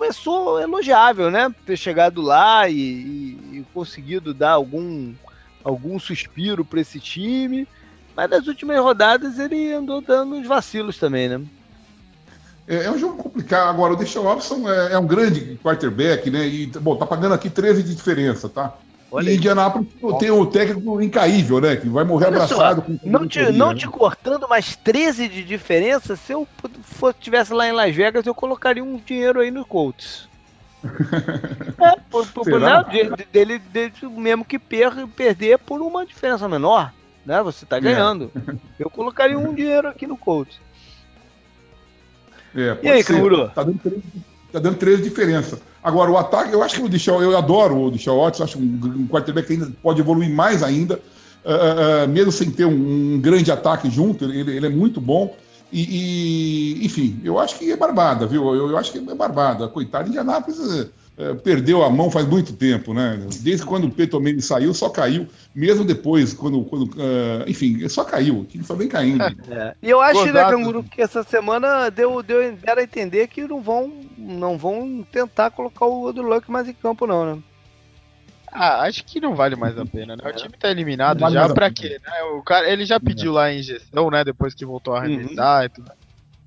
começou 0.03 0.61
elogiável, 0.61 1.31
né? 1.31 1.55
Ter 1.65 1.77
chegado 1.77 2.21
lá 2.21 2.69
e, 2.69 2.75
e, 2.75 3.59
e 3.59 3.67
conseguido 3.73 4.35
dar 4.35 4.51
algum, 4.51 5.15
algum 5.63 5.97
suspiro 6.01 6.65
para 6.65 6.81
esse 6.81 6.99
time. 6.99 7.69
Mas 8.17 8.29
nas 8.29 8.49
últimas 8.49 8.79
rodadas 8.81 9.39
ele 9.39 9.73
andou 9.73 10.01
dando 10.01 10.35
uns 10.35 10.47
vacilos 10.47 10.99
também, 10.99 11.29
né? 11.29 11.41
É, 12.67 12.85
é 12.85 12.91
um 12.91 12.99
jogo 12.99 13.23
complicado. 13.23 13.71
Agora, 13.71 13.93
o 13.93 13.97
Deshaun 13.97 14.25
Watson 14.25 14.69
é, 14.69 14.95
é, 14.95 14.99
um 14.99 15.07
grande 15.07 15.59
quarterback, 15.63 16.29
né? 16.31 16.49
E, 16.49 16.67
bom, 16.67 16.97
tá 16.97 17.07
pagando 17.07 17.35
aqui 17.35 17.49
13 17.49 17.85
de 17.85 17.95
diferença, 17.95 18.49
tá? 18.49 18.75
Olha 19.13 19.31
e 19.31 19.37
Indianápolis 19.37 19.89
tem 20.19 20.31
o 20.31 20.47
técnico 20.47 21.03
incaível, 21.03 21.61
né? 21.61 21.77
Que 21.77 21.87
vai 21.87 22.03
morrer 22.03 22.29
Olha 22.29 22.37
abraçado 22.43 22.83
só, 22.87 23.07
Não, 23.07 23.29
te, 23.29 23.53
não 23.53 23.73
né? 23.73 23.79
te 23.79 23.87
cortando, 23.87 24.47
mas 24.49 24.75
13 24.75 25.29
de 25.29 25.45
diferença, 25.45 26.17
se 26.17 26.33
eu 26.33 26.49
fosse, 26.83 27.19
tivesse 27.21 27.53
lá 27.53 27.69
em 27.69 27.73
Las 27.73 27.95
Vegas, 27.95 28.25
eu 28.25 28.35
colocaria 28.35 28.83
um 28.83 28.97
dinheiro 28.97 29.41
aí 29.41 29.51
no 29.51 29.67
Colts. 29.67 30.31
é, 30.83 32.01
por, 32.11 32.27
por, 32.29 32.59
né, 32.59 32.85
dele, 33.31 33.59
dele, 33.59 33.93
mesmo 34.17 34.47
que 34.47 34.59
per, 34.59 35.07
perder 35.09 35.59
por 35.59 35.83
uma 35.83 36.07
diferença 36.07 36.49
menor, 36.49 36.91
né? 37.27 37.43
Você 37.43 37.67
tá 37.67 37.77
é. 37.77 37.81
ganhando. 37.81 38.33
É. 38.35 38.55
Eu 38.83 38.91
colocaria 38.91 39.39
um 39.39 39.55
dinheiro 39.55 39.89
aqui 39.89 40.07
no 40.07 40.17
Colts. 40.17 40.59
É, 42.57 42.79
e 42.83 42.89
aí, 42.89 43.05
Canguru? 43.05 43.51
Tá 43.51 43.63
dando 43.63 43.79
tá 44.53 44.59
dando 44.59 44.77
três 44.77 45.03
diferenças. 45.03 45.59
Agora, 45.83 46.11
o 46.11 46.17
ataque, 46.17 46.53
eu 46.53 46.63
acho 46.63 46.77
que 46.77 46.83
o 46.83 46.89
Deshaun, 46.89 47.23
eu 47.23 47.37
adoro 47.37 47.77
o 47.77 47.91
Deshaun 47.91 48.21
Watson, 48.21 48.45
acho 48.45 48.59
um, 48.59 48.63
um 48.63 49.09
quarterback 49.09 49.47
que 49.47 49.53
ainda 49.55 49.73
pode 49.83 50.01
evoluir 50.01 50.31
mais 50.31 50.63
ainda, 50.63 51.01
uh, 51.45 52.05
uh, 52.05 52.09
mesmo 52.09 52.31
sem 52.31 52.51
ter 52.51 52.65
um, 52.65 53.15
um, 53.15 53.21
grande 53.21 53.51
ataque 53.51 53.91
junto, 53.91 54.25
ele, 54.25 54.57
ele 54.57 54.67
é 54.67 54.71
muito 54.71 55.01
bom. 55.01 55.35
E, 55.73 56.81
e, 56.81 56.87
enfim, 56.87 57.19
eu 57.25 57.39
acho 57.39 57.59
que 57.59 57.73
é 57.73 57.77
barbada, 57.77 58.27
viu? 58.27 58.55
Eu, 58.55 58.71
eu 58.71 58.77
acho 58.77 58.93
que 58.93 58.99
é 58.99 59.15
barbada. 59.15 59.67
Coitado, 59.69 60.09
Indianápolis 60.09 60.89
é, 61.17 61.35
perdeu 61.35 61.83
a 61.83 61.91
mão 61.91 62.11
faz 62.11 62.27
muito 62.27 62.55
tempo, 62.55 62.95
né? 62.95 63.21
Desde 63.41 63.67
quando 63.67 63.87
o 63.87 63.91
Petomene 63.91 64.41
saiu, 64.41 64.73
só 64.73 64.89
caiu. 64.89 65.27
Mesmo 65.55 65.85
depois, 65.85 66.33
quando. 66.33 66.65
quando 66.65 66.85
uh, 66.85 67.45
enfim, 67.47 67.87
só 67.89 68.03
caiu. 68.03 68.47
Só 68.65 68.75
vem 68.75 68.89
caindo. 68.89 69.23
É. 69.51 69.75
E 69.83 69.91
eu 69.91 70.01
acho, 70.01 70.25
né, 70.33 70.43
Canguru, 70.45 70.83
que 70.83 71.03
essa 71.03 71.23
semana 71.23 71.91
deu, 71.91 72.23
deu, 72.23 72.57
deram 72.57 72.81
a 72.81 72.85
entender 72.85 73.29
que 73.29 73.47
não 73.47 73.61
vão, 73.61 73.93
não 74.17 74.57
vão 74.57 75.07
tentar 75.13 75.51
colocar 75.51 75.85
o 75.85 76.03
Odro 76.03 76.27
Luck 76.27 76.51
mais 76.51 76.67
em 76.67 76.73
campo, 76.73 77.07
não, 77.07 77.37
né? 77.37 77.43
Ah, 78.51 78.83
acho 78.83 79.05
que 79.05 79.21
não 79.21 79.35
vale 79.35 79.57
mais 79.57 79.79
a 79.79 79.87
pena, 79.87 80.15
né? 80.15 80.23
O 80.27 80.33
time 80.33 80.55
tá 80.59 80.71
eliminado 80.71 81.21
vale 81.21 81.35
já, 81.35 81.49
pra 81.49 81.71
quê? 81.71 81.99
Né? 82.05 82.23
O 82.35 82.43
cara, 82.43 82.71
ele 82.71 82.85
já 82.85 83.01
pediu 83.01 83.33
lá 83.33 83.45
a 83.45 83.55
injeção, 83.55 84.11
né? 84.11 84.25
Depois 84.25 84.55
que 84.55 84.65
voltou 84.65 84.95
a 84.95 85.01
arremessar 85.01 85.61
uhum. 85.61 85.65
e 85.65 85.69
tudo. 85.71 85.93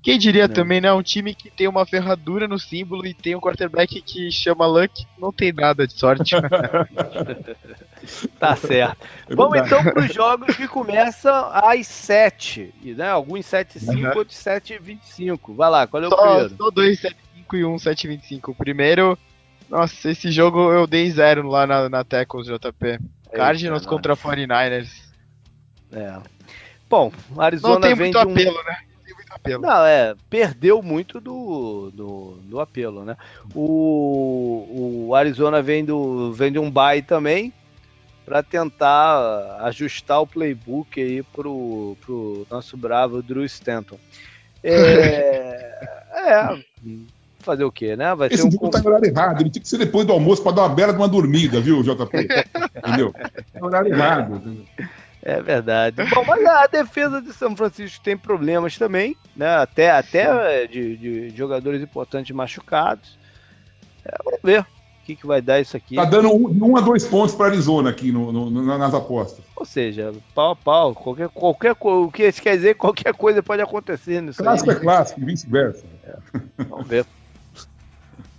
Quem 0.06 0.20
diria 0.20 0.46
não. 0.46 0.54
também, 0.54 0.80
né? 0.80 0.92
Um 0.92 1.02
time 1.02 1.34
que 1.34 1.50
tem 1.50 1.66
uma 1.66 1.84
ferradura 1.84 2.46
no 2.46 2.60
símbolo 2.60 3.04
e 3.04 3.12
tem 3.12 3.34
um 3.34 3.40
quarterback 3.40 4.00
que 4.00 4.30
chama 4.30 4.64
Luck, 4.64 5.04
não 5.18 5.32
tem 5.32 5.52
nada 5.52 5.84
de 5.84 5.94
sorte. 5.94 6.36
tá 8.38 8.54
certo. 8.54 9.04
É 9.28 9.34
Vamos 9.34 9.58
então 9.58 9.82
para 9.82 9.98
os 9.98 10.14
jogos 10.14 10.54
que 10.54 10.68
começam 10.68 11.50
às 11.52 11.88
7. 11.88 12.72
Né? 12.84 13.08
Alguns 13.08 13.46
7 13.46 13.78
e 13.78 13.80
5, 13.80 13.92
uhum. 13.94 14.16
outros 14.16 14.36
7 14.36 14.74
e 14.74 14.78
25. 14.78 15.54
Vai 15.54 15.70
lá, 15.70 15.88
qual 15.88 16.00
é 16.00 16.06
o 16.06 16.10
só, 16.10 16.16
primeiro? 16.16 16.56
Só 16.56 16.70
dois 16.70 17.00
7 17.00 17.16
e 17.34 17.38
5 17.38 17.56
e 17.56 17.64
um 17.64 17.76
7 17.76 18.04
e 18.04 18.06
25. 18.06 18.50
O 18.52 18.54
primeiro. 18.54 19.18
Nossa, 19.68 20.08
esse 20.08 20.30
jogo 20.30 20.70
eu 20.70 20.86
dei 20.86 21.10
zero 21.10 21.48
lá 21.48 21.66
na, 21.66 21.88
na 21.88 22.04
Tackles 22.04 22.46
JP. 22.46 23.00
Cardinals 23.32 23.82
Eita, 23.82 23.90
contra 23.92 24.16
49ers. 24.16 24.88
É. 25.90 26.16
Bom, 26.88 27.12
Arizona 27.36 27.74
não 27.74 27.80
tem 27.80 27.96
muito 27.96 28.16
apelo, 28.16 28.60
um... 28.60 28.64
né? 28.64 28.85
Apelo. 29.36 29.62
Não, 29.62 29.84
é, 29.84 30.14
perdeu 30.28 30.82
muito 30.82 31.20
do, 31.20 31.90
do, 31.94 32.38
do 32.42 32.60
apelo, 32.60 33.04
né? 33.04 33.16
O, 33.54 35.06
o 35.08 35.14
Arizona 35.14 35.62
vem, 35.62 35.84
do, 35.84 36.32
vem 36.32 36.50
de 36.50 36.58
um 36.58 36.70
bye 36.70 37.02
também 37.02 37.52
para 38.24 38.42
tentar 38.42 39.58
ajustar 39.60 40.20
o 40.20 40.26
playbook 40.26 41.00
aí 41.00 41.22
pro, 41.22 41.96
pro 42.00 42.46
nosso 42.50 42.76
bravo 42.76 43.22
Drew 43.22 43.44
Stanton. 43.44 43.98
É, 44.64 45.78
é 46.12 46.58
fazer 47.46 47.62
o 47.62 47.70
quê, 47.70 47.94
né? 47.96 48.12
Vai 48.16 48.26
Esse 48.26 48.38
ser 48.38 48.48
um 48.48 48.50
jogo 48.50 48.68
tá 48.68 48.80
em 48.80 48.86
horário 48.86 49.08
errado, 49.08 49.40
ele 49.40 49.50
tinha 49.50 49.62
que 49.62 49.68
ser 49.68 49.78
depois 49.78 50.04
do 50.04 50.12
almoço 50.12 50.42
para 50.42 50.56
dar 50.56 50.62
uma 50.62 50.74
bela 50.74 50.92
de 50.92 50.98
uma 50.98 51.08
dormida, 51.08 51.60
viu, 51.60 51.80
JP? 51.82 52.28
Entendeu? 52.84 53.12
Tá 53.12 53.64
horário 53.64 53.94
errado. 53.94 54.66
É 55.28 55.42
verdade. 55.42 55.96
Bom, 56.14 56.24
mas 56.24 56.46
a 56.46 56.68
defesa 56.68 57.20
de 57.20 57.32
São 57.32 57.56
Francisco 57.56 58.00
tem 58.04 58.16
problemas 58.16 58.78
também, 58.78 59.16
né? 59.34 59.56
Até, 59.56 59.90
até 59.90 60.68
de, 60.68 60.96
de 60.96 61.30
jogadores 61.30 61.82
importantes 61.82 62.30
machucados. 62.30 63.18
É, 64.04 64.16
vamos 64.24 64.38
ver 64.44 64.60
o 64.60 64.66
que, 65.04 65.16
que 65.16 65.26
vai 65.26 65.42
dar 65.42 65.60
isso 65.60 65.76
aqui. 65.76 65.96
Tá 65.96 66.04
dando 66.04 66.32
um, 66.32 66.66
um 66.66 66.76
a 66.76 66.80
dois 66.80 67.04
pontos 67.04 67.34
para 67.34 67.46
Arizona 67.46 67.90
aqui 67.90 68.12
no, 68.12 68.30
no, 68.30 68.78
nas 68.78 68.94
apostas. 68.94 69.44
Ou 69.56 69.66
seja, 69.66 70.14
pau 70.32 70.52
a 70.52 70.56
pau. 70.56 70.94
Qualquer, 70.94 71.28
qualquer, 71.30 71.76
o 71.80 72.08
que 72.08 72.22
isso 72.22 72.40
quer 72.40 72.54
dizer 72.54 72.76
qualquer 72.76 73.12
coisa 73.12 73.42
pode 73.42 73.60
acontecer 73.60 74.22
nisso 74.22 74.40
Clássico 74.40 74.70
aí. 74.70 74.76
é 74.76 74.80
clássico, 74.80 75.20
vice-versa. 75.24 75.84
É. 76.04 76.16
Vamos 76.68 76.86
ver. 76.86 77.04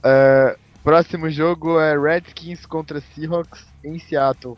uh, 0.05 0.57
próximo 0.85 1.30
jogo 1.30 1.81
é 1.81 1.99
Redskins 1.99 2.65
contra 2.65 3.01
Seahawks 3.01 3.65
em 3.84 3.99
Seattle. 3.99 4.57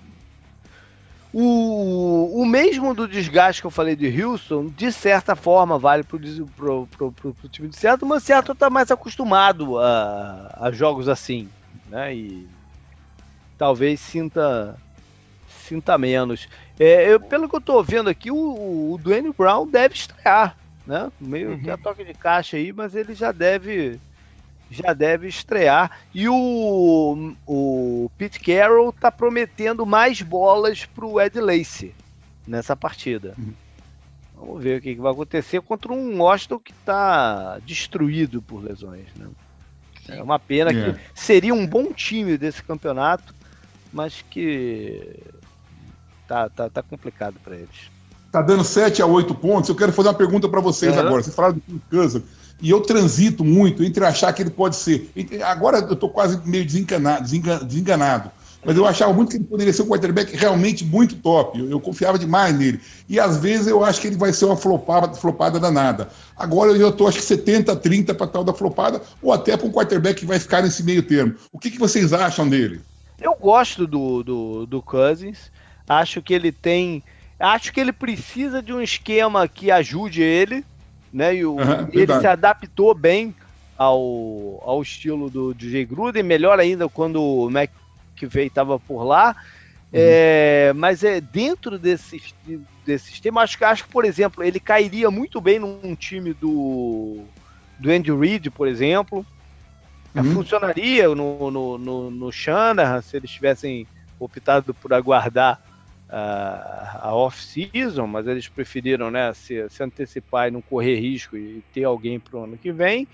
O, 1.31 2.41
o 2.41 2.45
mesmo 2.45 2.93
do 2.95 3.07
desgaste 3.07 3.61
que 3.61 3.68
eu 3.68 3.72
falei 3.72 3.95
de 3.95 4.23
Houston, 4.23 4.65
de 4.65 4.91
certa 4.91 5.35
forma, 5.35 5.77
vale 5.77 6.03
para 6.03 6.18
o 6.18 7.49
time 7.49 7.68
de 7.68 7.76
Seattle, 7.76 8.10
mas 8.10 8.23
o 8.23 8.26
Seattle 8.26 8.53
está 8.53 8.69
mais 8.69 8.89
acostumado 8.89 9.77
a, 9.77 10.57
a 10.60 10.72
jogos 10.72 11.07
assim, 11.07 11.47
né? 11.88 12.15
E 12.15 12.47
talvez 13.57 13.99
sinta 13.99 14.76
sinta 15.47 15.97
menos. 15.99 16.49
É, 16.80 17.14
eu, 17.14 17.19
pelo 17.19 17.47
que 17.47 17.56
eu 17.56 17.60
estou 17.60 17.84
vendo 17.84 18.10
aqui, 18.10 18.31
o, 18.31 18.93
o 18.93 18.97
Dwayne 18.97 19.31
Brown 19.31 19.68
deve 19.68 19.93
estrear, 19.93 20.57
né? 20.88 21.11
Meio 21.19 21.51
uhum. 21.51 21.60
que 21.60 21.69
a 21.69 21.77
toque 21.77 22.03
de 22.03 22.14
caixa 22.15 22.57
aí, 22.57 22.73
mas 22.73 22.95
ele 22.95 23.14
já 23.14 23.31
deve 23.31 23.99
já 24.69 24.93
deve 24.93 25.27
estrear. 25.27 25.99
E 26.13 26.27
o, 26.27 27.33
o 27.45 28.11
Pete 28.17 28.39
Carroll 28.39 28.93
tá 28.93 29.11
prometendo 29.11 29.85
mais 29.85 30.21
bolas 30.21 30.85
pro 30.85 31.19
Ed 31.19 31.39
Lacy 31.39 31.93
nessa 32.47 32.75
partida. 32.75 33.33
Uhum. 33.37 33.53
Vamos 34.35 34.63
ver 34.63 34.79
o 34.79 34.81
que, 34.81 34.95
que, 34.95 35.01
vai 35.01 35.11
acontecer 35.11 35.61
contra 35.61 35.91
um 35.91 36.21
Washington 36.21 36.59
que 36.59 36.71
está 36.71 37.59
destruído 37.59 38.41
por 38.41 38.63
lesões. 38.63 39.07
Né? 39.15 39.27
É 40.07 40.23
uma 40.23 40.39
pena 40.39 40.73
que 40.73 40.79
é. 40.79 40.99
seria 41.13 41.53
um 41.53 41.67
bom 41.67 41.91
time 41.91 42.37
desse 42.37 42.63
campeonato, 42.63 43.35
mas 43.91 44.23
que 44.29 45.19
tá, 46.27 46.49
tá, 46.49 46.69
tá 46.69 46.81
complicado 46.81 47.35
para 47.43 47.55
eles. 47.55 47.91
Tá 48.31 48.41
dando 48.41 48.63
7 48.63 49.01
a 49.01 49.05
8 49.05 49.33
pontos. 49.35 49.69
Eu 49.69 49.75
quero 49.75 49.91
fazer 49.91 50.09
uma 50.09 50.15
pergunta 50.15 50.47
para 50.47 50.61
vocês 50.61 50.93
uhum. 50.93 50.99
agora. 50.99 51.23
Vocês 51.23 51.35
falaram 51.35 51.55
do 51.55 51.61
Kirk 51.61 51.85
Cousins. 51.89 52.23
E 52.61 52.69
eu 52.69 52.81
transito 52.81 53.44
muito 53.44 53.84
entre 53.84 54.03
achar 54.06 54.34
que 54.34 54.41
ele 54.41 54.49
pode 54.49 54.76
ser. 54.76 55.10
Agora 55.44 55.80
eu 55.80 55.94
estou 55.94 56.10
quase 56.10 56.40
meio 56.45 56.65
desenganado, 56.65 57.23
desenganado. 57.65 58.31
Mas 58.65 58.76
eu 58.76 58.86
achava 58.86 59.14
muito 59.14 59.30
que 59.30 59.38
ele 59.38 59.45
poderia 59.45 59.72
ser 59.72 59.84
um 59.84 59.88
quarterback 59.88 60.36
realmente 60.36 60.84
muito 60.84 61.15
top. 61.15 61.57
Eu, 61.57 61.69
eu, 61.69 61.80
confiava 61.80 62.19
demais 62.19 62.57
nele. 62.57 62.81
E 63.07 63.19
às 63.19 63.38
vezes 63.38 63.68
eu 63.68 63.84
acho 63.84 64.02
que 64.02 64.07
ele 64.07 64.18
vai 64.18 64.34
ser 64.34 64.45
uma 64.45 64.57
flopada, 64.57 65.14
flopada 65.14 65.60
danada. 65.60 66.10
Agora 66.36 66.72
eu 66.72 66.90
estou, 66.90 67.07
acho 67.07 67.19
que 67.19 67.23
70, 67.23 67.76
30 67.77 68.14
para 68.14 68.27
tal 68.27 68.44
da 68.44 68.53
flopada, 68.53 69.02
ou 69.22 69.31
até 69.31 69.56
para 69.56 69.65
um 69.65 69.72
quarterback 69.72 70.19
que 70.19 70.26
vai 70.26 70.40
ficar 70.40 70.61
nesse 70.61 70.84
meio 70.84 71.02
termo. 71.02 71.36
O 71.53 71.60
que, 71.60 71.72
que 71.72 71.80
vocês 71.80 72.11
acham 72.11 72.49
dele? 72.49 72.81
Eu 73.22 73.34
gosto 73.36 73.88
do, 73.88 74.23
do, 74.23 74.65
do 74.65 74.81
Cousins. 74.81 75.52
Acho 75.88 76.22
que 76.22 76.34
ele 76.34 76.52
tem. 76.52 77.02
Acho 77.40 77.72
que 77.72 77.80
ele 77.80 77.94
precisa 77.94 78.61
de 78.61 78.73
um 78.73 78.81
esquema 78.81 79.48
que 79.48 79.72
ajude 79.72 80.22
ele 80.22 80.65
né? 81.11 81.36
E 81.36 81.45
o, 81.45 81.53
uhum, 81.53 81.88
ele 81.91 82.19
se 82.19 82.27
adaptou 82.27 82.94
bem 82.94 83.36
ao, 83.77 84.61
ao 84.65 84.81
estilo 84.81 85.30
do 85.30 85.53
DJ 85.53 85.86
Gruden, 85.86 86.23
melhor 86.23 86.60
ainda 86.60 86.90
quando 86.90 87.22
o 87.22 87.49
McVeigh 87.49 88.48
estava 88.48 88.80
por 88.80 89.03
lá. 89.03 89.36
Uhum. 89.91 89.99
É, 90.02 90.73
mas 90.76 91.03
é 91.03 91.19
dentro 91.19 91.80
desse, 91.80 92.22
desse 92.86 93.06
sistema, 93.06 93.41
acho 93.41 93.57
que, 93.57 93.64
acho 93.64 93.84
que, 93.86 93.90
por 93.90 94.06
exemplo, 94.06 94.44
ele 94.44 94.60
cairia 94.60 95.10
muito 95.10 95.41
bem 95.41 95.57
num 95.57 95.95
time 95.95 96.34
do, 96.34 97.23
do 97.80 97.90
Andy 97.90 98.11
Reid, 98.11 98.52
por 98.52 98.68
exemplo. 98.68 99.26
Uhum. 100.14 100.34
Funcionaria 100.34 101.07
no, 101.10 101.52
no, 101.52 101.77
no, 101.77 102.11
no 102.11 102.31
Shanahan 102.31 103.02
se 103.02 103.15
eles 103.15 103.30
tivessem 103.30 103.88
optado 104.19 104.73
por 104.73 104.94
aguardar 104.94 105.61
a, 106.10 107.14
off-season, 107.14 108.07
mas 108.07 108.27
eles 108.27 108.48
preferiram 108.48 109.11
né, 109.11 109.34
se, 109.34 109.69
se, 109.69 109.84
antecipar 109.84 110.48
e 110.48 110.52
não 110.52 110.61
correr 110.61 110.99
risco 110.99 111.38
e 111.38 111.64
ter 111.73 111.84
alguém 111.84 112.19
para 112.19 112.38
o 112.38 112.44
ano 112.44 112.57
que 112.57 112.72
vem. 112.72 113.07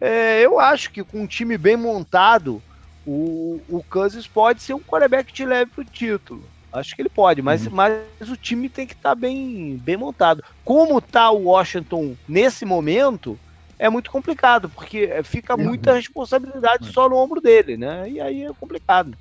É, 0.00 0.40
eu 0.40 0.60
acho 0.60 0.90
que 0.92 1.02
com 1.02 1.22
um 1.22 1.26
time 1.26 1.58
bem 1.58 1.76
montado, 1.76 2.62
o, 3.06 3.60
o 3.68 3.82
Cousins 3.90 4.28
pode 4.28 4.62
ser 4.62 4.74
um 4.74 4.80
quarterback 4.80 5.26
que 5.26 5.32
te 5.32 5.44
leve 5.44 5.70
para 5.70 5.82
o 5.82 5.84
título. 5.84 6.44
Acho 6.72 6.94
que 6.94 7.02
ele 7.02 7.08
pode, 7.08 7.40
mas, 7.40 7.66
uhum. 7.66 7.72
mas 7.72 8.30
o 8.30 8.36
time 8.36 8.68
tem 8.68 8.86
que 8.86 8.92
estar 8.92 9.10
tá 9.10 9.14
bem, 9.14 9.80
bem 9.82 9.96
montado. 9.96 10.44
Como 10.64 10.98
está 10.98 11.30
o 11.30 11.44
Washington 11.44 12.14
nesse 12.28 12.64
momento, 12.64 13.38
é 13.78 13.88
muito 13.88 14.10
complicado, 14.10 14.68
porque 14.68 15.08
fica 15.24 15.56
muita 15.56 15.94
responsabilidade 15.94 16.92
só 16.92 17.08
no 17.08 17.16
ombro 17.16 17.40
dele, 17.40 17.76
né? 17.76 18.08
E 18.10 18.20
aí 18.20 18.44
é 18.44 18.52
complicado. 18.52 19.16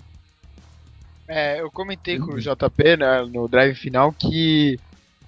É, 1.27 1.59
eu 1.59 1.69
comentei 1.69 2.17
com 2.17 2.33
o 2.33 2.39
JP 2.39 2.97
né, 2.97 3.21
no 3.31 3.47
drive 3.47 3.75
final 3.75 4.13
que 4.13 4.79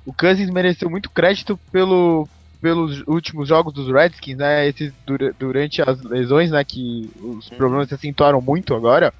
o 0.05 0.13
Cousins 0.13 0.49
mereceu 0.49 0.89
muito 0.89 1.09
crédito 1.09 1.59
pelo, 1.71 2.27
pelos 2.61 3.05
últimos 3.05 3.47
jogos 3.47 3.73
dos 3.73 3.91
Redskins, 3.91 4.37
né? 4.37 4.67
Esses 4.67 4.93
durante 5.37 5.81
as 5.81 6.01
lesões, 6.03 6.51
né? 6.51 6.63
Que 6.63 7.09
os 7.19 7.49
uhum. 7.49 7.57
problemas 7.57 7.89
se 7.89 7.95
acentuaram 7.95 8.41
muito 8.41 8.73
agora. 8.73 9.13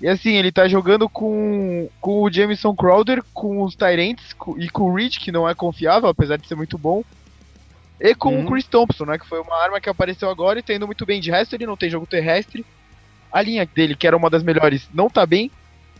E 0.00 0.08
assim, 0.08 0.34
ele 0.34 0.50
tá 0.50 0.66
jogando 0.66 1.08
com, 1.08 1.88
com 2.00 2.22
o 2.22 2.30
Jameson 2.30 2.74
Crowder, 2.74 3.22
com 3.32 3.62
os 3.62 3.76
Tyrants 3.76 4.34
e 4.58 4.68
com 4.68 4.84
o 4.84 4.94
Rich, 4.94 5.20
que 5.20 5.30
não 5.30 5.48
é 5.48 5.54
confiável, 5.54 6.08
apesar 6.08 6.36
de 6.38 6.48
ser 6.48 6.56
muito 6.56 6.76
bom. 6.76 7.04
E 8.00 8.14
com 8.14 8.34
uhum. 8.34 8.44
o 8.44 8.50
Chris 8.50 8.66
Thompson, 8.66 9.04
né? 9.04 9.18
Que 9.18 9.28
foi 9.28 9.40
uma 9.40 9.62
arma 9.62 9.80
que 9.80 9.88
apareceu 9.88 10.28
agora 10.28 10.58
e 10.58 10.62
tá 10.62 10.74
indo 10.74 10.86
muito 10.86 11.06
bem. 11.06 11.20
De 11.20 11.30
resto, 11.30 11.54
ele 11.54 11.66
não 11.66 11.76
tem 11.76 11.90
jogo 11.90 12.06
terrestre. 12.06 12.64
A 13.30 13.40
linha 13.40 13.64
dele, 13.64 13.94
que 13.94 14.06
era 14.06 14.16
uma 14.16 14.28
das 14.28 14.42
melhores, 14.42 14.88
não 14.92 15.08
tá 15.08 15.24
bem. 15.24 15.50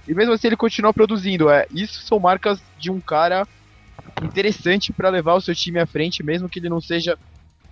E 0.07 0.15
mesmo 0.15 0.33
assim 0.33 0.49
ele 0.49 0.57
continua 0.57 0.93
produzindo. 0.93 1.51
É, 1.51 1.67
isso 1.73 2.03
são 2.03 2.19
marcas 2.19 2.61
de 2.79 2.91
um 2.91 3.01
cara 3.01 3.47
interessante 4.23 4.93
para 4.93 5.09
levar 5.09 5.35
o 5.35 5.41
seu 5.41 5.55
time 5.55 5.79
à 5.79 5.87
frente, 5.87 6.23
mesmo 6.23 6.49
que 6.49 6.59
ele 6.59 6.69
não 6.69 6.81
seja 6.81 7.19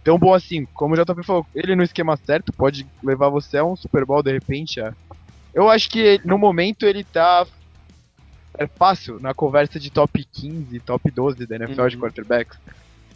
tão 0.04 0.18
bom 0.18 0.34
assim. 0.34 0.64
Como 0.74 0.94
o 0.94 0.96
JP 0.96 1.22
falou, 1.24 1.46
ele 1.54 1.74
no 1.74 1.82
esquema 1.82 2.16
certo 2.16 2.52
pode 2.52 2.86
levar 3.02 3.28
você 3.28 3.58
a 3.58 3.64
um 3.64 3.76
Super 3.76 4.04
Bowl 4.04 4.22
de 4.22 4.32
repente. 4.32 4.80
É. 4.80 4.92
Eu 5.52 5.68
acho 5.68 5.90
que 5.90 6.20
no 6.24 6.38
momento 6.38 6.86
ele 6.86 7.04
tá 7.04 7.46
é 8.58 8.66
fácil 8.66 9.18
na 9.20 9.32
conversa 9.32 9.78
de 9.78 9.90
top 9.90 10.24
15, 10.24 10.80
top 10.80 11.10
12 11.10 11.46
da 11.46 11.56
NFL 11.56 11.82
uhum. 11.82 11.88
de 11.88 11.98
quarterbacks. 11.98 12.58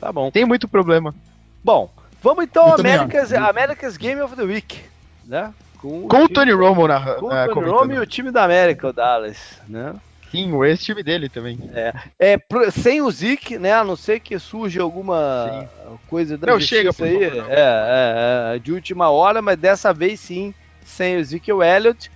Tá 0.00 0.12
bom. 0.12 0.30
Tem 0.30 0.44
muito 0.44 0.68
problema. 0.68 1.14
Bom, 1.62 1.90
vamos 2.22 2.44
então 2.44 2.64
ao 2.64 2.80
America's, 2.80 3.32
America's 3.32 3.96
Game 3.96 4.20
of 4.20 4.34
the 4.36 4.42
Week, 4.42 4.80
né? 5.24 5.52
Com, 5.84 6.08
com 6.08 6.24
o, 6.24 6.28
Tony 6.30 6.50
Romo 6.50 6.88
na 6.88 6.98
Com 7.16 7.26
o 7.26 7.28
Tony 7.28 7.68
Romo 7.68 7.92
e 7.92 7.98
o 7.98 8.06
time 8.06 8.30
da 8.30 8.42
América, 8.42 8.88
o 8.88 8.92
Dallas, 8.92 9.60
né? 9.68 9.94
Sim, 10.30 10.50
o 10.52 10.64
ex-time 10.64 11.02
dele 11.02 11.28
também. 11.28 11.58
É, 11.74 11.92
é, 12.18 12.38
sem 12.70 13.02
o 13.02 13.10
Zik, 13.10 13.58
né? 13.58 13.74
A 13.74 13.84
não 13.84 13.94
ser 13.94 14.20
que 14.20 14.38
surja 14.38 14.80
alguma 14.80 15.68
sim. 15.68 15.98
coisa 16.08 16.38
da 16.38 16.46
não, 16.46 16.58
chega 16.58 16.88
aí. 16.88 16.94
Favor, 16.94 17.36
não. 17.36 17.50
É, 17.50 17.58
é, 17.58 18.56
é, 18.56 18.58
de 18.58 18.72
última 18.72 19.10
hora, 19.10 19.42
mas 19.42 19.58
dessa 19.58 19.92
vez 19.92 20.20
sim, 20.20 20.54
sem 20.86 21.18
o 21.18 21.24
Zik 21.24 21.50
e 21.50 21.52
o 21.52 21.62
Elliott. 21.62 22.10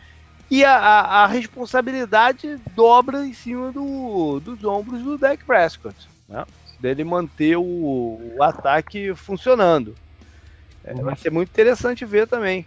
E 0.50 0.64
a, 0.64 0.74
a, 0.74 1.24
a, 1.24 1.26
responsabilidade 1.26 2.58
dobra 2.74 3.26
em 3.26 3.34
cima 3.34 3.70
do, 3.70 4.40
dos 4.40 4.64
ombros 4.64 5.02
do 5.02 5.18
Dak 5.18 5.44
Prescott, 5.44 6.08
né? 6.26 6.46
Dele 6.80 7.04
manter 7.04 7.58
o, 7.58 7.62
o 8.34 8.42
ataque 8.42 9.14
funcionando. 9.14 9.94
É, 10.82 10.94
uhum. 10.94 11.02
Vai 11.02 11.16
ser 11.16 11.30
muito 11.30 11.50
interessante 11.50 12.06
ver 12.06 12.26
também 12.26 12.64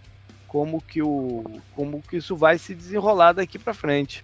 como 0.51 0.81
que, 0.81 1.01
o, 1.01 1.45
como 1.73 2.01
que 2.01 2.17
isso 2.17 2.35
vai 2.35 2.57
se 2.57 2.75
desenrolar 2.75 3.31
daqui 3.31 3.57
para 3.57 3.73
frente. 3.73 4.21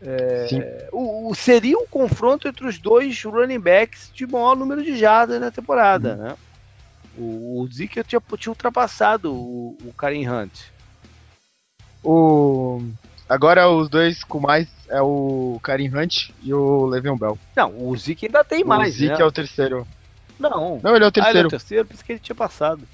É, 0.00 0.88
o, 0.92 1.28
o, 1.28 1.34
seria 1.34 1.76
um 1.76 1.86
confronto 1.88 2.46
entre 2.46 2.64
os 2.64 2.78
dois 2.78 3.24
running 3.24 3.58
backs 3.58 4.08
de 4.14 4.24
maior 4.24 4.54
número 4.54 4.84
de 4.84 4.96
jardas 4.96 5.40
na 5.40 5.50
temporada, 5.50 6.14
uhum. 6.14 6.22
né? 6.22 6.36
O, 7.18 7.60
o 7.60 7.66
Zeke 7.66 8.04
tinha, 8.04 8.22
tinha 8.38 8.52
ultrapassado 8.52 9.34
o, 9.34 9.76
o 9.84 9.92
Karim 9.94 10.28
Hunt. 10.28 10.52
O 12.04 12.80
agora 13.28 13.68
os 13.68 13.88
dois 13.88 14.22
com 14.22 14.38
mais 14.38 14.68
é 14.88 15.02
o 15.02 15.58
Karim 15.60 15.88
Hunt 15.88 16.30
e 16.40 16.54
o 16.54 16.86
Le'Veon 16.86 17.18
Bell. 17.18 17.36
Não, 17.56 17.88
o 17.88 17.96
Zeke 17.96 18.26
ainda 18.26 18.44
tem 18.44 18.62
mais. 18.62 18.94
O 18.94 18.98
Zeke 18.98 19.16
né? 19.16 19.22
é 19.22 19.24
o 19.24 19.32
terceiro. 19.32 19.88
Não. 20.38 20.78
Não, 20.80 20.94
ele 20.94 21.04
é 21.04 21.08
o 21.08 21.10
terceiro. 21.10 21.36
Ah, 21.36 21.40
ele 21.40 21.46
é 21.46 21.48
o 21.48 21.50
terceiro, 21.50 21.84
por 21.84 21.94
isso 21.94 22.04
que 22.04 22.12
ele 22.12 22.20
tinha 22.20 22.36
passado. 22.36 22.86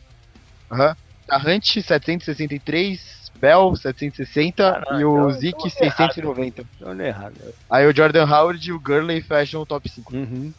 Aham. 0.70 0.88
Uhum. 0.88 1.11
A 1.32 1.38
Hunt 1.38 1.80
763, 1.80 3.00
Bell 3.40 3.74
760 3.74 4.70
Caramba, 4.70 5.00
e 5.00 5.04
o 5.06 5.30
Zeke 5.32 5.70
690. 5.70 6.62
Olha 6.84 7.04
errado. 7.04 7.34
Aí 7.70 7.86
o 7.86 7.96
Jordan 7.96 8.26
Howard 8.26 8.68
e 8.68 8.70
o 8.70 8.78
Gurley 8.78 9.22
fecham 9.22 9.62
o 9.62 9.66
top 9.66 9.88
5. 9.88 10.14
Uhum. 10.14 10.52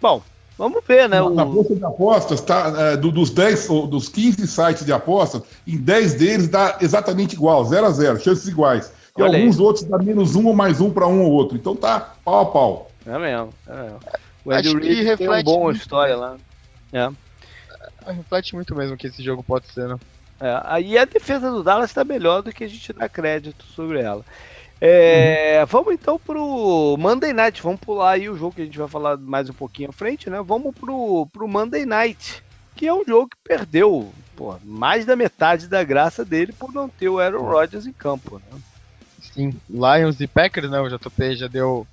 Bom, 0.00 0.22
vamos 0.56 0.84
ver, 0.86 1.08
né? 1.08 1.18
Na, 1.18 1.26
o... 1.26 1.34
na 1.34 1.44
bolsa 1.44 1.74
de 1.74 1.84
apostas, 1.84 2.40
tá, 2.40 2.72
é, 2.78 2.96
do, 2.96 3.10
dos, 3.10 3.30
10, 3.30 3.66
dos 3.88 4.08
15 4.08 4.46
sites 4.46 4.86
de 4.86 4.92
apostas, 4.92 5.42
em 5.66 5.76
10 5.76 6.14
deles 6.14 6.48
dá 6.48 6.78
exatamente 6.80 7.34
igual, 7.34 7.64
0 7.64 7.86
a 7.86 7.90
0 7.90 8.20
chances 8.20 8.46
iguais. 8.46 8.92
E 9.18 9.22
Olha 9.22 9.36
alguns 9.36 9.56
aí. 9.56 9.62
outros 9.64 9.84
dá 9.84 9.98
menos 9.98 10.36
um 10.36 10.46
ou 10.46 10.54
mais 10.54 10.80
um 10.80 10.90
para 10.90 11.08
um 11.08 11.22
ou 11.22 11.32
outro. 11.32 11.56
Então 11.56 11.74
tá 11.74 12.14
pau 12.24 12.40
a 12.40 12.46
pau. 12.46 12.90
É 13.04 13.18
mesmo, 13.18 13.52
é 13.66 13.82
mesmo. 13.82 13.98
O 14.44 14.52
Andy 14.52 14.78
Reid 14.78 15.16
tem 15.16 15.26
uma 15.26 15.42
boa 15.42 15.72
história 15.72 16.14
lá. 16.14 16.36
É. 16.92 17.10
Reflete 18.06 18.54
muito 18.54 18.74
mesmo 18.74 18.96
que 18.96 19.06
esse 19.06 19.22
jogo 19.22 19.42
pode 19.42 19.66
ser, 19.68 19.88
né? 19.88 19.98
É, 20.40 20.60
aí 20.64 20.96
a 20.96 21.04
defesa 21.04 21.50
do 21.50 21.62
Dallas 21.62 21.90
está 21.90 22.04
melhor 22.04 22.42
do 22.42 22.52
que 22.52 22.64
a 22.64 22.68
gente 22.68 22.92
dá 22.92 23.08
crédito 23.08 23.64
sobre 23.74 24.00
ela. 24.00 24.24
É, 24.80 25.58
uhum. 25.60 25.66
Vamos 25.66 25.94
então 25.94 26.18
pro 26.18 26.96
Monday 26.98 27.32
Night. 27.32 27.60
Vamos 27.62 27.80
pular 27.80 28.12
aí 28.12 28.28
o 28.28 28.36
jogo 28.36 28.54
que 28.54 28.62
a 28.62 28.64
gente 28.64 28.78
vai 28.78 28.88
falar 28.88 29.16
mais 29.16 29.50
um 29.50 29.52
pouquinho 29.52 29.90
à 29.90 29.92
frente, 29.92 30.30
né? 30.30 30.40
Vamos 30.40 30.74
pro, 30.74 31.26
pro 31.32 31.48
Monday 31.48 31.84
Night, 31.84 32.42
que 32.76 32.86
é 32.86 32.94
um 32.94 33.04
jogo 33.04 33.30
que 33.30 33.36
perdeu 33.42 34.12
pô, 34.36 34.56
mais 34.64 35.04
da 35.04 35.16
metade 35.16 35.66
da 35.66 35.82
graça 35.82 36.24
dele 36.24 36.52
por 36.52 36.72
não 36.72 36.88
ter 36.88 37.08
o 37.08 37.18
Aaron 37.18 37.42
Rodgers 37.42 37.86
em 37.86 37.92
campo. 37.92 38.40
Né? 38.52 38.60
Sim, 39.20 39.60
Lions 39.68 40.20
e 40.20 40.28
Packers, 40.28 40.70
né? 40.70 40.80
O 40.80 40.88
JP 40.88 41.34
já 41.34 41.48
deu 41.48 41.84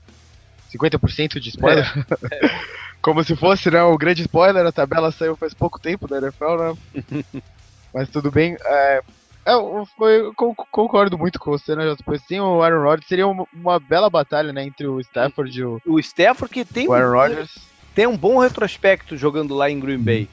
50% 0.72 1.40
de 1.40 1.50
spoiler. 1.50 1.92
É. 2.32 2.76
Como 3.06 3.24
se 3.24 3.36
fosse, 3.36 3.70
né? 3.70 3.84
O 3.84 4.00
grande 4.00 4.24
spoiler, 4.24 4.66
a 4.66 4.72
tabela 4.72 5.12
saiu 5.12 5.36
faz 5.36 5.54
pouco 5.54 5.80
tempo 5.80 6.08
da 6.08 6.18
NFL, 6.18 6.56
né? 6.58 7.44
Mas 7.94 8.10
tudo 8.10 8.32
bem. 8.32 8.58
É, 8.66 9.02
é, 9.46 9.52
foi, 9.96 10.32
concordo 10.72 11.16
muito 11.16 11.38
com 11.38 11.52
você, 11.52 11.76
né, 11.76 11.86
JP? 11.94 12.18
Sim, 12.28 12.40
o 12.40 12.64
Aaron 12.64 12.82
Rodgers 12.82 13.08
seria 13.08 13.28
uma, 13.28 13.46
uma, 13.54 13.80
bela 13.80 14.10
batalha, 14.10 14.52
né, 14.52 14.64
entre 14.66 14.88
o 14.88 15.00
Stafford 15.00 15.56
e 15.56 15.64
o. 15.64 15.80
O 15.86 16.00
Stafford 16.00 16.52
que 16.52 16.66
tem, 16.66 16.88
o 16.88 16.94
Aaron 16.94 17.12
Rodgers. 17.12 17.56
tem 17.94 18.08
um 18.08 18.18
bom 18.18 18.40
retrospecto 18.40 19.16
jogando 19.16 19.54
lá 19.54 19.70
em 19.70 19.80
Green 19.80 20.00
Bay. 20.00 20.28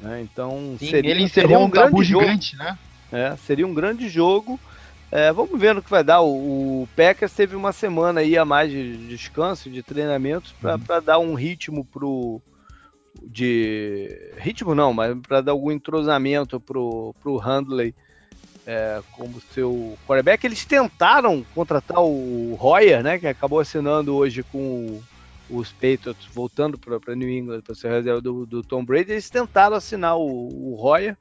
Né? 0.00 0.22
Então, 0.22 0.76
Sim, 0.78 0.88
seria, 0.88 1.10
ele 1.10 1.24
encerrou 1.24 1.58
um, 1.58 1.64
um 1.64 1.70
grande 1.70 2.04
jogo. 2.04 2.24
gigante, 2.24 2.56
né? 2.56 2.78
É, 3.12 3.36
seria 3.36 3.66
um 3.66 3.74
grande 3.74 4.08
jogo. 4.08 4.58
É, 5.14 5.32
vamos 5.32 5.60
ver 5.60 5.72
no 5.72 5.80
que 5.80 5.88
vai 5.88 6.02
dar. 6.02 6.22
O, 6.22 6.82
o, 6.82 6.88
Packers 6.96 7.32
teve 7.32 7.54
uma 7.54 7.72
semana 7.72 8.18
aí 8.18 8.36
a 8.36 8.44
mais 8.44 8.68
de 8.68 8.96
descanso, 9.06 9.70
de 9.70 9.80
treinamentos, 9.80 10.52
para 10.60 10.74
uhum. 10.74 11.04
dar 11.04 11.20
um 11.20 11.34
ritmo 11.34 11.84
pro, 11.84 12.42
de 13.22 14.32
ritmo 14.38 14.74
não, 14.74 14.92
mas 14.92 15.16
para 15.20 15.40
dar 15.40 15.52
algum 15.52 15.70
entrosamento 15.70 16.58
pro, 16.58 17.14
pro 17.22 17.36
Handley 17.36 17.94
é, 18.66 19.00
como 19.12 19.40
seu 19.52 19.96
quarterback. 20.04 20.44
Eles 20.44 20.64
tentaram 20.64 21.46
contratar 21.54 22.02
o 22.02 22.56
Royer, 22.58 23.00
né, 23.00 23.16
que 23.16 23.28
acabou 23.28 23.60
assinando 23.60 24.16
hoje 24.16 24.42
com 24.42 25.00
os 25.48 25.70
Patriots, 25.70 26.26
voltando 26.32 26.76
para 26.76 27.14
New 27.14 27.28
England 27.28 27.60
para 27.60 27.76
ser 27.76 27.88
reserva 27.88 28.20
do, 28.20 28.44
do, 28.44 28.64
Tom 28.64 28.84
Brady. 28.84 29.12
Eles 29.12 29.30
tentaram 29.30 29.76
assinar 29.76 30.16
o, 30.16 30.72
o 30.72 30.74
Royer. 30.74 31.16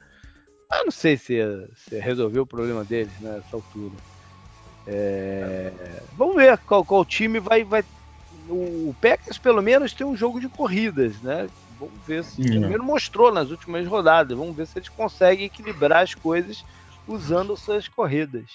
Eu 0.79 0.85
não 0.85 0.91
sei 0.91 1.17
se, 1.17 1.39
se 1.87 1.99
resolveu 1.99 2.43
o 2.43 2.47
problema 2.47 2.83
deles 2.83 3.13
né, 3.19 3.41
nessa 3.43 3.55
altura. 3.55 3.93
É, 4.85 5.71
vamos 6.17 6.35
ver 6.35 6.57
qual, 6.59 6.83
qual 6.83 7.05
time 7.05 7.39
vai, 7.39 7.63
vai. 7.63 7.83
O 8.49 8.93
Packers, 9.01 9.37
pelo 9.37 9.61
menos, 9.61 9.93
tem 9.93 10.05
um 10.05 10.15
jogo 10.15 10.39
de 10.39 10.49
corridas, 10.49 11.21
né? 11.21 11.47
Vamos 11.79 11.93
ver 12.05 12.23
se. 12.23 12.41
Pelo 12.41 12.69
menos 12.69 12.85
mostrou 12.85 13.31
nas 13.31 13.49
últimas 13.49 13.87
rodadas. 13.87 14.37
Vamos 14.37 14.55
ver 14.55 14.67
se 14.67 14.77
eles 14.77 14.89
conseguem 14.89 15.45
equilibrar 15.45 16.03
as 16.03 16.13
coisas 16.13 16.63
usando 17.07 17.55
suas 17.55 17.87
corridas. 17.87 18.45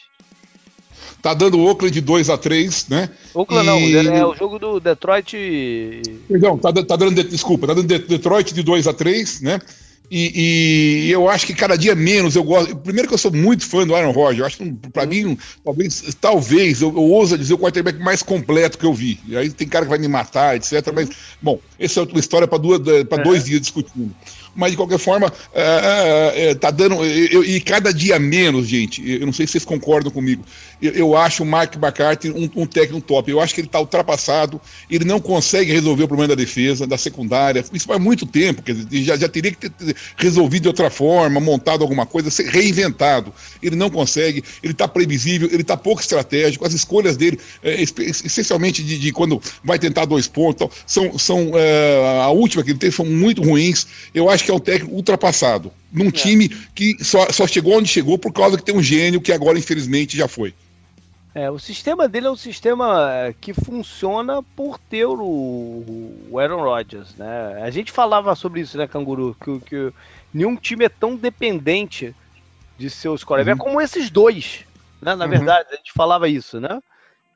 Tá 1.23 1.33
dando 1.33 1.61
Oakland 1.61 1.93
de 1.93 2.01
2 2.01 2.29
a 2.29 2.37
3 2.37 2.89
né? 2.89 3.11
Oakland 3.35 3.69
e... 3.69 4.03
não, 4.03 4.15
é 4.15 4.27
o 4.27 4.35
jogo 4.35 4.59
do 4.59 4.81
Detroit. 4.81 5.37
Perdão, 6.29 6.59
tá, 6.59 6.73
tá 6.73 6.97
dando. 6.97 7.25
Desculpa, 7.25 7.67
tá 7.67 7.75
dando 7.75 7.87
Detroit 7.87 8.53
de 8.53 8.63
2 8.63 8.87
a 8.87 8.93
3 8.93 9.41
né? 9.43 9.61
E, 10.11 11.07
e, 11.07 11.11
eu 11.11 11.29
acho 11.29 11.47
que 11.47 11.55
cada 11.55 11.77
dia 11.77 11.95
menos 11.95 12.35
eu 12.35 12.43
gosto. 12.43 12.75
Primeiro 12.77 13.09
que 13.09 13.15
eu 13.15 13.19
sou 13.19 13.31
muito 13.31 13.67
fã 13.67 13.87
do 13.87 13.95
Aaron 13.95 14.13
Rodgers. 14.13 14.39
Eu 14.39 14.47
acho 14.47 14.57
que 14.57 14.89
para 14.91 15.05
mim, 15.05 15.37
talvez, 15.65 16.17
talvez 16.21 16.81
eu, 16.81 16.89
eu 16.89 17.03
ouso 17.03 17.37
dizer 17.37 17.55
o 17.55 17.59
quarterback 17.59 17.99
mais 17.99 18.23
completo 18.23 18.79
que 18.79 18.87
eu 18.87 18.95
vi. 18.95 19.21
E 19.27 19.37
aí 19.37 19.51
tem 19.51 19.69
cara 19.69 19.85
que 19.85 19.91
vai 19.91 19.99
me 19.99 20.09
matar, 20.09 20.57
etc. 20.57 20.93
Mas, 20.95 21.11
bom, 21.43 21.61
essa 21.79 22.01
é 22.01 22.03
outra 22.03 22.19
história 22.19 22.49
para 22.49 22.59
é. 22.59 23.23
dois 23.23 23.45
dias 23.45 23.61
discutindo 23.61 24.15
mas 24.59 24.73
de 24.73 24.77
qualquer 24.77 24.99
forma, 24.99 25.33
é, 25.55 25.63
é, 25.63 26.51
é, 26.51 26.55
tá 26.57 26.73
dando. 26.73 26.97
Eu, 27.05 27.45
e 27.45 27.61
cada 27.61 27.95
dia 27.95 28.19
menos, 28.19 28.67
gente. 28.67 29.09
Eu 29.09 29.25
não 29.25 29.33
sei 29.33 29.47
se 29.47 29.53
vocês 29.53 29.65
concordam 29.65 30.11
comigo. 30.11 30.45
Eu, 30.83 30.91
eu 30.93 31.17
acho 31.17 31.45
o 31.45 31.47
Mark 31.47 31.77
McCarthy 31.77 32.31
um, 32.31 32.51
um, 32.63 32.67
técnico 32.67 33.01
top. 33.01 33.31
Eu 33.31 33.41
acho 33.41 33.55
que 33.55 33.61
ele 33.61 33.69
está 33.69 33.79
ultrapassado, 33.79 34.61
ele 34.91 35.05
não 35.05 35.21
consegue 35.21 35.71
resolver 35.71 36.03
o 36.03 36.09
problema 36.09 36.35
da 36.35 36.35
defesa, 36.35 36.89
da 36.89 36.99
secundária. 36.99 37.65
Isso 37.73 37.87
faz 37.87 38.01
muito 38.01 38.27
tempo, 38.27 38.61
dizer, 38.61 39.05
já, 39.05 39.17
já 39.17 39.29
teria 39.29 39.53
que 39.53 39.71
ter 39.71 39.95
resolvido 40.17 40.63
de 40.63 40.69
outra 40.69 40.91
forma, 40.91 41.39
montado 41.39 41.83
alguma 41.83 42.05
coisa, 42.05 42.29
ser 42.29 42.49
reinventado. 42.49 43.33
Ele 43.63 43.77
não 43.77 43.89
consegue, 43.89 44.43
ele 44.61 44.73
está 44.73 44.89
previsível, 44.89 45.49
ele 45.53 45.63
está 45.63 45.77
pouco 45.77 46.01
estratégico, 46.01 46.67
as 46.67 46.73
escolhas 46.73 47.17
dele, 47.17 47.39
é, 47.63 47.81
essencialmente 47.81 48.83
de, 48.83 48.99
de, 48.99 49.13
quando 49.13 49.41
vai 49.63 49.79
tentar 49.79 50.05
dois 50.05 50.27
pontos, 50.27 50.69
são, 50.85 51.17
são 51.17 51.53
é, 51.55 52.23
a 52.25 52.31
última 52.31 52.65
que 52.65 52.71
ele 52.71 52.79
teve, 52.79 52.97
são 52.97 53.07
muito 53.07 53.41
ruins. 53.41 53.87
Eu 54.13 54.29
acho 54.29 54.48
que 54.48 54.48
que 54.49 54.53
é 54.53 54.55
um 54.55 54.61
técnico 54.61 54.95
ultrapassado. 54.95 55.71
Num 55.93 56.09
é. 56.09 56.11
time 56.11 56.49
que 56.75 56.97
só, 57.05 57.31
só 57.31 57.47
chegou 57.47 57.77
onde 57.77 57.89
chegou 57.89 58.19
por 58.19 58.33
causa 58.33 58.57
que 58.57 58.65
tem 58.65 58.75
um 58.75 58.83
gênio 58.83 59.21
que 59.21 59.31
agora, 59.31 59.59
infelizmente, 59.59 60.17
já 60.17 60.27
foi. 60.27 60.55
É, 61.35 61.51
o 61.51 61.59
sistema 61.59 62.09
dele 62.09 62.27
é 62.27 62.31
um 62.31 62.37
sistema 62.37 63.13
é, 63.13 63.35
que 63.39 63.53
funciona 63.53 64.43
por 64.57 64.79
ter 64.79 65.05
o, 65.05 65.85
o 66.31 66.39
Aaron 66.39 66.63
Rodgers, 66.63 67.15
né? 67.17 67.63
A 67.63 67.71
gente 67.71 67.93
falava 67.93 68.35
sobre 68.35 68.63
isso, 68.63 68.79
né, 68.79 68.87
Canguru? 68.87 69.37
Que, 69.39 69.61
que 69.61 69.93
nenhum 70.33 70.57
time 70.57 70.87
é 70.87 70.89
tão 70.89 71.15
dependente 71.15 72.17
de 72.79 72.89
seus 72.89 73.23
quarterbacks 73.23 73.61
uhum. 73.61 73.73
como 73.73 73.81
esses 73.83 74.09
dois, 74.09 74.65
né? 75.03 75.15
Na 75.15 75.27
uhum. 75.27 75.31
verdade, 75.31 75.69
a 75.73 75.77
gente 75.77 75.93
falava 75.93 76.27
isso, 76.27 76.59
né? 76.59 76.81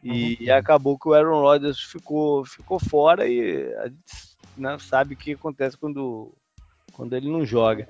E, 0.02 0.38
uhum. 0.40 0.56
acabou 0.56 0.98
que 0.98 1.08
o 1.08 1.12
Aaron 1.12 1.42
Rodgers 1.42 1.78
ficou, 1.78 2.44
ficou 2.46 2.80
fora 2.80 3.28
e 3.28 3.70
a 3.76 3.88
gente 3.88 4.32
né, 4.56 4.78
sabe 4.80 5.14
o 5.14 5.16
que 5.16 5.32
acontece 5.32 5.76
quando 5.76 6.32
quando 6.92 7.14
ele 7.14 7.30
não 7.30 7.44
joga. 7.44 7.88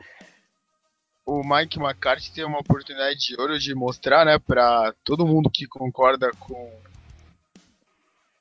O 1.24 1.42
Mike 1.42 1.78
McCarthy 1.78 2.32
tem 2.32 2.44
uma 2.44 2.58
oportunidade 2.58 3.18
de 3.18 3.40
ouro 3.40 3.58
de 3.58 3.74
mostrar, 3.74 4.24
né, 4.24 4.38
para 4.38 4.92
todo 5.04 5.26
mundo 5.26 5.50
que 5.50 5.66
concorda 5.66 6.30
com 6.38 6.70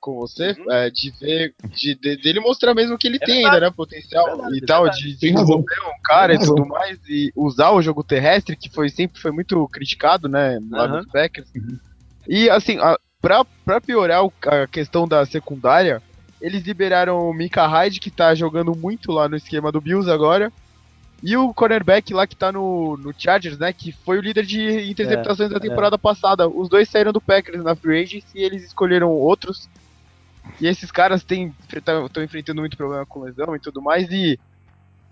com 0.02 0.16
você, 0.16 0.54
uhum. 0.54 0.72
é, 0.72 0.90
de 0.90 1.12
ver, 1.12 1.54
de, 1.64 1.94
de, 1.94 2.18
dele 2.18 2.40
mostrar 2.40 2.74
mesmo 2.74 2.98
que 2.98 3.08
ele 3.08 3.18
é 3.18 3.20
tem 3.20 3.36
verdade. 3.36 3.56
ainda, 3.56 3.68
né, 3.68 3.74
potencial 3.76 4.28
é 4.28 4.32
verdade, 4.32 4.58
e 4.58 4.62
tal, 4.62 4.90
de 4.90 5.16
desenvolver 5.16 5.80
um 5.80 6.02
cara 6.04 6.34
e 6.34 6.40
tudo 6.40 6.66
mais, 6.66 7.00
e 7.08 7.32
usar 7.36 7.70
o 7.70 7.84
jogo 7.84 8.04
terrestre, 8.04 8.56
que 8.56 8.68
foi 8.68 8.90
sempre 8.90 9.22
foi 9.22 9.32
muito 9.32 9.68
criticado, 9.68 10.28
né, 10.28 10.60
lá 10.72 10.88
uhum. 10.88 10.98
nos 10.98 11.06
Packers. 11.06 11.48
Uhum. 11.56 11.80
E, 12.28 12.50
assim, 12.50 12.80
a, 12.80 12.98
pra, 13.22 13.46
pra 13.64 13.80
piorar 13.80 14.24
a 14.48 14.68
questão 14.68 15.08
da 15.08 15.24
secundária, 15.24 16.02
eles 16.42 16.64
liberaram 16.64 17.30
o 17.30 17.34
Mika 17.34 17.68
Hyde, 17.68 18.00
que 18.00 18.10
tá 18.10 18.34
jogando 18.34 18.76
muito 18.76 19.12
lá 19.12 19.30
no 19.30 19.36
esquema 19.36 19.72
do 19.72 19.80
Bills 19.80 20.10
agora. 20.10 20.52
E 21.24 21.38
o 21.38 21.54
cornerback 21.54 22.14
lá 22.14 22.26
que 22.26 22.36
tá 22.36 22.52
no, 22.52 22.98
no 22.98 23.14
Chargers, 23.16 23.60
né? 23.60 23.72
Que 23.72 23.92
foi 23.92 24.18
o 24.18 24.22
líder 24.22 24.44
de 24.44 24.90
interceptações 24.90 25.52
é, 25.52 25.54
da 25.54 25.60
temporada 25.60 25.96
é. 25.96 26.00
passada. 26.00 26.48
Os 26.48 26.68
dois 26.68 26.90
saíram 26.90 27.14
do 27.14 27.22
Packers 27.22 27.64
na 27.64 27.76
free 27.76 28.02
agency 28.02 28.26
e 28.34 28.44
eles 28.44 28.64
escolheram 28.64 29.12
outros. 29.12 29.70
E 30.60 30.66
esses 30.66 30.92
caras 30.92 31.22
estão 31.22 32.24
enfrentando 32.24 32.62
muito 32.62 32.76
problema 32.76 33.06
com 33.06 33.22
lesão 33.22 33.56
e 33.56 33.60
tudo 33.60 33.84
mais. 33.84 34.10
E 34.12 34.40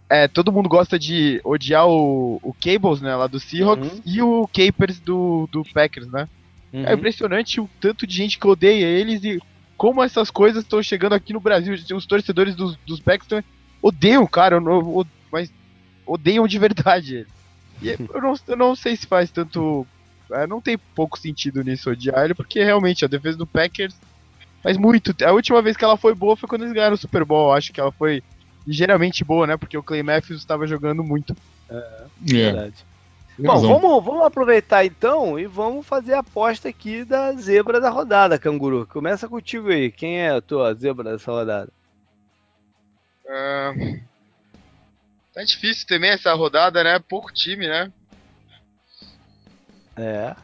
é, 0.09 0.27
todo 0.27 0.51
mundo 0.51 0.67
gosta 0.67 0.97
de 0.97 1.39
odiar 1.43 1.87
o, 1.87 2.39
o 2.41 2.55
Cables, 2.55 3.01
né? 3.01 3.15
Lá 3.15 3.27
do 3.27 3.39
Seahawks 3.39 3.91
uhum. 3.91 4.01
e 4.03 4.21
o 4.23 4.47
Capers 4.47 4.99
do, 4.99 5.47
do 5.51 5.63
Packers, 5.63 6.07
né? 6.07 6.27
Uhum. 6.73 6.87
É 6.87 6.93
impressionante 6.93 7.61
o 7.61 7.69
tanto 7.79 8.07
de 8.07 8.15
gente 8.15 8.39
que 8.39 8.47
odeia 8.47 8.85
eles 8.85 9.23
e 9.23 9.39
como 9.79 10.03
essas 10.03 10.29
coisas 10.29 10.61
estão 10.61 10.83
chegando 10.83 11.13
aqui 11.13 11.31
no 11.31 11.39
Brasil. 11.39 11.73
Os 11.95 12.05
torcedores 12.05 12.53
dos, 12.53 12.75
dos 12.85 12.99
Packers 12.99 13.45
odeiam 13.81 14.21
o 14.23 14.27
cara, 14.27 14.57
eu 14.57 14.59
não, 14.59 15.07
mas 15.31 15.49
odeiam 16.05 16.45
de 16.45 16.59
verdade 16.59 17.25
E 17.81 17.91
eu 18.13 18.21
não, 18.21 18.33
eu 18.45 18.57
não 18.57 18.75
sei 18.75 18.97
se 18.97 19.07
faz 19.07 19.31
tanto. 19.31 19.87
É, 20.33 20.45
não 20.45 20.59
tem 20.59 20.77
pouco 20.77 21.17
sentido 21.17 21.63
nisso 21.63 21.89
odiar 21.89 22.25
ele, 22.25 22.33
porque 22.33 22.61
realmente 22.61 23.05
a 23.05 23.07
defesa 23.07 23.37
do 23.37 23.47
Packers 23.47 23.95
faz 24.61 24.75
muito. 24.75 25.15
A 25.23 25.31
última 25.31 25.61
vez 25.61 25.77
que 25.77 25.85
ela 25.85 25.95
foi 25.95 26.13
boa 26.13 26.35
foi 26.35 26.49
quando 26.49 26.63
eles 26.63 26.73
ganharam 26.73 26.95
o 26.95 26.97
Super 26.97 27.23
Bowl. 27.23 27.53
Acho 27.53 27.71
que 27.71 27.79
ela 27.79 27.93
foi 27.93 28.21
ligeiramente 28.67 29.23
boa, 29.23 29.47
né? 29.47 29.55
Porque 29.55 29.77
o 29.77 29.83
Clay 29.83 30.03
Matthews 30.03 30.41
estava 30.41 30.67
jogando 30.67 31.05
muito. 31.05 31.33
É, 31.69 31.75
é. 31.75 32.05
verdade. 32.25 32.85
Bom, 33.41 33.61
vamos, 33.61 34.03
vamos 34.03 34.25
aproveitar 34.25 34.85
então 34.85 35.39
e 35.39 35.45
vamos 35.45 35.87
fazer 35.87 36.13
a 36.13 36.19
aposta 36.19 36.67
aqui 36.67 37.05
da 37.05 37.31
zebra 37.33 37.79
da 37.79 37.89
rodada, 37.89 38.37
Canguru. 38.37 38.85
Começa 38.85 39.29
contigo 39.29 39.69
aí. 39.69 39.89
Quem 39.89 40.19
é 40.19 40.31
a 40.31 40.41
tua 40.41 40.73
zebra 40.73 41.11
dessa 41.11 41.31
rodada? 41.31 41.71
Uh, 43.25 44.01
tá 45.33 45.41
difícil 45.43 45.87
também 45.87 46.09
essa 46.09 46.33
rodada, 46.33 46.83
né? 46.83 46.99
Pouco 46.99 47.31
time, 47.31 47.65
né? 47.65 47.91
É. 49.95 50.35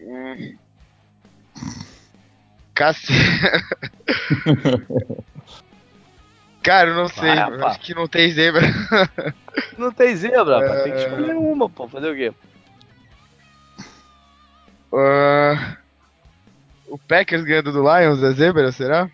Hum. 0.00 0.58
Cacete. 2.74 3.12
Cara, 6.64 6.90
eu 6.90 6.96
não 6.96 7.08
sei. 7.08 7.30
Acho 7.30 7.78
que 7.78 7.94
não 7.94 8.08
tem 8.08 8.30
zebra. 8.32 8.62
Não 9.78 9.92
tem 9.92 10.16
zebra, 10.16 10.58
é... 10.58 10.82
Tem 10.82 10.92
que 10.92 10.98
escolher 10.98 11.36
uma, 11.36 11.70
pô. 11.70 11.86
Fazer 11.86 12.10
o 12.10 12.16
quê? 12.16 12.32
Uh... 14.90 15.76
O 16.88 16.98
Packers 16.98 17.44
ganhando 17.44 17.70
do 17.70 17.80
Lions 17.80 18.20
é 18.20 18.32
zebra, 18.32 18.72
será? 18.72 19.08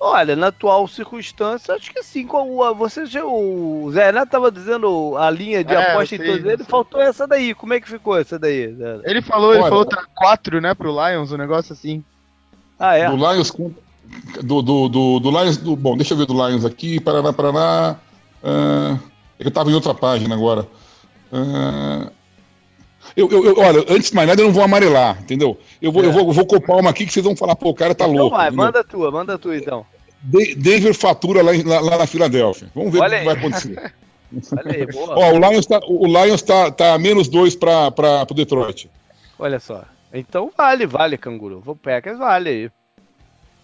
Olha, 0.00 0.36
na 0.36 0.48
atual 0.48 0.86
circunstância, 0.86 1.74
acho 1.74 1.92
que 1.92 2.02
sim. 2.02 2.26
Você 2.76 3.06
já, 3.06 3.24
o 3.24 3.90
Zé 3.90 4.06
Renato 4.06 4.26
estava 4.26 4.52
dizendo 4.52 5.16
a 5.16 5.30
linha 5.30 5.64
de 5.64 5.74
é, 5.74 5.92
aposta 5.92 6.14
em 6.14 6.18
todos 6.18 6.44
eles, 6.44 6.66
faltou 6.66 7.00
essa 7.00 7.26
daí. 7.26 7.54
Como 7.54 7.72
é 7.72 7.80
que 7.80 7.88
ficou 7.88 8.18
essa 8.18 8.38
daí? 8.38 8.76
Ele 9.04 9.22
falou, 9.22 9.50
Olha, 9.50 9.58
ele 9.58 9.68
falou 9.68 9.86
tá 9.86 10.04
4, 10.14 10.60
né, 10.60 10.74
pro 10.74 10.92
Lions, 10.92 11.32
um 11.32 11.36
negócio 11.36 11.72
assim. 11.72 12.04
Ah, 12.78 12.96
é? 12.96 13.08
Do 13.08 13.16
Lions 13.16 13.50
do, 14.42 14.62
do, 14.62 14.88
do, 14.88 15.20
do 15.20 15.30
Lions. 15.30 15.56
Do, 15.56 15.76
bom, 15.76 15.96
deixa 15.96 16.14
eu 16.14 16.18
ver 16.18 16.26
do 16.26 16.34
Lions 16.34 16.64
aqui. 16.64 17.00
Paraná, 17.00 17.32
Paraná. 17.32 17.96
Uh, 18.42 18.98
eu 19.38 19.48
estava 19.48 19.70
em 19.70 19.74
outra 19.74 19.94
página 19.94 20.34
agora. 20.34 20.66
Uh, 21.32 22.10
eu, 23.16 23.28
eu, 23.30 23.44
eu, 23.46 23.58
olha, 23.58 23.84
antes 23.88 24.10
de 24.10 24.16
mais 24.16 24.28
nada, 24.28 24.40
eu 24.40 24.46
não 24.46 24.52
vou 24.52 24.62
amarelar, 24.62 25.18
entendeu? 25.20 25.58
Eu 25.80 25.90
vou, 25.90 26.02
é. 26.02 26.06
eu 26.06 26.12
vou, 26.12 26.32
vou 26.32 26.46
copar 26.46 26.76
uma 26.76 26.90
aqui 26.90 27.06
que 27.06 27.12
vocês 27.12 27.24
vão 27.24 27.36
falar, 27.36 27.56
pô, 27.56 27.70
o 27.70 27.74
cara 27.74 27.94
tá 27.94 28.04
então 28.04 28.16
louco. 28.16 28.36
Vai, 28.36 28.50
manda 28.50 28.80
a 28.80 28.84
tua, 28.84 29.10
manda 29.10 29.34
a 29.34 29.38
tua 29.38 29.56
então. 29.56 29.84
De 30.22 30.54
Denver 30.54 30.94
fatura 30.94 31.42
lá, 31.42 31.52
lá, 31.64 31.80
lá, 31.80 31.98
na 31.98 32.06
Filadélfia. 32.06 32.70
Vamos 32.74 32.92
ver 32.92 32.98
o 32.98 33.04
que 33.04 33.24
vai 33.24 33.34
acontecer. 33.34 33.94
Olha 34.52 34.76
aí, 34.76 34.86
boa. 34.86 35.18
Ó, 35.18 35.32
o 35.32 35.38
Lions 35.38 35.66
tá, 35.66 35.80
o 35.86 36.06
Lions 36.06 36.42
tá, 36.42 36.70
tá 36.70 36.98
menos 36.98 37.28
dois 37.28 37.56
para 37.56 38.26
o 38.28 38.34
Detroit. 38.34 38.90
Olha 39.38 39.58
só. 39.58 39.84
Então 40.12 40.50
vale, 40.56 40.86
vale, 40.86 41.16
canguru. 41.16 41.60
Vou 41.60 41.76
Packers, 41.76 42.18
vale 42.18 42.48
aí. 42.50 42.70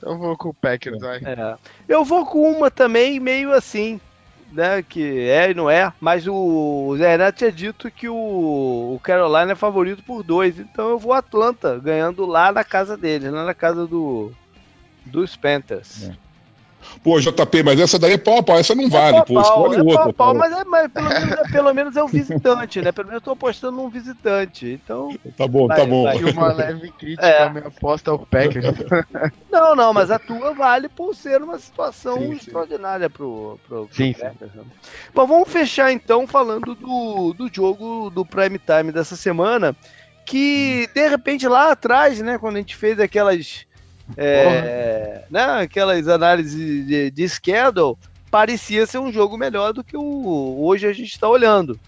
Eu 0.05 0.18
vou 0.18 0.36
com 0.36 0.51
o 0.51 0.55
Packers, 0.55 1.01
vai. 1.01 1.18
É. 1.18 1.56
Eu 1.89 2.05
vou 2.05 2.26
com 2.26 2.52
uma 2.52 2.70
também 2.70 3.18
meio 3.18 3.52
assim, 3.52 3.98
né? 4.52 4.82
Que 4.82 5.28
é 5.28 5.51
e 5.51 5.55
não 5.55 5.70
é, 5.70 5.93
mas 6.01 6.26
o 6.28 6.94
Zé 6.98 7.10
Renato 7.12 7.39
tinha 7.39 7.51
dito 7.51 7.90
que 7.90 8.09
o, 8.09 8.14
o 8.94 9.01
Carolina 9.02 9.52
é 9.52 9.56
favorito 9.56 10.02
por 10.05 10.22
dois, 10.22 10.59
então 10.59 10.90
eu 10.90 10.98
vou 10.98 11.12
Atlanta, 11.12 11.78
ganhando 11.78 12.26
lá 12.26 12.52
na 12.52 12.62
casa 12.62 12.97
deles, 12.97 13.32
lá 13.32 13.44
na 13.44 13.55
casa 13.55 13.86
do 13.86 14.31
dos 15.06 15.36
Panthers. 15.36 16.09
É. 16.09 16.23
Pô, 17.02 17.20
JP, 17.20 17.62
mas 17.62 17.81
essa 17.81 17.98
daí 17.98 18.15
é 18.15 18.19
pau 18.19 18.39
a 18.39 18.43
pau, 18.43 18.59
essa 18.59 18.74
não 18.74 18.85
é 18.85 18.89
vale, 18.89 19.24
pô, 19.24 19.40
escolhe 19.40 19.77
é 19.77 19.82
outra. 19.82 20.12
Pau, 20.12 20.12
pau, 20.12 20.35
mas, 20.35 20.52
é, 20.52 20.65
mas 20.65 20.90
pelo, 20.93 21.09
menos, 21.09 21.32
é, 21.32 21.52
pelo 21.52 21.74
menos 21.74 21.97
é 21.97 22.02
o 22.02 22.09
visitante, 22.09 22.81
né? 22.81 22.93
Pelo 22.93 23.09
menos 23.09 23.20
eu 23.20 23.24
tô 23.24 23.31
apostando 23.32 23.77
num 23.77 23.89
visitante, 23.89 24.66
então... 24.66 25.15
Tá 25.36 25.48
bom, 25.48 25.66
tá 25.66 25.74
vai, 25.74 25.85
tá 25.85 25.90
bom. 25.90 26.05
Vai. 26.05 26.32
Uma 26.32 26.52
leve 26.52 26.90
crítica 26.93 27.27
é. 27.27 27.48
minha 27.51 27.66
aposta 27.66 28.11
ao 28.11 28.20
Packers. 28.20 28.65
Não, 29.51 29.77
não, 29.77 29.93
mas 29.93 30.11
a 30.11 30.19
tua 30.19 30.52
vale 30.52 30.89
por 30.89 31.15
ser 31.15 31.40
uma 31.40 31.59
situação 31.59 32.19
sim, 32.19 32.32
extraordinária 32.32 33.06
sim. 33.06 33.12
pro, 33.12 33.59
pro, 33.66 33.86
pro 33.86 33.94
sim, 33.94 34.12
Packers. 34.12 34.52
Sim. 34.52 34.59
Né? 34.59 34.65
Bom, 35.15 35.27
vamos 35.27 35.48
fechar 35.48 35.93
então 35.93 36.27
falando 36.27 36.74
do, 36.74 37.32
do 37.32 37.48
jogo 37.52 38.11
do 38.11 38.24
Prime 38.24 38.59
Time 38.59 38.90
dessa 38.90 39.15
semana, 39.15 39.74
que 40.24 40.89
de 40.93 41.09
repente 41.09 41.47
lá 41.47 41.70
atrás, 41.70 42.20
né, 42.20 42.39
quando 42.39 42.56
a 42.56 42.59
gente 42.59 42.74
fez 42.74 42.98
aquelas 42.98 43.66
é, 44.16 45.24
né, 45.31 45.44
aquelas 45.62 46.06
análises 46.09 46.86
de, 46.86 47.10
de 47.10 47.28
schedule, 47.28 47.97
parecia 48.31 48.86
ser 48.86 48.98
um 48.98 49.12
jogo 49.12 49.36
melhor 49.36 49.72
do 49.72 49.85
que 49.85 49.97
o 49.97 50.64
hoje 50.64 50.86
a 50.86 50.93
gente 50.93 51.12
está 51.12 51.28
olhando. 51.28 51.78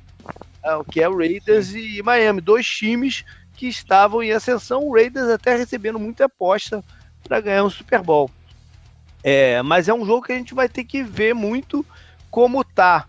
É, 0.63 0.75
o 0.75 0.85
que 0.85 1.01
é 1.01 1.09
o 1.09 1.17
Raiders 1.17 1.75
e 1.75 2.03
Miami, 2.03 2.41
dois 2.41 2.67
times 2.67 3.25
que 3.55 3.67
estavam 3.67 4.23
em 4.23 4.33
ascensão, 4.33 4.85
o 4.85 4.95
Raiders 4.95 5.29
até 5.29 5.57
recebendo 5.57 5.99
muita 5.99 6.27
aposta 6.27 6.85
para 7.23 7.41
ganhar 7.41 7.65
um 7.65 7.71
Super 7.71 8.03
Bowl. 8.03 8.31
É, 9.23 9.61
mas 9.63 9.89
é 9.89 9.95
um 9.95 10.05
jogo 10.05 10.27
que 10.27 10.33
a 10.33 10.37
gente 10.37 10.55
vai 10.55 10.69
ter 10.69 10.85
que 10.85 11.03
ver 11.03 11.35
muito 11.35 11.85
como 12.31 12.63
tá 12.63 13.07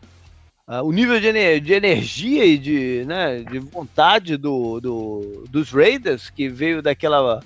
uh, 0.67 0.83
o 0.83 0.91
nível 0.91 1.19
de, 1.19 1.27
ener 1.27 1.59
de, 1.59 1.73
energia 1.73 2.45
e 2.45 2.57
de, 2.57 3.03
né, 3.05 3.43
de 3.43 3.59
vontade 3.59 4.37
do, 4.37 4.79
do, 4.79 5.45
dos 5.49 5.71
Raiders, 5.71 6.29
que 6.29 6.49
veio 6.49 6.81
daquela 6.81 7.41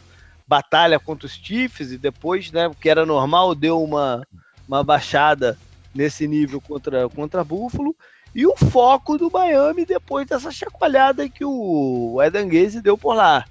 batalha 0.51 0.99
contra 0.99 1.25
os 1.25 1.31
Chiefs 1.31 1.93
e 1.93 1.97
depois, 1.97 2.51
né, 2.51 2.69
que 2.81 2.89
era 2.89 3.05
normal, 3.05 3.55
deu 3.55 3.81
uma, 3.81 4.27
uma 4.67 4.83
baixada 4.83 5.57
nesse 5.95 6.27
nível 6.27 6.59
contra, 6.59 7.07
contra 7.07 7.41
Buffalo. 7.41 7.95
E 8.35 8.45
o 8.45 8.57
foco 8.57 9.17
do 9.17 9.31
Miami 9.31 9.85
depois 9.85 10.27
dessa 10.27 10.51
chacoalhada 10.51 11.29
que 11.29 11.45
o 11.45 12.21
Eden 12.21 12.49
Gaze 12.49 12.81
deu 12.81 12.97
por 12.97 13.13
lá. 13.13 13.45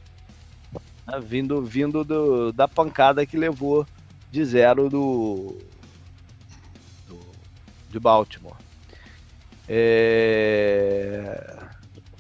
Né, 1.07 1.19
vindo 1.23 1.63
vindo 1.63 2.05
do, 2.05 2.53
da 2.53 2.69
pancada 2.69 3.25
que 3.25 3.39
levou 3.39 3.87
de 4.31 4.45
zero 4.45 4.91
do, 4.91 5.57
do 7.09 7.19
de 7.89 7.99
Baltimore. 7.99 8.57
É... 9.67 11.57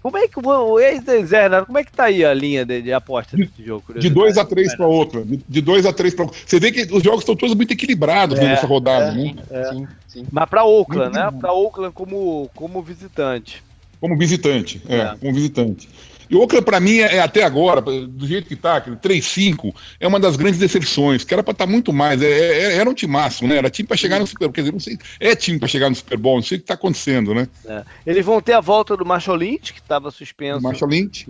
Como 0.03 0.17
é 0.17 0.27
que 0.27 0.39
o 0.39 0.79
Zé 1.27 1.43
Renato, 1.43 1.67
como 1.67 1.79
é 1.79 1.85
que 1.85 1.93
tá 1.93 2.05
aí 2.05 2.25
a 2.25 2.33
linha 2.33 2.65
de, 2.65 2.81
de 2.81 2.93
aposta 2.93 3.37
desse 3.37 3.63
jogo? 3.63 3.99
De 3.99 4.09
2 4.09 4.39
a 4.39 4.45
3 4.45 4.75
para 4.75 4.87
outra. 4.87 5.23
De 5.25 5.61
2 5.61 5.85
a 5.87 5.93
3 5.93 6.15
para 6.15 6.27
Você 6.27 6.59
vê 6.59 6.73
que 6.73 6.83
os 6.93 7.03
jogos 7.03 7.21
estão 7.21 7.37
todos 7.37 7.55
muito 7.55 7.73
equilibrados 7.73 8.39
é, 8.39 8.43
nessa 8.43 8.67
rodada, 8.67 9.13
é, 9.13 9.15
né? 9.15 9.35
É. 9.51 9.65
Sim, 9.65 9.89
sim. 10.09 10.27
Mas 10.33 10.49
para 10.49 10.65
Oakland, 10.65 11.17
muito 11.17 11.33
né? 11.35 11.39
Para 11.41 11.53
Oakland 11.53 11.93
como, 11.93 12.51
como 12.55 12.83
visitante. 12.83 13.63
Como 14.01 14.17
visitante, 14.17 14.81
é, 14.89 14.97
é. 14.97 15.17
como 15.21 15.35
visitante. 15.35 15.87
E 16.31 16.37
o 16.37 16.41
Oakland, 16.41 16.65
para 16.65 16.79
mim, 16.79 16.99
é, 16.99 17.17
é, 17.17 17.21
até 17.21 17.43
agora, 17.43 17.81
do 17.81 18.27
jeito 18.27 18.47
que 18.47 18.55
tá, 18.55 18.81
3-5, 18.81 19.75
é 19.99 20.07
uma 20.07 20.21
das 20.21 20.37
grandes 20.37 20.61
decepções, 20.61 21.25
que 21.25 21.35
era 21.35 21.43
para 21.43 21.51
estar 21.51 21.67
tá 21.67 21.71
muito 21.71 21.93
mais. 21.93 22.23
É, 22.23 22.29
é, 22.29 22.77
era 22.77 22.89
um 22.89 22.95
time 22.95 23.13
máximo, 23.13 23.49
né? 23.49 23.57
Era 23.57 23.69
time 23.69 23.89
para 23.89 23.97
chegar 23.97 24.21
no 24.21 24.27
Super 24.29 24.47
Bowl. 24.47 24.53
Quer 24.53 24.61
dizer, 24.61 24.73
não 24.73 24.79
sei, 24.79 24.97
é 25.19 25.35
time 25.35 25.59
para 25.59 25.67
chegar 25.67 25.91
no 25.91 25.97
Super 25.97 26.17
Bowl, 26.17 26.37
não 26.37 26.43
sei 26.43 26.57
o 26.57 26.61
que 26.61 26.65
está 26.65 26.75
acontecendo, 26.75 27.35
né? 27.35 27.49
É. 27.67 27.83
Eles 28.07 28.25
vão 28.25 28.41
ter 28.41 28.53
a 28.53 28.61
volta 28.61 28.97
do 28.97 29.05
Marshall 29.05 29.37
Lynch, 29.37 29.73
que 29.73 29.81
estava 29.81 30.13
suspenso 30.13 30.63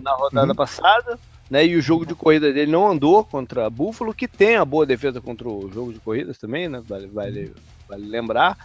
na 0.03 0.11
rodada 0.13 0.49
uhum. 0.49 0.55
passada. 0.55 1.19
Né, 1.49 1.67
e 1.67 1.75
o 1.75 1.81
jogo 1.81 2.05
de 2.05 2.15
corrida 2.15 2.53
dele 2.53 2.71
não 2.71 2.89
andou 2.89 3.25
contra 3.25 3.69
Buffalo, 3.69 4.13
que 4.13 4.25
tem 4.25 4.55
a 4.55 4.63
boa 4.63 4.85
defesa 4.85 5.19
contra 5.19 5.49
o 5.49 5.69
jogo 5.69 5.91
de 5.91 5.99
corridas 5.99 6.37
também, 6.37 6.69
né? 6.69 6.81
Vale, 6.87 7.07
vale, 7.07 7.51
vale 7.89 8.07
lembrar. 8.07 8.57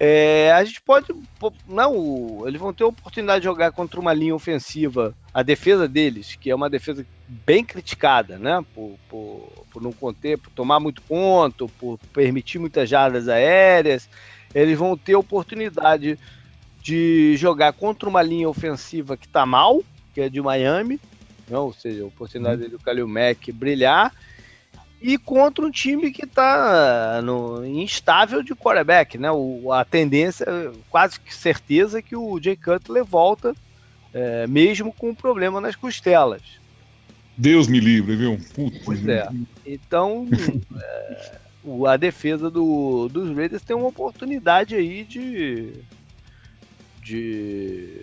É, 0.00 0.52
a 0.52 0.62
gente 0.64 0.80
pode. 0.80 1.08
Não, 1.66 2.46
eles 2.46 2.60
vão 2.60 2.72
ter 2.72 2.84
a 2.84 2.88
oportunidade 2.88 3.40
de 3.40 3.44
jogar 3.44 3.72
contra 3.72 3.98
uma 3.98 4.12
linha 4.12 4.34
ofensiva, 4.34 5.14
a 5.34 5.42
defesa 5.42 5.88
deles, 5.88 6.36
que 6.36 6.50
é 6.50 6.54
uma 6.54 6.70
defesa 6.70 7.04
bem 7.26 7.64
criticada, 7.64 8.38
né? 8.38 8.64
Por, 8.74 8.96
por, 9.08 9.66
por 9.72 9.82
não 9.82 9.92
conter, 9.92 10.38
por 10.38 10.50
tomar 10.50 10.78
muito 10.78 11.02
ponto, 11.02 11.68
por 11.80 11.98
permitir 12.12 12.58
muitas 12.58 12.88
jardas 12.88 13.28
aéreas. 13.28 14.08
Eles 14.54 14.78
vão 14.78 14.96
ter 14.96 15.14
a 15.14 15.18
oportunidade 15.18 16.18
de 16.80 17.36
jogar 17.36 17.72
contra 17.72 18.08
uma 18.08 18.22
linha 18.22 18.48
ofensiva 18.48 19.16
que 19.16 19.26
está 19.26 19.44
mal, 19.44 19.82
que 20.14 20.20
é 20.20 20.28
de 20.28 20.40
Miami, 20.40 21.00
não, 21.50 21.66
ou 21.66 21.72
seja, 21.72 22.02
a 22.02 22.06
oportunidade 22.06 22.64
uhum. 22.64 22.70
do 22.70 22.78
Kalil 22.78 23.08
Mack 23.08 23.50
brilhar 23.52 24.12
e 25.00 25.16
contra 25.16 25.64
um 25.64 25.70
time 25.70 26.10
que 26.10 26.24
está 26.24 27.22
instável 27.66 28.42
de 28.42 28.54
quarterback, 28.54 29.16
né? 29.16 29.30
O, 29.30 29.72
a 29.72 29.84
tendência, 29.84 30.46
quase 30.90 31.20
que 31.20 31.34
certeza, 31.34 32.02
que 32.02 32.16
o 32.16 32.40
Jay 32.42 32.56
Cutler 32.56 33.04
volta, 33.04 33.54
é, 34.12 34.46
mesmo 34.46 34.92
com 34.92 35.10
um 35.10 35.14
problema 35.14 35.60
nas 35.60 35.76
costelas. 35.76 36.42
Deus 37.36 37.68
me 37.68 37.78
livre, 37.78 38.16
viu? 38.16 38.38
Putz, 38.54 38.82
pois 38.84 39.06
é. 39.06 39.28
Então, 39.64 40.26
é, 40.76 41.38
a 41.86 41.96
defesa 41.96 42.50
do, 42.50 43.08
dos 43.08 43.34
Raiders 43.36 43.62
tem 43.62 43.76
uma 43.76 43.88
oportunidade 43.88 44.74
aí 44.74 45.04
de. 45.04 45.72
de 47.00 48.02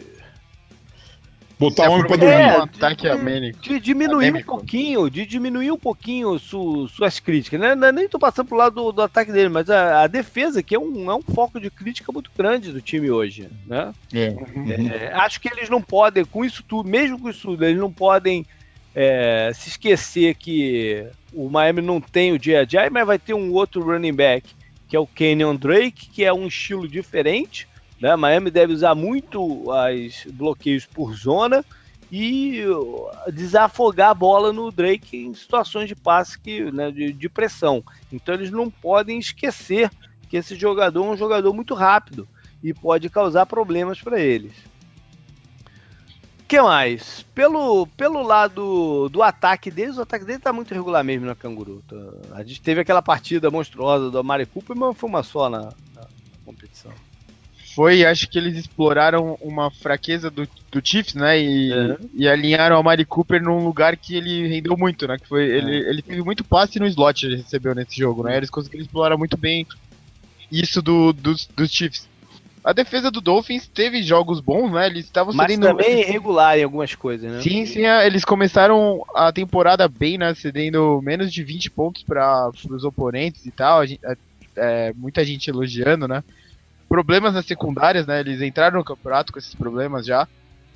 Botar 1.57 1.89
homem 1.89 2.05
pra 2.05 2.17
dormir. 2.17 2.33
É, 2.33 2.57
um 2.57 2.63
ataque 2.63 3.07
de, 3.07 3.51
de 3.69 3.79
diminuir 3.79 4.27
amênico. 4.27 4.53
um 4.55 4.57
pouquinho, 4.57 5.09
de 5.09 5.25
diminuir 5.25 5.71
um 5.71 5.77
pouquinho 5.77 6.37
su, 6.37 6.87
suas 6.89 7.19
críticas. 7.19 7.59
Né? 7.59 7.75
Não, 7.75 7.91
nem 7.91 8.09
tô 8.09 8.19
passando 8.19 8.47
pro 8.47 8.57
lado 8.57 8.75
do, 8.75 8.91
do 8.91 9.01
ataque 9.01 9.31
dele, 9.31 9.49
mas 9.49 9.69
a, 9.69 10.03
a, 10.03 10.07
defesa, 10.07 10.61
que 10.61 10.75
é 10.75 10.79
um, 10.79 11.09
é 11.09 11.15
um 11.15 11.21
foco 11.21 11.59
de 11.59 11.69
crítica 11.69 12.11
muito 12.11 12.29
grande 12.37 12.71
do 12.71 12.81
time 12.81 13.09
hoje. 13.09 13.49
Né? 13.65 13.93
É. 14.13 14.29
Uhum. 14.29 14.89
É, 14.91 15.13
acho 15.13 15.39
que 15.39 15.47
eles 15.47 15.69
não 15.69 15.81
podem, 15.81 16.25
com 16.25 16.43
isso 16.43 16.61
tudo, 16.61 16.89
mesmo 16.89 17.19
com 17.19 17.29
isso 17.29 17.41
tudo, 17.41 17.63
eles 17.63 17.79
não 17.79 17.91
podem 17.91 18.45
é, 18.93 19.51
se 19.53 19.69
esquecer 19.69 20.35
que 20.35 21.07
o 21.33 21.49
Miami 21.49 21.81
não 21.81 22.01
tem 22.01 22.33
o 22.33 22.39
J.J., 22.39 22.89
mas 22.89 23.07
vai 23.07 23.17
ter 23.17 23.33
um 23.33 23.53
outro 23.53 23.81
running 23.81 24.13
back, 24.13 24.49
que 24.89 24.95
é 24.95 24.99
o 24.99 25.07
Kenyon 25.07 25.55
Drake, 25.55 26.09
que 26.09 26.25
é 26.25 26.33
um 26.33 26.47
estilo 26.47 26.87
diferente 26.87 27.65
né? 27.99 28.15
Miami 28.15 28.51
deve 28.51 28.73
usar 28.73 28.95
muito 28.95 29.69
os 29.69 30.25
bloqueios 30.31 30.85
por 30.85 31.13
zona 31.15 31.63
e 32.11 32.63
desafogar 33.33 34.11
a 34.11 34.13
bola 34.13 34.53
no 34.53 34.71
Drake 34.71 35.17
em 35.17 35.33
situações 35.33 35.87
de 35.87 35.95
passe 35.95 36.39
que, 36.39 36.71
né, 36.71 36.91
de, 36.91 37.11
de 37.11 37.29
pressão. 37.29 37.83
Então 38.11 38.35
eles 38.35 38.51
não 38.51 38.69
podem 38.69 39.17
esquecer 39.17 39.89
que 40.29 40.37
esse 40.37 40.55
jogador 40.55 41.05
é 41.05 41.09
um 41.09 41.17
jogador 41.17 41.53
muito 41.53 41.73
rápido 41.73 42.27
e 42.63 42.73
pode 42.73 43.09
causar 43.09 43.45
problemas 43.45 44.01
para 44.01 44.19
eles. 44.19 44.53
O 46.39 46.47
que 46.47 46.61
mais? 46.61 47.25
Pelo, 47.33 47.87
pelo 47.87 48.21
lado 48.21 49.09
do 49.09 49.23
ataque 49.23 49.71
deles, 49.71 49.97
o 49.97 50.03
ataque 50.03 50.25
deles 50.25 50.43
tá 50.43 50.53
muito 50.53 50.75
regular 50.75 51.03
mesmo 51.03 51.25
na 51.25 51.33
Canguru. 51.33 51.83
Tá? 51.87 52.35
A 52.35 52.43
gente 52.43 52.61
teve 52.61 52.81
aquela 52.81 53.01
partida 53.01 53.49
monstruosa 53.49 54.11
do 54.11 54.19
Amari 54.19 54.45
Cooper, 54.45 54.75
mas 54.75 54.95
foi 54.95 55.09
uma 55.09 55.23
só 55.23 55.49
na, 55.49 55.73
na 55.95 56.05
competição 56.45 56.91
foi, 57.75 58.05
acho 58.05 58.29
que 58.29 58.37
eles 58.37 58.55
exploraram 58.57 59.37
uma 59.41 59.69
fraqueza 59.69 60.31
do, 60.31 60.47
do 60.71 60.81
Chiefs, 60.81 61.13
né? 61.13 61.37
E, 61.37 61.73
uhum. 61.73 61.97
e 62.13 62.25
alinharam 62.25 62.77
a 62.77 62.83
Mari 62.83 63.03
Cooper 63.03 63.43
num 63.43 63.65
lugar 63.65 63.97
que 63.97 64.15
ele 64.15 64.47
rendeu 64.47 64.77
muito, 64.77 65.05
né? 65.05 65.17
Que 65.17 65.27
foi, 65.27 65.49
uhum. 65.49 65.57
ele, 65.57 65.89
ele 65.89 66.01
teve 66.01 66.21
muito 66.23 66.41
passe 66.41 66.79
no 66.79 66.87
slot, 66.87 67.25
ele 67.25 67.35
recebeu 67.35 67.75
nesse 67.75 67.97
jogo, 67.97 68.23
né? 68.23 68.37
Eles 68.37 68.49
conseguiram 68.49 68.85
explorar 68.85 69.17
muito 69.17 69.35
bem 69.35 69.67
isso 70.49 70.81
do, 70.81 71.11
dos, 71.11 71.47
dos 71.47 71.69
Chiefs. 71.69 72.07
A 72.63 72.71
defesa 72.71 73.11
do 73.11 73.19
Dolphins 73.19 73.67
teve 73.67 74.01
jogos 74.01 74.39
bons, 74.39 74.71
né? 74.71 74.87
Eles 74.87 75.03
estavam 75.03 75.33
Mas 75.33 75.51
cedendo... 75.51 75.67
também 75.67 75.99
irregular 75.99 76.57
em 76.57 76.63
algumas 76.63 76.95
coisas, 76.95 77.29
né? 77.29 77.41
Sim, 77.41 77.65
sim, 77.65 77.85
é, 77.85 78.07
eles 78.07 78.23
começaram 78.23 79.03
a 79.13 79.33
temporada 79.33 79.85
bem, 79.89 80.17
né? 80.17 80.33
Cedendo 80.33 81.01
menos 81.03 81.31
de 81.31 81.43
20 81.43 81.69
pontos 81.71 82.03
para 82.03 82.49
os 82.69 82.85
oponentes 82.85 83.45
e 83.45 83.51
tal. 83.51 83.85
Gente, 83.85 83.99
é, 84.05 84.17
é, 84.55 84.93
muita 84.95 85.25
gente 85.25 85.49
elogiando, 85.49 86.07
né? 86.07 86.23
Problemas 86.87 87.33
nas 87.33 87.45
secundárias, 87.45 88.05
né? 88.05 88.19
Eles 88.19 88.41
entraram 88.41 88.79
no 88.79 88.85
campeonato 88.85 89.31
com 89.31 89.39
esses 89.39 89.55
problemas 89.55 90.05
já. 90.05 90.27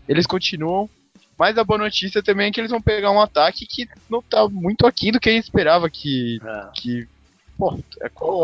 Eles 0.08 0.26
continuam. 0.26 0.90
Mas 1.38 1.58
a 1.58 1.64
boa 1.64 1.78
notícia 1.78 2.22
também 2.22 2.48
é 2.48 2.52
que 2.52 2.60
eles 2.60 2.72
vão 2.72 2.82
pegar 2.82 3.12
um 3.12 3.22
ataque 3.22 3.66
que 3.66 3.88
não 4.10 4.22
tá 4.22 4.48
muito 4.50 4.86
aqui 4.86 5.12
do 5.12 5.20
que 5.20 5.30
a 5.30 5.32
gente 5.32 5.46
esperava. 5.46 5.90
Que. 5.90 6.40
É. 6.44 6.68
que 6.74 7.08
pô, 7.58 7.78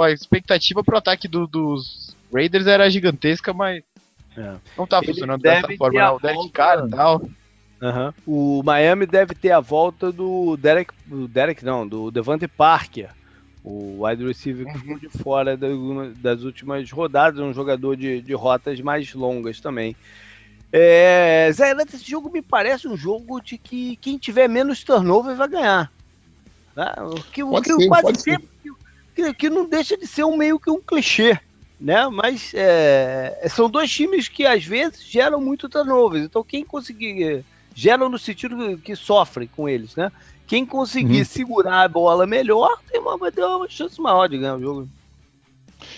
é 0.05 0.07
a 0.07 0.11
expectativa 0.11 0.83
pro 0.83 0.97
ataque 0.97 1.27
do, 1.27 1.45
dos 1.45 2.15
Raiders 2.33 2.67
era 2.67 2.89
gigantesca, 2.89 3.53
mas. 3.53 3.83
É. 4.37 4.55
Não 4.77 4.85
tá 4.85 5.01
funcionando 5.01 5.41
dessa 5.41 5.67
forma, 5.77 5.99
não. 5.99 6.15
O 6.15 6.19
Derek 6.19 6.49
Carr 6.49 6.85
e 6.85 6.89
tal. 6.89 7.21
Uhum. 7.81 8.13
O 8.25 8.63
Miami 8.63 9.05
deve 9.05 9.35
ter 9.35 9.51
a 9.51 9.59
volta 9.59 10.11
do 10.11 10.57
Derek, 10.57 10.93
do 11.05 11.27
Derek 11.27 11.63
não, 11.63 11.87
do 11.87 12.09
Devante 12.09 12.47
Parker, 12.47 13.09
o 13.65 14.05
wide 14.05 14.23
receiver 14.23 14.71
que 14.71 14.77
ficou 14.77 14.99
de 14.99 15.09
fora 15.09 15.57
das 15.57 16.43
últimas 16.43 16.89
rodadas, 16.91 17.39
um 17.39 17.51
jogador 17.51 17.97
de, 17.97 18.21
de 18.21 18.33
rotas 18.33 18.79
mais 18.79 19.11
longas 19.15 19.59
também. 19.59 19.95
É, 20.71 21.49
Zé, 21.51 21.71
esse 21.71 22.09
jogo 22.09 22.29
me 22.29 22.43
parece 22.43 22.87
um 22.87 22.95
jogo 22.95 23.41
de 23.41 23.57
que 23.57 23.95
quem 23.95 24.19
tiver 24.19 24.47
menos 24.47 24.83
turnover 24.83 25.35
vai 25.35 25.47
ganhar. 25.47 25.91
Né? 26.75 26.93
O 26.99 27.23
que, 27.23 27.43
o 27.43 27.59
que 27.59 27.73
ser, 27.73 27.87
quase 27.87 28.21
sempre, 28.21 28.47
que, 29.15 29.33
que, 29.33 29.49
não 29.49 29.67
deixa 29.67 29.97
de 29.97 30.05
ser 30.05 30.25
um 30.25 30.37
meio 30.37 30.59
que 30.59 30.69
um 30.69 30.79
clichê. 30.79 31.39
Né? 31.81 32.07
Mas 32.09 32.51
é, 32.53 33.47
são 33.49 33.67
dois 33.67 33.91
times 33.91 34.27
que 34.27 34.45
às 34.45 34.63
vezes 34.63 35.03
geram 35.03 35.41
muito 35.41 35.67
turnover. 35.67 36.21
Então 36.21 36.43
quem 36.43 36.63
conseguir. 36.63 37.43
Geram 37.77 38.07
no 38.07 38.17
sentido 38.17 38.77
que 38.77 38.95
sofrem 38.95 39.49
com 39.53 39.67
eles, 39.67 39.97
né? 39.97 40.09
Quem 40.47 40.65
conseguir 40.65 41.19
uhum. 41.19 41.25
segurar 41.25 41.83
a 41.83 41.87
bola 41.87 42.27
melhor 42.27 42.79
tem 42.89 42.99
uma, 43.01 43.17
vai 43.17 43.31
ter 43.31 43.43
uma 43.43 43.67
chance 43.67 43.99
maior 43.99 44.27
de 44.27 44.37
ganhar 44.37 44.55
o 44.55 44.61
jogo. 44.61 44.89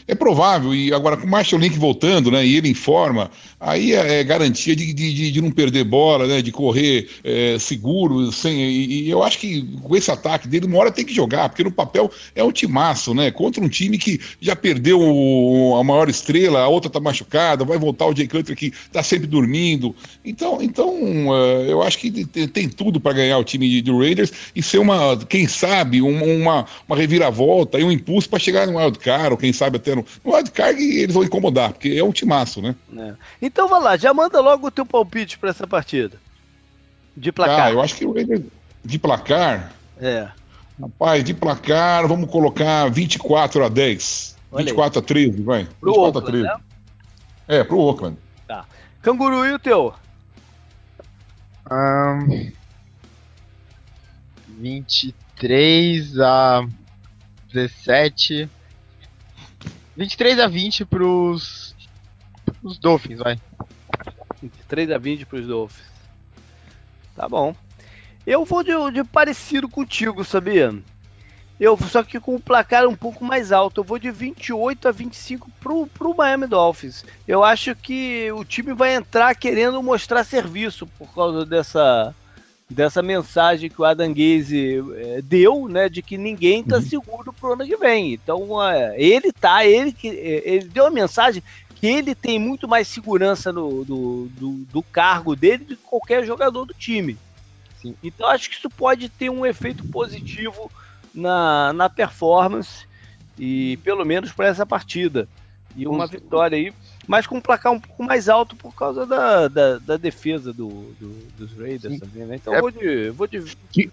É 0.07 0.15
provável, 0.15 0.73
e 0.73 0.93
agora 0.93 1.18
com 1.18 1.27
o 1.27 1.30
Marshall 1.30 1.61
Link 1.61 1.77
voltando, 1.77 2.31
né, 2.31 2.45
e 2.45 2.55
ele 2.55 2.69
em 2.69 2.73
forma, 2.73 3.30
aí 3.59 3.93
é, 3.93 4.19
é 4.19 4.23
garantia 4.23 4.76
de, 4.76 4.93
de, 4.93 5.31
de, 5.31 5.41
não 5.41 5.51
perder 5.51 5.84
bola, 5.84 6.27
né, 6.27 6.41
de 6.41 6.51
correr 6.51 7.07
é, 7.23 7.57
seguro, 7.59 8.31
sem, 8.31 8.57
e, 8.57 9.03
e, 9.03 9.09
eu 9.09 9.23
acho 9.23 9.39
que 9.39 9.61
com 9.81 9.95
esse 9.95 10.11
ataque 10.11 10.47
dele, 10.47 10.65
uma 10.65 10.77
hora 10.77 10.91
tem 10.91 11.05
que 11.05 11.14
jogar, 11.14 11.49
porque 11.49 11.64
no 11.64 11.72
papel 11.72 12.11
é 12.35 12.43
um 12.43 12.51
timaço, 12.51 13.14
né, 13.14 13.31
contra 13.31 13.64
um 13.64 13.69
time 13.69 13.97
que 13.97 14.19
já 14.39 14.55
perdeu 14.55 14.99
o, 15.01 15.76
a 15.76 15.84
maior 15.84 16.09
estrela, 16.09 16.61
a 16.61 16.68
outra 16.68 16.89
tá 16.89 16.99
machucada, 16.99 17.65
vai 17.65 17.77
voltar 17.77 18.05
o 18.05 18.15
Jay 18.15 18.27
Cutler 18.27 18.57
que 18.57 18.72
tá 18.91 19.03
sempre 19.03 19.27
dormindo, 19.27 19.95
então, 20.23 20.61
então 20.61 21.30
uh, 21.30 21.64
eu 21.68 21.81
acho 21.81 21.97
que 21.97 22.26
tem 22.26 22.69
tudo 22.69 22.99
para 22.99 23.14
ganhar 23.14 23.38
o 23.38 23.43
time 23.43 23.81
do 23.81 23.99
Raiders 23.99 24.31
e 24.55 24.61
ser 24.61 24.77
uma, 24.77 25.18
quem 25.18 25.47
sabe, 25.47 26.01
uma, 26.01 26.23
uma, 26.23 26.65
uma 26.88 26.97
reviravolta 26.97 27.80
e 27.80 27.84
um 27.84 27.91
impulso 27.91 28.30
para 28.30 28.39
chegar 28.39 28.68
no 28.68 28.77
wildcard, 28.77 29.31
ou 29.31 29.38
quem 29.38 29.53
sabe 29.53 29.76
até 29.77 29.95
no, 29.95 30.05
no 30.23 30.33
wildcard 30.33 30.81
eles 30.81 31.13
vão 31.13 31.23
incomodar, 31.23 31.73
porque 31.73 31.89
é 31.89 32.03
um 32.03 32.11
timaço, 32.11 32.61
né? 32.61 32.75
É. 32.95 33.13
Então 33.41 33.67
vai 33.67 33.81
lá, 33.81 33.97
já 33.97 34.13
manda 34.13 34.39
logo 34.41 34.67
o 34.67 34.71
teu 34.71 34.85
palpite 34.85 35.37
para 35.37 35.49
essa 35.49 35.65
partida. 35.65 36.19
De 37.15 37.31
placar. 37.31 37.67
Ah, 37.67 37.71
eu 37.71 37.81
acho 37.81 37.95
que 37.95 38.05
o 38.05 38.13
Raiders 38.13 38.43
de 38.83 38.97
placar. 38.99 39.73
É. 39.99 40.29
Rapaz, 40.79 41.23
de 41.23 41.33
placar, 41.33 42.07
vamos 42.07 42.29
colocar 42.29 42.89
24 42.89 43.65
a 43.65 43.69
10. 43.69 44.37
Olha 44.51 44.65
24 44.65 44.99
aí. 44.99 45.03
a 45.03 45.07
13, 45.07 45.41
vai. 45.41 45.67
Pro 45.79 45.91
24 45.93 46.19
Oakland, 46.19 46.27
a 46.27 46.31
13. 46.31 46.43
Né? 46.43 46.59
É, 47.47 47.63
pro 47.63 47.79
Oakland. 47.79 48.17
Tá. 48.47 48.65
Canguru 49.01 49.45
e 49.45 49.53
o 49.53 49.59
teu? 49.59 49.93
Um, 51.69 52.51
23 54.59 56.19
a 56.19 56.65
17. 57.51 58.49
23 59.98 60.40
a 60.40 60.48
20 60.48 60.86
pros, 60.86 61.76
pros 62.61 62.78
Dolphins, 62.78 63.18
vai. 63.18 63.40
23 64.40 64.91
a 64.91 64.98
20 64.99 65.26
pros 65.26 65.48
Dolphins. 65.48 65.88
Tá 67.15 67.28
bom. 67.28 67.56
Eu 68.26 68.45
vou 68.45 68.64
de, 68.64 68.74
de 68.94 69.03
parecido 69.03 69.68
contigo, 69.68 70.24
sabia? 70.24 70.72
Eu, 71.60 71.76
só 71.76 72.03
que 72.03 72.19
com 72.19 72.36
o 72.36 72.40
placar 72.40 72.88
um 72.88 72.95
pouco 72.95 73.26
mais 73.26 73.52
alto. 73.52 73.82
Eu 73.82 73.84
vou 73.84 73.98
de 73.98 74.11
28 74.11 74.88
a 74.88 74.91
25 74.91 75.49
pro, 75.60 75.88
pro 75.88 76.15
Miami 76.15 76.45
Dolphins. 76.45 77.03
Eu 77.28 77.44
acho 77.44 77.76
que 77.76 78.32
o 78.32 78.45
time 78.45 78.74
vai 78.74 78.94
entrar 78.94 79.34
querendo 79.36 79.82
mostrar 79.82 80.24
serviço 80.24 80.86
por 80.86 81.11
causa 81.15 81.44
dessa, 81.44 82.14
dessa 82.69 83.02
mensagem 83.02 83.69
que 83.69 83.81
o 83.81 83.85
Adam 83.85 84.10
Gaze 84.10 84.84
é, 84.95 85.22
deu, 85.22 85.68
né, 85.69 85.88
de 85.88 86.02
que 86.02 86.18
ninguém 86.18 86.61
está 86.61 86.77
uhum. 86.77 86.81
seguro 86.81 87.34
pro 87.34 87.53
ano 87.53 87.65
que 87.65 87.77
vem. 87.77 88.14
Então, 88.14 88.61
é, 88.61 88.95
ele 89.02 89.31
tá, 89.31 89.65
ele 89.65 89.91
que 89.91 90.10
é, 90.10 90.41
ele 90.45 90.65
deu 90.65 90.85
a 90.85 90.91
mensagem 90.91 91.41
que 91.76 91.88
ele 91.88 92.14
tem 92.14 92.39
muito 92.39 92.68
mais 92.68 92.88
segurança 92.88 93.53
no, 93.53 93.85
do, 93.85 94.27
do, 94.31 94.52
do, 94.72 94.84
cargo 94.84 95.35
dele 95.35 95.64
do 95.64 95.77
que 95.77 95.84
qualquer 95.84 96.26
jogador 96.26 96.65
do 96.65 96.73
time. 96.73 97.18
Sim. 97.81 97.95
Então, 98.03 98.27
acho 98.27 98.49
que 98.49 98.56
isso 98.56 98.69
pode 98.69 99.07
ter 99.07 99.30
um 99.30 99.45
efeito 99.45 99.85
positivo 99.85 100.72
na, 101.14 101.72
na 101.73 101.89
performance 101.89 102.85
e 103.38 103.77
pelo 103.77 104.03
menos 104.03 104.34
para 104.34 104.48
essa 104.48 104.65
partida. 104.65 105.27
E 105.76 105.88
uma 105.88 106.07
vitória 106.07 106.57
aí 106.57 106.73
mas 107.07 107.25
com 107.25 107.38
um 107.38 107.41
placar 107.41 107.71
um 107.71 107.79
pouco 107.79 108.03
mais 108.03 108.27
alto 108.27 108.55
por 108.55 108.75
causa 108.75 109.05
da, 109.05 109.47
da, 109.47 109.77
da 109.79 109.97
defesa 109.97 110.51
do, 110.51 110.67
do, 110.99 111.09
dos 111.38 111.57
Raiders 111.57 111.93
Sim. 111.93 111.99
também, 111.99 112.25
né? 112.25 112.35
Então 112.35 112.53
é. 112.53 112.59
vou 112.59 112.69
de. 112.69 113.09
Vou, 113.11 113.25
de 113.25 113.39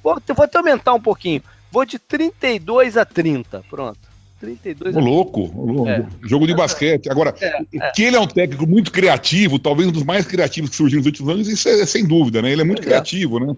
vou, 0.03 0.20
vou 0.35 0.45
até 0.45 0.59
aumentar 0.59 0.93
um 0.93 1.01
pouquinho. 1.01 1.43
Vou 1.70 1.85
de 1.85 1.99
32 1.99 2.97
a 2.97 3.05
30. 3.05 3.65
Pronto. 3.70 4.15
32 4.41 4.97
o 4.97 5.01
louco, 5.01 5.41
louco. 5.41 5.89
É. 5.89 6.07
jogo 6.23 6.47
de 6.47 6.55
basquete. 6.55 7.09
Agora, 7.09 7.35
é, 7.41 7.62
é. 7.74 7.91
que 7.93 8.03
ele 8.03 8.16
é 8.16 8.20
um 8.20 8.27
técnico 8.27 8.66
muito 8.66 8.93
criativo, 8.93 9.59
talvez 9.59 9.89
um 9.89 9.93
dos 9.93 10.03
mais 10.03 10.27
criativos 10.27 10.70
que 10.70 10.77
surgiu 10.77 10.99
nos 10.99 11.07
últimos 11.07 11.32
anos, 11.32 11.49
isso 11.49 11.69
é 11.69 11.86
sem 11.86 12.07
dúvida, 12.07 12.43
né? 12.43 12.51
Ele 12.51 12.61
é 12.61 12.65
muito 12.65 12.82
é. 12.82 12.85
criativo, 12.85 13.39
né? 13.39 13.57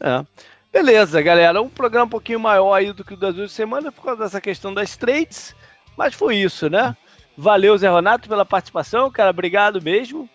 É. 0.00 0.24
Beleza, 0.72 1.20
galera. 1.20 1.60
Um 1.60 1.68
programa 1.68 2.06
um 2.06 2.10
pouquinho 2.10 2.38
maior 2.40 2.72
aí 2.72 2.92
do 2.92 3.04
que 3.04 3.14
o 3.14 3.16
das 3.16 3.34
duas 3.34 3.50
semanas 3.50 3.92
por 3.92 4.04
causa 4.04 4.24
dessa 4.24 4.40
questão 4.40 4.72
das 4.72 4.96
trades. 4.96 5.54
Mas 5.96 6.14
foi 6.14 6.36
isso, 6.36 6.70
né? 6.70 6.96
Valeu, 7.36 7.76
Zé 7.76 7.92
Renato, 7.92 8.28
pela 8.28 8.44
participação, 8.44 9.10
cara. 9.10 9.30
Obrigado 9.30 9.82
mesmo. 9.82 10.28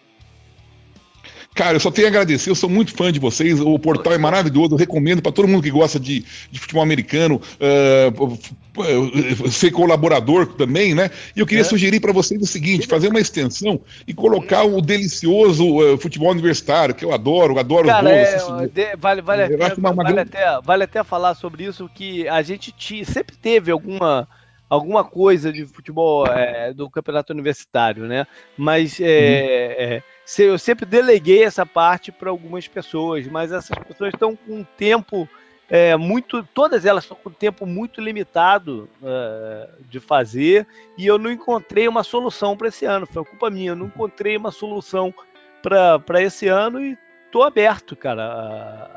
Cara, 1.53 1.76
eu 1.76 1.80
só 1.82 1.91
tenho 1.91 2.07
a 2.07 2.10
agradecer, 2.10 2.49
eu 2.49 2.56
sou 2.56 2.69
muito 2.69 2.95
fã 2.95 3.11
de 3.11 3.19
vocês, 3.19 3.60
o 3.60 3.78
portal 3.78 4.14
é 4.14 4.18
maravilhoso, 4.18 4.73
eu 4.73 4.78
recomendo 4.78 5.22
para 5.22 5.34
todo 5.34 5.49
mundo 5.49 5.61
que 5.61 5.69
gosta 5.69 5.99
de, 5.99 6.23
de 6.49 6.60
futebol 6.60 6.82
americano 6.82 7.41
uh, 7.60 9.52
ser 9.52 9.69
colaborador 9.72 10.45
também, 10.53 10.95
né? 10.95 11.11
E 11.36 11.41
eu 11.41 11.45
queria 11.45 11.64
é. 11.64 11.65
sugerir 11.65 11.99
para 11.99 12.14
vocês 12.14 12.41
o 12.41 12.45
seguinte: 12.45 12.88
fazer 12.88 13.10
uma 13.10 13.19
extensão 13.19 13.82
e 14.07 14.14
colocar 14.14 14.64
o 14.64 14.82
delicioso 14.82 15.78
uh, 15.78 15.98
futebol 15.98 16.32
universitário, 16.32 16.95
que 16.95 17.03
eu 17.03 17.14
adoro, 17.14 17.60
adoro 17.60 17.88
Cara, 17.88 18.07
os 18.07 18.44
gols. 18.44 18.72
É, 18.73 18.95
vale, 18.95 19.22
vale, 19.22 19.44
até, 19.44 19.73
uma, 19.73 19.91
uma 19.91 20.03
vale, 20.03 20.14
grande... 20.14 20.30
até, 20.30 20.61
vale 20.61 20.84
até 20.86 21.03
falar 21.03 21.36
sobre 21.36 21.65
isso, 21.65 21.90
que 21.94 22.30
a 22.30 22.41
gente 22.41 22.73
sempre 23.03 23.36
teve 23.36 23.72
alguma 23.72 24.26
alguma 24.72 25.03
coisa 25.03 25.52
de 25.52 25.65
futebol 25.65 26.26
é, 26.26 26.72
do 26.73 26.89
campeonato 26.89 27.34
universitário, 27.34 28.06
né? 28.06 28.26
Mas 28.57 29.02
é, 29.02 29.03
uhum. 29.06 30.43
é, 30.45 30.45
eu 30.45 30.57
sempre 30.57 30.85
deleguei 30.85 31.43
essa 31.43 31.65
parte 31.65 32.10
para 32.10 32.30
algumas 32.30 32.69
pessoas, 32.69 33.27
mas 33.27 33.52
essas 33.52 33.77
pessoas 33.80 34.14
estão 34.14 34.34
com 34.34 34.60
um 34.60 34.64
tempo 34.64 35.27
é, 35.69 35.98
muito, 35.98 36.41
todas 36.53 36.85
elas 36.85 37.03
estão 37.03 37.18
com 37.22 37.30
um 37.30 37.34
tempo 37.34 37.65
muito 37.65 37.99
limitado 37.99 38.88
é, 39.03 39.69
de 39.89 39.99
fazer 39.99 40.65
e 40.98 41.06
eu 41.06 41.18
não 41.18 41.30
encontrei 41.30 41.85
uma 41.89 42.02
solução 42.02 42.56
para 42.56 42.69
esse 42.69 42.85
ano. 42.85 43.06
Foi 43.06 43.26
culpa 43.26 43.49
minha, 43.49 43.72
eu 43.72 43.76
não 43.76 43.88
encontrei 43.88 44.38
uma 44.38 44.52
solução 44.52 45.14
para 45.61 46.23
esse 46.23 46.48
ano 46.48 46.80
e 46.80 46.98
estou 47.32 47.44
aberto, 47.44 47.95
cara, 47.95 48.24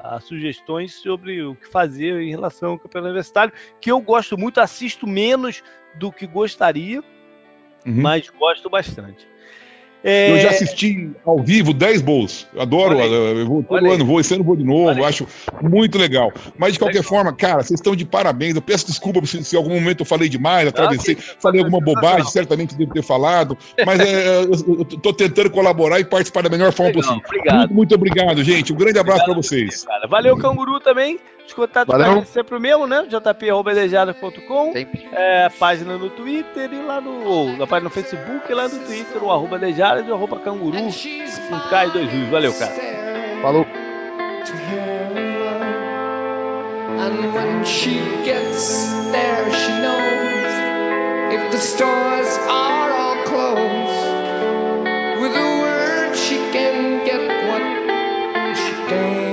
a, 0.03 0.17
a, 0.17 0.21
sugestões 0.21 0.93
sobre 0.93 1.41
o 1.45 1.55
que 1.55 1.69
fazer 1.69 2.21
em 2.21 2.31
relação 2.31 2.73
ao 2.73 2.79
campeonato 2.79 3.11
universitário, 3.11 3.55
que 3.81 3.93
eu 3.93 4.01
gosto 4.01 4.37
muito, 4.37 4.61
assisto 4.61 5.07
menos 5.07 5.63
do 5.95 6.11
que 6.11 6.27
gostaria, 6.27 7.01
uhum. 7.87 8.03
mas 8.03 8.29
gosto 8.31 8.69
bastante. 8.69 9.29
É... 10.05 10.33
Eu 10.33 10.39
já 10.39 10.51
assisti 10.51 11.11
ao 11.25 11.43
vivo 11.43 11.73
10 11.73 12.03
bowls. 12.03 12.47
Adoro, 12.59 12.99
eu 13.01 13.47
vou 13.47 13.63
todo 13.63 13.91
ano, 13.91 14.05
vou, 14.05 14.21
esse 14.21 14.35
ano 14.35 14.45
vou 14.45 14.55
de 14.55 14.63
novo, 14.63 15.03
acho 15.03 15.27
muito 15.63 15.97
legal. 15.97 16.31
Mas 16.59 16.75
de 16.75 16.79
qualquer 16.79 17.03
forma, 17.03 17.33
cara, 17.33 17.63
vocês 17.63 17.81
estão 17.81 17.97
de 17.97 18.05
parabéns. 18.05 18.55
Eu 18.55 18.61
peço 18.61 18.87
desculpa 18.87 19.25
se, 19.25 19.39
em 19.39 19.59
algum 19.59 19.75
momento 19.75 20.01
eu 20.01 20.07
falei 20.07 20.29
demais, 20.29 20.69
atravessei, 20.69 21.17
ah, 21.19 21.35
falei 21.41 21.63
alguma 21.63 21.81
bobagem, 21.81 22.27
certamente 22.31 22.77
devo 22.77 22.93
ter 22.93 23.03
falado, 23.03 23.57
mas 23.87 23.99
é, 23.99 24.43
eu 24.43 24.83
estou 24.83 25.13
tentando 25.15 25.49
colaborar 25.49 25.99
e 25.99 26.05
participar 26.05 26.43
da 26.43 26.51
melhor 26.51 26.71
forma 26.71 26.93
legal, 26.93 27.03
possível. 27.03 27.23
Obrigado. 27.27 27.59
Muito, 27.59 27.75
muito 27.75 27.95
obrigado, 27.95 28.45
gente. 28.45 28.73
Um 28.75 28.77
grande 28.77 28.99
abraço 28.99 29.25
para 29.25 29.35
vocês. 29.35 29.87
Valeu, 30.11 30.37
Canguru 30.37 30.81
também. 30.81 31.19
Os 31.47 31.53
contatos 31.53 31.93
Valeu. 31.93 32.19
é 32.19 32.25
sempre 32.25 32.57
o 32.57 32.61
mesmo, 32.61 32.87
né? 32.87 33.07
jp.com, 33.07 34.73
é, 35.13 35.49
página 35.51 35.99
no 35.99 36.09
Twitter 36.11 36.73
e 36.73 36.83
lá 36.83 37.01
no. 37.01 37.25
Ou, 37.27 37.57
na 37.57 37.67
página 37.67 37.85
no 37.85 37.91
Facebook 37.91 38.51
e 38.51 38.55
lá 38.55 38.67
no 38.67 38.79
Twitter, 38.79 39.23
o 39.23 39.31
arroba 39.31 39.59
Dejadas 39.59 40.07
e 40.07 40.11
o 40.11 40.15
arroba 40.15 40.39
canguru 40.39 40.79
com 40.79 41.61
K 41.69 41.87
e 41.87 41.91
dois 41.91 42.13
U's. 42.13 42.29
Valeu, 42.31 42.55
cara. 42.55 42.73
Falou. 43.43 43.67
And 46.97 47.35
when 47.35 47.65
she 47.65 48.01
gets 48.25 48.87
there, 49.13 49.53
she 49.53 49.73
knows 49.83 51.35
if 51.35 51.53
the 51.53 51.59
stores 51.59 52.39
are 52.49 52.91
all 52.93 53.17
closed. 53.25 54.07
With 55.21 55.37
a 55.37 55.59
word, 55.61 56.17
she 56.17 56.37
can 56.53 57.05
get 57.05 57.21
what 57.49 58.57
she 58.57 58.73
came 58.89 59.24